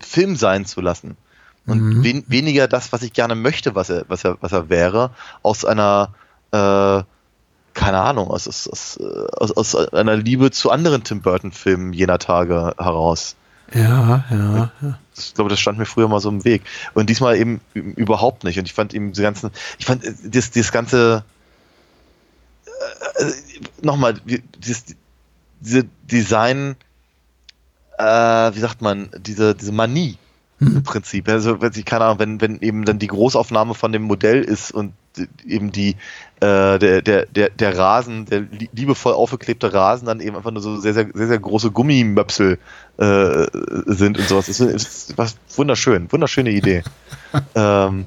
Film 0.00 0.34
sein 0.36 0.66
zu 0.66 0.80
lassen. 0.80 1.16
Und 1.66 2.04
wen, 2.04 2.24
weniger 2.26 2.68
das, 2.68 2.92
was 2.92 3.02
ich 3.02 3.12
gerne 3.12 3.34
möchte, 3.34 3.74
was 3.74 3.88
er, 3.88 4.04
was 4.08 4.24
er, 4.24 4.36
was 4.42 4.52
er 4.52 4.68
wäre, 4.68 5.12
aus 5.42 5.64
einer, 5.64 6.12
äh, 6.50 7.02
keine 7.72 8.00
Ahnung, 8.00 8.28
aus, 8.28 8.46
aus, 8.46 8.68
aus, 8.68 8.96
äh, 8.98 9.26
aus, 9.36 9.52
aus 9.52 9.74
einer 9.92 10.16
Liebe 10.16 10.50
zu 10.50 10.70
anderen 10.70 11.04
Tim 11.04 11.22
Burton-Filmen 11.22 11.94
jener 11.94 12.18
Tage 12.18 12.74
heraus. 12.76 13.36
Ja, 13.72 14.24
ja, 14.30 14.70
ja. 14.82 14.98
Ich 15.16 15.34
glaube, 15.34 15.50
das 15.50 15.60
stand 15.60 15.78
mir 15.78 15.86
früher 15.86 16.08
mal 16.08 16.20
so 16.20 16.28
im 16.28 16.44
Weg. 16.44 16.62
Und 16.92 17.08
diesmal 17.08 17.36
eben 17.36 17.60
überhaupt 17.72 18.44
nicht. 18.44 18.58
Und 18.58 18.66
ich 18.66 18.74
fand 18.74 18.94
eben 18.94 19.12
diese 19.12 19.22
ganzen, 19.22 19.50
ich 19.78 19.86
fand 19.86 20.04
äh, 20.04 20.12
das, 20.24 20.50
das 20.50 20.70
ganze, 20.70 21.24
äh, 23.16 23.24
nochmal, 23.82 24.14
wie- 24.24 24.42
dieses, 24.58 24.84
diese 25.60 25.84
Design, 26.10 26.76
äh, 27.98 28.04
wie 28.54 28.58
sagt 28.60 28.82
man, 28.82 29.08
diese, 29.18 29.54
diese 29.54 29.72
Manie 29.72 30.18
im 30.60 30.82
Prinzip. 30.82 31.28
Also, 31.28 31.60
wenn 31.60 31.72
sie, 31.72 31.82
keine 31.84 32.04
Ahnung, 32.04 32.18
wenn, 32.18 32.40
wenn 32.40 32.60
eben 32.60 32.84
dann 32.84 32.98
die 32.98 33.06
Großaufnahme 33.08 33.74
von 33.74 33.92
dem 33.92 34.02
Modell 34.02 34.42
ist 34.42 34.70
und 34.72 34.92
eben 35.46 35.72
die, 35.72 35.90
äh, 36.40 36.78
der, 36.78 37.02
der, 37.02 37.26
der, 37.26 37.50
der 37.50 37.78
Rasen, 37.78 38.26
der 38.26 38.40
lie- 38.40 38.68
liebevoll 38.72 39.12
aufgeklebte 39.14 39.72
Rasen 39.72 40.06
dann 40.06 40.20
eben 40.20 40.36
einfach 40.36 40.50
nur 40.50 40.62
so 40.62 40.76
sehr, 40.78 40.94
sehr, 40.94 41.08
sehr, 41.14 41.28
sehr 41.28 41.38
große 41.38 41.70
Gummimöpsel 41.70 42.58
äh, 42.98 43.46
sind 43.86 44.18
und 44.18 44.28
sowas. 44.28 44.46
Das 44.46 44.60
ist, 44.60 45.16
was 45.16 45.36
wunderschön, 45.56 46.10
wunderschöne 46.10 46.50
Idee. 46.50 46.82
ähm, 47.54 48.06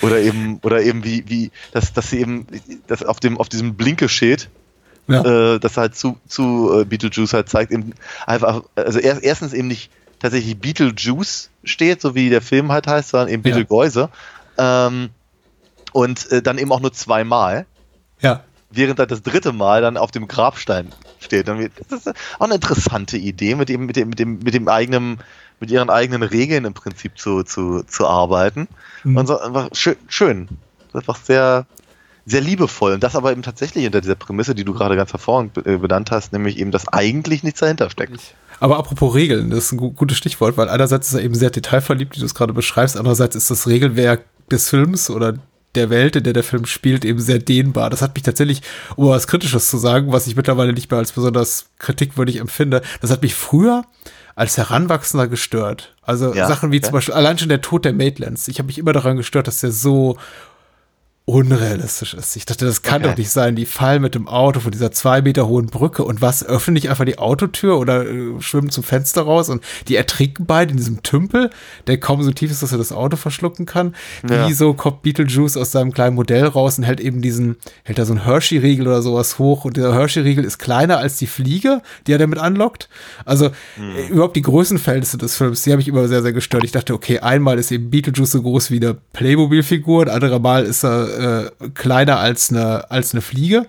oder 0.00 0.20
eben, 0.20 0.58
oder 0.62 0.82
eben 0.82 1.02
wie, 1.04 1.24
wie, 1.28 1.50
dass, 1.72 1.92
dass 1.92 2.10
sie 2.10 2.20
eben, 2.20 2.46
dass 2.86 3.02
auf 3.04 3.18
dem, 3.20 3.38
auf 3.38 3.48
diesem 3.48 3.74
Blinkeschild, 3.74 4.48
Ja. 5.08 5.54
äh, 5.54 5.58
das 5.58 5.76
halt 5.76 5.96
zu, 5.96 6.18
zu 6.28 6.80
äh, 6.80 6.84
Beetlejuice 6.84 7.32
halt 7.34 7.48
zeigt, 7.48 7.72
eben 7.72 7.92
einfach, 8.26 8.62
also 8.76 9.00
er, 9.00 9.22
erstens 9.22 9.52
eben 9.52 9.66
nicht 9.66 9.90
tatsächlich 10.20 10.56
Beetlejuice 10.56 11.50
steht, 11.64 12.00
so 12.00 12.14
wie 12.14 12.30
der 12.30 12.42
Film 12.42 12.70
halt 12.70 12.86
heißt, 12.86 13.08
sondern 13.08 13.28
eben 13.28 13.42
Ja. 13.42 13.56
Beetlegeuse. 13.56 14.08
Ähm, 14.56 15.08
und 15.92 16.30
äh, 16.30 16.42
dann 16.42 16.58
eben 16.58 16.72
auch 16.72 16.80
nur 16.80 16.92
zweimal, 16.92 17.66
Ja. 18.20 18.42
während 18.70 18.98
dann 18.98 19.08
das 19.08 19.22
dritte 19.22 19.52
Mal 19.52 19.82
dann 19.82 19.96
auf 19.96 20.10
dem 20.10 20.28
Grabstein 20.28 20.92
steht. 21.20 21.48
Und 21.48 21.70
Das 21.88 22.06
ist 22.06 22.14
auch 22.38 22.44
eine 22.44 22.54
interessante 22.54 23.16
Idee, 23.16 23.54
mit 23.54 23.68
dem, 23.68 23.86
mit 23.86 23.96
dem, 23.96 24.08
mit 24.08 24.18
dem, 24.18 24.38
mit 24.38 24.54
dem 24.54 24.68
eigenen, 24.68 25.18
mit 25.60 25.70
ihren 25.70 25.90
eigenen 25.90 26.22
Regeln 26.22 26.64
im 26.64 26.74
Prinzip 26.74 27.18
zu, 27.18 27.42
zu, 27.42 27.82
zu 27.84 28.06
arbeiten. 28.06 28.68
Mhm. 29.04 29.16
Und 29.16 29.26
so 29.26 29.38
einfach 29.38 29.68
schön, 29.72 29.96
schön. 30.08 30.48
Das 30.92 31.02
ist 31.02 31.08
einfach 31.08 31.24
sehr, 31.24 31.66
sehr 32.26 32.40
liebevoll. 32.40 32.92
Und 32.94 33.02
das 33.02 33.16
aber 33.16 33.32
eben 33.32 33.42
tatsächlich 33.42 33.86
unter 33.86 34.00
dieser 34.00 34.14
Prämisse, 34.14 34.54
die 34.54 34.64
du 34.64 34.72
gerade 34.74 34.96
ganz 34.96 35.12
hervorragend 35.12 35.56
äh, 35.66 35.76
benannt 35.78 36.10
hast, 36.10 36.32
nämlich 36.32 36.58
eben, 36.58 36.70
dass 36.70 36.88
eigentlich 36.88 37.42
nichts 37.42 37.60
dahinter 37.60 37.90
steckt. 37.90 38.34
Aber 38.60 38.78
apropos 38.78 39.14
Regeln, 39.14 39.50
das 39.50 39.64
ist 39.66 39.72
ein 39.72 39.78
gu 39.78 39.90
gutes 39.90 40.16
Stichwort, 40.16 40.56
weil 40.56 40.68
einerseits 40.68 41.08
ist 41.08 41.14
er 41.14 41.22
eben 41.22 41.34
sehr 41.34 41.50
detailverliebt, 41.50 42.14
wie 42.14 42.20
du 42.20 42.26
es 42.26 42.34
gerade 42.34 42.52
beschreibst, 42.52 42.96
andererseits 42.96 43.34
ist 43.34 43.50
das 43.50 43.66
Regelwerk 43.66 44.24
des 44.50 44.68
Films 44.68 45.10
oder 45.10 45.34
der 45.74 45.90
Welt, 45.90 46.16
in 46.16 46.24
der 46.24 46.32
der 46.32 46.42
Film 46.42 46.66
spielt, 46.66 47.04
eben 47.04 47.20
sehr 47.20 47.38
dehnbar. 47.38 47.90
Das 47.90 48.02
hat 48.02 48.14
mich 48.14 48.22
tatsächlich, 48.22 48.62
um 48.96 49.08
was 49.08 49.26
Kritisches 49.26 49.70
zu 49.70 49.78
sagen, 49.78 50.12
was 50.12 50.26
ich 50.26 50.36
mittlerweile 50.36 50.72
nicht 50.72 50.90
mehr 50.90 50.98
als 50.98 51.12
besonders 51.12 51.66
kritikwürdig 51.78 52.36
empfinde, 52.36 52.82
das 53.00 53.10
hat 53.10 53.22
mich 53.22 53.34
früher 53.34 53.84
als 54.34 54.56
Heranwachsender 54.56 55.28
gestört. 55.28 55.94
Also 56.02 56.34
Ja, 56.34 56.46
Sachen 56.46 56.72
wie 56.72 56.76
okay. 56.76 56.86
zum 56.86 56.92
Beispiel 56.92 57.14
allein 57.14 57.38
schon 57.38 57.48
der 57.48 57.60
Tod 57.60 57.84
der 57.84 57.92
Maitlands. 57.92 58.48
Ich 58.48 58.58
habe 58.58 58.66
mich 58.66 58.78
immer 58.78 58.92
daran 58.92 59.16
gestört, 59.16 59.46
dass 59.46 59.60
der 59.60 59.72
so 59.72 60.16
unrealistisch 61.24 62.14
ist. 62.14 62.34
Ich 62.36 62.46
dachte, 62.46 62.64
das 62.66 62.82
kann 62.82 63.02
Okay. 63.02 63.10
doch 63.10 63.16
nicht 63.16 63.30
sein. 63.30 63.54
Die 63.54 63.64
fallen 63.64 64.02
mit 64.02 64.14
dem 64.16 64.26
Auto 64.26 64.58
von 64.58 64.72
dieser 64.72 64.90
zwei 64.90 65.22
Meter 65.22 65.46
hohen 65.46 65.66
Brücke 65.66 66.02
und 66.04 66.20
was, 66.20 66.44
öffnen 66.44 66.74
nicht 66.74 66.90
einfach 66.90 67.04
die 67.04 67.18
Autotür 67.18 67.78
oder 67.78 68.04
äh, 68.04 68.40
schwimmen 68.40 68.70
zum 68.70 68.82
Fenster 68.82 69.22
raus 69.22 69.48
und 69.48 69.62
die 69.86 69.94
ertrinken 69.94 70.46
beide 70.46 70.72
in 70.72 70.76
diesem 70.76 71.02
Tümpel, 71.04 71.50
der 71.86 71.98
kaum 71.98 72.22
so 72.24 72.32
tief 72.32 72.50
ist, 72.50 72.62
dass 72.62 72.72
er 72.72 72.78
das 72.78 72.90
Auto 72.90 73.16
verschlucken 73.16 73.66
kann. 73.66 73.94
Ja. 74.28 74.48
Wieso 74.48 74.74
kommt 74.74 75.02
Beetlejuice 75.02 75.56
aus 75.56 75.70
seinem 75.70 75.92
kleinen 75.92 76.16
Modell 76.16 76.44
raus 76.44 76.76
und 76.78 76.84
hält 76.84 77.00
eben 77.00 77.22
diesen, 77.22 77.56
hält 77.84 77.98
da 77.98 78.04
so 78.04 78.14
einen 78.14 78.24
Hershey-Riegel 78.24 78.88
oder 78.88 79.00
sowas 79.00 79.38
hoch 79.38 79.64
und 79.64 79.76
dieser 79.76 79.94
Hershey-Riegel 79.94 80.44
ist 80.44 80.58
kleiner 80.58 80.98
als 80.98 81.16
die 81.18 81.28
Fliege, 81.28 81.82
die 82.08 82.12
er 82.12 82.18
damit 82.18 82.40
anlockt. 82.40 82.88
Also 83.24 83.46
äh, 83.46 84.08
überhaupt 84.10 84.34
die 84.34 84.42
Größenverhältnisse 84.42 85.18
des 85.18 85.36
Films, 85.36 85.62
die 85.62 85.70
habe 85.70 85.80
ich 85.80 85.86
immer 85.88 86.08
sehr, 86.08 86.22
sehr 86.22 86.32
gestört. 86.32 86.64
Ich 86.64 86.72
dachte, 86.72 86.94
okay, 86.94 87.20
einmal 87.20 87.60
ist 87.60 87.70
eben 87.70 87.90
Beetlejuice 87.90 88.32
so 88.32 88.42
groß 88.42 88.72
wie 88.72 88.76
eine 88.76 88.94
Playmobil-Figur, 89.12 90.02
ein 90.02 90.08
anderer 90.08 90.40
Mal 90.40 90.64
ist 90.64 90.84
er 90.84 91.11
äh, 91.12 91.50
kleiner 91.74 92.18
als 92.18 92.50
eine, 92.50 92.90
als 92.90 93.12
eine 93.12 93.22
Fliege. 93.22 93.66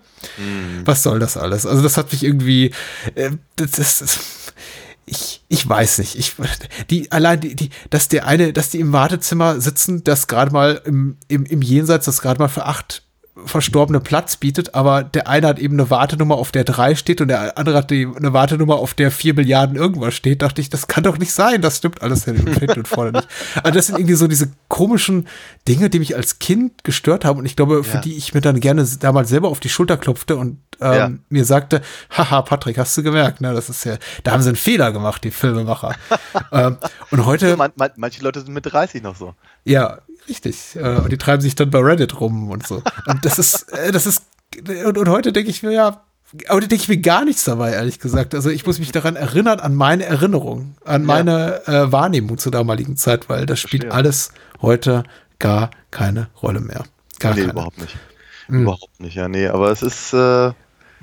Was 0.85 1.03
soll 1.03 1.19
das 1.19 1.37
alles? 1.37 1.65
Also 1.65 1.81
das 1.83 1.97
hat 1.97 2.11
mich 2.11 2.23
irgendwie, 2.23 2.71
äh, 3.15 3.31
das, 3.55 3.71
das, 3.71 3.99
das 3.99 4.19
ich, 5.05 5.43
ich 5.49 5.67
weiß 5.67 5.97
nicht. 5.99 6.15
Ich, 6.15 6.35
die, 6.89 7.11
allein 7.11 7.39
die, 7.41 7.55
die, 7.55 7.69
dass 7.89 8.07
der 8.07 8.25
eine, 8.25 8.53
dass 8.53 8.69
die 8.69 8.79
im 8.79 8.93
Wartezimmer 8.93 9.59
sitzen, 9.59 10.03
das 10.03 10.27
gerade 10.27 10.51
mal 10.51 10.81
im, 10.85 11.17
im, 11.27 11.45
im 11.45 11.61
Jenseits, 11.61 12.05
das 12.05 12.21
gerade 12.21 12.39
mal 12.39 12.47
für 12.47 12.65
acht 12.65 13.03
Verstorbene 13.45 13.99
Platz 13.99 14.37
bietet, 14.37 14.75
aber 14.75 15.03
der 15.03 15.27
eine 15.27 15.47
hat 15.47 15.57
eben 15.57 15.73
eine 15.79 15.89
Wartenummer, 15.89 16.35
auf 16.35 16.51
der 16.51 16.63
drei 16.63 16.93
steht 16.93 17.19
und 17.19 17.29
der 17.29 17.57
andere 17.57 17.77
hat 17.77 17.89
die, 17.89 18.07
eine 18.15 18.31
Wartenummer, 18.31 18.75
auf 18.75 18.93
der 18.93 19.09
vier 19.09 19.33
Milliarden 19.33 19.75
irgendwas 19.75 20.13
steht, 20.13 20.43
dachte 20.43 20.61
ich, 20.61 20.69
das 20.69 20.87
kann 20.87 21.03
doch 21.03 21.17
nicht 21.17 21.31
sein, 21.31 21.59
das 21.61 21.77
stimmt 21.77 22.03
alles 22.03 22.25
hinten 22.25 22.47
und 22.49 22.59
hinten 22.59 22.79
und 22.81 22.87
vorne 22.87 23.11
nicht. 23.11 23.27
Also 23.63 23.75
das 23.75 23.87
sind 23.87 23.97
irgendwie 23.97 24.13
so 24.13 24.27
diese 24.27 24.51
komischen 24.67 25.27
Dinge, 25.67 25.89
die 25.89 25.97
mich 25.97 26.15
als 26.15 26.37
Kind 26.37 26.83
gestört 26.83 27.25
haben 27.25 27.39
und 27.39 27.45
ich 27.47 27.55
glaube, 27.55 27.83
für 27.83 27.95
Ja. 27.95 28.01
die 28.01 28.15
ich 28.17 28.35
mir 28.35 28.41
dann 28.41 28.59
gerne 28.59 28.85
damals 28.99 29.29
selber 29.29 29.47
auf 29.49 29.59
die 29.59 29.69
Schulter 29.69 29.97
klopfte 29.97 30.35
und 30.37 30.59
ähm, 30.81 30.93
Ja. 30.93 31.11
mir 31.29 31.45
sagte, 31.45 31.81
haha, 32.15 32.41
Patrick, 32.41 32.77
hast 32.77 32.97
du 32.97 33.03
gemerkt, 33.03 33.41
ne, 33.41 33.53
das 33.53 33.69
ist 33.69 33.83
ja, 33.83 33.97
da 34.23 34.31
haben 34.31 34.41
sie 34.41 34.49
einen 34.49 34.55
Fehler 34.55 34.91
gemacht, 34.91 35.23
die 35.23 35.31
Filmemacher. 35.31 35.95
ähm, 36.51 36.77
und 37.11 37.25
heute, 37.25 37.55
Man, 37.57 37.71
man, 37.75 37.91
manche 37.95 38.23
Leute 38.23 38.41
sind 38.41 38.53
mit 38.53 38.65
30 38.71 39.03
noch 39.03 39.15
so. 39.15 39.33
ja, 39.63 39.99
richtig. 40.29 40.75
Äh, 40.75 40.97
und 40.97 41.11
die 41.11 41.17
treiben 41.17 41.41
sich 41.41 41.55
dann 41.55 41.69
bei 41.69 41.79
Reddit 41.79 42.19
rum 42.19 42.49
und 42.49 42.65
so. 42.65 42.81
Und 43.07 43.25
das 43.25 43.39
ist, 43.39 43.71
äh, 43.73 43.91
das 43.91 44.05
ist, 44.05 44.23
und, 44.85 44.97
und 44.97 45.09
heute 45.09 45.33
denke 45.33 45.49
ich 45.49 45.63
mir, 45.63 45.71
ja, 45.71 46.03
heute 46.49 46.67
denke 46.67 46.81
ich 46.83 46.89
mir 46.89 46.97
gar 46.97 47.25
nichts 47.25 47.43
dabei, 47.43 47.73
ehrlich 47.73 47.99
gesagt. 47.99 48.33
Also 48.33 48.49
ich 48.49 48.65
muss 48.65 48.79
mich 48.79 48.91
daran 48.91 49.15
erinnern, 49.15 49.59
an 49.59 49.75
meine 49.75 50.05
Erinnerung, 50.05 50.75
an 50.85 51.03
meine 51.05 51.67
äh, 51.67 51.91
Wahrnehmung 51.91 52.37
zur 52.37 52.51
damaligen 52.51 52.95
Zeit, 52.97 53.29
weil 53.29 53.45
das 53.45 53.59
spielt 53.59 53.83
Verstehe. 53.83 53.97
alles 53.97 54.31
heute 54.61 55.03
gar 55.39 55.69
keine 55.91 56.29
Rolle 56.41 56.61
mehr. 56.61 56.85
Gar 57.19 57.33
nee, 57.35 57.41
keine. 57.41 57.51
überhaupt 57.51 57.77
nicht. 57.79 57.95
Überhaupt 58.47 58.99
nicht, 58.99 59.15
ja, 59.15 59.27
nee. 59.27 59.47
Aber 59.47 59.71
es 59.71 59.81
ist, 59.81 60.13
äh, 60.13 60.51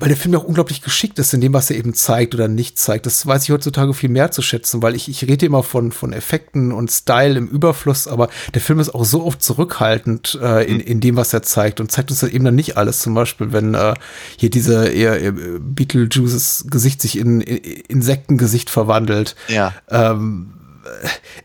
Weil 0.01 0.09
der 0.09 0.17
Film 0.17 0.33
ja 0.33 0.39
auch 0.39 0.43
unglaublich 0.43 0.81
geschickt 0.81 1.19
ist 1.19 1.33
in 1.33 1.41
dem, 1.41 1.53
was 1.53 1.69
er 1.69 1.77
eben 1.77 1.93
zeigt 1.93 2.33
oder 2.33 2.47
nicht 2.47 2.79
zeigt. 2.79 3.05
Das 3.05 3.25
weiß 3.25 3.43
ich 3.43 3.51
heutzutage 3.51 3.93
viel 3.93 4.09
mehr 4.09 4.31
zu 4.31 4.41
schätzen, 4.41 4.81
weil 4.81 4.95
ich, 4.95 5.07
ich 5.07 5.27
rede 5.27 5.45
immer 5.45 5.61
von, 5.61 5.91
von 5.91 6.11
Effekten 6.11 6.71
und 6.71 6.91
Style 6.91 7.37
im 7.37 7.47
Überfluss, 7.47 8.07
aber 8.07 8.29
der 8.55 8.61
Film 8.61 8.79
ist 8.79 8.95
auch 8.95 9.05
so 9.05 9.23
oft 9.23 9.43
zurückhaltend 9.43 10.39
äh, 10.41 10.69
in, 10.69 10.79
in 10.79 10.99
dem, 10.99 11.15
was 11.15 11.33
er 11.33 11.43
zeigt 11.43 11.79
und 11.79 11.91
zeigt 11.91 12.09
uns 12.09 12.21
dann 12.21 12.31
eben 12.31 12.43
dann 12.43 12.55
nicht 12.55 12.77
alles. 12.77 12.99
Zum 12.99 13.13
Beispiel, 13.13 13.53
wenn 13.53 13.75
äh, 13.75 13.93
hier 14.37 14.49
diese 14.49 14.87
eher 14.87 15.21
äh, 15.21 15.31
Beetlejuices 15.31 16.65
Gesicht 16.69 17.01
sich 17.01 17.17
in, 17.17 17.39
in 17.41 18.01
Insektengesicht 18.01 18.71
verwandelt. 18.71 19.35
ja. 19.47 19.73
Ähm, 19.89 20.53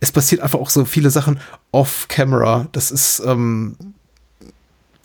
es 0.01 0.13
passiert 0.13 0.41
einfach 0.41 0.59
auch 0.59 0.71
so 0.71 0.85
viele 0.85 1.11
Sachen 1.11 1.41
off-camera. 1.71 2.69
Das 2.73 2.91
ist, 2.91 3.23
ähm, 3.25 3.77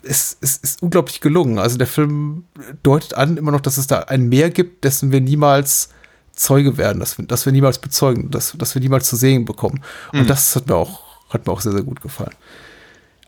es, 0.04 0.36
es 0.40 0.56
ist 0.58 0.82
unglaublich 0.82 1.20
gelungen. 1.20 1.58
Also 1.58 1.78
der 1.78 1.86
Film 1.86 2.44
deutet 2.82 3.14
an 3.14 3.36
immer 3.36 3.52
noch, 3.52 3.60
dass 3.60 3.76
es 3.78 3.86
da 3.86 4.00
ein 4.00 4.28
Meer 4.28 4.50
gibt, 4.50 4.84
dessen 4.84 5.12
wir 5.12 5.20
niemals 5.20 5.90
Zeuge 6.32 6.78
werden, 6.78 6.98
dass 7.00 7.18
wir, 7.18 7.26
dass 7.26 7.44
wir 7.46 7.52
niemals 7.52 7.78
bezeugen, 7.78 8.30
dass, 8.30 8.54
dass 8.56 8.74
wir 8.74 8.80
niemals 8.80 9.08
zu 9.08 9.16
sehen 9.16 9.44
bekommen. 9.44 9.82
Und 10.12 10.28
das 10.30 10.56
hat 10.56 10.66
mir 10.66 10.76
auch, 10.76 11.02
hat 11.30 11.46
mir 11.46 11.52
auch 11.52 11.60
sehr, 11.60 11.72
sehr 11.72 11.82
gut 11.82 12.00
gefallen. 12.00 12.34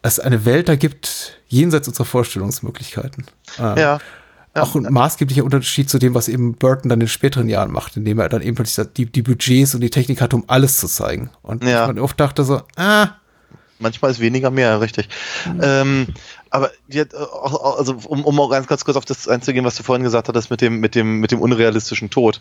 Es 0.03 0.18
eine 0.20 0.45
Welt 0.45 0.68
da 0.68 0.77
gibt, 0.77 1.41
jenseits 1.49 1.89
unserer 1.89 2.05
Vorstellungsmöglichkeiten. 2.07 3.27
Äh, 3.59 3.81
Ja. 3.81 3.99
auch 4.55 4.75
ein 4.77 4.85
maßgeblicher 4.85 5.43
Unterschied 5.45 5.91
zu 5.91 5.99
dem, 5.99 6.14
was 6.14 6.29
eben 6.29 6.55
Burton 6.55 6.89
dann 6.89 7.01
in 7.01 7.09
späteren 7.09 7.49
Jahren 7.49 7.72
macht, 7.72 7.97
indem 7.97 8.18
er 8.20 8.29
dann 8.29 8.41
eben 8.43 8.55
plötzlich 8.55 8.87
die, 8.97 9.07
die 9.07 9.22
Budgets 9.22 9.75
und 9.75 9.81
die 9.81 9.91
Technik 9.91 10.20
hat, 10.20 10.33
um 10.33 10.45
alles 10.47 10.77
zu 10.79 10.87
zeigen. 10.89 11.31
Und 11.43 11.64
Ja. 11.64 11.87
man 11.87 11.99
oft 11.99 12.18
dachte 12.20 12.45
so, 12.45 12.62
ah, 12.77 13.09
Manchmal 13.81 14.12
ist 14.12 14.20
weniger 14.20 14.53
mehr, 14.53 14.81
richtig. 14.81 15.09
Ähm, 15.61 16.07
aber 16.55 16.71
jetzt, 16.89 17.17
auch- 17.17 17.77
also 17.79 17.97
um, 18.07 18.25
um 18.25 18.39
auch 18.41 18.49
ganz, 18.51 18.67
ganz 18.69 18.85
kurz 18.85 18.97
auf 18.97 19.05
das 19.05 19.27
einzugehen, 19.29 19.65
was 19.65 19.75
du 19.77 19.83
vorhin 19.83 20.05
gesagt 20.05 20.29
hattest 20.29 20.51
mit 20.51 20.61
dem, 20.61 20.79
mit 20.79 20.95
dem, 20.95 21.19
mit 21.19 21.33
dem 21.33 21.41
unrealistischen 21.41 22.11
Tod. 22.11 22.41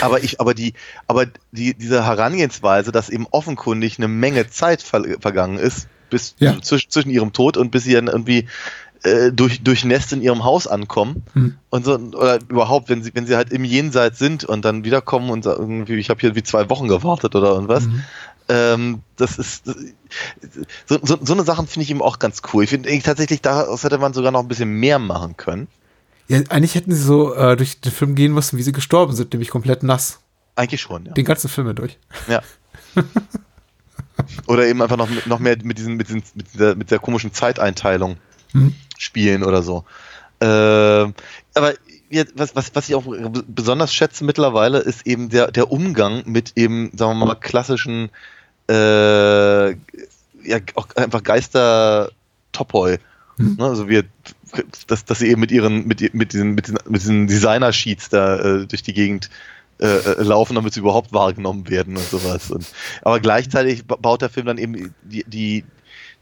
Aber 0.00 0.22
ich, 0.24 0.40
aber 0.40 0.54
die, 0.54 0.72
aber 1.06 1.26
die, 1.52 1.74
diese 1.74 2.04
Herangehensweise, 2.04 2.90
dass 2.90 3.10
eben 3.10 3.26
offenkundig 3.30 3.98
eine 3.98 4.08
Menge 4.08 4.48
Zeit 4.50 4.82
ver 4.82 5.04
vergangen 5.20 5.58
ist, 5.58 5.86
bis 6.10 6.34
Ja. 6.38 6.60
zwischen, 6.60 6.90
zwischen 6.90 7.10
ihrem 7.10 7.32
Tod 7.32 7.56
und 7.56 7.70
bis 7.70 7.84
sie 7.84 7.92
dann 7.92 8.06
irgendwie 8.08 8.48
äh, 9.04 9.30
durch, 9.30 9.62
durchnässt 9.62 10.12
in 10.14 10.22
ihrem 10.22 10.42
Haus 10.44 10.66
ankommen 10.66 11.22
Hm. 11.34 11.56
und 11.70 11.84
so 11.84 11.94
oder 11.96 12.38
überhaupt, 12.48 12.88
wenn 12.88 13.02
sie, 13.02 13.10
wenn 13.14 13.26
sie 13.26 13.36
halt 13.36 13.52
im 13.52 13.62
Jenseits 13.64 14.18
sind 14.18 14.44
und 14.44 14.64
dann 14.64 14.84
wiederkommen 14.84 15.28
und 15.30 15.44
sagen, 15.44 15.60
irgendwie, 15.60 15.94
ich 16.00 16.08
habe 16.10 16.20
hier 16.20 16.34
wie 16.34 16.42
zwei 16.42 16.68
Wochen 16.70 16.88
gewartet 16.88 17.34
oder 17.36 17.50
irgendwas. 17.50 17.86
Ähm, 18.48 19.02
das 19.16 19.38
ist 19.38 19.64
so, 20.86 20.98
so, 21.02 21.18
so 21.20 21.32
eine 21.32 21.44
Sachen 21.44 21.66
finde 21.66 21.84
ich 21.84 21.90
eben 21.90 22.02
auch 22.02 22.18
ganz 22.18 22.42
cool. 22.52 22.64
Ich 22.64 22.70
finde 22.70 22.98
tatsächlich, 23.02 23.40
daraus 23.40 23.84
hätte 23.84 23.98
man 23.98 24.12
sogar 24.12 24.32
noch 24.32 24.40
ein 24.40 24.48
bisschen 24.48 24.70
mehr 24.70 24.98
machen 24.98 25.36
können. 25.36 25.68
ja, 26.28 26.40
eigentlich 26.50 26.74
hätten 26.74 26.92
sie 26.92 27.02
so 27.02 27.34
äh, 27.34 27.56
durch 27.56 27.80
den 27.80 27.92
Film 27.92 28.14
gehen 28.14 28.32
müssen, 28.32 28.58
wie 28.58 28.62
sie 28.62 28.72
gestorben 28.72 29.14
sind, 29.14 29.32
nämlich 29.32 29.50
komplett 29.50 29.82
nass. 29.82 30.20
Eigentlich 30.56 30.82
schon, 30.82 31.06
ja. 31.06 31.12
Den 31.12 31.24
ganzen 31.24 31.48
Film 31.48 31.68
hindurch. 31.68 31.98
ja. 32.28 32.42
Oder 34.46 34.66
eben 34.66 34.80
einfach 34.80 34.96
noch, 34.96 35.08
noch 35.26 35.38
mehr 35.38 35.56
mit, 35.62 35.78
diesen, 35.78 35.94
mit, 35.94 36.08
diesen, 36.08 36.22
mit, 36.34 36.54
dieser, 36.54 36.74
mit 36.76 36.90
der 36.90 36.98
komischen 36.98 37.32
Zeiteinteilung 37.32 38.18
Hm. 38.54 38.72
spielen 38.96 39.42
oder 39.42 39.62
so. 39.62 39.84
Ähm, 40.40 41.14
aber 41.54 41.74
was, 42.34 42.54
was, 42.54 42.74
was 42.74 42.88
ich 42.88 42.94
auch 42.94 43.04
besonders 43.48 43.92
schätze 43.92 44.24
mittlerweile, 44.24 44.78
ist 44.78 45.06
eben 45.06 45.28
der, 45.28 45.50
der 45.50 45.72
Umgang 45.72 46.22
mit 46.26 46.52
eben, 46.54 46.90
sagen 46.96 47.18
wir 47.18 47.26
mal, 47.26 47.34
klassischen, 47.34 48.10
äh, 48.68 49.70
ja, 49.70 50.58
auch 50.74 50.88
einfach 50.96 51.22
Geister-Topoi. 51.22 52.98
Ne, 53.36 53.64
also 53.64 53.88
wir, 53.88 54.04
dass, 54.86 55.04
dass 55.04 55.18
sie 55.18 55.28
eben 55.28 55.40
mit 55.40 55.50
ihren, 55.50 55.86
mit, 55.86 56.14
mit 56.14 56.32
diesen, 56.32 56.54
mit 56.54 56.66
diesen, 56.66 56.78
mit 56.86 57.02
diesen 57.02 57.26
Designer-Sheets 57.26 58.10
da 58.10 58.36
äh, 58.38 58.66
durch 58.66 58.82
die 58.84 58.94
Gegend 58.94 59.28
äh, 59.80 59.86
äh, 59.86 60.22
laufen, 60.22 60.54
damit 60.54 60.72
sie 60.74 60.80
überhaupt 60.80 61.12
wahrgenommen 61.12 61.68
werden 61.68 61.96
und 61.96 62.08
sowas. 62.08 62.52
Und, 62.52 62.66
aber 63.02 63.18
gleichzeitig 63.18 63.86
ba- 63.86 63.96
baut 63.96 64.22
der 64.22 64.28
Film 64.28 64.46
dann 64.46 64.58
eben 64.58 64.94
die, 65.02 65.24
die, 65.26 65.64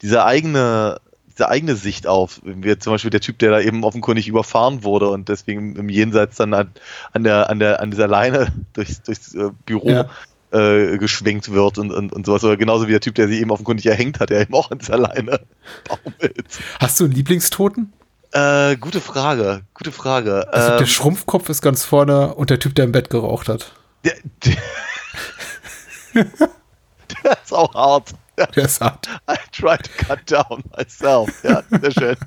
diese 0.01 0.25
eigene, 0.25 1.01
diese 1.31 1.51
eigene 1.51 1.77
Sicht 1.77 2.07
auf. 2.07 2.41
Wie 2.45 2.79
zum 2.79 2.95
Beispiel 2.95 3.11
der 3.11 3.21
Typ, 3.21 3.39
der 3.41 3.51
da 3.51 3.61
eben 3.61 3.85
offenkundig 3.85 4.27
überfahren 4.27 4.83
wurde 4.83 5.11
und 5.11 5.29
deswegen 5.29 5.77
im 5.77 5.91
Jenseits 5.91 6.37
dann 6.37 6.55
an, 6.55 6.71
an 7.13 7.25
der, 7.25 7.51
an 7.51 7.59
der, 7.59 7.81
an 7.81 7.91
dieser 7.91 8.09
Leine 8.09 8.51
durchs, 8.73 9.03
durchs 9.03 9.35
äh, 9.35 9.51
Büro 9.67 9.91
Ja. 9.91 10.09
Äh, 10.53 10.99
geschwenkt 10.99 11.51
wird 11.53 11.79
und, 11.79 11.91
und, 11.91 12.13
und 12.13 12.27
sowas. 12.27 12.45
Oder 12.45 12.57
genauso 12.57 12.87
wie 12.87 12.93
der 12.93 13.01
Typ, 13.01 13.15
der 13.15 13.29
sie 13.29 13.41
eben 13.41 13.51
offenkundig 13.51 13.87
erhängt 13.87 14.21
hat, 14.21 14.31
der 14.31 14.43
eben 14.43 14.55
auch 14.55 14.71
an 14.71 14.79
dieser 14.79 14.99
Leine 14.99 15.41
baumelt. 15.89 16.47
Hast 16.79 17.01
du 17.01 17.05
einen 17.05 17.13
Lieblingstoten? 17.15 17.93
Äh, 18.33 18.77
gute 18.77 19.01
Frage, 19.01 19.63
gute 19.75 19.93
Frage. 19.93 20.53
Also 20.53 20.73
Ähm, 20.73 20.79
der 20.79 20.87
Schrumpfkopf 20.87 21.49
ist 21.49 21.61
ganz 21.61 21.85
vorne 21.85 22.35
und 22.35 22.51
der 22.51 22.59
Typ, 22.59 22.75
der 22.75 22.87
im 22.87 22.93
Bett 22.93 23.11
geraucht 23.11 23.49
hat. 23.49 23.75
der, 24.05 24.15
der, 24.45 24.57
der 27.25 27.39
ist 27.43 27.53
auch 27.53 27.75
hart. 27.75 28.11
Der 28.57 28.67
hart. 28.81 29.09
I 29.31 29.37
try 29.53 29.77
to 29.77 29.91
cut 29.99 30.31
down 30.31 30.63
myself. 30.77 31.31
Ja, 31.45 31.63
sehr 31.71 31.91
schön. 31.91 32.17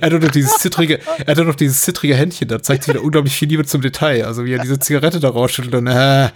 Er 0.00 0.06
hat 0.06 0.12
doch 0.12 0.20
noch 0.20 0.30
dieses 0.30 0.58
zittrige, 0.58 1.00
er 1.24 1.36
hat 1.36 1.46
noch 1.46 1.54
dieses 1.54 1.80
zittrige 1.80 2.14
Händchen, 2.16 2.48
da 2.48 2.62
zeigt 2.62 2.84
sich 2.84 2.92
wieder 2.94 3.02
unglaublich 3.02 3.34
viel 3.34 3.48
Liebe 3.48 3.64
zum 3.64 3.80
Detail. 3.80 4.26
Also 4.26 4.44
wie 4.44 4.52
er 4.52 4.58
diese 4.58 4.78
Zigarette 4.78 5.20
da 5.20 5.30
rausschüttelt 5.30 5.74
und 5.74 5.86
äh, 5.86 6.28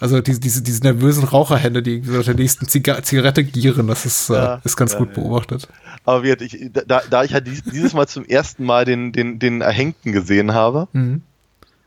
also 0.00 0.20
diese, 0.20 0.40
diese, 0.40 0.62
diese 0.62 0.82
nervösen 0.82 1.24
Raucherhände, 1.24 1.82
die 1.82 2.02
so 2.04 2.22
der 2.22 2.34
nächsten 2.34 2.68
Ziga 2.68 3.02
Zigarette 3.02 3.42
gieren, 3.44 3.86
das 3.86 4.04
ist, 4.04 4.28
äh, 4.28 4.34
Ja, 4.34 4.60
ist 4.64 4.76
ganz 4.76 4.92
ja, 4.92 4.98
gut 4.98 5.08
ja. 5.10 5.14
beobachtet. 5.14 5.68
Aber 6.04 6.22
wie, 6.22 6.26
gesagt, 6.34 6.42
ich, 6.42 6.70
da, 6.72 7.00
da 7.08 7.24
ich 7.24 7.32
halt 7.32 7.46
dies, 7.46 7.62
dieses 7.62 7.94
Mal 7.94 8.06
zum 8.06 8.26
ersten 8.26 8.64
Mal 8.64 8.84
den, 8.84 9.12
den, 9.12 9.38
den 9.38 9.60
Erhängten 9.62 10.12
gesehen 10.12 10.52
habe, 10.52 10.88
Mhm. 10.92 11.22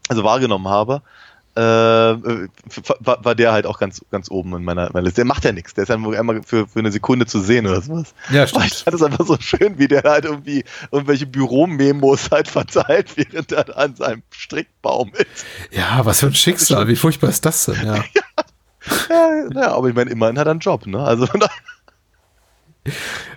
also 0.07 0.23
wahrgenommen 0.23 0.67
habe, 0.67 1.03
äh, 1.57 2.11
äh, 2.11 2.47
war, 2.99 3.25
war 3.25 3.35
der 3.35 3.51
halt 3.51 3.65
auch 3.65 3.79
ganz, 3.79 4.05
ganz 4.11 4.29
oben 4.29 4.55
in 4.55 4.63
meiner, 4.63 4.91
meiner 4.93 5.05
Liste. 5.05 5.21
Der 5.21 5.25
macht 5.25 5.43
ja 5.43 5.51
nichts. 5.51 5.73
Der 5.73 5.83
ist 5.83 5.91
einfach 5.91 6.13
einmal 6.13 6.43
für, 6.43 6.67
für 6.67 6.79
eine 6.79 6.91
Sekunde 6.91 7.25
zu 7.25 7.39
sehen 7.39 7.65
oder 7.65 7.81
sowas. 7.81 8.13
Ja, 8.29 8.43
Aber 8.43 8.63
ich 8.63 8.73
stimmt. 8.73 8.83
fand 8.83 8.95
es 8.95 9.03
einfach 9.03 9.25
so 9.25 9.37
schön, 9.39 9.79
wie 9.79 9.87
der 9.87 10.03
halt 10.03 10.25
irgendwie 10.25 10.63
irgendwelche 10.91 11.25
Büromemos 11.25 12.29
halt 12.29 12.47
verteilt, 12.47 13.17
während 13.17 13.51
er 13.51 13.75
an 13.75 13.95
seinem 13.95 14.21
Strickbaum 14.29 15.11
ist. 15.13 15.45
Ja, 15.71 16.05
was 16.05 16.19
für 16.19 16.27
ein 16.27 16.35
Schicksal, 16.35 16.87
wie 16.87 16.95
furchtbar 16.95 17.29
ist 17.29 17.45
das 17.45 17.65
denn, 17.65 17.85
ja. 17.85 18.03
Ja, 19.09 19.29
ja 19.53 19.71
aber 19.73 19.89
ich 19.89 19.95
meine, 19.95 20.09
immerhin 20.11 20.39
hat 20.39 20.47
er 20.47 20.51
einen 20.51 20.61
Job, 20.61 20.85
ne? 20.85 20.99
Also 20.99 21.27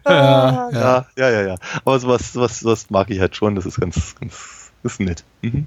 Ja, 0.04 0.70
ja. 0.70 0.70
ja, 0.70 1.06
ja, 1.16 1.30
ja, 1.30 1.42
ja. 1.42 1.54
Aber 1.84 1.98
sowas, 1.98 2.32
sowas, 2.32 2.60
sowas 2.60 2.90
mag 2.90 3.10
ich 3.10 3.20
halt 3.20 3.34
schon. 3.34 3.54
Das 3.54 3.66
ist 3.66 3.80
ganz, 3.80 4.14
ganz, 4.20 4.59
das 4.82 4.92
ist 4.92 5.00
nett. 5.00 5.24
Mhm. 5.42 5.66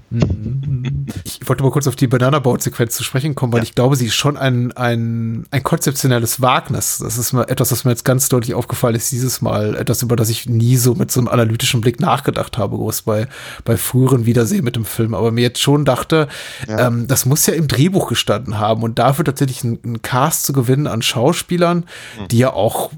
Ich 1.24 1.48
wollte 1.48 1.62
mal 1.62 1.70
kurz 1.70 1.86
auf 1.86 1.94
die 1.94 2.06
Banana-Boat-Sequenz 2.08 2.96
zu 2.96 3.04
sprechen 3.04 3.34
kommen, 3.34 3.52
weil 3.52 3.62
ich 3.62 3.74
glaube, 3.74 3.94
sie 3.94 4.06
ist 4.06 4.14
schon 4.14 4.36
ein, 4.36 4.72
ein, 4.72 5.46
ein 5.50 5.62
konzeptionelles 5.62 6.40
Wagnis. 6.40 6.98
Das 6.98 7.16
ist 7.16 7.32
mal 7.32 7.44
etwas, 7.44 7.70
was 7.70 7.84
mir 7.84 7.92
jetzt 7.92 8.04
ganz 8.04 8.28
deutlich 8.28 8.54
aufgefallen 8.54 8.96
ist, 8.96 9.12
dieses 9.12 9.40
Mal. 9.40 9.76
Etwas, 9.76 10.02
über 10.02 10.16
das 10.16 10.30
ich 10.30 10.48
nie 10.48 10.76
so 10.76 10.94
mit 10.94 11.12
so 11.12 11.20
einem 11.20 11.28
analytischen 11.28 11.80
Blick 11.80 12.00
nachgedacht 12.00 12.58
habe, 12.58 12.76
groß 12.76 13.02
bei, 13.02 13.28
bei 13.64 13.76
früheren 13.76 14.26
Wiedersehen 14.26 14.64
mit 14.64 14.74
dem 14.74 14.84
Film. 14.84 15.14
Aber 15.14 15.30
mir 15.30 15.42
jetzt 15.42 15.60
schon 15.60 15.84
dachte, 15.84 16.28
ähm, 16.66 17.06
das 17.06 17.24
muss 17.24 17.46
ja 17.46 17.54
im 17.54 17.68
Drehbuch 17.68 18.08
gestanden 18.08 18.58
haben 18.58 18.82
und 18.82 18.98
dafür 18.98 19.24
tatsächlich 19.24 19.62
einen, 19.62 19.78
einen 19.84 20.02
Cast 20.02 20.44
zu 20.44 20.52
gewinnen 20.52 20.88
an 20.88 21.02
Schauspielern, 21.02 21.84
die 22.30 22.38
ja 22.38 22.52
auch 22.52 22.90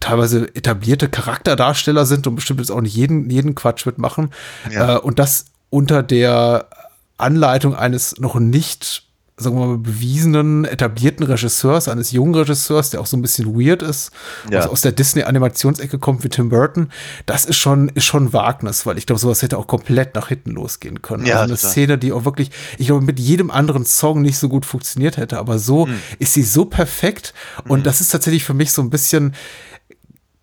teilweise 0.00 0.54
etablierte 0.54 1.08
Charakterdarsteller 1.08 2.06
sind 2.06 2.26
und 2.26 2.36
bestimmt 2.36 2.60
jetzt 2.60 2.70
auch 2.70 2.80
nicht 2.80 2.94
jeden, 2.94 3.30
jeden 3.30 3.54
Quatsch 3.54 3.86
mitmachen. 3.86 4.30
Ja. 4.70 4.96
Äh, 4.96 4.98
und 4.98 5.18
das 5.18 5.46
unter 5.70 6.02
der 6.02 6.68
Anleitung 7.16 7.74
eines 7.74 8.18
noch 8.18 8.36
nicht, 8.36 9.09
sagen 9.40 9.58
wir 9.58 9.66
mal, 9.66 9.78
bewiesenen, 9.78 10.64
etablierten 10.64 11.24
Regisseurs, 11.26 11.88
eines 11.88 12.12
jungen 12.12 12.34
Regisseurs, 12.34 12.90
der 12.90 13.00
auch 13.00 13.06
so 13.06 13.16
ein 13.16 13.22
bisschen 13.22 13.54
weird 13.58 13.82
ist, 13.82 14.10
Ja. 14.50 14.58
also 14.58 14.70
aus 14.70 14.80
der 14.82 14.92
Disney-Animationsecke 14.92 15.98
kommt 15.98 16.22
wie 16.24 16.28
Tim 16.28 16.48
Burton, 16.50 16.90
das 17.26 17.44
ist 17.44 17.56
schon, 17.56 17.88
ist 17.90 18.04
schon 18.04 18.32
Wagnis, 18.32 18.86
weil 18.86 18.98
ich 18.98 19.06
glaube, 19.06 19.18
sowas 19.20 19.42
hätte 19.42 19.58
auch 19.58 19.66
komplett 19.66 20.14
nach 20.14 20.28
hinten 20.28 20.50
losgehen 20.52 21.02
können. 21.02 21.26
Ja, 21.26 21.40
also 21.40 21.54
eine. 21.54 21.56
Szene, 21.56 21.98
die 21.98 22.12
auch 22.12 22.24
wirklich, 22.24 22.50
ich 22.78 22.86
glaube, 22.86 23.04
mit 23.04 23.18
jedem 23.18 23.50
anderen 23.50 23.84
Song 23.84 24.22
nicht 24.22 24.38
so 24.38 24.48
gut 24.48 24.64
funktioniert 24.66 25.16
hätte, 25.16 25.38
aber 25.38 25.58
so 25.58 25.86
Hm. 25.86 25.94
ist 26.18 26.34
sie 26.34 26.42
so 26.42 26.64
perfekt 26.66 27.34
und 27.66 27.86
das 27.86 28.00
ist 28.00 28.08
tatsächlich 28.10 28.44
für 28.44 28.54
mich 28.54 28.72
so 28.72 28.82
ein 28.82 28.90
bisschen, 28.90 29.34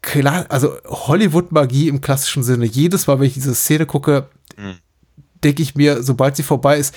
klar, 0.02 0.46
also 0.50 0.74
Hollywood-Magie 0.86 1.88
im 1.88 2.02
klassischen 2.02 2.44
Sinne. 2.44 2.66
Jedes 2.66 3.08
Mal, 3.08 3.20
wenn 3.20 3.28
ich 3.28 3.34
diese 3.34 3.54
Szene 3.56 3.86
gucke, 3.86 4.30
denke 5.44 5.62
ich 5.62 5.76
mir, 5.76 6.02
sobald 6.02 6.36
sie 6.36 6.44
vorbei 6.44 6.78
ist, 6.78 6.96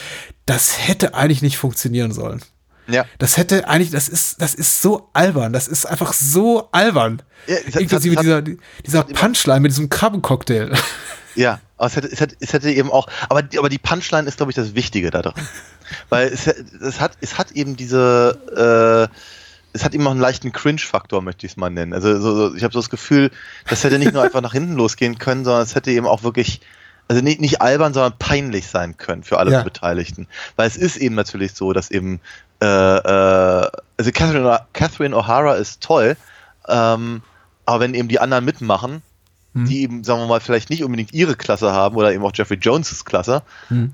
das 0.51 0.87
hätte 0.89 1.15
eigentlich 1.15 1.43
nicht 1.43 1.59
funktionieren 1.59 2.13
sollen. 2.13 2.43
Ja. 2.89 3.05
Das 3.19 3.37
hätte 3.37 3.69
eigentlich, 3.69 3.91
das 3.91 4.09
ist, 4.09 4.43
das 4.43 4.53
ist 4.55 4.83
so 4.83 5.09
albern. 5.13 5.53
Das 5.53 5.69
ist 5.69 5.87
einfach 5.87 6.13
so 6.13 6.69
albern. 6.73 7.23
Ja, 7.47 7.55
es 7.67 7.75
hat- 7.75 7.83
Inklusive 7.83 8.15
es 8.15 8.19
hat- 8.19 8.25
dieser, 8.47 8.59
dieser 8.85 9.05
Punchline 9.05 9.61
mit 9.61 9.71
diesem 9.71 9.89
Krabbencocktail. 9.89 10.73
Ja, 11.37 11.61
aber 11.77 11.87
es 11.87 11.95
hätte, 11.97 12.09
es 12.09 12.21
hätte, 12.21 12.37
es 12.41 12.53
hätte 12.53 12.71
eben 12.73 12.91
auch, 12.91 13.07
aber, 13.29 13.43
die- 13.43 13.59
aber 13.61 13.69
die 13.69 13.79
Punchline 13.79 14.27
ist, 14.27 14.39
glaube 14.39 14.51
ich, 14.51 14.57
das 14.57 14.75
Wichtige 14.75 15.11
da 15.13 15.23
dran. 15.23 15.35
Weil 16.09 16.29
es, 16.29 16.49
es, 16.49 16.99
hat, 17.01 17.13
es 17.21 17.39
hat 17.39 17.53
eben 17.53 17.77
diese, 17.77 19.09
äh, 19.13 19.17
es 19.73 19.85
hat 19.85 19.95
eben 19.95 20.05
auch 20.09 20.11
einen 20.11 20.19
leichten 20.21 20.51
Cringe-Faktor, 20.51 21.23
möchte 21.23 21.47
ich 21.47 21.53
es 21.53 21.57
mal 21.57 21.71
nennen. 21.71 21.93
Also 21.95 22.21
so, 22.21 22.35
so, 22.35 22.55
ich 22.57 22.65
habe 22.65 22.73
so 22.73 22.81
das 22.81 22.91
Gefühl, 22.91 23.31
das 23.69 23.85
hätte 23.85 24.01
nicht 24.01 24.13
nur 24.13 24.23
einfach 24.25 24.41
nach 24.41 24.53
hinten 24.53 24.75
losgehen 24.75 25.19
können, 25.19 25.45
sondern 25.45 25.63
es 25.63 25.77
hätte 25.77 25.93
eben 25.93 26.07
auch 26.07 26.25
wirklich, 26.25 26.61
also 27.11 27.23
nicht, 27.23 27.41
nicht 27.41 27.61
albern, 27.61 27.93
sondern 27.93 28.17
peinlich 28.21 28.69
sein 28.69 28.97
können 28.97 29.25
für 29.25 29.41
alle 29.41 29.51
Ja. 29.51 29.63
Beteiligten. 29.65 30.29
Weil 30.55 30.69
es 30.69 30.77
ist 30.77 30.97
eben 30.97 31.17
natürlich 31.17 31.55
so, 31.55 31.73
dass 31.73 31.91
eben, 31.91 32.21
äh, 32.63 32.67
äh, 32.67 33.69
also 33.99 34.13
Catherine, 34.13 34.61
Catherine 34.73 35.17
O'Hara 35.17 35.57
ist 35.57 35.81
toll, 35.83 36.17
ähm, 36.69 37.23
aber 37.67 37.81
wenn 37.81 37.95
eben 37.95 38.07
die 38.07 38.21
anderen 38.21 38.45
mitmachen, 38.45 39.03
die 39.67 39.83
eben, 39.83 40.05
sagen 40.05 40.21
wir 40.21 40.29
mal, 40.29 40.39
vielleicht 40.39 40.71
nicht 40.71 40.85
unbedingt 40.85 41.13
ihre 41.13 41.35
Klasse 41.35 41.73
haben 41.73 41.97
oder 41.97 42.13
eben 42.15 42.25
auch 42.25 42.31
Jeffrey 42.33 42.57
Jones' 42.59 43.05
Klasse, 43.05 43.43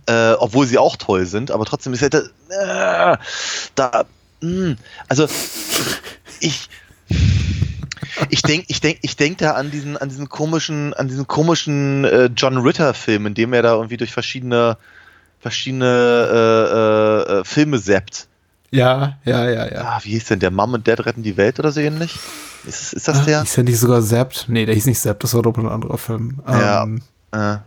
äh, 0.04 0.32
obwohl 0.32 0.66
sie 0.66 0.76
auch 0.76 0.96
toll 0.96 1.24
sind, 1.24 1.50
aber 1.50 1.64
trotzdem 1.64 1.94
ist 1.94 2.02
hätte, 2.02 2.30
äh, 2.50 3.16
da, 3.74 4.04
mh, 4.42 4.76
also 5.08 5.26
ich, 6.40 6.68
ich 8.30 8.42
denke, 8.42 8.66
ich 8.68 8.80
denke, 8.80 8.98
ich 9.02 9.16
denke 9.16 9.44
da 9.44 9.52
an 9.52 9.70
diesen, 9.70 9.96
an 9.96 10.08
diesen 10.08 10.28
komischen, 10.28 10.94
an 10.94 11.08
diesen 11.08 11.26
komischen 11.26 12.04
äh, 12.04 12.30
John 12.36 12.58
Ritter-Film, 12.58 13.26
in 13.26 13.34
dem 13.34 13.52
er 13.52 13.62
da 13.62 13.74
irgendwie 13.74 13.96
durch 13.96 14.12
verschiedene, 14.12 14.76
verschiedene 15.40 15.86
äh, 17.26 17.32
äh, 17.36 17.40
äh, 17.40 17.44
Filme 17.44 17.80
zappt. 17.80 18.26
ja, 18.70 19.16
ja, 19.24 19.48
ja, 19.48 19.72
ja. 19.72 19.80
Ah, 19.82 20.00
wie 20.02 20.10
hieß 20.10 20.26
denn 20.26 20.40
der? 20.40 20.50
Mom 20.50 20.74
und 20.74 20.86
Dad 20.86 21.04
retten 21.06 21.22
die 21.22 21.36
Welt 21.36 21.58
oder 21.58 21.72
so 21.72 21.80
ähnlich? 21.80 22.18
Ist, 22.66 22.92
ist 22.92 23.06
das 23.08 23.24
der? 23.24 23.42
Hieß 23.42 23.56
ja 23.56 23.62
nicht 23.62 23.78
sogar 23.78 24.02
Zapped? 24.02 24.46
Nee, 24.48 24.66
der 24.66 24.74
hieß 24.74 24.86
nicht 24.86 25.00
Zapped, 25.00 25.22
das 25.22 25.34
war 25.34 25.42
doch 25.42 25.56
ein 25.56 25.68
anderer 25.68 25.98
Film. 25.98 26.40
Ja. 26.48 26.82
Ähm, 26.82 27.02
Äh. 27.32 27.58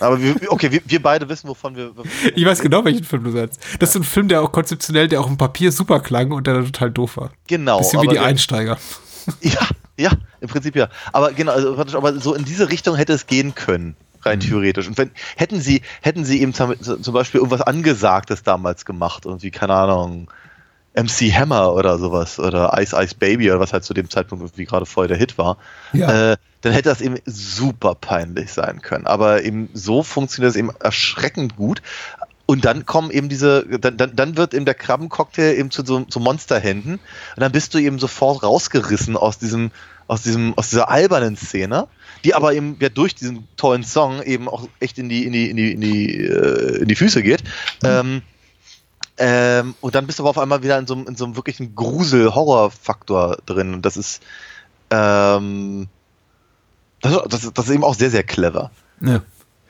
Aber 0.00 0.20
wir, 0.20 0.34
okay, 0.48 0.70
wir, 0.72 0.80
wir 0.84 1.00
beide 1.02 1.28
wissen, 1.28 1.48
wovon 1.48 1.76
wir. 1.76 1.92
ich 2.34 2.44
weiß 2.44 2.60
genau, 2.60 2.84
welchen 2.84 3.04
Film 3.04 3.24
du 3.24 3.30
sagst. 3.30 3.60
Das 3.78 3.90
ist 3.90 3.96
ein 3.96 4.04
Film, 4.04 4.28
der 4.28 4.42
auch 4.42 4.50
konzeptionell, 4.52 5.08
der 5.08 5.20
auch 5.20 5.28
im 5.28 5.36
Papier 5.38 5.70
super 5.70 6.00
klang 6.00 6.32
und 6.32 6.46
der 6.46 6.64
total 6.64 6.90
doof 6.90 7.16
war. 7.16 7.30
Genau. 7.46 7.78
Bisschen 7.78 8.02
wie 8.02 8.08
die 8.08 8.18
Einsteiger. 8.18 8.76
Ja, 9.42 9.68
ja, 9.96 10.10
im 10.40 10.48
Prinzip 10.48 10.76
ja. 10.76 10.88
Aber 11.12 11.32
genau, 11.32 11.52
also, 11.52 11.74
praktisch, 11.74 11.94
aber 11.94 12.18
so 12.18 12.34
in 12.34 12.44
diese 12.44 12.68
Richtung 12.70 12.96
hätte 12.96 13.12
es 13.12 13.26
gehen 13.26 13.54
können, 13.54 13.96
rein 14.22 14.40
theoretisch. 14.40 14.86
Und 14.88 14.98
wenn 14.98 15.10
hätten 15.36 15.60
sie, 15.60 15.82
hätten 16.02 16.24
sie 16.24 16.40
eben 16.42 16.52
zum, 16.54 16.74
zum 16.80 17.14
Beispiel 17.14 17.40
irgendwas 17.40 17.62
Angesagtes 17.62 18.42
damals 18.42 18.84
gemacht, 18.84 19.24
irgendwie, 19.24 19.50
keine 19.50 19.74
Ahnung, 19.74 20.28
MC 20.96 21.32
Hammer 21.32 21.72
oder 21.74 21.98
sowas 21.98 22.38
oder 22.38 22.72
Ice 22.78 22.94
Ice 22.96 23.14
Baby 23.16 23.50
oder 23.50 23.58
was 23.60 23.72
halt 23.72 23.84
zu 23.84 23.94
dem 23.94 24.08
Zeitpunkt 24.08 24.42
irgendwie 24.44 24.64
gerade 24.64 24.86
voll 24.86 25.08
der 25.08 25.16
Hit 25.16 25.38
war, 25.38 25.56
Ja. 25.92 26.32
äh, 26.32 26.36
dann 26.60 26.72
hätte 26.72 26.88
das 26.88 27.00
eben 27.00 27.16
super 27.26 27.94
peinlich 27.94 28.52
sein 28.52 28.80
können. 28.80 29.06
Aber 29.06 29.42
eben 29.42 29.68
so 29.74 30.02
funktioniert 30.02 30.50
es 30.52 30.56
eben 30.56 30.70
erschreckend 30.80 31.56
gut. 31.56 31.82
Und 32.46 32.66
dann 32.66 32.84
kommen 32.84 33.10
eben 33.10 33.28
diese, 33.30 33.64
dann, 33.78 33.96
dann, 33.96 34.14
dann 34.16 34.36
wird 34.36 34.52
eben 34.52 34.66
der 34.66 34.74
Krabbencocktail 34.74 35.54
eben 35.58 35.70
zu 35.70 35.82
so 35.84 36.00
zu 36.04 36.20
Monsterhänden 36.20 36.94
und 36.94 37.00
dann 37.40 37.52
bist 37.52 37.72
du 37.72 37.78
eben 37.78 37.98
sofort 37.98 38.42
rausgerissen 38.42 39.16
aus 39.16 39.38
diesem, 39.38 39.70
aus 40.08 40.22
diesem, 40.22 40.52
aus 40.58 40.68
dieser 40.68 40.90
albernen 40.90 41.36
Szene, 41.38 41.88
die 42.22 42.34
aber 42.34 42.52
eben 42.52 42.76
ja 42.80 42.90
durch 42.90 43.14
diesen 43.14 43.48
tollen 43.56 43.82
Song 43.82 44.22
eben 44.22 44.48
auch 44.50 44.68
echt 44.78 44.98
in 44.98 45.08
die, 45.08 45.24
in 45.24 45.32
die, 45.32 45.48
in 45.50 45.56
die, 45.56 45.72
in 45.72 45.80
die, 45.80 46.16
äh, 46.20 46.82
in 46.82 46.88
die 46.88 46.94
Füße 46.96 47.22
geht. 47.22 47.42
Ähm, 47.82 48.20
ähm, 49.16 49.74
und 49.80 49.94
dann 49.94 50.06
bist 50.06 50.18
du 50.18 50.24
aber 50.24 50.30
auf 50.30 50.38
einmal 50.38 50.62
wieder 50.62 50.76
in 50.78 50.86
so, 50.86 50.94
einem- 50.94 51.06
in 51.06 51.16
so 51.16 51.24
einem 51.24 51.36
wirklichen 51.36 51.74
Grusel-Horror-Faktor 51.74 53.38
drin. 53.46 53.72
Und 53.72 53.86
das 53.86 53.96
ist, 53.96 54.22
ähm, 54.90 55.86
das, 57.00 57.22
das, 57.28 57.44
ist- 57.44 57.56
das 57.56 57.66
ist 57.66 57.70
eben 57.74 57.84
auch 57.84 57.94
sehr, 57.94 58.10
sehr 58.10 58.24
clever. 58.24 58.70
Ja. 59.00 59.22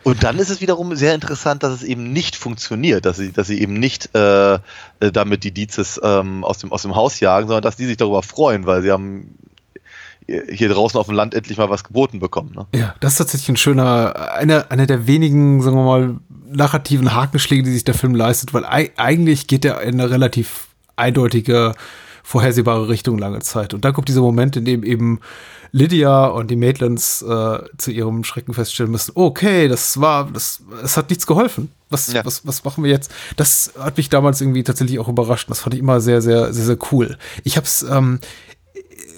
Und 0.05 0.23
dann 0.23 0.39
ist 0.39 0.51
es 0.51 0.61
wiederum 0.61 0.95
sehr 0.95 1.15
interessant, 1.15 1.63
dass 1.63 1.73
es 1.73 1.83
eben 1.83 2.13
nicht 2.13 2.37
funktioniert, 2.37 3.07
dass 3.07 3.17
sie, 3.17 3.33
dass 3.33 3.47
sie 3.47 3.61
eben 3.61 3.75
nicht 3.75 4.15
äh, 4.15 4.55
äh, 4.55 4.61
damit 5.13 5.45
die 5.45 5.51
Dizes 5.51 6.01
ähm, 6.03 6.45
aus, 6.45 6.59
dem, 6.59 6.73
aus 6.73 6.83
dem 6.83 6.95
Haus 6.95 7.21
jagen, 7.21 7.49
sondern 7.49 7.63
dass 7.63 7.77
die 7.77 7.87
sich 7.87 7.97
darüber 7.97 8.23
freuen, 8.23 8.67
weil 8.67 8.83
sie 8.83 8.93
haben 8.93 9.39
hier 10.27 10.69
draußen 10.71 10.99
auf 10.99 11.07
dem 11.07 11.15
Land 11.15 11.35
endlich 11.35 11.59
mal 11.59 11.69
was 11.69 11.85
geboten 11.85 12.19
bekommen. 12.19 12.53
Ne? 12.55 12.67
Ja, 12.75 12.95
das 13.01 13.13
ist 13.13 13.19
tatsächlich 13.19 13.51
ein 13.51 13.57
schöner, 13.57 14.33
einer 14.33 14.71
einer 14.71 14.87
der 14.87 15.07
wenigen, 15.07 15.61
sagen 15.61 15.77
wir 15.77 15.85
mal, 15.85 16.17
narrativen 16.47 17.15
Hakenschläge, 17.15 17.63
die 17.63 17.73
sich 17.73 17.85
der 17.85 17.95
Film 17.95 18.15
leistet, 18.15 18.55
weil 18.55 18.65
ei 18.65 18.91
eigentlich 18.97 19.47
geht 19.47 19.65
er 19.65 19.83
in 19.83 20.01
eine 20.01 20.11
relativ 20.11 20.69
eindeutige, 20.97 21.75
vorhersehbare 22.25 22.89
Richtung 22.89 23.19
lange 23.19 23.39
Zeit. 23.41 23.75
Und 23.75 23.85
dann 23.85 23.93
kommt 23.93 24.09
dieser 24.09 24.23
Moment, 24.23 24.57
in 24.57 24.65
dem 24.65 24.83
eben 24.83 25.21
Lydia 25.71 26.27
und 26.27 26.51
die 26.51 26.57
Maitlands 26.57 27.23
äh, 27.23 27.59
zu 27.79 27.91
ihrem 27.91 28.25
Schrecken 28.25 28.55
feststellen 28.55 28.91
müssen, 28.91 29.13
okay, 29.15 29.69
das 29.69 30.01
war, 30.01 30.29
das, 30.33 30.63
es 30.83 30.97
hat 30.97 31.11
nichts 31.11 31.27
geholfen. 31.27 31.71
Was, 31.91 32.13
Ja. 32.13 32.25
was, 32.25 32.47
was 32.47 32.65
machen 32.65 32.83
wir 32.83 32.91
jetzt? 32.91 33.13
Das 33.37 33.73
hat 33.79 33.97
mich 33.97 34.09
damals 34.09 34.41
irgendwie 34.41 34.63
tatsächlich 34.65 34.99
auch 34.99 35.09
überrascht. 35.09 35.51
Das 35.51 35.61
fand 35.61 35.75
ich 35.75 35.81
immer 35.81 36.01
sehr, 36.01 36.23
sehr, 36.23 36.53
sehr, 36.53 36.65
sehr 36.65 36.79
cool. 36.93 37.19
Ich 37.45 37.57
hab's, 37.57 37.83
ähm, 37.89 38.19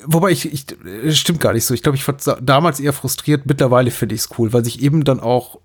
Wobei 0.07 0.31
ich, 0.31 0.53
ich 0.53 0.67
es 1.05 1.19
stimmt 1.19 1.41
gar 1.41 1.53
nicht 1.53 1.65
so. 1.65 1.75
Ich 1.75 1.83
glaube, 1.83 1.97
ich 1.97 2.07
war 2.07 2.17
damals 2.41 2.81
eher 2.81 2.93
frustriert. 2.93 3.47
Mittlerweile 3.47 3.91
finde 3.91 4.15
ich 4.15 4.23
es 4.23 4.29
cool, 4.39 4.53
weil 4.53 4.65
sich 4.65 4.83
eben 4.83 5.05
dann 5.05 5.21
auch 5.21 5.59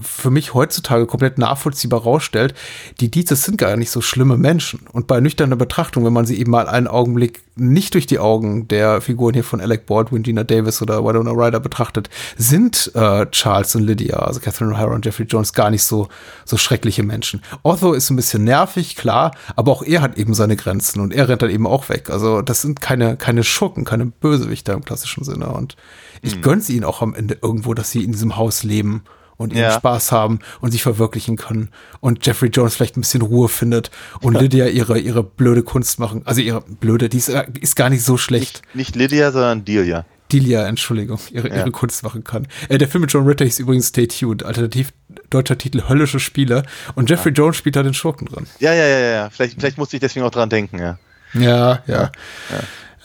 für 0.00 0.30
mich 0.30 0.54
heutzutage 0.54 1.06
komplett 1.06 1.38
nachvollziehbar 1.38 2.02
rausstellt, 2.02 2.54
die 3.00 3.10
Dietzes 3.10 3.42
sind 3.42 3.58
gar 3.58 3.76
nicht 3.76 3.90
so 3.90 4.00
schlimme 4.00 4.36
Menschen. 4.36 4.80
Und 4.92 5.06
bei 5.06 5.20
nüchterner 5.20 5.56
Betrachtung, 5.56 6.04
wenn 6.04 6.12
man 6.12 6.26
sie 6.26 6.38
eben 6.38 6.50
mal 6.50 6.68
einen 6.68 6.86
Augenblick 6.86 7.42
nicht 7.56 7.94
durch 7.94 8.06
die 8.06 8.18
Augen 8.18 8.68
der 8.68 9.00
Figuren 9.00 9.34
hier 9.34 9.44
von 9.44 9.60
Alec 9.60 9.86
Baldwin, 9.86 10.22
Gina 10.22 10.44
Davis 10.44 10.80
oder 10.80 11.04
Winona 11.04 11.32
Ryder 11.32 11.60
betrachtet, 11.60 12.08
sind 12.36 12.92
äh, 12.94 13.26
Charles 13.30 13.74
und 13.74 13.82
Lydia, 13.82 14.16
also 14.16 14.40
Catherine 14.40 14.74
O'Hara 14.74 14.94
und 14.94 15.04
Jeffrey 15.04 15.26
Jones, 15.26 15.52
gar 15.52 15.70
nicht 15.70 15.82
so, 15.82 16.08
so 16.44 16.56
schreckliche 16.56 17.02
Menschen. 17.02 17.42
Otho 17.62 17.92
ist 17.92 18.10
ein 18.10 18.16
bisschen 18.16 18.44
nervig, 18.44 18.96
klar, 18.96 19.32
aber 19.56 19.72
auch 19.72 19.82
er 19.82 20.02
hat 20.02 20.18
eben 20.18 20.34
seine 20.34 20.56
Grenzen 20.56 21.00
und 21.00 21.12
er 21.12 21.28
rennt 21.28 21.42
dann 21.42 21.50
eben 21.50 21.66
auch 21.66 21.88
weg. 21.88 22.10
Also 22.10 22.42
das 22.42 22.62
sind 22.62 22.80
keine, 22.80 23.16
keine 23.16 23.42
Schurken, 23.42 23.84
keine 23.88 24.06
Bösewichter 24.06 24.74
im 24.74 24.84
klassischen 24.84 25.24
Sinne. 25.24 25.48
Und 25.48 25.76
ich 26.22 26.34
Hm. 26.34 26.42
gönn's 26.42 26.68
ihnen 26.70 26.84
auch 26.84 27.02
am 27.02 27.14
Ende 27.14 27.38
irgendwo, 27.42 27.74
dass 27.74 27.90
sie 27.90 28.04
in 28.04 28.12
diesem 28.12 28.36
Haus 28.36 28.62
leben 28.62 29.02
und 29.36 29.52
ihren 29.52 29.62
Ja. 29.70 29.72
Spaß 29.72 30.10
haben 30.12 30.40
und 30.60 30.72
sich 30.72 30.82
verwirklichen 30.82 31.36
können 31.36 31.70
und 32.00 32.26
Jeffrey 32.26 32.48
Jones 32.48 32.74
vielleicht 32.74 32.96
ein 32.96 33.02
bisschen 33.02 33.22
Ruhe 33.22 33.48
findet 33.48 33.90
und 34.20 34.34
Lydia 34.38 34.66
ihre, 34.66 34.98
ihre 34.98 35.22
blöde 35.22 35.62
Kunst 35.62 35.98
machen. 36.00 36.22
Also 36.24 36.40
ihre 36.40 36.60
blöde, 36.62 37.08
die 37.08 37.18
ist, 37.18 37.28
ist 37.60 37.76
gar 37.76 37.88
nicht 37.88 38.04
so 38.04 38.16
schlecht. 38.16 38.62
Nicht 38.74 38.96
Lydia, 38.96 39.30
sondern 39.30 39.64
Delia. 39.64 40.04
Delia, 40.32 40.66
Entschuldigung, 40.66 41.18
ihre, 41.30 41.48
Ja. 41.48 41.56
ihre 41.58 41.70
Kunst 41.70 42.02
machen 42.02 42.22
kann. 42.24 42.48
Äh, 42.68 42.76
der 42.78 42.88
Film 42.88 43.02
mit 43.02 43.12
John 43.12 43.26
Ritter 43.26 43.44
hieß 43.46 43.60
übrigens 43.60 43.88
Stay 43.88 44.06
Tuned, 44.08 44.42
alternativ 44.42 44.92
deutscher 45.30 45.56
Titel 45.56 45.84
Höllische 45.88 46.18
Spiele 46.20 46.64
und 46.96 47.08
Jeffrey 47.08 47.32
Jones 47.32 47.56
spielt 47.56 47.76
da 47.76 47.82
den 47.82 47.94
Schurken 47.94 48.26
drin. 48.26 48.46
Ja, 48.58 48.74
ja, 48.74 48.86
ja, 48.86 48.98
ja. 48.98 49.30
Vielleicht, 49.30 49.58
vielleicht 49.60 49.78
musste 49.78 49.96
ich 49.96 50.00
deswegen 50.00 50.26
auch 50.26 50.30
dran 50.30 50.50
denken, 50.50 50.78
ja. 50.80 50.98
Ja, 51.32 51.82
ja. 51.86 52.10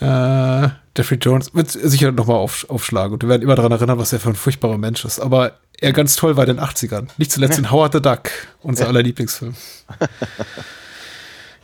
Äh, 0.03 0.69
Jeffrey 0.97 1.17
Jones 1.17 1.55
wird 1.55 1.71
sicher 1.71 2.11
nochmal 2.11 2.35
auf, 2.35 2.69
aufschlagen 2.69 3.13
und 3.13 3.23
wir 3.23 3.29
werden 3.29 3.41
immer 3.41 3.55
daran 3.55 3.71
erinnern, 3.71 3.97
was 3.97 4.11
er 4.11 4.19
für 4.19 4.29
ein 4.29 4.35
furchtbarer 4.35 4.77
Mensch 4.77 5.05
ist. 5.05 5.19
Aber 5.19 5.53
er 5.79 5.93
ganz 5.93 6.15
toll 6.17 6.35
war 6.35 6.47
in 6.47 6.57
den 6.57 6.65
80ern. 6.65 7.07
Nicht 7.17 7.31
zuletzt 7.31 7.57
in 7.57 7.71
Howard 7.71 7.93
the 7.93 8.01
Duck, 8.01 8.29
unser 8.61 8.87
aller 8.87 9.01
Lieblingsfilm. 9.01 9.55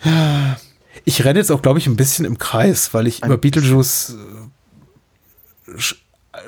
ja. 0.04 0.58
Ich 1.06 1.26
renne 1.26 1.40
jetzt 1.40 1.52
auch, 1.52 1.62
glaube 1.62 1.80
ich, 1.80 1.88
ein 1.88 1.96
bisschen 1.96 2.26
im 2.26 2.38
Kreis, 2.38 2.94
weil 2.94 3.08
ich 3.08 3.24
über 3.24 3.38
Beetlejuice 3.38 4.16
äh, 5.68 5.80
sch 5.80 5.96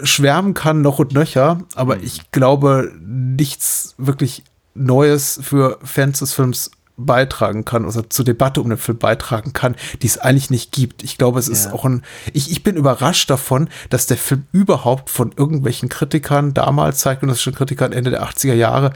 schwärmen 0.04 0.54
kann, 0.54 0.82
noch 0.82 1.00
und 1.00 1.12
nöcher, 1.14 1.60
aber 1.76 1.98
ich 1.98 2.32
glaube, 2.32 2.94
nichts 3.02 3.94
wirklich 3.98 4.44
Neues 4.74 5.40
für 5.44 5.80
Fans 5.84 6.20
des 6.20 6.34
Films 6.34 6.72
beitragen 7.06 7.66
kann, 7.66 7.86
also 7.86 8.02
zur 8.02 8.26
Debatte 8.26 8.62
um 8.62 8.70
den 8.70 8.78
Film 8.78 8.98
beitragen 8.98 9.54
kann, 9.54 9.76
die 10.02 10.08
es 10.08 10.18
eigentlich 10.18 10.50
nicht 10.50 10.72
gibt. 10.72 11.04
Ich 11.04 11.18
glaube, 11.18 11.40
es 11.40 11.48
ist 11.48 11.66
Ja. 11.66 11.74
auch 11.74 11.86
ein, 11.86 12.04
ich, 12.34 12.52
ich 12.52 12.64
bin 12.64 12.76
überrascht 12.76 13.30
davon, 13.30 13.70
dass 13.90 14.06
der 14.08 14.18
Film 14.18 14.46
überhaupt 14.52 15.10
von 15.10 15.32
irgendwelchen 15.36 15.90
Kritikern, 15.90 16.54
damals 16.54 17.00
zeitgenössischen 17.00 17.54
Kritikern 17.56 17.92
Ende 17.92 18.12
der 18.12 18.24
80er 18.24 18.54
Jahre, 18.54 18.94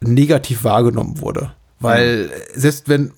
negativ 0.00 0.64
wahrgenommen 0.64 1.20
wurde. 1.20 1.52
Weil 1.80 2.30
selbst 2.54 2.88
wenn 2.88 3.12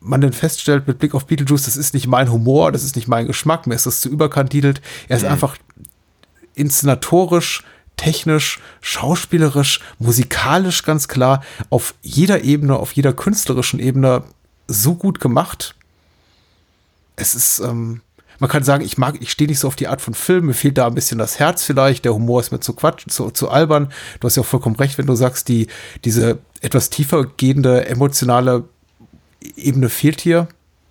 man 0.00 0.20
dann 0.20 0.32
feststellt 0.32 0.86
mit 0.86 0.98
Blick 0.98 1.14
auf 1.14 1.26
Beetlejuice, 1.26 1.64
das 1.64 1.76
ist 1.76 1.94
nicht 1.94 2.06
mein 2.06 2.30
Humor, 2.30 2.72
das 2.72 2.84
ist 2.84 2.94
nicht 2.96 3.08
mein 3.08 3.26
Geschmack, 3.26 3.66
mir 3.66 3.74
ist 3.74 3.86
das 3.86 4.00
zu 4.00 4.08
überkandidelt. 4.08 4.82
Er 5.08 5.16
ist 5.16 5.24
einfach 5.24 5.56
inszenatorisch, 6.54 7.64
technisch, 7.96 8.60
schauspielerisch, 8.80 9.80
musikalisch 9.98 10.82
ganz 10.82 11.08
klar, 11.08 11.42
auf 11.70 11.94
jeder 12.02 12.42
Ebene, 12.44 12.76
auf 12.76 12.92
jeder 12.92 13.12
künstlerischen 13.12 13.80
Ebene 13.80 14.24
so 14.66 14.94
gut 14.94 15.20
gemacht. 15.20 15.74
Es 17.16 17.34
ist, 17.34 17.60
ähm, 17.60 18.00
man 18.38 18.50
kann 18.50 18.64
sagen, 18.64 18.84
ich 18.84 18.98
mag, 18.98 19.16
ich 19.20 19.30
stehe 19.30 19.48
nicht 19.48 19.60
so 19.60 19.68
auf 19.68 19.76
die 19.76 19.88
Art 19.88 20.00
von 20.00 20.14
Film, 20.14 20.46
mir 20.46 20.54
fehlt 20.54 20.78
da 20.78 20.86
ein 20.86 20.94
bisschen 20.94 21.18
das 21.18 21.38
Herz 21.38 21.64
vielleicht, 21.64 22.04
der 22.04 22.14
Humor 22.14 22.40
ist 22.40 22.50
mir 22.50 22.60
zu 22.60 22.72
quatsch, 22.72 23.04
zu, 23.08 23.30
zu 23.30 23.48
albern. 23.48 23.92
Du 24.20 24.26
hast 24.26 24.36
ja 24.36 24.42
auch 24.42 24.46
vollkommen 24.46 24.76
recht, 24.76 24.98
wenn 24.98 25.06
du 25.06 25.14
sagst, 25.14 25.48
die, 25.48 25.68
diese 26.04 26.38
etwas 26.60 26.90
tiefer 26.90 27.24
gehende 27.24 27.86
emotionale 27.86 28.64
Ebene 29.56 29.88
fehlt 29.88 30.20
hier. 30.20 30.48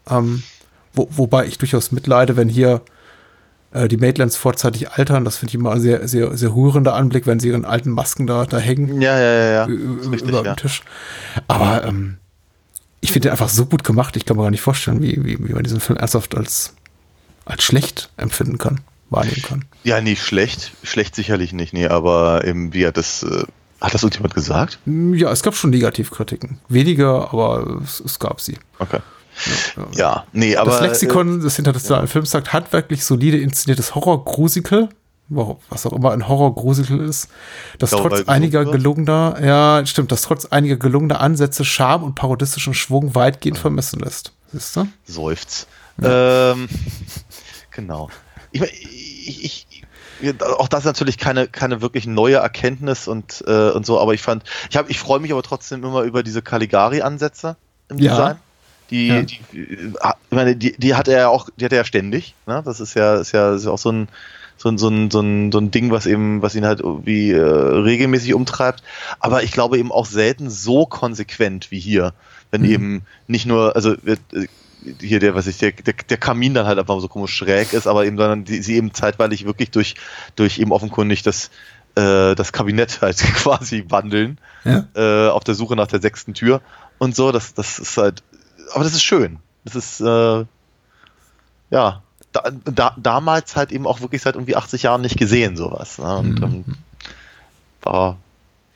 Ähm, 0.10 0.44
wo, 0.94 1.08
wobei 1.12 1.46
ich 1.48 1.58
durchaus 1.58 1.92
mitleide, 1.92 2.38
wenn 2.38 2.50
hier 2.50 2.82
äh, 3.74 3.88
die 3.88 3.98
Maitlands 3.98 4.36
vorzeitig 4.38 4.92
altern. 4.92 5.26
Das 5.26 5.38
finde 5.38 5.50
ich 5.52 5.56
immer 5.56 5.72
ein 5.72 5.80
sehr, 5.82 6.08
sehr, 6.08 6.38
sehr 6.38 6.54
rührender 6.54 6.94
Anblick, 6.96 7.28
wenn 7.28 7.40
sie 7.40 7.50
ihren 7.50 7.66
alten 7.66 7.90
Masken 7.92 8.28
da, 8.28 8.46
da 8.46 8.58
hängen 8.58 9.02
Ja, 9.02 9.20
ja, 9.20 9.34
ja, 9.34 9.52
ja. 9.52 9.64
richtig, 9.66 10.30
über 10.30 10.44
ja. 10.44 10.54
dem 10.54 10.58
Tisch. 10.58 10.84
Aber 11.48 11.84
ähm, 11.86 12.18
ich 13.02 13.12
finde 13.12 13.28
den 13.28 13.32
einfach 13.32 13.50
so 13.50 13.66
gut 13.66 13.84
gemacht, 13.84 14.16
ich 14.16 14.26
kann 14.26 14.38
mir 14.38 14.44
gar 14.44 14.52
nicht 14.52 14.62
vorstellen, 14.62 15.02
wie, 15.02 15.24
wie, 15.26 15.38
wie 15.48 15.54
man 15.54 15.64
diesen 15.64 15.80
Film 15.80 15.98
ernsthaft 15.98 16.36
als, 16.38 16.74
als 17.46 17.64
schlecht 17.64 18.10
empfinden 18.18 18.58
kann, 18.58 18.80
wahrnehmen 19.10 19.42
kann. 19.42 19.66
Ja, 19.84 20.00
nicht 20.02 20.24
schlecht. 20.24 20.72
Schlecht 20.84 21.16
sicherlich 21.16 21.52
nicht, 21.52 21.74
nee, 21.74 21.88
aber 21.88 22.46
eben, 22.46 22.74
wie 22.74 22.88
hat 22.88 22.96
das, 22.98 23.24
äh, 23.24 23.44
hat 23.82 23.94
das 23.94 24.04
irgendjemand 24.04 24.36
gesagt? 24.36 24.80
Hm, 24.86 25.14
Ja, 25.16 25.32
es 25.32 25.44
gab 25.44 25.56
schon 25.56 25.72
Negativkritiken. 25.72 26.60
Weniger, 26.70 27.34
aber 27.34 27.82
es, 27.84 28.00
es 28.00 28.20
gab 28.20 28.40
sie. 28.40 28.58
Okay. 28.80 29.00
Ja, 29.96 30.26
nee, 30.32 30.56
aber. 30.56 30.72
das 30.72 30.82
Lexikon 30.82 31.42
des 31.42 31.58
internationalen 31.58 32.08
Films 32.08 32.32
sagt, 32.32 32.54
handwerklich 32.54 33.04
solide 33.04 33.40
inszeniertes 33.40 33.96
Horror-Grusikel, 33.96 34.90
was 35.30 35.86
auch 35.86 35.94
immer 35.94 36.12
ein 36.12 36.28
Horror-Grusikel 36.28 37.00
ist, 37.00 37.30
das 37.80 37.92
glaube, 37.92 38.10
trotz 38.10 38.28
einiger 38.28 38.66
gelungener, 38.66 39.38
ja, 39.44 39.86
stimmt, 39.86 40.12
das 40.12 40.22
trotz 40.24 40.46
einiger 40.46 40.78
gelungener 40.78 41.20
Ansätze 41.22 41.66
Charme 41.66 42.04
und 42.04 42.16
parodistischen 42.16 42.74
Schwung 42.74 43.16
weitgehend 43.16 43.58
vermessen 43.58 44.00
lässt. 44.00 44.34
Siehst 44.52 44.76
du? 44.76 44.88
Seufz. 45.06 45.68
Ähm, 46.02 46.70
genau. 47.72 48.10
Ich, 48.52 48.62
ich, 48.62 49.44
ich, 49.44 49.68
ich, 50.22 50.44
auch 50.44 50.68
das 50.68 50.82
ist 50.82 50.86
natürlich 50.86 51.18
keine, 51.18 51.48
keine 51.48 51.82
wirklich 51.82 52.06
neue 52.06 52.36
Erkenntnis 52.38 53.08
und, 53.08 53.44
äh, 53.48 53.72
und 53.72 53.86
so, 53.86 54.00
aber 54.00 54.14
ich 54.14 54.22
fand, 54.22 54.44
ich, 54.70 54.78
hab, 54.78 54.90
ich 54.90 55.00
freue 55.00 55.20
mich 55.20 55.32
aber 55.32 55.44
trotzdem 55.44 55.84
immer 55.84 56.02
über 56.04 56.24
diese 56.24 56.42
Caligari-Ansätze 56.42 57.58
im 57.90 57.98
Ja. 57.98 58.12
Design. 58.12 58.40
Die, 58.94 59.08
Ja. 59.08 59.22
die, 59.24 59.40
äh, 59.58 59.92
ich 60.30 60.36
meine, 60.36 60.56
die, 60.56 60.74
die 60.78 60.94
hat 60.96 61.08
er 61.08 61.18
ja 61.18 61.28
auch, 61.28 61.50
die 61.58 61.66
hat 61.66 61.72
er 61.72 61.80
ja 61.80 61.84
ständig. 61.86 62.36
Ne? 62.46 62.62
Das 62.64 62.80
ist 62.80 62.94
ja, 62.94 63.16
ist 63.16 63.32
ja, 63.32 63.56
ist 63.56 63.66
ja 63.66 63.72
auch 63.72 63.78
so 63.80 63.92
ein, 63.92 64.08
so 64.58 64.70
ein, 64.70 64.78
so 64.78 64.88
ein, 64.88 65.10
so 65.10 65.20
ein, 65.20 65.52
so 65.52 65.58
ein 65.58 65.72
Ding, 65.72 65.90
was 65.92 66.06
eben, 66.06 66.42
was 66.44 66.54
ihn 66.56 66.66
halt 66.66 66.80
irgendwie 66.80 67.32
äh, 67.32 67.42
regelmäßig 67.42 68.34
umtreibt. 68.36 68.84
Aber 69.20 69.42
ich 69.44 69.52
glaube 69.52 69.80
eben 69.80 69.92
auch 69.92 70.06
selten 70.06 70.50
so 70.52 70.86
konsequent 70.86 71.72
wie 71.72 71.80
hier. 71.80 72.14
Wenn 72.52 72.62
Mhm. 72.62 72.70
eben 72.70 73.02
nicht 73.28 73.48
nur, 73.48 73.76
also 73.76 73.94
äh, 74.06 74.16
hier 75.02 75.20
der, 75.20 75.34
was 75.34 75.48
ich, 75.48 75.58
der, 75.58 75.72
der, 75.72 75.96
der 76.08 76.18
Kamin 76.18 76.54
dann 76.54 76.68
halt 76.68 76.78
einfach 76.78 77.00
so 77.00 77.08
komisch 77.08 77.34
schräg 77.34 77.74
ist, 77.74 77.88
aber 77.88 78.06
eben, 78.06 78.18
sondern 78.18 78.44
die, 78.44 78.62
sie 78.62 78.76
eben 78.76 78.94
zeitweilig 78.94 79.46
wirklich 79.46 79.72
durch, 79.72 79.96
durch 80.36 80.60
eben 80.60 80.72
offenkundig 80.72 81.24
das, 81.24 81.50
äh, 81.96 82.36
das 82.36 82.52
Kabinett 82.52 83.00
halt 83.02 83.18
quasi 83.18 83.86
wandeln, 83.90 84.38
Ja. 84.66 84.86
äh, 84.96 85.30
auf 85.30 85.44
der 85.44 85.56
Suche 85.56 85.76
nach 85.76 85.88
der 85.88 86.02
sechsten 86.02 86.34
Tür 86.36 86.62
und 87.00 87.16
so, 87.16 87.32
das, 87.32 87.54
das 87.54 87.80
ist 87.80 87.98
halt, 87.98 88.24
aber 88.74 88.84
das 88.84 88.94
ist 88.94 89.04
schön. 89.04 89.40
Das 89.66 89.76
ist, 89.76 90.02
äh, 90.02 90.46
ja, 91.70 92.02
da, 92.32 92.44
da, 92.66 92.96
damals 92.98 93.56
halt 93.56 93.72
eben 93.72 93.86
auch 93.88 94.02
wirklich 94.02 94.22
seit 94.22 94.36
irgendwie 94.36 94.56
80 94.56 94.84
Jahren 94.84 95.02
nicht 95.02 95.18
gesehen, 95.18 95.56
sowas. 95.56 95.98
Ne? 96.00 96.18
Und 96.18 96.40
Mhm. 96.40 96.44
ähm, 96.44 96.66
war, 97.82 98.18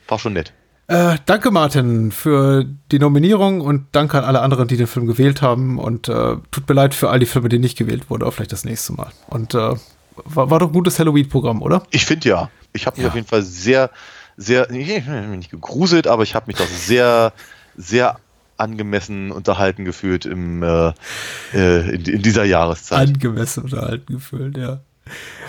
war 0.07 0.19
schon 0.19 0.33
nett. 0.33 0.53
Äh, 0.87 1.17
danke, 1.25 1.51
Martin, 1.51 2.11
für 2.13 2.65
die 2.91 2.99
Nominierung 2.99 3.59
und 3.61 3.87
danke 3.91 4.17
an 4.19 4.23
alle 4.23 4.39
anderen, 4.41 4.67
die 4.69 4.77
den 4.77 4.87
Film 4.87 5.05
gewählt 5.05 5.41
haben. 5.41 5.79
Und 5.79 6.07
äh, 6.07 6.37
tut 6.51 6.67
mir 6.69 6.75
leid 6.75 6.93
für 6.93 7.09
all 7.09 7.19
die 7.19 7.25
Filme, 7.25 7.49
die 7.49 7.59
nicht 7.59 7.77
gewählt 7.77 8.09
wurden, 8.09 8.23
aber 8.23 8.31
vielleicht 8.31 8.53
das 8.53 8.63
nächste 8.63 8.93
Mal. 8.93 9.11
Und 9.27 9.53
äh, 9.53 9.75
war, 10.15 10.49
war 10.49 10.59
doch 10.59 10.67
ein 10.67 10.73
gutes 10.73 10.97
Halloween-Programm, 10.99 11.61
oder? 11.61 11.83
Ich 11.91 12.05
finde 12.05 12.29
ja. 12.29 12.49
Ich 12.73 12.85
habe 12.85 12.95
mich 12.97 13.03
Ja. 13.03 13.09
auf 13.09 13.15
jeden 13.15 13.27
Fall 13.27 13.41
sehr, 13.41 13.89
sehr, 14.37 14.69
ich 14.71 14.87
mich 14.87 15.07
nicht 15.37 15.51
gegruselt, 15.51 16.07
aber 16.07 16.23
ich 16.23 16.35
habe 16.35 16.45
mich 16.47 16.55
doch 16.57 16.67
sehr, 16.67 17.33
sehr 17.75 18.17
angemessen 18.57 19.31
unterhalten 19.31 19.85
gefühlt 19.85 20.25
im, 20.25 20.63
äh, 20.63 20.93
äh, 21.53 21.95
in, 21.95 22.05
in 22.05 22.21
dieser 22.21 22.43
Jahreszeit. 22.43 23.07
Angemessen 23.09 23.63
unterhalten 23.63 24.13
gefühlt, 24.13 24.57
ja. 24.57 24.79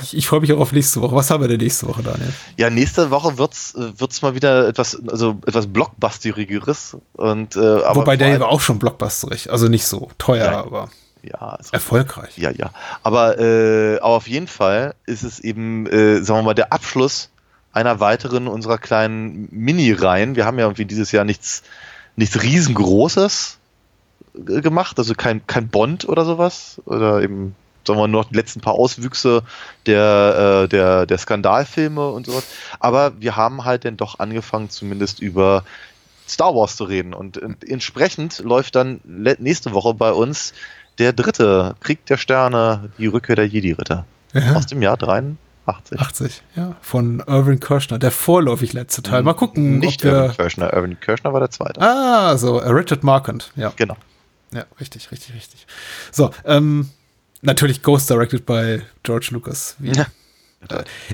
Ich, 0.03 0.17
ich 0.17 0.29
freue 0.29 0.41
mich 0.41 0.53
auch 0.53 0.61
auf 0.61 0.71
nächste 0.73 1.01
Woche. 1.01 1.17
Was 1.17 1.31
haben 1.31 1.43
wir 1.43 1.49
denn 1.49 1.59
nächste 1.59 1.89
Woche, 1.89 2.03
Daniel? 2.03 2.33
Ja, 2.57 2.71
nächste 2.71 3.11
Woche 3.11 3.39
wird's 3.39 3.75
äh, 3.75 3.99
wird's 3.99 4.23
mal 4.23 4.35
wieder 4.37 4.69
etwas, 4.69 4.97
also 5.09 5.41
etwas 5.47 5.67
blockbusterigeres 5.67 6.97
und 7.15 7.57
äh, 7.57 7.83
aber 7.83 7.97
Wobei 8.03 8.17
der 8.17 8.39
war 8.39 8.49
auch 8.49 8.61
schon 8.61 8.79
blockbusterig. 8.79 9.51
Also 9.51 9.69
nicht 9.69 9.85
so 9.87 10.11
teuer, 10.19 10.45
Ja. 10.53 10.61
aber 10.65 10.89
ja, 11.23 11.57
ist 11.57 11.75
erfolgreich. 11.75 12.39
Ja, 12.39 12.51
ja. 12.53 12.71
Aber, 13.03 13.39
äh, 13.41 13.97
aber 13.97 14.15
auf 14.15 14.29
jeden 14.29 14.47
Fall 14.47 14.95
ist 15.07 15.25
es 15.25 15.41
eben, 15.41 15.87
äh, 15.87 16.23
sagen 16.23 16.39
wir 16.41 16.43
mal, 16.45 16.55
der 16.55 16.73
Abschluss 16.73 17.31
einer 17.73 17.99
weiteren 18.01 18.47
unserer 18.47 18.79
kleinen 18.79 19.49
Mini-Reihen. 19.51 20.37
Wir 20.37 20.45
haben 20.47 20.59
ja 20.59 20.67
irgendwie 20.67 20.85
dieses 20.85 21.11
Jahr 21.13 21.25
nichts, 21.25 21.65
nichts 22.19 22.43
riesengroßes 22.43 23.59
gemacht, 24.35 24.99
also 24.99 25.15
kein, 25.15 25.47
kein 25.47 25.69
Bond 25.69 26.07
oder 26.09 26.25
sowas. 26.25 26.83
Oder 26.85 27.23
eben, 27.23 27.55
sagen 27.85 27.99
wir 27.99 28.03
mal, 28.03 28.09
nur 28.09 28.23
noch 28.23 28.31
die 28.31 28.37
letzten 28.37 28.61
paar 28.61 28.75
Auswüchse 28.75 29.43
der, 29.87 30.65
äh, 30.65 30.69
der, 30.69 31.07
der 31.07 31.19
Skandalfilme 31.19 32.09
und 32.09 32.27
sowas. 32.27 32.45
Aber 32.81 33.21
wir 33.21 33.37
haben 33.37 33.65
halt 33.65 33.85
dann 33.85 33.97
doch 33.97 34.19
angefangen, 34.19 34.69
zumindest 34.69 35.21
über 35.21 35.65
Star 36.29 36.55
Wars 36.55 36.77
zu 36.77 36.85
reden. 36.85 37.15
Und 37.15 37.41
entsprechend 37.65 38.41
läuft 38.41 38.75
dann 38.75 39.01
nächste 39.05 39.73
Woche 39.73 39.95
bei 39.95 40.13
uns 40.13 40.53
der 40.99 41.13
dritte 41.13 41.77
Krieg 41.81 42.05
der 42.07 42.17
Sterne, 42.17 42.91
die 42.99 43.07
Rückkehr 43.07 43.37
der 43.37 43.47
Jedi-Ritter. 43.47 44.05
Aus 44.55 44.67
dem 44.67 44.83
Jahr 44.83 44.97
83. 44.97 45.48
80. 45.69 46.01
80, 46.01 46.43
ja. 46.57 46.77
Von 46.81 47.23
Irvin 47.27 47.61
Kirschner, 47.61 47.99
der 47.99 48.11
vorläufig 48.11 48.73
letzte 48.73 49.03
Teil. 49.03 49.23
Mal 49.23 49.35
gucken, 49.35 49.79
Nicht 49.79 50.05
ob. 50.05 50.13
Irvin 50.13 50.33
Kirschner. 50.37 50.73
Irvin 50.73 50.99
Kirschner 51.01 51.33
war 51.33 51.41
der 51.41 51.51
zweite. 51.51 51.81
Ah, 51.81 52.37
so, 52.37 52.59
äh, 52.59 52.69
Richard 52.71 53.05
Marquand, 53.05 53.53
ja. 53.57 53.73
Genau. 53.77 53.97
Ja, 54.53 54.65
richtig, 54.81 55.11
richtig, 55.13 55.35
richtig. 55.35 55.67
So, 56.11 56.31
ähm, 56.45 56.89
natürlich 57.43 57.83
Ghost 57.83 58.09
directed 58.09 58.47
by 58.47 58.81
George 59.03 59.29
Lucas. 59.33 59.77
Wie, 59.79 59.93
Ja. 59.93 60.07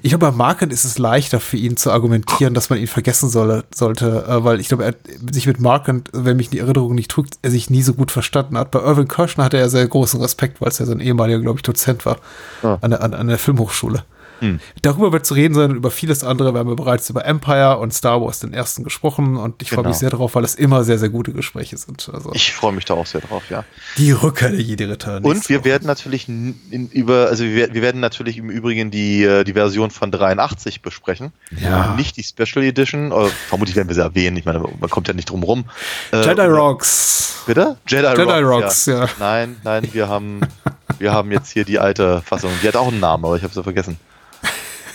Ich 0.02 0.08
glaube, 0.08 0.30
bei 0.30 0.32
Marken 0.32 0.70
ist 0.70 0.84
es 0.86 0.96
leichter 0.96 1.38
für 1.38 1.58
ihn 1.58 1.76
zu 1.76 1.90
argumentieren, 1.92 2.54
dass 2.54 2.70
man 2.70 2.78
ihn 2.78 2.86
vergessen 2.86 3.28
solle, 3.28 3.64
sollte, 3.74 4.24
äh, 4.26 4.42
weil 4.42 4.58
ich 4.58 4.68
glaube, 4.68 4.86
er 4.86 4.94
sich 5.30 5.46
mit 5.46 5.60
Marken, 5.60 6.04
wenn 6.14 6.38
mich 6.38 6.48
die 6.48 6.60
Erinnerung 6.60 6.94
nicht 6.94 7.10
trügt, 7.10 7.34
er 7.42 7.50
sich 7.50 7.68
nie 7.68 7.82
so 7.82 7.92
gut 7.92 8.10
verstanden 8.10 8.56
hat. 8.56 8.70
Bei 8.70 8.78
Irvin 8.80 9.06
Kirschner 9.06 9.44
hatte 9.44 9.58
er 9.58 9.68
sehr 9.68 9.86
großen 9.86 10.18
Respekt, 10.22 10.62
weil 10.62 10.68
es 10.68 10.78
ja 10.78 10.86
so 10.86 10.92
ein 10.92 11.00
ehemaliger, 11.00 11.40
glaube 11.40 11.58
ich, 11.58 11.62
Dozent 11.62 12.06
war 12.06 12.16
Ah. 12.62 12.78
an, 12.80 12.92
der, 12.92 13.02
an, 13.02 13.12
an 13.12 13.28
der 13.28 13.36
Filmhochschule. 13.36 14.04
Hm. 14.44 14.60
Darüber 14.82 15.12
wird 15.12 15.24
zu 15.26 15.34
reden 15.34 15.54
sein 15.54 15.70
und 15.70 15.76
über 15.76 15.90
vieles 15.90 16.22
andere. 16.24 16.52
Wir 16.54 16.60
haben 16.60 16.68
ja 16.68 16.74
bereits 16.74 17.08
über 17.10 17.24
Empire 17.24 17.78
und 17.78 17.92
Star 17.94 18.20
Wars 18.20 18.40
den 18.40 18.52
ersten 18.52 18.84
gesprochen 18.84 19.36
und 19.36 19.62
ich 19.62 19.70
freue 19.70 19.78
Genau. 19.78 19.88
mich 19.90 19.98
sehr 19.98 20.10
darauf, 20.10 20.34
weil 20.34 20.44
es 20.44 20.54
immer 20.54 20.84
sehr, 20.84 20.98
sehr 20.98 21.08
gute 21.08 21.32
Gespräche 21.32 21.76
sind. 21.76 22.10
Also 22.12 22.30
Ich 22.34 22.52
freue 22.52 22.72
mich 22.72 22.84
da 22.84 22.94
auch 22.94 23.06
sehr 23.06 23.20
drauf, 23.22 23.42
ja. 23.50 23.64
die 23.98 24.12
Rückkehr 24.12 24.50
der 24.50 24.60
Jedi-Ritter. 24.60 25.16
Und 25.16 25.24
nächste 25.34 25.48
wir 25.48 25.60
Woche. 25.60 25.64
werden 25.66 25.86
natürlich 25.86 26.28
in, 26.28 26.88
über, 26.92 27.28
also 27.28 27.44
wir, 27.44 27.72
wir 27.72 27.82
werden 27.82 28.00
natürlich 28.00 28.36
im 28.38 28.50
Übrigen 28.50 28.90
die, 28.90 29.22
äh, 29.24 29.44
die 29.44 29.52
Version 29.54 29.90
von 29.90 30.10
83 30.10 30.82
besprechen. 30.82 31.32
Ja. 31.60 31.94
Nicht 31.96 32.16
die 32.16 32.22
Special 32.22 32.64
Edition, 32.64 33.12
oder 33.12 33.28
vermutlich 33.48 33.76
werden 33.76 33.88
wir 33.88 33.94
sie 33.94 34.02
erwähnen. 34.02 34.36
Ich 34.36 34.44
meine, 34.44 34.60
man 34.60 34.90
kommt 34.90 35.08
ja 35.08 35.14
nicht 35.14 35.30
drum 35.30 35.42
rum. 35.42 35.64
Äh, 36.12 36.24
Jedi 36.26 36.42
Rocks. 36.46 37.42
Bitte? 37.46 37.76
Jedi, 37.86 38.02
Jedi 38.06 38.22
Rocks, 38.22 38.64
Rocks, 38.64 38.86
ja. 38.86 39.08
Nein, 39.18 39.56
nein, 39.64 39.88
wir 39.92 40.08
haben, 40.08 40.40
wir 40.98 41.12
haben 41.12 41.30
jetzt 41.32 41.50
hier 41.52 41.64
die 41.64 41.78
alte 41.78 42.22
Fassung. 42.22 42.50
Die 42.62 42.68
hat 42.68 42.76
auch 42.76 42.88
einen 42.88 43.00
Namen, 43.00 43.24
aber 43.24 43.36
ich 43.36 43.42
habe 43.42 43.52
sie 43.52 43.62
vergessen. 43.62 43.98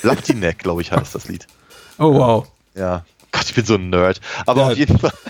Laptinek, 0.03 0.59
glaube 0.59 0.81
ich, 0.81 0.91
heißt 0.91 1.13
das 1.15 1.27
Lied. 1.27 1.47
Oh, 1.97 2.13
wow. 2.13 2.47
Ja. 2.75 3.05
Gott, 3.31 3.45
ich 3.45 3.53
bin 3.55 3.65
so 3.65 3.75
ein 3.75 3.89
Nerd. 3.89 4.19
Aber 4.45 4.61
Ja. 4.61 4.67
auf 4.69 4.77
jeden 4.77 4.97
Fall. 4.99 5.11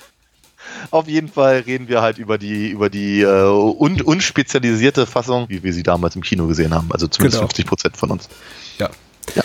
Auf 0.92 1.08
jeden 1.08 1.28
Fall 1.28 1.60
reden 1.68 1.88
wir 1.90 2.02
halt 2.02 2.18
über 2.20 2.38
die, 2.38 2.70
über 2.70 2.90
die 2.90 3.22
äh, 3.22 3.28
un, 3.28 4.02
unspezialisierte 4.02 5.06
Fassung, 5.06 5.46
wie 5.50 5.62
wir 5.62 5.74
sie 5.74 5.84
damals 5.84 6.16
im 6.16 6.22
Kino 6.24 6.48
gesehen 6.48 6.74
haben. 6.74 6.90
Also 6.92 7.08
zumindest 7.08 7.40
Genau. 7.42 7.48
50 7.48 7.66
Prozent 7.66 7.98
von 7.98 8.12
uns. 8.12 8.30
Ja. 8.78 8.90
Ja. 9.36 9.44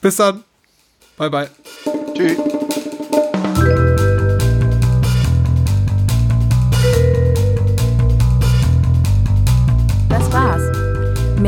Bis 0.00 0.16
dann. 0.16 0.44
Bye, 1.16 1.30
bye. 1.30 1.50
Tschüss. 2.14 2.36